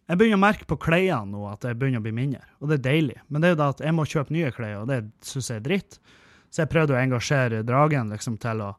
Jeg 0.10 0.20
begynner 0.20 0.36
å 0.36 0.44
merke 0.44 0.68
på 0.68 0.78
klærne 0.84 1.32
nå 1.32 1.46
at 1.48 1.64
jeg 1.64 1.78
begynner 1.80 2.02
å 2.02 2.06
bli 2.06 2.12
mindre, 2.16 2.42
og 2.60 2.70
det 2.70 2.82
er 2.82 2.88
deilig. 2.90 3.20
Men 3.30 3.42
det 3.42 3.50
er 3.50 3.54
jo 3.54 3.60
da 3.62 3.68
at 3.72 3.84
jeg 3.86 3.96
må 3.96 4.06
kjøpe 4.10 4.36
nye 4.36 4.52
klær, 4.52 4.82
og 4.82 4.90
det 4.92 4.98
syns 5.24 5.48
jeg 5.50 5.62
er 5.62 5.68
dritt. 5.68 6.00
Så 6.52 6.64
jeg 6.64 6.72
prøvde 6.74 6.94
å 6.94 7.00
engasjere 7.00 7.62
dragen 7.66 8.12
liksom 8.14 8.38
til 8.42 8.66
å 8.66 8.74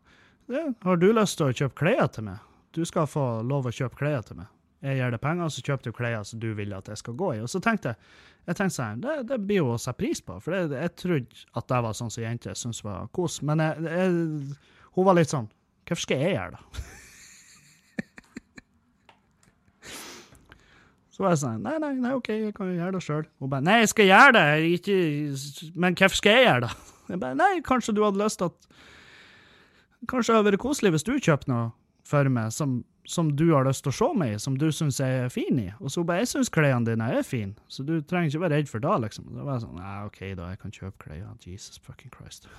Har 0.85 0.99
du 1.01 1.07
lyst 1.17 1.39
til 1.41 1.49
å 1.49 1.57
kjøpe 1.57 1.79
klær 1.81 2.11
til 2.13 2.27
meg? 2.29 2.43
Du 2.77 2.85
skal 2.85 3.09
få 3.09 3.41
lov 3.47 3.71
å 3.71 3.73
kjøpe 3.73 3.97
klær 3.97 4.27
til 4.27 4.43
meg. 4.43 4.51
Jeg 4.85 4.99
gir 4.99 5.15
deg 5.15 5.21
penger, 5.23 5.49
så 5.49 5.63
kjøper 5.65 5.89
du 5.89 5.97
klær 5.97 6.25
som 6.29 6.41
du 6.43 6.51
vil 6.55 6.75
at 6.77 6.91
jeg 6.93 7.01
skal 7.01 7.17
gå 7.17 7.31
i. 7.39 7.41
Og 7.41 7.49
så 7.49 7.63
tenkte 7.65 7.95
jeg 7.95 8.01
jeg 8.45 8.59
tenkte 8.59 8.77
sånn, 8.77 9.01
det, 9.01 9.15
det 9.31 9.39
blir 9.41 9.63
jo 9.63 9.71
å 9.73 9.79
sette 9.81 9.97
pris 10.03 10.21
på, 10.21 10.37
for 10.45 10.53
det, 10.53 10.77
jeg 10.77 10.93
trodde 11.01 11.45
at 11.57 11.69
det 11.71 11.79
var 11.87 11.95
sånn 11.97 12.11
som 12.13 12.27
jenter 12.27 12.59
syntes 12.59 12.83
var 12.85 13.07
kos. 13.17 13.39
Men 13.41 13.63
jeg, 13.65 13.87
jeg, 13.89 14.59
hun 14.99 15.09
var 15.09 15.17
litt 15.17 15.33
sånn 15.33 15.49
Hvorfor 15.85 16.01
skal 16.01 16.23
jeg 16.23 16.37
gjøre 16.37 16.59
det? 16.59 16.83
Så 21.15 21.23
var 21.23 21.35
jeg 21.35 21.45
sånn 21.45 21.63
Nei, 21.63 21.77
nei, 21.83 21.93
nei, 22.03 22.15
OK, 22.17 22.33
jeg 22.33 22.55
kan 22.57 22.73
jo 22.73 22.81
gjøre 22.81 22.97
det 22.97 23.05
sjøl. 23.07 23.23
Hun 23.39 23.53
bare 23.53 23.65
Nei, 23.67 23.79
jeg 23.85 23.93
skal 23.93 24.11
gjøre 24.11 24.35
det, 24.35 24.49
ikke 24.81 24.97
Men 25.79 25.99
hvorfor 25.99 26.21
skal 26.21 26.39
jeg 26.39 26.49
gjøre 26.49 26.67
det? 26.67 26.73
Jeg 27.13 27.23
bare 27.23 27.39
Nei, 27.39 27.53
kanskje 27.67 27.95
du 27.95 28.03
hadde 28.03 28.23
lyst 28.23 28.43
til 28.43 28.51
at 28.51 28.69
Kanskje 30.11 30.35
det 30.35 30.41
hadde 30.41 30.51
vært 30.51 30.65
koselig 30.65 30.91
hvis 30.93 31.07
du 31.07 31.15
kjøpte 31.17 31.49
noe 31.49 31.71
for 32.05 32.29
meg 32.29 32.51
som, 32.53 32.83
som 33.09 33.31
du 33.33 33.47
har 33.55 33.65
lyst 33.65 33.87
til 33.87 33.93
å 33.93 33.97
se 33.97 34.09
meg 34.21 34.35
i, 34.35 34.41
som 34.43 34.59
du 34.61 34.67
syns 34.75 34.99
jeg 35.01 35.23
er 35.23 35.31
fin 35.33 35.57
i. 35.63 35.71
Og 35.81 35.93
så 35.95 36.05
bare 36.05 36.21
Jeg 36.21 36.35
syns 36.35 36.53
klærne 36.53 36.85
dine 36.85 37.07
er 37.17 37.25
fine, 37.25 37.55
så 37.73 37.87
du 37.87 37.95
trenger 38.05 38.29
ikke 38.29 38.43
være 38.43 38.59
redd 38.59 38.69
for 38.69 38.85
det, 38.85 38.97
liksom. 39.07 39.31
Da 39.33 39.47
var 39.47 39.57
jeg 39.57 39.65
sånn 39.65 39.79
Nei, 39.81 39.95
OK, 40.09 40.21
da, 40.37 40.51
jeg 40.53 40.61
kan 40.61 40.75
kjøpe 40.77 41.07
klær. 41.07 41.23
Jesus 41.47 41.81
fucking 41.81 42.13
Christ. 42.13 42.51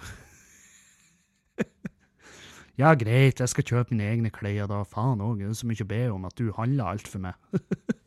ja, 2.82 2.95
greit, 2.97 3.43
jeg 3.43 3.53
skal 3.53 3.68
kjøpe 3.70 3.93
mine 3.93 4.10
egne 4.10 4.34
klær, 4.34 4.66
da. 4.72 4.82
Faen 4.89 5.22
òg, 5.22 5.38
det 5.43 5.51
er 5.51 5.60
så 5.62 5.70
mye 5.70 5.86
å 5.86 5.91
be 5.93 6.01
om 6.16 6.26
at 6.30 6.41
du 6.41 6.49
handler 6.58 6.95
alt 6.95 7.12
for 7.12 7.22
meg. 7.28 7.38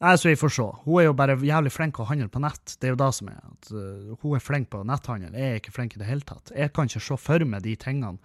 Nei, 0.00 0.18
så 0.18 0.30
vi 0.30 0.36
får 0.40 0.52
se. 0.56 0.64
Hun 0.84 1.00
er 1.00 1.10
jo 1.10 1.16
bare 1.16 1.36
jævlig 1.44 1.70
flink 1.74 1.98
til 1.98 2.06
å 2.06 2.08
handle 2.08 2.30
på 2.32 2.40
nett. 2.40 2.76
Det 2.80 2.88
er 2.88 2.94
jo 2.94 3.00
det 3.02 3.10
som 3.18 3.28
er. 3.28 3.40
At, 3.44 3.72
uh, 3.74 4.14
hun 4.22 4.36
er 4.38 4.44
flink 4.44 4.70
på 4.72 4.80
netthandel. 4.88 5.34
Jeg 5.36 5.50
er 5.50 5.60
ikke 5.60 5.74
flink 5.76 5.96
i 5.96 6.00
det 6.00 6.08
hele 6.08 6.24
tatt. 6.24 6.52
Jeg 6.56 6.72
kan 6.72 6.88
ikke 6.88 7.02
se 7.04 7.18
for 7.20 7.44
meg 7.44 7.66
de 7.66 7.74
tingene 7.76 8.16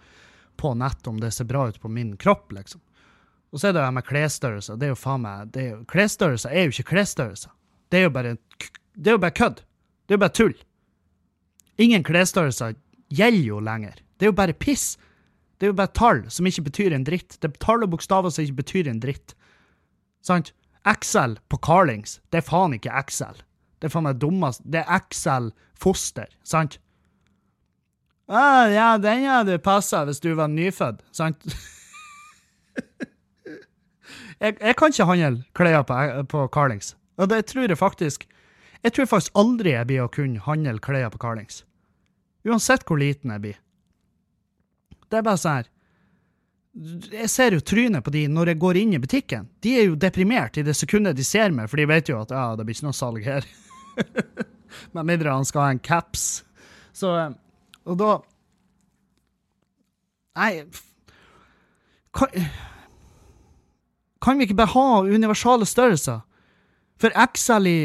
på 0.56 0.72
nett 0.80 1.10
om 1.10 1.20
det 1.20 1.34
ser 1.36 1.48
bra 1.50 1.66
ut 1.68 1.80
på 1.82 1.90
min 1.92 2.14
kropp, 2.16 2.48
liksom. 2.56 2.80
Og 3.52 3.60
så 3.60 3.68
er 3.68 3.76
det 3.76 3.84
det 3.84 3.92
med 3.98 4.08
klesstørrelse. 4.08 4.78
Det 4.80 4.88
er 4.88 4.94
jo 4.94 4.98
faen 5.00 5.22
meg 5.26 5.52
det 5.52 5.62
er 5.62 5.70
jo, 5.74 5.82
Klesstørrelser 5.92 6.56
er 6.56 6.64
jo 6.64 6.74
ikke 6.74 6.94
klesstørrelse. 6.94 7.52
Det 7.92 8.00
er 8.00 8.08
jo 8.08 8.14
bare 8.16 8.36
Det 8.96 9.12
er 9.12 9.18
jo 9.18 9.22
bare 9.22 9.36
kødd. 9.36 9.62
Det 10.06 10.14
er 10.14 10.16
jo 10.16 10.24
bare 10.24 10.36
tull. 10.40 10.56
Ingen 11.76 12.02
klesstørrelser 12.02 12.76
gjelder 13.12 13.46
jo 13.52 13.60
lenger. 13.60 14.00
Det 14.16 14.26
er 14.26 14.32
jo 14.32 14.40
bare 14.40 14.56
piss. 14.56 14.96
Det 15.60 15.68
er 15.68 15.72
jo 15.72 15.76
bare 15.76 15.92
tall 15.92 16.24
som 16.32 16.48
ikke 16.48 16.70
betyr 16.70 16.96
en 16.96 17.04
dritt. 17.04 17.36
Det 17.36 17.52
er 17.52 17.60
tall 17.60 17.84
og 17.84 17.92
bokstaver 17.92 18.32
som 18.32 18.44
ikke 18.44 18.62
betyr 18.64 18.88
en 18.88 19.00
dritt. 19.00 19.36
Sant? 20.24 20.54
XL 20.86 21.36
på 21.50 21.58
Carlings, 21.58 22.20
det 22.30 22.40
er 22.40 22.46
faen 22.46 22.74
ikke 22.76 22.94
XL. 23.08 23.40
Det 23.80 23.88
er 23.88 23.92
faen 23.92 24.06
meg 24.06 24.20
dummest. 24.22 24.62
Det 24.64 24.84
er 24.84 25.02
XL 25.10 25.50
foster, 25.76 26.30
sant? 26.46 26.78
Ah, 28.26 28.66
ja, 28.72 28.96
den 28.98 29.26
hadde 29.26 29.58
passa 29.62 30.04
hvis 30.06 30.22
du 30.22 30.32
var 30.38 30.50
nyfødt, 30.50 31.02
sant? 31.14 31.44
jeg, 34.42 34.56
jeg, 34.60 34.74
kan 34.78 34.94
ikke 34.94 35.08
handle 35.10 35.44
klær 35.54 35.84
på, 35.86 36.00
på 36.30 36.48
Carlings. 36.54 36.94
Og 37.16 37.30
det 37.30 37.46
tror 37.46 37.68
jeg 37.68 37.78
faktisk 37.78 38.26
Jeg 38.82 38.92
tror 38.92 39.06
faktisk 39.10 39.32
aldri 39.34 39.72
jeg 39.72 39.86
blir 39.88 40.04
å 40.04 40.10
kunne 40.12 40.42
handle 40.44 40.78
klær 40.78 41.08
på 41.10 41.18
Carlings. 41.18 41.64
Uansett 42.46 42.84
hvor 42.86 43.00
liten 43.00 43.32
jeg 43.34 43.42
blir. 43.42 43.56
Det 45.10 45.18
er 45.18 45.24
bare 45.26 45.40
sånn 45.40 45.58
her 45.58 45.70
jeg 46.76 47.28
ser 47.32 47.56
jo 47.56 47.62
trynet 47.64 48.04
på 48.04 48.12
de 48.12 48.26
når 48.28 48.52
jeg 48.52 48.60
går 48.60 48.78
inn 48.82 48.92
i 48.96 49.00
butikken. 49.00 49.48
De 49.64 49.72
er 49.78 49.86
jo 49.88 49.96
deprimert 50.00 50.58
i 50.60 50.64
det 50.66 50.76
sekundet 50.76 51.16
de 51.16 51.24
ser 51.24 51.54
meg, 51.54 51.70
for 51.72 51.80
de 51.80 51.88
vet 51.88 52.10
jo 52.10 52.18
at 52.20 52.34
ja, 52.34 52.50
det 52.56 52.66
blir 52.66 52.76
ikke 52.76 52.88
noe 52.88 52.96
salg 52.96 53.24
her. 53.24 53.46
Med 54.94 55.08
mindre 55.08 55.32
han 55.32 55.48
skal 55.48 55.64
ha 55.64 55.72
en 55.72 55.80
caps. 55.80 56.44
Så 56.96 57.12
Og 57.86 57.98
da 58.00 58.16
Nei, 60.36 60.66
kan, 62.12 62.48
kan 64.20 64.36
vi 64.36 64.44
ikke 64.44 64.58
bare 64.58 64.74
ha 64.74 64.88
universale 65.08 65.64
størrelser? 65.64 66.20
For 67.00 67.12
XL 67.16 67.68
i, 67.70 67.78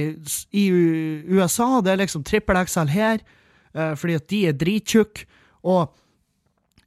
i 0.52 0.66
USA, 1.32 1.80
det 1.80 1.94
er 1.94 2.02
liksom 2.02 2.26
trippel 2.28 2.60
XL 2.60 2.92
her, 2.92 3.24
uh, 3.72 3.94
fordi 3.96 4.18
at 4.20 4.28
de 4.28 4.42
er 4.50 4.60
drittjukke. 4.60 5.24
Og 5.64 5.96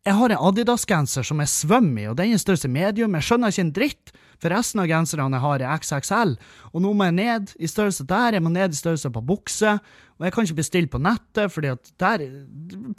jeg 0.04 0.16
har 0.18 0.32
en 0.34 0.42
Adidas-genser 0.50 1.24
som 1.24 1.40
jeg 1.40 1.48
svømmer 1.48 2.02
i, 2.02 2.08
og 2.10 2.16
den 2.18 2.34
er 2.34 2.40
størrelse 2.40 2.68
medium. 2.68 3.14
Jeg 3.16 3.24
skjønner 3.24 3.52
ikke 3.52 3.64
en 3.64 3.74
dritt, 3.78 4.10
for 4.42 4.52
resten 4.52 4.82
av 4.82 4.88
genserne 4.90 5.38
jeg 5.38 5.44
har, 5.44 5.62
er 5.64 5.78
XXL. 5.80 6.34
Og 6.74 6.82
nå 6.84 6.90
må 6.92 7.06
jeg 7.08 7.16
ned 7.16 7.52
i 7.56 7.70
størrelse 7.70 8.04
der, 8.10 8.36
jeg 8.36 8.44
må 8.44 8.52
ned 8.52 8.74
i 8.74 8.76
størrelse 8.76 9.08
på 9.14 9.22
bukse. 9.24 9.78
Og 10.18 10.26
jeg 10.26 10.34
kan 10.34 10.44
ikke 10.44 10.58
bestille 10.58 10.90
på 10.92 11.00
nettet, 11.00 11.52
fordi 11.54 11.70
at 11.72 11.92
der 12.02 12.26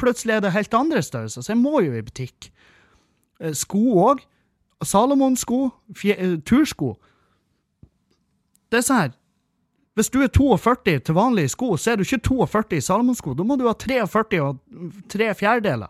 plutselig 0.01 0.33
er 0.33 0.45
det 0.47 0.55
helt 0.55 0.73
andre 0.73 1.03
størrelser, 1.05 1.45
så 1.45 1.53
jeg 1.53 1.61
må 1.61 1.83
jo 1.85 1.93
i 1.93 2.01
butikk. 2.05 2.49
Eh, 3.39 3.53
sko 3.53 3.83
òg. 4.07 4.23
Salomon-sko. 4.85 5.59
Eh, 6.09 6.39
tursko. 6.45 6.95
Det 8.69 8.81
er 8.81 8.83
sånn 8.83 8.99
her 9.05 9.13
Hvis 9.95 10.09
du 10.11 10.17
er 10.19 10.27
42 10.27 10.99
til 11.07 11.15
vanlige 11.15 11.53
sko, 11.53 11.77
så 11.79 11.93
er 11.93 11.95
du 11.95 12.03
ikke 12.03 12.19
42 12.27 12.81
i 12.81 12.83
Salomon-sko. 12.83 13.31
Da 13.37 13.45
må 13.47 13.55
du 13.55 13.69
ha 13.69 13.73
43 13.79 14.41
og 14.43 14.57
tre 15.07 15.29
fjerdedeler. 15.31 15.87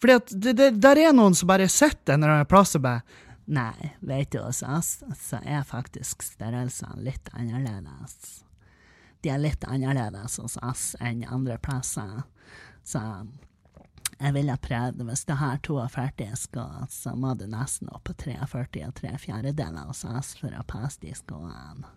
Fordi 0.00 0.16
at 0.20 0.32
det, 0.34 0.56
det, 0.58 0.70
der 0.82 1.00
er 1.00 1.14
noen 1.16 1.36
som 1.36 1.48
bare 1.48 1.68
sitter 1.72 2.14
en 2.16 2.24
eller 2.24 2.40
annen 2.40 2.50
plass 2.50 2.76
og 2.76 2.84
bare 2.86 3.22
Nei, 3.46 3.92
vet 4.02 4.32
du, 4.34 4.40
hos 4.42 4.64
oss 4.66 5.04
så 5.22 5.38
er 5.46 5.62
faktisk 5.62 6.24
størrelsene 6.26 7.04
litt 7.06 7.28
annerledes. 7.30 8.40
De 9.22 9.30
er 9.30 9.38
litt 9.38 9.62
annerledes 9.70 10.40
hos 10.42 10.56
oss 10.66 10.88
enn 10.98 11.22
andre 11.30 11.54
plasser. 11.62 12.24
Så 12.82 13.00
jeg 14.16 14.32
ville 14.32 14.56
prøvd 14.62 15.02
Hvis 15.06 15.24
du 15.28 15.34
har 15.38 15.60
42 15.62 16.26
sko, 16.40 16.64
så 16.90 17.14
må 17.14 17.34
du 17.38 17.46
nesten 17.50 17.90
opp 17.92 18.08
på 18.08 18.16
43 18.24 18.82
og 18.88 18.94
3 18.98 19.14
fjerdedeler 19.20 19.90
hos 19.90 20.04
oss 20.08 20.34
for 20.40 20.50
å 20.50 20.66
passe 20.66 21.02
de 21.04 21.14
skoene. 21.14 21.92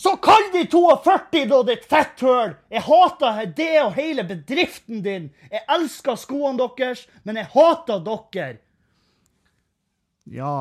Så 0.00 0.14
kall 0.16 0.46
de 0.52 0.62
42, 0.64 1.42
da, 1.50 1.56
ditt 1.68 1.82
fetthøl! 1.84 2.54
Jeg 2.72 2.80
hater 2.86 3.40
det 3.52 3.72
og 3.82 3.90
hele 3.98 4.22
bedriften 4.24 5.02
din. 5.04 5.26
Jeg 5.52 5.60
elsker 5.74 6.16
skoene 6.16 6.56
deres, 6.78 7.02
men 7.28 7.36
jeg 7.36 7.50
hater 7.52 7.98
dere. 8.06 8.54
Ja, 10.24 10.54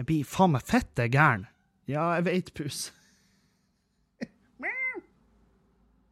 jeg 0.00 0.06
blir 0.08 0.24
faen 0.24 0.54
meg 0.54 0.64
fette 0.64 1.10
gæren. 1.12 1.44
Ja, 1.90 2.06
jeg 2.16 2.24
veit, 2.24 2.48
pus. 2.56 2.78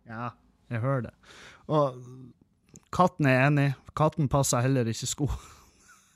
ja, 0.08 0.26
jeg 0.68 0.82
hører 0.82 1.06
det. 1.06 1.14
Og 1.72 1.96
katten 2.92 3.30
er 3.30 3.46
enig. 3.46 3.70
Katten 3.96 4.28
passer 4.28 4.60
heller 4.66 4.88
ikke 4.92 5.08
sko. 5.08 5.30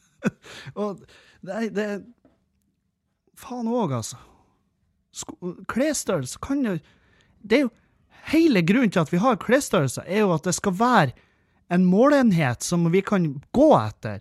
og 0.82 1.00
det, 1.40 1.72
det 1.72 1.88
Faen 3.40 3.72
òg, 3.72 3.96
altså. 4.02 4.20
Klesstørrelse 5.68 6.40
kan 6.42 6.64
jo 6.64 6.78
Det 7.42 7.58
er 7.58 7.64
jo 7.66 7.72
Hele 8.30 8.62
grunnen 8.62 8.90
til 8.90 9.02
at 9.02 9.10
vi 9.10 9.18
har 9.18 9.40
klesstørrelser, 9.42 10.04
er 10.06 10.22
jo 10.22 10.30
at 10.30 10.44
det 10.46 10.54
skal 10.54 10.76
være 10.78 11.10
en 11.74 11.84
målenhet 11.84 12.62
som 12.62 12.84
vi 12.92 13.00
kan 13.02 13.24
gå 13.50 13.66
etter. 13.80 14.20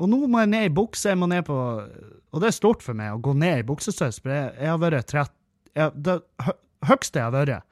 Og 0.00 0.08
nå 0.08 0.22
må 0.24 0.40
jeg 0.40 0.48
ned 0.48 0.68
i 0.70 0.72
bukse, 0.72 1.12
må 1.18 1.28
ned 1.28 1.44
på 1.44 1.56
Og 2.32 2.40
det 2.40 2.48
er 2.48 2.56
stort 2.56 2.80
for 2.82 2.96
meg 2.96 3.12
å 3.12 3.20
gå 3.20 3.34
ned 3.36 3.60
i 3.60 3.66
buksestørrelse, 3.68 4.22
for 4.22 4.32
jeg, 4.32 4.54
jeg, 4.56 4.70
har 4.70 4.80
vært 4.80 5.10
30 5.12 5.34
jeg, 5.76 5.92
Det 6.06 6.16
høyeste 6.88 7.20
jeg 7.20 7.26
har 7.26 7.34
vært, 7.34 7.68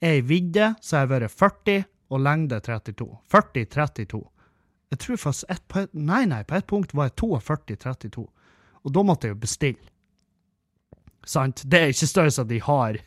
er 0.00 0.16
i 0.16 0.24
vidde, 0.24 0.70
så 0.80 0.96
jeg 0.96 1.04
har 1.04 1.12
vært 1.12 1.36
40, 1.36 1.84
og 2.14 2.22
lengde 2.22 2.60
32. 2.62 3.08
40-32. 3.32 4.22
Jeg 4.94 5.02
tror 5.02 5.20
faktisk 5.20 5.50
et, 5.50 5.76
Nei, 5.92 6.22
nei, 6.30 6.42
på 6.46 6.56
et 6.56 6.66
punkt 6.70 6.94
var 6.94 7.10
jeg 7.10 7.18
42-32. 7.18 8.24
Og 8.86 8.94
da 8.94 9.02
måtte 9.02 9.26
jeg 9.26 9.34
jo 9.34 9.42
bestille. 9.42 9.90
Sant? 11.26 11.64
Det 11.66 11.80
er 11.80 11.92
ikke 11.92 12.08
størrelser 12.08 12.46
de 12.48 12.60
har. 12.62 12.98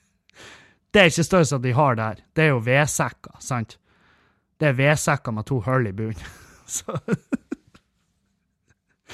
det 0.92 1.02
er 1.02 1.10
ikke 1.12 1.26
størrelser 1.28 1.62
de 1.64 1.74
har 1.76 1.98
der. 2.00 2.22
Det 2.32 2.46
er 2.46 2.54
jo 2.54 2.62
vedsekker, 2.64 3.36
sant? 3.44 3.78
Det 4.60 4.70
er 4.70 4.78
vedsekker 4.78 5.34
med 5.34 5.46
to 5.50 5.60
hull 5.66 5.90
i 5.90 5.92
bunnen. 5.92 6.32
Så 6.66 6.96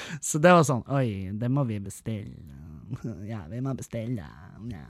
Så 0.21 0.39
det 0.41 0.53
var 0.53 0.63
sånn 0.65 0.85
Oi, 0.91 1.29
det 1.37 1.49
må 1.51 1.65
vi 1.69 1.79
bestille. 1.83 2.57
Ja, 3.27 3.43
vi 3.51 3.61
må 3.63 3.73
bestille. 3.77 4.25
Ja. 4.71 4.85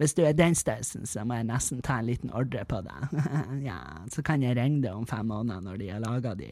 Hvis 0.00 0.14
du 0.16 0.22
er 0.26 0.34
den 0.36 0.56
størrelsen, 0.58 1.06
så 1.06 1.24
må 1.26 1.38
jeg 1.38 1.46
nesten 1.48 1.82
ta 1.84 1.98
en 2.00 2.08
liten 2.08 2.32
ordre 2.34 2.64
på 2.68 2.80
deg. 2.84 3.14
ja, 3.68 3.78
så 4.12 4.24
kan 4.26 4.42
jeg 4.44 4.56
ringe 4.58 4.82
deg 4.84 4.92
om 4.94 5.06
fem 5.08 5.26
måneder 5.30 5.62
når 5.64 5.80
de 5.80 5.90
har 5.92 6.02
laga 6.02 6.34
de. 6.38 6.50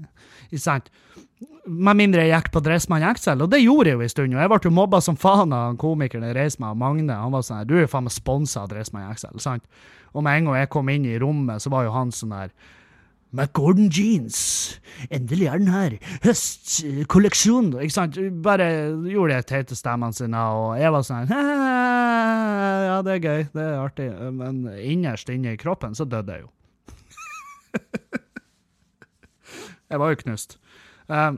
Ikke 0.50 0.62
sant? 0.62 0.90
Med 1.66 1.98
mindre 1.98 2.24
jeg 2.24 2.32
gikk 2.32 2.52
på 2.54 2.62
Dressmann 2.64 3.04
XL, 3.16 3.44
og 3.44 3.52
det 3.52 3.60
gjorde 3.64 3.92
jeg 3.92 3.98
jo 3.98 4.06
en 4.06 4.14
stund. 4.14 4.36
Og 4.36 4.42
jeg 4.44 4.52
ble 4.52 4.60
jo 4.64 4.74
mobba 4.78 5.02
som 5.04 5.18
faen 5.20 5.52
av 5.56 5.76
komikeren 5.80 6.26
med, 6.32 6.80
Magne. 6.80 7.20
Han 7.20 7.34
var 7.34 7.44
sånn 7.46 7.66
Du 7.68 7.76
er 7.76 7.84
jo 7.84 7.92
faen 7.92 8.06
meg 8.06 8.14
sponsa 8.14 8.64
av 8.64 8.72
Dressmann 8.72 9.10
XL, 9.12 9.38
sant? 9.42 9.66
Og 10.16 10.24
med 10.24 10.38
en 10.38 10.50
gang 10.50 10.62
jeg 10.62 10.72
kom 10.72 10.88
inn 10.88 11.04
i 11.04 11.18
rommet, 11.20 11.60
så 11.62 11.72
var 11.72 11.84
jo 11.84 11.92
han 11.92 12.14
sånn 12.14 12.32
der 12.32 12.54
McGordon 13.34 13.90
Jeans. 13.90 14.78
Endelig 15.10 15.48
er 15.50 15.58
den 15.58 15.72
her. 15.72 15.96
Høstkolleksjon. 16.24 17.72
Ikke 17.82 17.94
sant? 17.94 18.18
Bare 18.42 18.68
gjorde 19.10 19.34
de 19.34 19.48
teite 19.48 19.78
stemmene 19.78 20.16
sine, 20.16 20.38
og 20.38 20.78
jeg 20.80 20.92
var 20.94 21.06
sånn 21.06 21.32
Ja, 22.86 23.00
det 23.04 23.16
er 23.16 23.24
gøy, 23.24 23.42
det 23.52 23.64
er 23.64 23.82
artig, 23.82 24.06
men 24.38 24.62
innerst 24.78 25.30
inne 25.32 25.56
i 25.56 25.60
kroppen 25.60 25.96
så 25.96 26.06
døde 26.08 26.38
jeg 26.38 26.46
jo. 26.46 26.52
jeg 29.90 30.00
var 30.00 30.14
jo 30.14 30.22
knust. 30.22 30.56
Uh, 31.10 31.34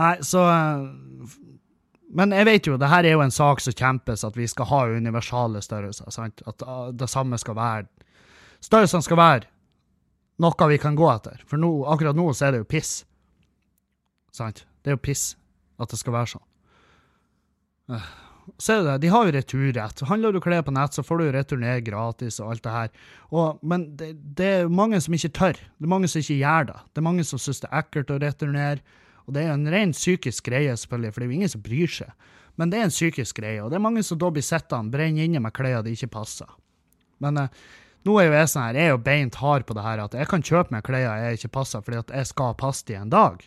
nei, 0.00 0.14
så 0.26 0.42
uh, 0.44 1.36
Men 2.10 2.34
jeg 2.34 2.48
vet 2.48 2.66
jo, 2.66 2.74
det 2.80 2.90
her 2.90 3.06
er 3.06 3.14
jo 3.14 3.24
en 3.24 3.32
sak 3.32 3.62
som 3.62 3.76
kjempes, 3.76 4.26
at 4.26 4.36
vi 4.36 4.48
skal 4.50 4.68
ha 4.72 4.82
universale 4.90 5.62
størrelser. 5.62 6.10
sant? 6.10 6.42
At 6.50 6.66
uh, 6.66 6.90
det 6.90 7.08
samme 7.08 7.38
skal 7.38 7.58
være 7.60 7.88
Størrelsene 8.60 9.06
skal 9.06 9.16
være 9.16 9.46
noe 10.40 10.68
vi 10.70 10.80
kan 10.80 10.96
gå 10.96 11.06
etter. 11.12 11.42
For 11.48 11.60
nå, 11.60 11.70
akkurat 11.92 12.16
nå 12.18 12.30
så 12.32 12.48
er 12.48 12.56
det 12.56 12.62
jo 12.64 12.70
piss. 12.70 13.00
Sant? 14.34 14.64
Det 14.80 14.92
er 14.92 14.96
jo 14.98 15.04
piss 15.04 15.34
at 15.80 15.92
det 15.92 16.00
skal 16.00 16.16
være 16.16 16.32
sånn. 16.34 16.46
Uh, 17.90 18.10
så 18.58 18.76
er 18.76 18.86
det, 18.86 18.96
De 19.04 19.10
har 19.12 19.26
jo 19.26 19.34
returrett. 19.34 20.02
Handler 20.08 20.32
du 20.32 20.40
klær 20.42 20.64
på 20.66 20.74
nett, 20.74 20.96
så 20.96 21.04
får 21.06 21.20
du 21.20 21.32
returnere 21.34 21.84
gratis 21.84 22.40
og 22.40 22.54
alt 22.54 22.64
det 22.64 22.74
her. 22.74 22.90
Og, 23.30 23.60
men 23.62 23.90
det, 23.98 24.12
det, 24.38 24.50
er 24.62 24.72
mange 24.72 25.00
som 25.02 25.14
ikke 25.14 25.32
tør. 25.36 25.60
Det 25.60 25.86
er 25.86 25.92
mange 25.92 26.10
som 26.10 26.22
ikke 26.22 26.40
gjør 26.40 26.70
det. 26.72 26.78
Det 26.90 27.02
er 27.02 27.08
mange 27.10 27.26
som 27.28 27.42
syns 27.42 27.62
det 27.62 27.70
er 27.70 27.84
ekkelt 27.84 28.14
å 28.14 28.18
returnere. 28.22 28.98
Og 29.26 29.36
det 29.36 29.44
er 29.44 29.54
en 29.54 29.68
ren 29.70 29.92
psykisk 29.94 30.48
greie, 30.48 30.72
selvfølgelig, 30.76 31.12
for 31.12 31.22
det 31.22 31.26
er 31.26 31.30
jo 31.30 31.38
ingen 31.38 31.52
som 31.52 31.64
bryr 31.64 31.92
seg. 32.00 32.30
Men 32.58 32.72
det 32.72 32.80
er 32.80 32.88
en 32.88 32.92
psykisk 32.92 33.38
greie, 33.38 33.60
og 33.62 33.70
det 33.70 33.78
er 33.78 33.84
mange 33.84 34.02
som 34.04 34.18
da 34.20 34.28
blir 34.32 34.44
sittende 34.44 34.92
brenner 34.92 35.28
inne 35.28 35.42
med 35.44 35.54
klær 35.56 35.84
de 35.86 35.94
ikke 35.94 36.10
passer. 36.16 36.48
Men 37.22 37.38
uh, 37.38 37.68
nå 38.08 38.16
er 38.16 38.30
jo 38.30 38.36
jeg 38.36 38.50
sånn 38.52 38.64
her, 38.64 38.78
jeg 38.78 38.88
er 38.88 38.94
jo 38.94 39.00
beint 39.04 39.38
hard 39.42 39.66
på 39.68 39.76
det 39.76 39.84
her 39.84 40.00
at 40.06 40.14
jeg 40.16 40.28
kan 40.30 40.44
kjøpe 40.44 40.72
meg 40.72 40.84
klær 40.86 41.02
jeg 41.04 41.38
ikke 41.38 41.54
passer, 41.58 41.82
fordi 41.84 42.00
at 42.00 42.12
jeg 42.16 42.28
skal 42.30 42.56
passe 42.60 42.86
de 42.88 42.96
en 42.96 43.12
dag. 43.12 43.42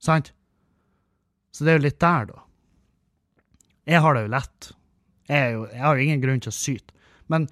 Sant? 0.00 0.32
Så 1.52 1.66
det 1.66 1.72
er 1.72 1.80
jo 1.80 1.86
litt 1.88 2.00
der, 2.00 2.30
da. 2.30 2.44
Jeg 3.90 4.00
har 4.04 4.16
det 4.16 4.22
jo 4.24 4.32
lett. 4.32 4.70
Jeg, 5.30 5.52
jo, 5.54 5.66
jeg 5.68 5.82
har 5.84 5.96
jo 5.96 6.06
ingen 6.06 6.22
grunn 6.22 6.40
til 6.42 6.52
å 6.52 6.56
syte. 6.56 6.94
Men 7.30 7.48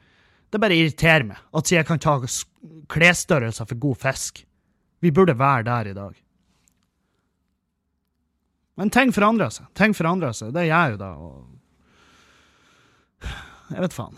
det 0.49 0.61
bare 0.63 0.79
irriterer 0.79 1.27
meg 1.29 1.41
at 1.59 1.73
jeg 1.73 1.87
kan 1.89 2.01
ta 2.01 2.17
klesstørrelser 2.95 3.69
for 3.69 3.83
god 3.83 3.99
fisk. 4.07 4.41
Vi 5.05 5.13
burde 5.15 5.37
være 5.39 5.67
der 5.69 5.91
i 5.91 5.97
dag. 5.99 6.15
Men 8.79 8.91
ting 8.95 9.13
forandrer 9.15 9.51
seg. 9.53 9.67
Ting 9.79 9.93
forandrer 9.99 10.33
seg. 10.37 10.55
Det 10.55 10.69
gjør 10.69 10.95
jo 10.95 10.99
det. 11.03 11.13
Og 11.27 11.37
jeg 13.75 13.85
vet 13.85 13.97
faen 13.97 14.17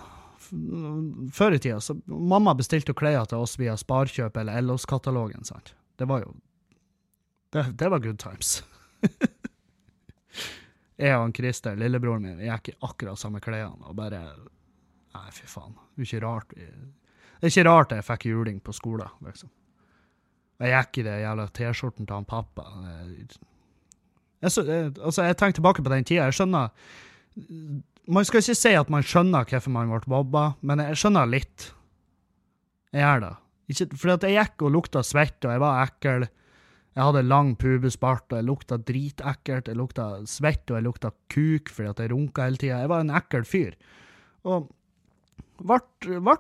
før 1.33 1.57
i 1.57 1.59
tida 1.63 1.81
så 1.81 1.97
Mamma 2.07 2.55
bestilte 2.59 2.95
klær 2.97 3.25
til 3.31 3.43
oss 3.43 3.57
via 3.61 3.77
Sparkjøp 3.79 4.37
eller 4.43 4.63
LOs-katalogen. 4.63 5.45
sant? 5.45 5.75
Det 5.97 6.09
var 6.09 6.25
jo 6.25 6.35
Det, 7.51 7.65
det 7.75 7.89
var 7.91 7.99
good 7.99 8.19
times. 8.19 8.63
jeg 11.01 11.17
og 11.19 11.33
Christer, 11.37 11.77
lillebroren 11.77 12.23
min, 12.23 12.43
gikk 12.47 12.69
i 12.71 12.77
akkurat 12.87 13.19
samme 13.19 13.41
klærne 13.43 13.89
og 13.89 13.97
bare 13.97 14.23
Nei, 15.11 15.31
fy 15.35 15.49
faen. 15.51 15.75
Det 15.97 16.05
er 16.05 16.07
ikke 16.07 16.21
rart 16.23 16.53
Det 16.55 17.49
er 17.49 17.51
ikke 17.51 17.65
rart 17.67 17.93
jeg 17.97 18.07
fikk 18.07 18.27
juling 18.31 18.61
på 18.63 18.73
skolen, 18.77 19.11
liksom. 19.27 19.51
Jeg 20.61 20.75
gikk 20.77 21.01
i 21.01 21.07
det 21.09 21.17
jævla 21.23 21.47
T-skjorten 21.57 22.07
til 22.07 22.15
han 22.15 22.27
pappa. 22.29 22.67
Jeg, 24.45 24.51
altså, 25.01 25.25
jeg 25.25 25.37
tenker 25.41 25.57
tilbake 25.57 25.83
på 25.83 25.93
den 25.93 26.05
tida. 26.05 26.27
Jeg 26.29 26.37
skjønner 26.37 26.69
man 28.09 28.27
skal 28.27 28.43
ikke 28.43 28.57
si 28.59 28.73
at 28.79 28.91
man 28.93 29.05
skjønner 29.07 29.47
hvorfor 29.49 29.75
man 29.75 29.93
ble 29.93 30.01
mobba, 30.11 30.45
men 30.67 30.83
jeg 30.83 30.99
skjønner 31.03 31.31
litt. 31.31 31.71
Jeg 32.95 33.05
gjør 33.05 33.25
det. 33.27 33.35
Fordi 34.01 34.31
jeg 34.31 34.39
gikk 34.41 34.67
og 34.67 34.75
lukta 34.75 35.03
svett, 35.07 35.39
og 35.45 35.55
jeg 35.55 35.63
var 35.63 35.85
ekkel. 35.85 36.27
Jeg 36.97 37.07
hadde 37.07 37.23
lang 37.29 37.53
pubespart, 37.61 38.27
og 38.33 38.41
jeg 38.41 38.49
lukta 38.49 38.81
dritekkelt. 38.83 39.71
Jeg 39.71 39.79
lukta 39.79 40.09
svett, 40.29 40.65
og 40.71 40.79
jeg 40.79 40.87
lukta 40.89 41.13
kuk 41.31 41.71
fordi 41.71 41.93
at 41.93 42.03
jeg 42.03 42.13
runka 42.15 42.49
hele 42.49 42.61
tida. 42.61 42.81
Jeg 42.83 42.91
var 42.91 43.05
en 43.05 43.15
ekkel 43.21 43.47
fyr. 43.47 43.77
Og 44.49 44.71
ble, 45.61 45.79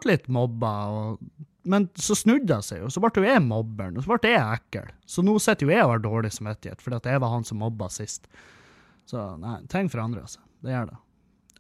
litt 0.09 0.27
mobba, 0.33 0.75
og 0.91 1.47
men 1.71 1.91
så 2.01 2.15
snudde 2.17 2.57
jeg 2.57 2.65
seg 2.65 2.79
jo, 2.81 2.87
så 2.89 3.03
ble 3.05 3.11
jo 3.21 3.27
jeg 3.27 3.43
mobberen, 3.45 3.99
og 4.01 4.05
så 4.05 4.15
ble 4.15 4.33
jeg 4.33 4.61
ekkel. 4.61 4.87
Så 5.05 5.23
nå 5.25 5.35
sitter 5.43 5.69
jo 5.69 5.75
jeg 5.75 5.85
og 5.85 5.93
har 5.93 6.03
dårlig 6.07 6.33
samvittighet, 6.33 6.81
fordi 6.81 6.97
at 6.97 7.09
jeg 7.13 7.21
var 7.21 7.35
han 7.35 7.45
som 7.47 7.61
mobba 7.61 7.91
sist. 7.93 8.31
Så 9.11 9.21
nei, 9.43 9.59
ting 9.71 9.91
forandrer 9.93 10.25
seg. 10.31 10.43
Det 10.65 10.73
gjør 10.73 10.89
det. 10.89 10.99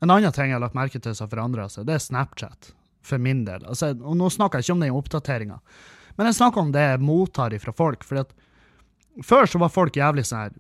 En 0.00 0.10
annen 0.10 0.32
ting 0.32 0.48
jeg 0.48 0.56
har 0.56 0.64
lagt 0.64 0.76
merke 0.76 1.00
til 1.02 1.14
som 1.16 1.28
forandrer 1.30 1.68
seg, 1.68 1.86
det 1.88 1.98
er 1.98 2.04
Snapchat. 2.04 2.72
For 3.04 3.20
min 3.20 3.44
del. 3.46 3.64
Altså, 3.64 3.94
og 3.96 4.16
nå 4.20 4.28
snakker 4.32 4.60
jeg 4.60 4.66
ikke 4.66 4.76
om 4.76 4.82
den 4.84 4.96
oppdateringa, 4.96 5.58
men 6.18 6.28
jeg 6.28 6.36
snakker 6.36 6.60
om 6.60 6.72
det 6.74 6.82
jeg 6.84 7.00
mottar 7.00 7.54
fra 7.62 7.72
folk. 7.72 8.04
at 8.12 8.34
før 9.24 9.48
så 9.48 9.58
var 9.58 9.72
folk 9.72 9.96
jævlig 9.96 10.26
sånn 10.28 10.42
her 10.42 10.52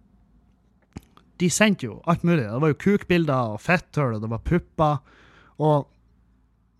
De 1.40 1.50
sendte 1.52 1.86
jo 1.86 2.00
alt 2.08 2.22
mulig. 2.24 2.44
Det 2.44 2.60
var 2.62 2.72
jo 2.72 2.80
kukbilder 2.80 3.54
og 3.54 3.60
fetthull, 3.60 4.14
og 4.16 4.22
det 4.24 4.30
var 4.30 4.44
pupper. 4.44 4.96
Og, 5.60 5.86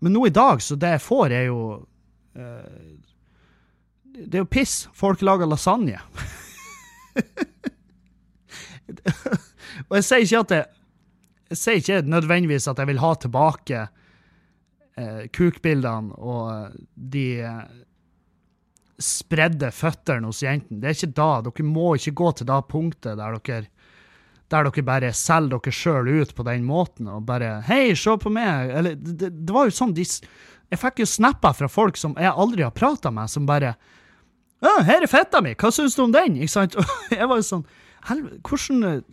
men 0.01 0.13
nå 0.13 0.25
i 0.27 0.33
dag, 0.33 0.61
så 0.61 0.75
det 0.75 0.89
jeg 0.95 1.05
får, 1.05 1.31
er 1.33 1.45
jo 1.47 1.85
eh, 2.33 2.97
Det 4.17 4.37
er 4.37 4.43
jo 4.43 4.49
piss. 4.49 4.89
Folk 4.93 5.21
lager 5.21 5.45
lasagne. 5.49 5.99
og 9.89 9.95
jeg 9.97 10.05
sier 10.05 10.25
ikke 10.25 10.43
at 10.45 10.53
det 10.53 10.63
Jeg 11.51 11.59
sier 11.59 11.81
ikke 11.81 12.01
nødvendigvis 12.07 12.69
at 12.71 12.79
jeg 12.79 12.87
vil 12.87 13.01
ha 13.03 13.11
tilbake 13.19 13.85
eh, 14.95 15.23
kukbildene 15.35 16.15
og 16.15 16.77
de 16.95 17.25
eh, 17.43 17.63
spredde 19.01 19.71
føttene 19.75 20.29
hos 20.29 20.41
jentene. 20.45 20.79
Det 20.79 20.89
er 20.89 20.97
ikke 20.97 21.17
da. 21.17 21.29
Dere 21.43 21.67
må 21.67 21.95
ikke 21.97 22.15
gå 22.21 22.31
til 22.39 22.49
det 22.51 22.59
punktet 22.71 23.19
der 23.19 23.37
dere 23.39 23.65
der 24.51 24.67
dere 24.67 24.83
bare 24.83 25.13
selger 25.15 25.61
dere 25.63 25.71
sjøl 25.75 26.09
ut 26.21 26.33
på 26.35 26.43
den 26.43 26.65
måten 26.67 27.07
og 27.07 27.23
bare 27.27 27.61
'Hei, 27.63 27.95
se 27.95 28.17
på 28.19 28.29
meg!' 28.29 28.71
Eller, 28.75 28.95
det, 28.95 29.29
det 29.31 29.53
var 29.55 29.69
jo 29.69 29.71
sånn 29.75 29.93
de, 29.95 30.03
Jeg 30.71 30.79
fikk 30.79 30.99
jo 30.99 31.07
snapper 31.07 31.55
fra 31.55 31.67
folk 31.67 31.97
som 31.97 32.15
jeg 32.19 32.31
aldri 32.31 32.63
har 32.63 32.75
prata 32.75 33.11
med, 33.11 33.29
som 33.29 33.45
bare 33.45 33.75
'Å, 34.61 34.83
her 34.83 35.01
er 35.01 35.07
fetta 35.07 35.41
mi, 35.41 35.55
hva 35.55 35.71
syns 35.71 35.95
du 35.95 36.03
om 36.03 36.11
den?' 36.11 36.35
Ikke 36.35 36.51
sant? 36.51 36.75
Og 36.79 36.85
jeg 37.11 37.27
var 37.27 37.39
jo 37.39 37.47
sånn 37.47 37.65
hvordan 38.43 39.03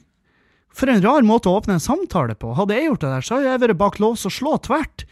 For 0.75 0.91
en 0.91 1.03
rar 1.03 1.25
måte 1.27 1.51
å 1.51 1.59
åpne 1.59 1.79
en 1.79 1.83
samtale 1.83 2.37
på. 2.39 2.53
Hadde 2.59 2.77
jeg 2.77 2.91
gjort 2.91 3.05
det 3.05 3.13
der, 3.15 3.25
så 3.25 3.39
hadde 3.39 3.53
jeg 3.53 3.63
vært 3.65 3.81
bak 3.81 3.99
lås 4.03 4.27
og 4.29 4.35
slå 4.35 4.57
tvert. 4.63 5.07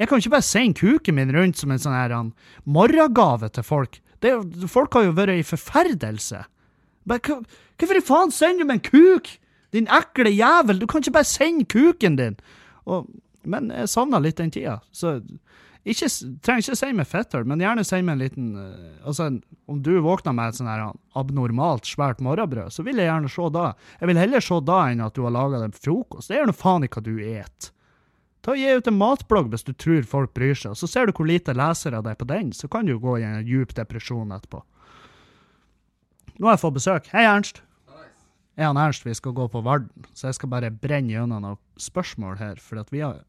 Jeg 0.00 0.08
kan 0.08 0.22
ikke 0.22 0.32
bare 0.32 0.46
sende 0.46 0.78
kuken 0.80 1.18
min 1.18 1.32
rundt 1.34 1.60
som 1.60 1.72
en 1.74 1.82
sånn 1.82 1.96
her 1.96 2.14
morgengave 2.64 3.50
til 3.52 3.66
folk. 3.66 4.00
Det, 4.24 4.32
folk 4.68 4.96
har 4.96 5.08
jo 5.08 5.16
vært 5.16 5.40
i 5.42 5.44
forferdelse. 5.44 6.44
Hvorfor 7.10 7.98
i 7.98 8.04
faen 8.04 8.32
sender 8.32 8.64
du 8.64 8.70
meg 8.70 8.80
en 8.80 8.88
kuk? 8.88 9.28
Din 9.74 9.88
ekle 9.92 10.32
jævel! 10.32 10.80
Du 10.80 10.86
kan 10.90 11.04
ikke 11.04 11.18
bare 11.18 11.28
sende 11.28 11.66
kuken 11.68 12.16
din! 12.18 12.38
Og, 12.88 13.10
men 13.44 13.70
jeg 13.74 13.92
savna 13.92 14.20
litt 14.22 14.40
den 14.40 14.52
tida. 14.54 14.80
Så 14.92 15.18
ikke, 15.88 16.08
trenger 16.44 16.66
ikke 16.66 16.76
si 16.76 16.90
med 16.92 17.08
fetter, 17.08 17.44
men 17.48 17.62
gjerne 17.62 17.84
si 17.88 18.00
med 18.04 18.12
en 18.12 18.20
liten 18.20 18.48
uh, 18.52 19.08
altså, 19.08 19.30
Om 19.70 19.78
du 19.80 19.94
våkner 20.04 20.34
med 20.36 20.52
et 20.52 20.58
sånn 20.58 20.68
her 20.68 20.82
abnormalt 21.16 21.88
svært 21.88 22.20
morgenbrød, 22.24 22.68
så 22.74 22.84
vil 22.84 23.00
jeg 23.00 23.08
gjerne 23.08 23.30
se 23.32 23.48
da. 23.54 23.66
Jeg 24.02 24.10
vil 24.10 24.20
heller 24.20 24.44
se 24.44 24.58
da 24.68 24.80
enn 24.90 25.04
at 25.04 25.16
du 25.16 25.24
har 25.24 25.32
laga 25.36 25.62
deg 25.62 25.78
frokost. 25.80 26.28
Det 26.28 26.36
er 26.36 26.50
nå 26.50 26.56
faen 26.56 26.84
ikke 26.84 27.00
hva 27.00 27.06
du 27.08 27.14
et. 27.24 27.70
Ta 28.44 28.52
og 28.54 28.60
Gi 28.60 28.76
ut 28.76 28.88
en 28.88 29.00
matblogg 29.00 29.48
hvis 29.52 29.66
du 29.68 29.72
tror 29.76 30.04
folk 30.08 30.34
bryr 30.36 30.56
seg, 30.56 30.74
og 30.74 30.80
så 30.80 30.88
ser 30.88 31.08
du 31.08 31.16
hvor 31.16 31.28
lite 31.28 31.56
lesere 31.56 32.00
det 32.04 32.14
er 32.14 32.20
på 32.20 32.28
den, 32.28 32.52
så 32.56 32.68
kan 32.72 32.84
du 32.84 32.94
jo 32.94 33.02
gå 33.02 33.18
i 33.20 33.26
en 33.28 33.40
djup 33.44 33.74
depresjon 33.76 34.36
etterpå. 34.36 34.62
Nå 36.40 36.48
har 36.48 36.56
jeg 36.56 36.62
fått 36.62 36.76
besøk. 36.76 37.10
Hei, 37.12 37.26
Ernst. 37.28 37.60
Jeg 38.56 38.68
og 38.68 38.78
Ernst 38.80 39.04
vi 39.04 39.16
skal 39.16 39.32
gå 39.36 39.46
på 39.48 39.60
Varden, 39.64 40.08
så 40.12 40.28
jeg 40.28 40.36
skal 40.36 40.52
bare 40.52 40.72
brenne 40.72 41.12
gjennom 41.12 41.44
noen 41.44 41.60
spørsmål 41.80 42.40
her, 42.40 42.60
for 42.60 42.80
vi 42.92 43.00
har 43.04 43.20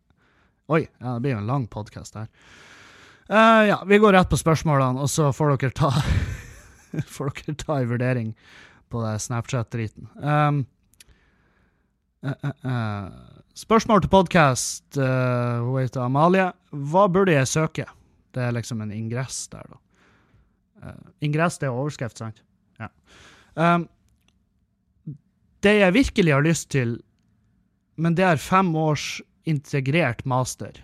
Oi, 0.71 0.85
ja, 0.99 1.13
det 1.13 1.19
blir 1.19 1.33
jo 1.33 1.41
en 1.41 1.49
lang 1.49 1.63
podkast 1.67 2.15
her. 2.15 2.29
Uh, 3.27 3.63
ja, 3.67 3.77
vi 3.87 3.97
går 3.99 4.13
rett 4.15 4.29
på 4.31 4.37
spørsmålene, 4.39 5.03
og 5.03 5.09
så 5.11 5.27
får 5.35 5.57
dere 5.59 5.73
ta 5.75 5.89
får 7.15 7.31
dere 7.35 7.55
ta 7.59 7.79
en 7.81 7.89
vurdering 7.89 8.29
på 8.91 9.01
det 9.03 9.17
Snapchat-driten. 9.19 10.07
Um, 10.15 10.61
uh, 12.23 12.45
uh, 12.63 13.41
spørsmål 13.59 14.05
til 14.05 14.13
podkast. 14.13 14.85
hun 14.95 15.81
heter 15.81 16.05
Amalie. 16.05 16.45
Hva 16.71 17.03
burde 17.11 17.35
jeg 17.35 17.49
søke? 17.51 17.87
Det 18.31 18.45
er 18.45 18.55
liksom 18.55 18.79
en 18.85 18.93
ingress 18.95 19.49
der, 19.51 19.67
da. 19.67 20.93
ingress 21.19 21.59
det 21.59 21.67
er 21.67 21.75
overskrift, 21.75 22.21
sant? 22.23 22.39
Ja. 22.79 22.87
Um, 23.59 23.89
det 25.67 25.75
jeg 25.81 25.93
virkelig 25.99 26.33
har 26.33 26.47
lyst 26.47 26.69
til, 26.71 26.95
men 27.99 28.15
det 28.15 28.23
er 28.23 28.39
fem 28.39 28.71
års 28.75 29.19
integrert 29.49 30.25
master, 30.25 30.75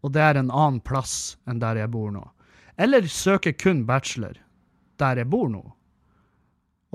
og 0.00 0.14
det 0.14 0.22
er 0.24 0.38
en 0.40 0.52
annen 0.52 0.80
plass 0.80 1.36
enn 1.48 1.60
der 1.62 1.80
jeg 1.80 1.92
bor 1.92 2.12
nå. 2.14 2.22
Eller 2.80 3.08
søke 3.10 3.52
kun 3.52 3.84
bachelor 3.88 4.38
der 5.00 5.20
jeg 5.20 5.28
bor 5.32 5.48
nå. 5.52 5.62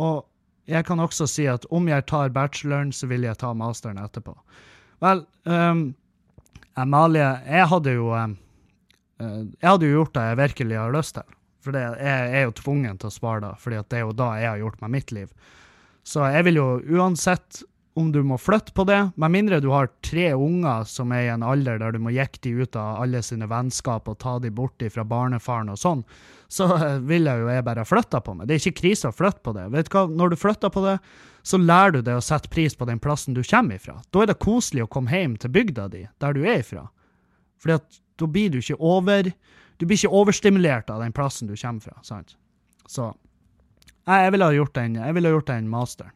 Og 0.02 0.26
jeg 0.70 0.86
kan 0.88 1.02
også 1.02 1.28
si 1.30 1.46
at 1.50 1.66
om 1.74 1.88
jeg 1.90 2.08
tar 2.10 2.34
bacheloren, 2.34 2.92
så 2.94 3.10
vil 3.10 3.26
jeg 3.26 3.38
ta 3.42 3.52
masteren 3.58 4.02
etterpå. 4.02 4.34
Vel, 5.04 5.22
um, 5.46 5.88
Amalie, 6.80 7.28
jeg 7.46 7.70
hadde 7.72 7.94
jo 7.96 8.10
um, 8.16 8.38
Jeg 9.20 9.68
hadde 9.68 9.88
jo 9.88 10.00
gjort 10.00 10.16
det 10.16 10.24
jeg 10.26 10.40
virkelig 10.42 10.80
har 10.80 10.96
lyst 10.96 11.16
til. 11.20 11.36
For 11.64 11.74
det, 11.74 11.84
jeg 11.98 12.34
er 12.38 12.44
jo 12.46 12.58
tvungen 12.60 12.98
til 13.02 13.10
å 13.10 13.14
svare 13.14 13.42
da, 13.42 13.54
for 13.58 13.74
det 13.74 13.98
er 13.98 14.04
jo 14.04 14.18
da 14.18 14.34
jeg 14.38 14.50
har 14.52 14.60
gjort 14.62 14.82
meg 14.84 14.92
mitt 14.98 15.14
liv. 15.16 15.30
Så 16.06 16.26
jeg 16.30 16.46
vil 16.46 16.60
jo 16.60 16.68
uansett 16.98 17.64
om 17.96 18.12
du 18.12 18.20
må 18.28 18.36
flytte 18.38 18.74
på 18.76 18.84
det, 18.84 18.98
med 19.16 19.32
mindre 19.32 19.62
du 19.64 19.70
har 19.72 19.88
tre 20.04 20.34
unger 20.36 20.84
som 20.90 21.14
er 21.16 21.22
i 21.26 21.30
en 21.32 21.46
alder 21.48 21.80
der 21.80 21.96
du 21.96 22.02
må 22.04 22.12
jekke 22.12 22.42
de 22.44 22.52
ut 22.66 22.76
av 22.76 23.00
alle 23.06 23.22
sine 23.24 23.48
vennskap 23.48 24.10
og 24.12 24.18
ta 24.20 24.34
de 24.44 24.52
bort 24.52 24.84
fra 24.92 25.06
barnefaren 25.08 25.72
og 25.72 25.80
sånn, 25.80 26.02
så 26.52 26.68
vil 27.10 27.30
jeg 27.30 27.40
jo 27.40 27.48
jeg 27.54 27.66
bare 27.66 27.86
flytte 27.88 28.20
på 28.26 28.36
meg. 28.36 28.50
Det 28.50 28.58
er 28.58 28.64
ikke 28.64 28.82
krise 28.82 29.12
å 29.12 29.16
flytte 29.16 29.40
på 29.48 29.54
det. 29.56 29.70
Vet 29.72 29.88
du 29.88 29.96
hva, 29.96 30.04
når 30.12 30.34
du 30.34 30.38
flytter 30.42 30.74
på 30.76 30.84
det, 30.84 30.98
så 31.48 31.62
lærer 31.62 31.96
du 31.96 32.02
deg 32.02 32.20
å 32.20 32.26
sette 32.26 32.52
pris 32.52 32.76
på 32.76 32.88
den 32.90 33.00
plassen 33.00 33.38
du 33.38 33.40
kommer 33.48 33.80
ifra. 33.80 34.02
Da 34.12 34.26
er 34.26 34.34
det 34.34 34.38
koselig 34.44 34.84
å 34.84 34.92
komme 34.92 35.16
hjem 35.16 35.40
til 35.40 35.56
bygda 35.56 35.88
di, 35.96 36.04
der 36.20 36.36
du 36.36 36.44
er 36.44 36.60
ifra. 36.66 36.90
Fordi 37.64 37.80
at 37.80 38.02
da 38.20 38.28
blir 38.28 38.52
du 38.52 38.60
ikke 38.60 38.80
over 38.80 39.32
Du 39.76 39.84
blir 39.84 39.98
ikke 39.98 40.16
overstimulert 40.16 40.88
av 40.88 41.02
den 41.04 41.12
plassen 41.12 41.50
du 41.50 41.56
kommer 41.60 41.84
fra, 41.84 41.98
sant? 42.04 42.38
Så 42.88 43.10
jeg 44.08 44.32
ville 44.32 44.48
ha 44.48 44.56
gjort 44.56 44.76
den, 44.78 44.96
jeg 44.96 45.16
ville 45.18 45.34
den 45.50 45.68
masteren 45.68 46.14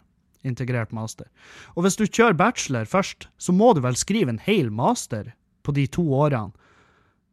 integrert 0.47 0.93
master. 0.95 1.27
Og 1.75 1.83
hvis 1.85 1.99
du 1.99 2.05
kjører 2.07 2.37
bachelor 2.39 2.87
først, 2.89 3.27
så 3.37 3.55
må 3.55 3.73
du 3.75 3.83
vel 3.83 3.97
skrive 3.99 4.33
en 4.33 4.41
hel 4.43 4.71
master 4.71 5.33
på 5.65 5.75
de 5.75 5.85
to 5.91 6.05
årene 6.15 6.55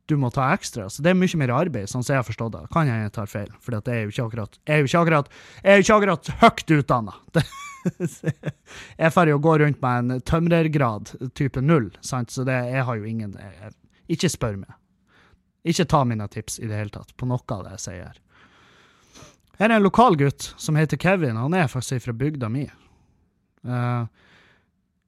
du 0.07 0.16
må 0.16 0.30
ta 0.30 0.52
ekstra. 0.54 0.86
Så 0.90 1.02
det 1.02 1.12
er 1.12 1.18
mye 1.18 1.39
mer 1.40 1.52
arbeid, 1.55 1.90
sånn 1.90 2.05
som 2.06 2.14
jeg 2.14 2.22
har 2.22 2.26
forstått 2.26 2.55
det. 2.55 2.64
Kan 2.74 2.90
jeg 2.90 3.12
ta 3.14 3.26
feil, 3.26 3.48
for 3.62 3.74
det 3.74 3.93
er 3.93 4.05
jo 4.05 4.12
ikke 4.12 4.26
akkurat 4.28 4.59
Jeg 4.62 4.74
er 4.74 4.82
jo 4.82 4.90
ikke 4.90 5.01
akkurat, 5.02 5.31
jeg 5.62 5.72
er 5.72 5.81
jo 5.81 5.86
ikke 5.86 5.97
akkurat 5.97 6.31
høyt 6.43 6.74
utdanna. 6.76 7.16
jeg 9.02 9.12
får 9.14 9.32
jo 9.32 9.40
gå 9.43 9.56
rundt 9.62 9.82
med 9.82 9.98
en 9.98 10.22
tømrergrad 10.31 11.12
type 11.39 11.62
null, 11.62 11.90
sant? 12.06 12.31
så 12.31 12.47
det, 12.47 12.59
jeg 12.70 12.86
har 12.86 13.01
jo 13.01 13.09
ingen 13.09 13.35
jeg, 13.35 13.74
Ikke 14.14 14.31
spør 14.31 14.60
meg. 14.62 14.78
Ikke 15.66 15.89
ta 15.90 16.05
mine 16.06 16.28
tips 16.31 16.60
i 16.62 16.70
det 16.70 16.78
hele 16.78 16.94
tatt, 16.94 17.10
på 17.18 17.26
noe 17.26 17.43
av 17.51 17.66
det 17.66 17.74
jeg 17.76 17.85
sier. 17.89 18.22
Her 19.59 19.70
er 19.70 19.78
en 19.78 19.86
lokal 19.86 20.18
gutt 20.20 20.52
som 20.60 20.76
heter 20.78 21.01
Kevin. 21.01 21.39
Han 21.40 21.55
er 21.56 21.70
faktisk 21.72 22.05
fra 22.05 22.14
bygda 22.14 22.51
mi. 22.52 22.66
Uh, 23.66 24.06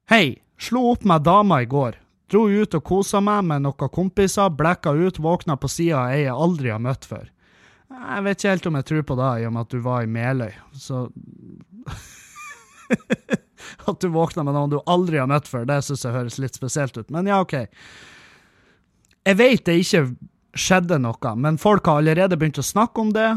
Hei, 0.09 0.39
slo 0.57 0.87
opp 0.91 1.03
med 1.05 1.27
dama 1.27 1.63
i 1.63 1.67
går. 1.69 1.99
Dro 2.33 2.47
ut 2.49 2.75
og 2.77 2.85
kosa 2.85 3.21
meg 3.25 3.43
med 3.49 3.65
noen 3.65 3.91
kompiser, 3.93 4.49
blekka 4.57 4.95
ut, 4.97 5.19
våkna 5.21 5.57
på 5.61 5.69
sida 5.69 5.99
av 6.01 6.15
ei 6.15 6.23
jeg 6.23 6.33
aldri 6.33 6.73
har 6.73 6.81
møtt 6.81 7.05
før. 7.09 7.27
Jeg 7.89 8.25
vet 8.25 8.41
ikke 8.41 8.55
helt 8.55 8.69
om 8.71 8.79
jeg 8.79 8.87
tror 8.89 9.05
på 9.09 9.17
det, 9.19 9.29
i 9.41 9.47
og 9.49 9.53
med 9.53 9.67
at 9.67 9.75
du 9.75 9.79
var 9.85 10.05
i 10.05 10.11
Meløy, 10.13 10.57
så 10.77 11.09
At 13.89 14.01
du 14.01 14.09
våkna 14.13 14.45
med 14.45 14.57
noen 14.57 14.73
du 14.73 14.79
aldri 14.89 15.21
har 15.21 15.29
møtt 15.29 15.49
før, 15.49 15.65
det 15.69 15.81
syns 15.85 16.05
jeg 16.05 16.17
høres 16.17 16.39
litt 16.41 16.57
spesielt 16.57 16.97
ut, 16.97 17.09
men 17.13 17.29
ja, 17.29 17.41
OK. 17.45 17.57
Jeg 19.29 19.37
vet 19.37 19.65
det 19.69 19.77
ikke 19.83 20.05
skjedde 20.57 21.01
noe, 21.05 21.35
men 21.37 21.61
folk 21.61 21.89
har 21.89 22.01
allerede 22.01 22.37
begynt 22.41 22.61
å 22.61 22.65
snakke 22.65 23.05
om 23.05 23.13
det, 23.13 23.29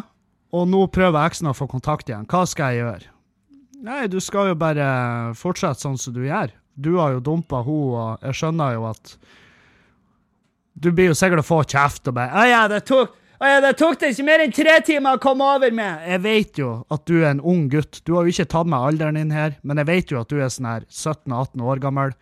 og 0.55 0.67
nå 0.71 0.85
prøver 0.91 1.25
eksen 1.25 1.51
å 1.51 1.55
få 1.57 1.67
kontakt 1.71 2.07
igjen. 2.11 2.27
Hva 2.31 2.45
skal 2.47 2.71
jeg 2.71 2.85
gjøre? 2.85 3.11
Nei, 3.81 4.05
du 4.07 4.19
skal 4.21 4.51
jo 4.51 4.57
bare 4.61 4.87
fortsette 5.37 5.81
sånn 5.81 5.97
som 5.97 6.13
du 6.13 6.21
gjør. 6.27 6.51
Du 6.77 6.93
har 6.99 7.15
jo 7.15 7.23
dumpa 7.23 7.63
henne, 7.65 7.95
og 7.97 8.27
jeg 8.27 8.37
skjønner 8.41 8.75
jo 8.77 8.85
at 8.89 9.15
Du 10.81 10.87
blir 10.95 11.09
jo 11.11 11.15
sikkert 11.17 11.43
å 11.43 11.45
få 11.45 11.57
kjeft 11.67 12.07
og 12.07 12.15
bare 12.15 12.31
Å 12.31 12.45
ja, 12.47 12.61
det 12.71 12.85
tok 12.87 13.17
å 13.41 13.47
ja, 13.49 13.57
det 13.57 13.71
tok 13.73 13.97
det 13.97 14.11
ikke 14.13 14.23
mer 14.27 14.41
enn 14.43 14.51
tre 14.53 14.75
timer 14.85 15.17
å 15.17 15.21
komme 15.21 15.41
over 15.49 15.71
med! 15.73 16.03
Jeg 16.05 16.21
vet 16.21 16.59
jo 16.61 16.67
at 16.93 17.07
du 17.09 17.15
er 17.23 17.31
en 17.31 17.39
ung 17.41 17.63
gutt. 17.73 18.03
Du 18.05 18.11
har 18.13 18.27
jo 18.27 18.29
ikke 18.29 18.45
tatt 18.53 18.69
med 18.69 18.77
alderen 18.77 19.17
din 19.17 19.33
her, 19.33 19.55
men 19.65 19.81
jeg 19.81 19.87
vet 19.89 20.13
jo 20.13 20.19
at 20.19 20.29
du 20.29 20.37
er 20.37 20.51
sånn 20.53 20.67
her 20.69 20.85
17-18 20.85 21.63
år 21.65 21.81
gammel. 21.81 22.13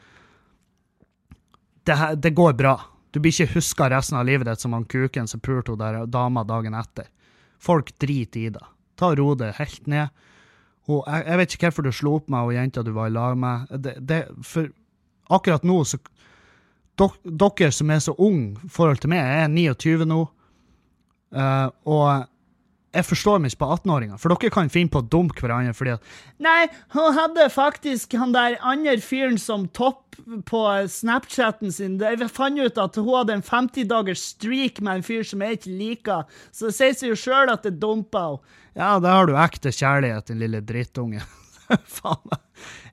Det, 1.84 1.98
det, 2.23 2.31
går 2.40 2.56
bra. 2.56 2.77
Du 3.11 3.19
blir 3.19 3.36
ikke 3.36 3.57
huska 3.57 3.90
resten 3.91 4.15
av 4.15 4.30
livet 4.31 4.48
ditt 4.48 4.64
som 4.64 4.77
han 4.77 4.88
kuken 4.88 5.27
som 5.27 5.44
pulte 5.44 5.76
hun 5.76 6.07
dama 6.07 6.45
dagen 6.48 6.80
etter. 6.80 7.11
Folk 7.60 7.91
driter 7.99 8.45
i 8.45 8.53
det. 8.56 8.64
Ta 8.95 9.11
ro 9.19 9.34
det 9.36 9.57
helt 9.60 9.91
ned. 9.91 10.15
Og 10.90 11.03
jeg, 11.06 11.26
jeg, 11.28 11.38
vet 11.38 11.53
ikke 11.56 11.70
hvorfor 11.70 11.86
du 11.86 11.91
slo 11.94 12.16
opp 12.18 12.32
med 12.34 12.48
hun 12.48 12.57
jenta 12.57 12.84
du 12.86 12.91
var 12.95 13.11
i 13.11 13.14
lag 13.14 13.38
med. 13.38 13.70
Det, 13.86 13.95
det, 14.10 14.24
for 14.45 14.72
akkurat 15.30 15.68
nå, 15.68 15.78
så 15.86 15.99
dok, 16.99 17.20
Dere 17.24 17.72
som 17.76 17.94
er 17.94 18.02
så 18.03 18.16
unge 18.18 18.57
i 18.66 18.74
forhold 18.74 19.03
til 19.03 19.14
meg, 19.14 19.22
jeg 19.22 19.45
er 19.45 19.53
29 19.53 20.10
nå. 20.10 20.20
uh, 21.38 21.68
og 21.86 22.26
jeg 22.90 23.06
forstår 23.06 23.41
meg 23.41 23.52
ikke 23.52 23.61
på 23.61 23.70
18-åringer, 23.76 24.18
for 24.18 24.34
dere 24.34 24.52
kan 24.53 24.72
finne 24.74 24.90
på 24.90 25.02
å 25.03 25.07
dumpe 25.14 25.38
hverandre 25.38 25.76
fordi 25.78 25.94
at 25.94 26.14
Nei, 26.41 26.70
hun 26.95 27.14
hadde 27.18 27.45
faktisk 27.53 28.16
han 28.18 28.34
der 28.34 28.57
andre 28.66 28.95
fyren 29.03 29.38
som 29.41 29.68
topp 29.78 30.18
på 30.49 30.61
Snapchaten 30.90 31.72
sin. 31.74 31.99
Jeg 32.02 32.30
fant 32.34 32.60
ut 32.60 32.82
at 32.82 32.98
hun 32.98 33.11
hadde 33.14 33.38
en 33.38 33.45
50-dagers 33.45 34.24
streak 34.34 34.82
med 34.82 34.99
en 34.99 35.06
fyr 35.06 35.28
som 35.28 35.45
jeg 35.45 35.60
ikke 35.60 35.76
liker, 35.84 36.40
så 36.52 36.70
det 36.70 36.78
sier 36.80 36.98
seg 36.98 37.14
jo 37.14 37.20
sjøl 37.28 37.53
at 37.53 37.68
det 37.68 37.78
dumpa 37.82 38.26
henne. 38.26 38.56
Ja, 38.78 38.94
det 39.02 39.11
har 39.11 39.28
du 39.28 39.34
ekte 39.36 39.74
kjærlighet, 39.76 40.30
din 40.30 40.40
lille 40.40 40.61
drittunge. 40.64 41.24
Faen 41.99 42.22
meg. 42.30 42.41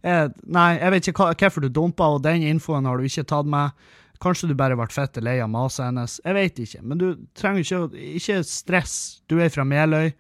Eh, 0.03 0.25
nei, 0.53 0.71
jeg 0.81 0.93
vet 0.93 1.11
ikke 1.13 1.31
hvorfor 1.33 1.65
du 1.65 1.71
dumpa 1.73 2.11
henne, 2.11 2.25
den 2.27 2.49
infoen 2.53 2.89
har 2.89 2.99
du 2.99 3.07
ikke 3.07 3.27
tatt 3.29 3.49
med. 3.49 3.77
Kanskje 4.23 4.51
du 4.51 4.57
bare 4.59 4.77
ble 4.79 4.87
fette 4.93 5.23
lei 5.25 5.39
av 5.43 5.51
maset 5.53 5.87
hennes. 5.87 6.19
Jeg 6.25 6.37
vet 6.37 6.61
ikke. 6.65 6.83
Men 6.83 7.01
du 7.01 7.07
trenger 7.37 7.65
ikke 7.65 7.81
å 7.85 7.89
Ikke 8.17 8.41
stress. 8.49 8.97
Du 9.29 9.39
er 9.43 9.53
fra 9.53 9.65
Meløy. 9.67 10.13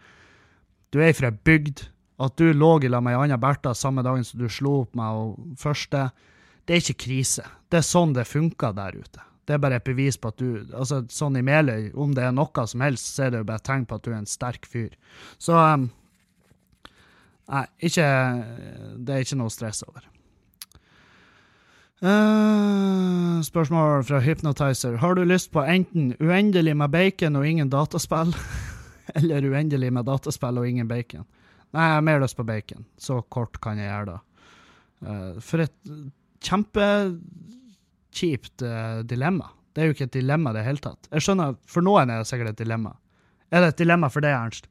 Du 0.93 1.01
er 1.03 1.15
fra 1.17 1.31
bygd. 1.31 1.87
At 2.23 2.37
du 2.41 2.49
lå 2.53 2.79
i 2.81 2.89
lag 2.89 3.05
med 3.05 3.13
ei 3.13 3.27
anna 3.27 3.37
Bertha 3.37 3.75
samme 3.77 4.05
dagen 4.05 4.25
som 4.25 4.41
du 4.41 4.49
slo 4.49 4.83
opp 4.87 4.95
med 4.97 5.05
henne 5.05 5.57
første, 5.61 6.07
det 6.65 6.75
er 6.75 6.81
ikke 6.81 7.03
krise. 7.05 7.45
Det 7.69 7.83
er 7.83 7.85
sånn 7.85 8.15
det 8.17 8.25
funker 8.25 8.73
der 8.77 8.97
ute. 8.97 9.21
Det 9.47 9.55
er 9.55 9.61
bare 9.63 9.79
et 9.79 9.87
bevis 9.87 10.17
på 10.19 10.33
at 10.33 10.41
du 10.41 10.65
altså 10.75 11.05
Sånn 11.13 11.37
i 11.39 11.45
Meløy, 11.45 11.93
om 11.95 12.17
det 12.17 12.25
er 12.27 12.35
noe 12.35 12.67
som 12.67 12.83
helst, 12.83 13.13
så 13.15 13.27
er 13.27 13.35
det 13.35 13.45
jo 13.45 13.49
bare 13.53 13.63
et 13.63 13.69
tegn 13.69 13.87
på 13.87 13.99
at 13.99 14.07
du 14.07 14.11
er 14.11 14.19
en 14.19 14.27
sterk 14.27 14.67
fyr. 14.67 14.97
Så 15.39 15.55
um, 15.55 15.91
Nei, 17.47 17.63
ikke 17.87 18.07
Det 19.07 19.15
er 19.15 19.23
ikke 19.23 19.39
noe 19.39 19.53
stress 19.55 19.85
over. 19.87 20.09
Uh, 22.05 23.41
spørsmål 23.41 24.05
fra 24.05 24.19
Hypnotizer. 24.21 24.99
Har 25.01 25.17
du 25.17 25.25
lyst 25.25 25.49
på 25.53 25.63
enten 25.65 26.13
uendelig 26.21 26.77
med 26.77 26.91
bacon 26.93 27.37
og 27.41 27.47
ingen 27.49 27.71
dataspill, 27.73 28.37
eller 29.17 29.41
uendelig 29.49 29.89
med 29.97 30.05
dataspill 30.05 30.59
og 30.61 30.69
ingen 30.69 30.85
bacon? 30.89 31.25
Nei, 31.73 31.87
jeg 31.89 31.95
har 31.95 32.05
mer 32.05 32.21
lyst 32.21 32.37
på 32.37 32.45
bacon. 32.45 32.85
Så 33.01 33.23
kort 33.33 33.57
kan 33.65 33.79
jeg 33.81 33.89
gjøre 33.89 34.11
det. 34.11 34.21
Uh, 35.09 35.41
for 35.41 35.61
et 35.65 35.73
kjempekjipt 36.45 38.63
uh, 38.63 39.01
dilemma. 39.09 39.49
Det 39.73 39.83
er 39.83 39.87
jo 39.89 39.95
ikke 39.97 40.09
et 40.11 40.19
dilemma 40.21 40.51
i 40.53 40.57
det 40.59 40.69
hele 40.69 40.85
tatt. 40.85 41.09
Jeg 41.13 41.21
skjønner, 41.25 41.57
For 41.69 41.81
noen 41.85 42.11
er 42.13 42.19
det 42.21 42.29
sikkert 42.29 42.53
et 42.53 42.61
dilemma. 42.61 42.93
Er 43.49 43.61
det 43.65 43.69
et 43.73 43.81
dilemma 43.81 44.09
for 44.13 44.21
deg, 44.25 44.33
Ernst? 44.37 44.69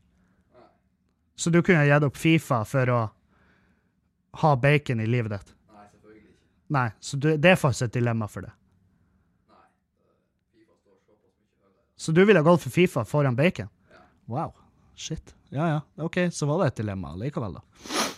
Så 1.36 1.50
du 1.50 1.62
kunne 1.66 1.90
gitt 1.90 2.04
opp 2.06 2.18
Fifa 2.18 2.66
for 2.70 2.86
å 2.94 3.10
ha 4.46 4.56
bacon 4.62 5.02
i 5.02 5.10
livet 5.10 5.32
ditt? 5.34 5.55
Nei, 6.68 6.90
så 7.00 7.18
du, 7.18 7.32
det 7.38 7.52
er 7.52 7.60
faktisk 7.60 7.90
et 7.90 7.98
dilemma 8.00 8.28
for 8.32 8.48
deg? 8.48 8.54
Så 11.96 12.12
du 12.12 12.26
ville 12.26 12.42
gått 12.44 12.64
for 12.66 12.74
Fifa 12.74 13.06
foran 13.08 13.36
bacon? 13.36 13.70
Wow. 14.26 14.54
Shit. 14.96 15.36
Ja 15.50 15.68
ja, 15.70 15.82
OK, 16.04 16.18
så 16.32 16.46
var 16.46 16.62
det 16.62 16.68
et 16.68 16.82
dilemma 16.82 17.14
likevel, 17.16 17.58
da. 17.60 17.62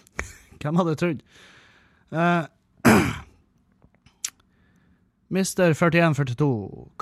Hvem 0.62 0.80
hadde 0.80 0.96
trodd? 0.98 1.24
Uh, 2.14 2.46
Mister 5.38 5.74
4142, 5.74 6.48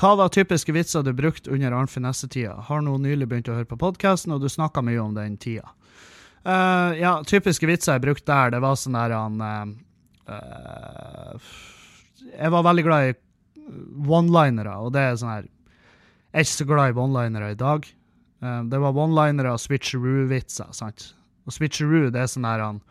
hva 0.02 0.12
var 0.18 0.32
typiske 0.34 0.74
vitser 0.74 1.04
du 1.06 1.14
brukte 1.14 1.52
under 1.54 1.76
Arnt 1.78 1.94
Finesse-tida? 1.94 2.56
Har 2.68 2.82
nå 2.82 2.98
nylig 2.98 3.30
begynt 3.30 3.52
å 3.52 3.58
høre 3.60 3.70
på 3.70 3.78
podkasten, 3.80 4.34
og 4.34 4.42
du 4.42 4.50
snakka 4.50 4.82
mye 4.82 5.04
om 5.04 5.14
den 5.14 5.38
tida. 5.38 5.70
Uh, 6.46 6.98
ja, 6.98 7.20
typiske 7.26 7.70
vitser 7.70 7.96
jeg 7.96 8.06
brukte 8.06 8.32
der, 8.32 8.56
det 8.56 8.64
var 8.66 8.76
sånn 8.78 8.98
der 8.98 9.14
han 9.14 9.40
uh, 9.42 9.54
uh, 9.70 9.85
Jeg 12.36 12.54
var 12.54 12.66
veldig 12.66 12.86
glad 12.88 13.12
i 13.12 13.16
one-linere, 14.10 14.74
og 14.82 14.94
det 14.96 15.04
er 15.04 15.20
sånn 15.20 15.34
her 15.34 15.46
Jeg 15.46 16.42
er 16.42 16.48
ikke 16.48 16.54
så 16.56 16.68
glad 16.70 16.92
i 16.92 17.00
one-linere 17.00 17.52
i 17.54 17.60
dag. 17.60 17.88
det 18.72 18.82
var 18.84 19.00
one-linere 19.06 19.54
og 19.56 19.62
switcheroo-vitser, 19.64 20.74
sant. 20.76 21.14
Og 21.46 21.56
switcheroo, 21.56 22.12
det 22.14 22.22
er 22.24 22.32
sånn 22.32 22.50
her 22.50 22.64
han 22.66 22.82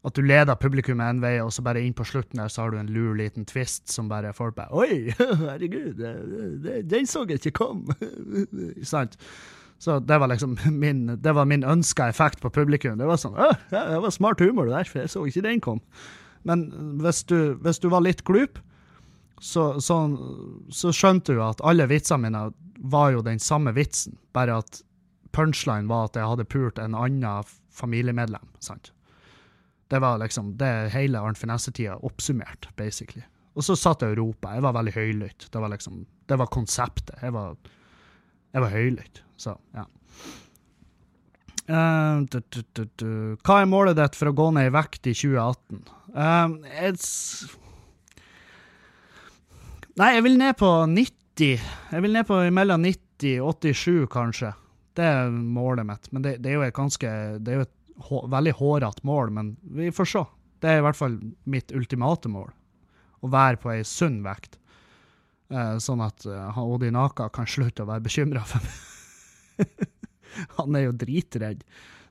at 0.00 0.16
du 0.16 0.22
leder 0.24 0.56
publikum 0.56 1.00
en 1.04 1.20
vei, 1.20 1.34
og 1.44 1.50
så 1.52 1.60
bare 1.64 1.82
inn 1.84 1.92
på 1.96 2.06
slutten 2.08 2.40
der 2.40 2.48
så 2.48 2.64
har 2.64 2.72
du 2.72 2.78
en 2.80 2.88
lur 2.92 3.12
liten 3.18 3.44
twist 3.48 3.90
som 3.92 4.08
bare 4.08 4.32
folk 4.36 4.56
bare 4.56 4.72
Oi, 4.72 5.12
herregud, 5.42 6.00
den 6.88 7.08
så 7.08 7.26
jeg 7.28 7.42
ikke 7.42 7.58
kom! 7.60 7.82
Sant? 8.92 9.18
Så 9.80 9.98
det 10.04 10.18
var 10.20 10.28
liksom 10.32 10.56
min, 10.82 11.06
det 11.20 11.34
var 11.36 11.48
min 11.48 11.64
ønska 11.64 12.08
effekt 12.08 12.40
på 12.40 12.52
publikum. 12.52 12.98
Det 13.00 13.08
var 13.08 13.20
sånn 13.20 13.36
det 13.36 14.00
var 14.04 14.12
smart 14.12 14.40
humor, 14.40 14.68
det 14.68 14.76
der, 14.78 14.88
for 14.88 15.02
jeg 15.04 15.12
så 15.12 15.24
ikke 15.28 15.44
den 15.44 15.62
kom. 15.64 15.80
Men 16.48 16.66
hvis 17.02 17.24
du, 17.28 17.54
hvis 17.60 17.80
du 17.82 17.88
var 17.92 18.04
litt 18.04 18.24
glup, 18.24 18.58
så, 19.40 19.80
så, 19.80 19.96
så, 20.68 20.92
skjønte 20.92 21.34
du 21.36 21.40
at 21.44 21.62
alle 21.64 21.86
vitsene 21.88 22.28
mine 22.28 22.44
var 22.92 23.14
jo 23.14 23.24
den 23.24 23.40
samme 23.40 23.72
vitsen, 23.76 24.18
bare 24.36 24.58
at 24.60 24.82
punchline 25.36 25.88
var 25.88 26.10
at 26.10 26.18
jeg 26.18 26.28
hadde 26.28 26.48
pult 26.52 26.80
en 26.80 26.96
annen 26.96 27.52
familiemedlem. 27.72 28.48
sant? 28.60 28.92
Det 29.90 29.98
var 29.98 30.20
liksom 30.20 30.54
det 30.60 30.92
hele 30.94 31.18
Arnt 31.18 31.38
Finesse-tida 31.40 31.96
oppsummert, 32.06 32.68
basically. 32.76 33.24
Og 33.58 33.64
så 33.66 33.74
satt 33.76 34.04
jeg 34.04 34.14
og 34.14 34.20
ropa. 34.20 34.54
Jeg 34.54 34.62
var 34.62 34.76
veldig 34.76 34.92
høylytt. 34.94 35.48
Det 35.50 35.62
var 35.62 35.72
liksom, 35.72 36.04
det 36.30 36.38
var 36.38 36.52
konseptet. 36.54 37.16
Jeg 37.22 37.34
var, 37.34 37.56
jeg 38.54 38.62
var 38.62 38.70
høylytt. 38.70 39.22
Så, 39.40 39.56
ja. 39.74 39.82
Uh, 41.70 42.26
du, 42.26 42.40
du, 42.50 42.84
du, 42.98 43.10
Hva 43.46 43.60
er 43.62 43.68
målet 43.70 43.98
ditt 43.98 44.16
for 44.18 44.30
å 44.30 44.34
gå 44.34 44.48
ned 44.56 44.70
i 44.70 44.74
vekt 44.74 45.06
i 45.06 45.14
2018? 45.14 45.82
Uh, 46.10 46.56
it's 46.82 47.10
Nei, 50.00 50.14
jeg 50.16 50.24
vil 50.24 50.38
ned 50.40 50.56
på 50.56 50.68
90. 50.88 51.60
Jeg 51.92 52.02
vil 52.02 52.14
ned 52.14 52.26
på 52.26 52.38
mellom 52.56 52.82
90 52.82 53.42
og 53.44 53.60
87, 53.60 54.06
kanskje. 54.10 54.52
Det 54.96 55.04
er 55.04 55.30
målet 55.30 55.86
mitt. 55.86 56.08
Men 56.14 56.24
det, 56.24 56.38
det 56.42 56.52
er 56.52 56.56
jo 56.56 56.64
et 56.66 56.76
ganske 56.76 57.10
Det 57.38 57.52
er 57.52 57.60
jo 57.60 57.66
et 57.66 57.76
hå, 58.08 58.22
veldig 58.32 58.54
hårete 58.56 59.06
mål, 59.06 59.34
men 59.36 59.52
vi 59.76 59.90
får 59.94 60.10
se. 60.14 60.24
Det 60.60 60.70
er 60.70 60.80
i 60.80 60.86
hvert 60.86 60.98
fall 60.98 61.18
mitt 61.52 61.74
ultimate 61.76 62.32
mål. 62.32 62.48
Å 63.20 63.30
være 63.30 63.60
på 63.60 63.74
ei 63.74 63.84
sunn 63.86 64.22
vekt. 64.24 64.56
Uh, 65.50 65.76
sånn 65.82 66.02
at 66.04 66.24
uh, 66.30 66.58
Odi 66.62 66.92
Naka 66.94 67.28
kan 67.34 67.48
slutte 67.50 67.84
å 67.84 67.90
være 67.90 68.06
bekymra 68.06 68.46
for 68.46 68.64
meg. 68.64 68.86
Han 70.58 70.76
er 70.76 70.88
jo 70.88 70.96
dritredd. 71.04 71.64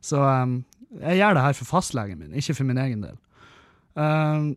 Så 0.06 0.22
um, 0.22 0.61
jeg 1.01 1.19
gjør 1.19 1.38
det 1.38 1.45
her 1.45 1.60
for 1.60 1.72
fastlegen 1.77 2.22
min, 2.22 2.35
ikke 2.39 2.56
for 2.57 2.69
min 2.69 2.81
egen 2.81 3.03
del. 3.06 3.18
Um, 3.99 4.53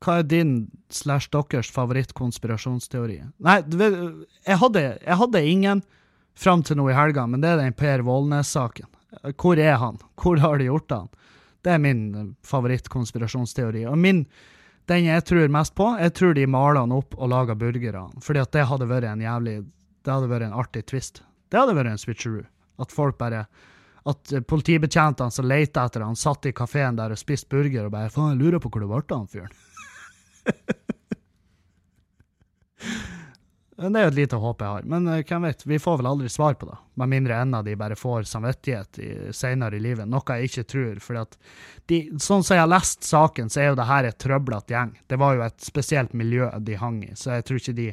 hva 0.00 0.20
er 0.20 0.28
din 0.28 0.52
slash 0.88 1.28
deres 1.32 1.68
favorittkonspirasjonsteori? 1.74 3.18
Nei, 3.44 3.56
jeg 3.68 4.60
hadde, 4.62 4.84
jeg 4.96 5.18
hadde 5.22 5.42
ingen 5.44 5.82
fram 6.40 6.62
til 6.64 6.78
nå 6.80 6.88
i 6.88 6.96
helga, 6.96 7.26
men 7.28 7.42
det 7.42 7.50
er 7.52 7.60
den 7.60 7.76
Per 7.76 8.04
Vålnes 8.06 8.52
saken. 8.56 8.88
Hvor 9.36 9.60
er 9.60 9.76
han? 9.82 9.98
Hvor 10.20 10.40
har 10.40 10.58
de 10.58 10.70
gjort 10.70 10.94
han? 10.94 11.10
Det 11.60 11.74
er 11.74 11.82
min 11.82 12.32
favorittkonspirasjonsteori. 12.46 13.84
Og 13.90 13.98
min, 14.00 14.22
den 14.88 15.04
jeg 15.04 15.26
tror 15.28 15.52
mest 15.52 15.74
på, 15.76 15.90
jeg 16.00 16.14
tror 16.16 16.34
de 16.38 16.46
maler 16.48 16.80
han 16.80 16.96
opp 16.96 17.18
og 17.18 17.32
lager 17.34 17.58
burgere. 17.60 18.06
Fordi 18.24 18.40
at 18.40 18.54
det 18.56 18.68
hadde 18.70 18.88
vært 18.88 19.10
en 19.10 19.26
jævlig 19.26 19.58
Det 20.04 20.12
hadde 20.12 20.30
vært 20.30 20.48
en 20.48 20.56
artig 20.56 20.86
twist. 20.90 21.22
Det 21.50 21.58
hadde 21.60 21.76
vært 21.76 21.92
en 21.92 22.00
switcheroo. 22.00 22.46
At 22.80 22.94
folk 22.94 23.18
bare 23.20 23.46
At 24.08 24.32
politibetjentene 24.48 25.30
som 25.30 25.44
leita 25.44 25.84
etter 25.84 26.00
han, 26.00 26.16
satt 26.16 26.46
i 26.48 26.54
kafeen 26.56 26.96
der 26.96 27.12
og 27.12 27.20
spiste 27.20 27.50
burger 27.52 27.84
og 27.84 27.92
bare 27.92 28.08
Faen, 28.10 28.32
jeg 28.32 28.40
lurer 28.40 28.62
på 28.62 28.70
hvor 28.72 28.80
det 28.80 28.88
ble 28.88 29.02
av 29.02 29.18
han 29.18 29.28
fyren. 29.28 29.52
Det 33.80 33.88
er 33.96 34.04
jo 34.04 34.10
et 34.10 34.18
lite 34.18 34.36
håp 34.36 34.60
jeg 34.60 34.68
har, 34.74 34.82
men 34.92 35.06
uh, 35.08 35.22
hvem 35.24 35.44
vet, 35.46 35.62
vi 35.64 35.78
får 35.80 36.00
vel 36.02 36.08
aldri 36.10 36.28
svar 36.28 36.56
på 36.60 36.66
det. 36.68 36.74
Med 37.00 37.08
mindre 37.14 37.38
en 37.40 37.54
av 37.56 37.64
de 37.64 37.72
bare 37.80 37.96
får 37.96 38.26
samvittighet 38.28 38.98
i, 39.00 39.08
senere 39.32 39.78
i 39.78 39.80
livet, 39.80 40.08
noe 40.08 40.36
jeg 40.36 40.50
ikke 40.50 40.64
tror. 40.68 40.98
For 41.00 41.16
at 41.22 41.38
de, 41.88 42.02
sånn 42.20 42.44
som 42.44 42.58
jeg 42.58 42.60
har 42.60 42.68
lest 42.68 43.08
saken, 43.08 43.48
så 43.48 43.62
er 43.62 43.70
jo 43.70 43.78
det 43.80 43.88
her 43.88 44.08
et 44.10 44.18
trøblete 44.20 44.76
gjeng. 44.76 44.92
Det 45.08 45.16
var 45.22 45.38
jo 45.38 45.46
et 45.46 45.64
spesielt 45.64 46.12
miljø 46.12 46.50
de 46.60 46.76
hang 46.76 47.00
i, 47.06 47.14
så 47.16 47.38
jeg 47.38 47.46
tror 47.48 47.62
ikke 47.62 47.76
de 47.78 47.88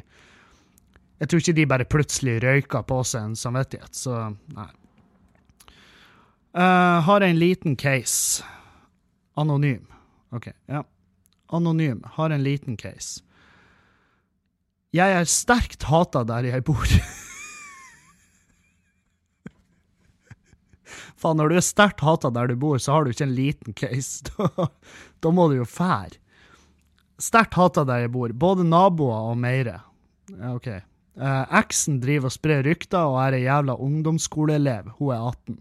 jeg 1.18 1.28
tror 1.28 1.42
ikke 1.42 1.56
de 1.56 1.66
bare 1.70 1.84
plutselig 1.90 2.36
røyka 2.44 2.82
på 2.86 3.00
seg 3.06 3.30
en 3.30 3.38
samvittighet, 3.38 3.94
så 3.94 4.28
nei. 4.54 4.68
Uh, 6.58 6.98
har 7.04 7.20
en 7.22 7.38
liten 7.38 7.76
case. 7.78 8.44
Anonym. 9.38 9.86
OK, 10.34 10.48
ja. 10.66 10.84
Anonym. 11.54 12.02
Har 12.16 12.30
en 12.30 12.42
liten 12.42 12.76
case. 12.76 13.22
Jeg 14.94 15.12
er 15.12 15.24
sterkt 15.28 15.82
hata 15.90 16.24
der 16.26 16.44
jeg 16.48 16.64
bor. 16.66 16.86
Faen, 21.18 21.36
når 21.38 21.48
du 21.50 21.56
er 21.58 21.66
sterkt 21.66 22.00
hata 22.06 22.30
der 22.34 22.46
du 22.50 22.56
bor, 22.58 22.78
så 22.80 22.92
har 22.94 23.04
du 23.04 23.10
ikke 23.12 23.26
en 23.26 23.36
liten 23.36 23.74
case. 23.76 24.24
Da, 25.18 25.30
må 25.34 25.48
du 25.50 25.56
jo 25.58 25.66
fære. 25.66 26.14
Sterkt 27.18 27.54
hata 27.58 27.82
der 27.84 28.06
jeg 28.06 28.12
bor, 28.14 28.30
både 28.30 28.62
naboer 28.64 29.32
og 29.32 29.38
meire. 29.42 29.80
Ja, 30.30 30.54
OK. 30.54 30.68
Eh, 31.18 31.56
eksen 31.58 31.98
driver 32.02 32.30
og 32.30 32.34
sprer 32.34 32.62
rykter 32.62 33.08
og 33.10 33.18
er 33.24 33.38
ei 33.40 33.46
jævla 33.46 33.74
ungdomsskoleelev. 33.82 34.92
Hun 35.00 35.14
er 35.14 35.24
18. 35.32 35.58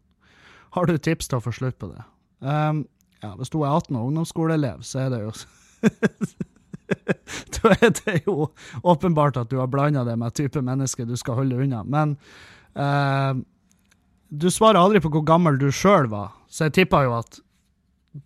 Har 0.78 0.86
du 0.86 0.98
tips 0.98 1.32
til 1.32 1.40
å 1.40 1.44
få 1.44 1.54
slutt 1.56 1.80
på 1.82 1.90
det? 1.90 2.04
Um, 2.46 2.84
ja, 3.24 3.32
hvis 3.40 3.50
hun 3.56 3.64
er 3.66 3.74
18 3.74 3.98
og 3.98 4.12
ungdomsskoleelev, 4.12 4.84
så 4.86 5.08
er 5.08 5.16
det 5.16 5.24
jo 5.24 5.34
Da 7.58 7.74
er 7.74 7.90
det 7.98 8.22
jo 8.28 8.52
åpenbart 8.86 9.40
at 9.42 9.50
du 9.50 9.58
har 9.60 9.68
blanda 9.72 10.06
det 10.08 10.16
med 10.20 10.36
type 10.38 10.62
menneske 10.64 11.08
du 11.10 11.16
skal 11.20 11.42
holde 11.42 11.58
unna. 11.66 11.82
Men 11.84 12.14
eh, 12.78 13.42
du 14.30 14.48
svarer 14.54 14.80
aldri 14.80 15.02
på 15.04 15.12
hvor 15.12 15.26
gammel 15.28 15.58
du 15.60 15.68
sjøl 15.74 16.08
var, 16.14 16.38
så 16.48 16.70
jeg 16.70 16.78
tipper 16.80 17.10
jo 17.10 17.18
at 17.18 17.42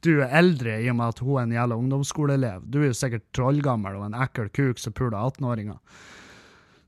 du 0.06 0.12
er 0.22 0.36
eldre 0.40 0.78
i 0.84 0.92
og 0.92 1.00
med 1.00 1.16
at 1.16 1.24
hun 1.24 1.40
er 1.40 1.48
en 1.48 1.56
jævla 1.56 1.80
ungdomsskoleelev. 1.82 2.68
Du 2.70 2.82
er 2.84 2.92
jo 2.92 3.00
sikkert 3.00 3.26
trollgammel 3.36 3.98
og 3.98 4.10
en 4.10 4.20
ekkel 4.28 4.52
kuk 4.54 4.80
som 4.80 4.94
puler 4.94 5.18
18-åringer. 5.18 5.80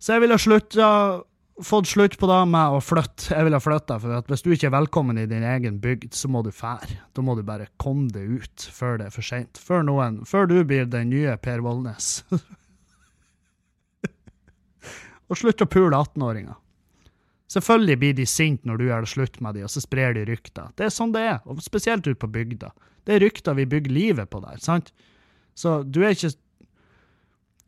Så 0.03 0.17
jeg 0.17 0.25
ville 0.25 0.35
slutta 0.41 0.87
fått 1.63 1.87
slutt 1.87 2.17
på 2.19 2.27
det 2.27 2.39
med 2.51 2.75
å 2.75 2.79
flytte. 2.83 3.29
Jeg 3.37 3.45
ville 3.47 3.59
flytta, 3.61 3.99
for 4.01 4.25
hvis 4.27 4.43
du 4.43 4.49
ikke 4.51 4.67
er 4.67 4.73
velkommen 4.75 5.19
i 5.21 5.27
din 5.29 5.45
egen 5.47 5.77
bygd, 5.83 6.11
så 6.17 6.27
må 6.31 6.41
du 6.43 6.49
fære. 6.51 6.97
Da 7.15 7.23
må 7.23 7.37
du 7.37 7.43
bare 7.47 7.69
komme 7.79 8.09
deg 8.11 8.41
ut 8.41 8.65
før 8.73 8.97
det 8.99 9.07
er 9.07 9.13
for 9.13 9.23
seint. 9.23 9.61
Før, 9.61 9.85
noen, 9.87 10.23
før 10.27 10.49
du 10.49 10.57
blir 10.67 10.89
den 10.91 11.13
nye 11.13 11.37
Per 11.39 11.63
Voldnes. 11.63 12.09
og 15.29 15.39
slutt 15.39 15.63
å 15.63 15.69
pule 15.71 15.95
18-åringer. 15.95 16.59
Selvfølgelig 17.53 17.99
blir 18.01 18.17
de 18.17 18.27
sinte 18.27 18.67
når 18.67 18.81
du 18.81 18.87
gjør 18.89 19.05
det 19.05 19.13
slutt 19.13 19.39
med 19.45 19.55
dem, 19.55 19.69
og 19.69 19.71
så 19.71 19.83
sprer 19.85 20.17
de 20.17 20.25
rykter. 20.27 20.73
Det 20.75 20.89
er 20.89 20.95
sånn 20.95 21.13
det 21.13 21.23
er, 21.29 21.39
og 21.45 21.61
spesielt 21.63 22.07
ute 22.09 22.19
på 22.19 22.31
bygda. 22.33 22.73
Det 23.05 23.15
er 23.15 23.23
rykter 23.23 23.55
vi 23.55 23.69
bygger 23.69 23.93
livet 23.93 24.31
på 24.33 24.41
der, 24.43 24.57
sant? 24.63 24.89
Så 25.55 25.83
du 25.85 26.01
er 26.01 26.17
ikke 26.17 26.33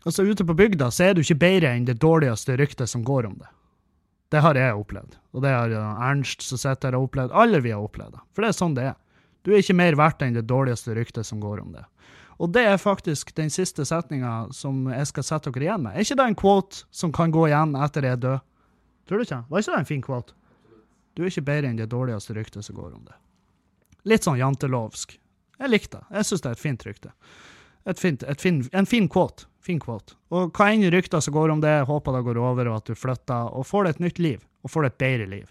Altså, 0.06 0.24
ute 0.24 0.46
på 0.46 0.54
bygda 0.54 0.92
så 0.94 1.10
er 1.10 1.16
du 1.16 1.24
ikke 1.24 1.40
bedre 1.42 1.72
enn 1.74 1.88
det 1.88 1.98
dårligste 2.02 2.58
ryktet 2.60 2.92
som 2.92 3.04
går 3.06 3.26
om 3.32 3.40
det. 3.42 3.50
Det 4.34 4.42
har 4.42 4.58
jeg 4.58 4.78
opplevd, 4.78 5.18
og 5.34 5.42
det 5.46 5.52
har 5.54 5.74
Ernst 5.74 6.46
som 6.46 6.60
sitter 6.62 6.94
her 6.94 7.00
opplevd. 7.00 7.34
Alle 7.34 7.62
vi 7.62 7.74
har 7.74 7.82
opplevd 7.82 8.18
det, 8.18 8.22
for 8.34 8.46
det 8.46 8.52
er 8.52 8.58
sånn 8.58 8.78
det 8.78 8.88
er. 8.92 8.96
Du 9.46 9.54
er 9.54 9.62
ikke 9.62 9.78
mer 9.78 9.98
verdt 9.98 10.24
enn 10.26 10.38
det 10.38 10.48
dårligste 10.50 10.96
ryktet 10.98 11.28
som 11.28 11.42
går 11.42 11.62
om 11.62 11.74
det. 11.76 11.84
Og 12.42 12.52
det 12.52 12.66
er 12.68 12.82
faktisk 12.82 13.32
den 13.38 13.52
siste 13.54 13.86
setninga 13.88 14.50
som 14.54 14.90
jeg 14.92 15.08
skal 15.08 15.26
sette 15.26 15.54
dere 15.54 15.70
igjen 15.70 15.86
med. 15.86 15.96
Er 15.96 16.04
ikke 16.04 16.18
det 16.20 16.26
en 16.32 16.38
quote 16.42 16.82
som 16.92 17.14
kan 17.16 17.32
gå 17.32 17.46
igjen 17.48 17.78
etter 17.80 18.06
jeg 18.06 18.18
er 18.18 18.24
død? 18.26 18.46
Tror 19.06 19.22
du 19.22 19.26
ikke? 19.28 19.44
Var 19.50 19.64
ikke 19.64 19.72
det 19.72 19.80
en 19.80 19.92
fin 19.92 20.04
quote? 20.04 20.36
Du 21.16 21.24
er 21.24 21.32
ikke 21.32 21.46
bedre 21.48 21.72
enn 21.72 21.80
det 21.80 21.88
dårligste 21.94 22.36
ryktet 22.36 22.66
som 22.66 22.76
går 22.76 22.90
om 22.92 23.06
det. 23.08 23.16
Litt 24.10 24.26
sånn 24.28 24.42
jantelovsk. 24.42 25.16
Jeg 25.62 25.72
likte 25.72 26.02
det. 26.02 26.18
Jeg 26.18 26.28
syns 26.28 26.44
det 26.44 26.50
er 26.50 26.58
et 26.58 26.66
fint 26.66 26.88
rykte. 26.90 27.14
Et 27.86 28.02
fint, 28.02 28.26
et 28.26 28.42
fin, 28.42 28.60
en 28.76 28.90
fin 28.90 29.08
quote. 29.08 29.48
Fin 29.66 29.80
quote. 29.82 30.14
Og 30.30 30.54
hva 30.54 30.70
enn 30.70 30.86
rykter 30.94 31.24
som 31.24 31.34
går 31.34 31.56
om 31.56 31.62
det, 31.64 31.74
håper 31.90 32.14
det 32.14 32.26
går 32.28 32.38
over, 32.38 32.70
og 32.70 32.82
at 32.84 32.92
du 32.92 32.98
flytter 32.98 33.50
og 33.50 33.66
får 33.66 33.88
deg 33.88 33.96
et 33.96 34.04
nytt 34.06 34.22
liv. 34.22 34.44
Og 34.62 34.74
får 34.74 34.86
deg 34.86 34.94
et 34.94 35.02
bedre 35.02 35.30
liv. 35.32 35.48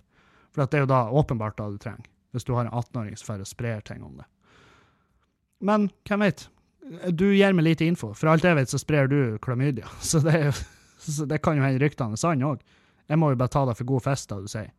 For 0.55 0.63
det 0.63 0.79
er 0.79 0.85
jo 0.85 0.91
da 0.93 1.01
åpenbart 1.11 1.59
det 1.59 1.67
du 1.73 1.81
trenger, 1.83 2.07
hvis 2.35 2.47
du 2.47 2.53
har 2.55 2.69
en 2.69 2.71
18-åring 2.71 3.19
som 3.19 3.33
får 3.33 3.43
sprer 3.51 3.83
ting 3.87 4.05
om 4.07 4.15
det. 4.21 4.27
Men 5.65 5.89
hvem 6.07 6.23
vet? 6.27 6.47
Du 7.11 7.27
gir 7.33 7.57
meg 7.57 7.67
lite 7.67 7.89
info. 7.89 8.13
For 8.15 8.31
alt 8.31 8.45
jeg 8.45 8.59
vet, 8.59 8.71
så 8.71 8.79
sprer 8.79 9.11
du 9.11 9.39
klamydia. 9.43 9.89
Så 10.05 10.21
det, 10.23 10.35
er, 10.37 10.65
så 11.01 11.27
det 11.27 11.41
kan 11.43 11.57
jo 11.59 11.65
hende 11.65 11.81
ryktene 11.83 12.15
er 12.15 12.21
sanne 12.21 12.47
òg. 12.47 12.63
Jeg 13.09 13.21
må 13.21 13.33
jo 13.33 13.39
bare 13.41 13.53
ta 13.53 13.65
deg 13.69 13.79
for 13.79 13.89
god 13.89 14.05
fest, 14.05 14.29
da 14.31 14.39
du 14.41 14.49
sier. 14.49 14.71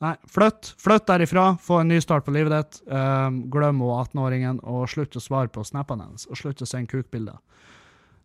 Nei, 0.00 0.14
flytt. 0.32 0.74
Flytt 0.80 1.08
derifra. 1.10 1.50
Få 1.60 1.82
en 1.82 1.90
ny 1.92 1.98
start 2.00 2.24
på 2.24 2.32
livet 2.32 2.54
ditt. 2.54 2.80
Um, 2.88 3.42
glem 3.52 3.82
18-åringen, 3.84 4.62
og 4.64 4.86
slutt 4.88 5.16
å 5.16 5.20
svare 5.20 5.52
på 5.52 5.64
snappene 5.66 6.06
hennes. 6.06 6.28
Og 6.30 6.40
slutt 6.40 6.62
å 6.64 6.68
sende 6.68 6.88
kukbilder. 6.92 7.40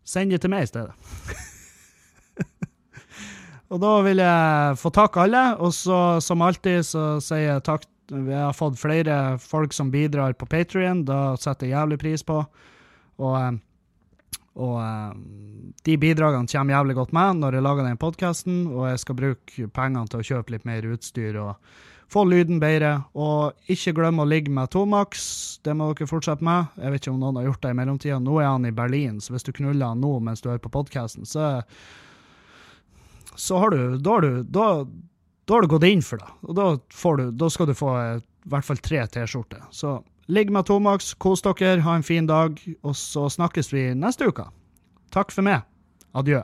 Send 0.06 0.30
det 0.30 0.42
til 0.44 0.52
meg 0.52 0.66
i 0.66 0.70
stedet. 0.70 0.94
og 3.72 3.82
da 3.82 3.92
vil 4.06 4.22
jeg 4.22 4.78
få 4.78 4.92
takk 4.94 5.18
alle, 5.24 5.44
og 5.58 5.74
så 5.74 6.00
som 6.22 6.44
alltid 6.46 6.86
så 6.86 7.06
sier 7.24 7.56
jeg 7.56 7.66
takk. 7.66 7.86
Vi 8.06 8.34
har 8.34 8.54
fått 8.54 8.78
flere 8.78 9.34
folk 9.42 9.74
som 9.74 9.90
bidrar 9.90 10.36
på 10.38 10.46
Patrion, 10.46 11.02
da 11.08 11.34
setter 11.42 11.66
jeg 11.66 11.74
jævlig 11.74 11.98
pris 12.04 12.22
på. 12.22 12.38
Og, 13.26 13.58
og 14.62 14.78
de 15.88 15.98
bidragene 15.98 16.46
kommer 16.52 16.76
jævlig 16.76 16.96
godt 17.00 17.16
med 17.16 17.42
når 17.42 17.58
jeg 17.58 17.66
lager 17.66 17.88
den 17.88 17.98
podkasten, 17.98 18.62
og 18.70 18.86
jeg 18.92 19.02
skal 19.02 19.18
bruke 19.18 19.68
pengene 19.74 20.06
til 20.12 20.22
å 20.22 20.28
kjøpe 20.30 20.54
litt 20.54 20.68
mer 20.68 20.86
utstyr 20.94 21.40
og 21.42 21.56
få 22.12 22.24
lyden 22.28 22.60
bedre. 22.62 22.92
Og 23.18 23.72
ikke 23.72 23.94
glem 23.98 24.22
å 24.22 24.28
ligge 24.28 24.52
med 24.54 24.70
Tomax, 24.74 25.26
det 25.66 25.74
må 25.76 25.90
dere 25.92 26.08
fortsette 26.10 26.44
med. 26.46 26.72
Jeg 26.80 26.94
vet 26.94 27.04
ikke 27.04 27.14
om 27.14 27.20
noen 27.22 27.40
har 27.40 27.48
gjort 27.50 27.62
det 27.66 27.74
i 27.74 27.78
mellomtida. 27.80 28.18
Nå 28.22 28.40
er 28.40 28.50
han 28.50 28.68
i 28.68 28.74
Berlin, 28.74 29.20
så 29.20 29.34
hvis 29.34 29.46
du 29.46 29.52
knuller 29.56 29.92
han 29.92 30.02
nå 30.02 30.16
mens 30.24 30.42
du 30.44 30.50
hører 30.50 30.62
på 30.62 30.72
podkasten, 30.76 31.26
så 31.28 31.60
så 33.36 33.58
har 33.60 33.70
du 33.70 33.98
Da 33.98 34.10
har 34.10 34.20
du, 34.24 34.42
da, 34.42 34.86
da 35.44 35.54
har 35.54 35.62
du 35.62 35.68
gått 35.68 35.84
inn 35.84 36.02
for 36.02 36.22
det. 36.22 36.30
Og 36.48 36.56
da, 36.56 36.66
får 36.92 37.16
du, 37.16 37.24
da 37.36 37.50
skal 37.52 37.68
du 37.68 37.74
få 37.76 37.92
i 38.16 38.20
hvert 38.48 38.64
fall 38.64 38.80
tre 38.80 39.04
T-skjorter. 39.12 39.62
Så 39.70 39.98
ligg 40.32 40.50
med 40.50 40.66
Tomax, 40.66 41.14
kos 41.20 41.44
dere, 41.44 41.82
ha 41.84 41.96
en 41.98 42.06
fin 42.06 42.26
dag, 42.26 42.56
og 42.82 42.96
så 42.96 43.28
snakkes 43.30 43.72
vi 43.74 43.90
neste 43.94 44.30
uke. 44.30 44.48
Takk 45.14 45.34
for 45.34 45.46
meg. 45.46 45.66
Adjø. 46.16 46.42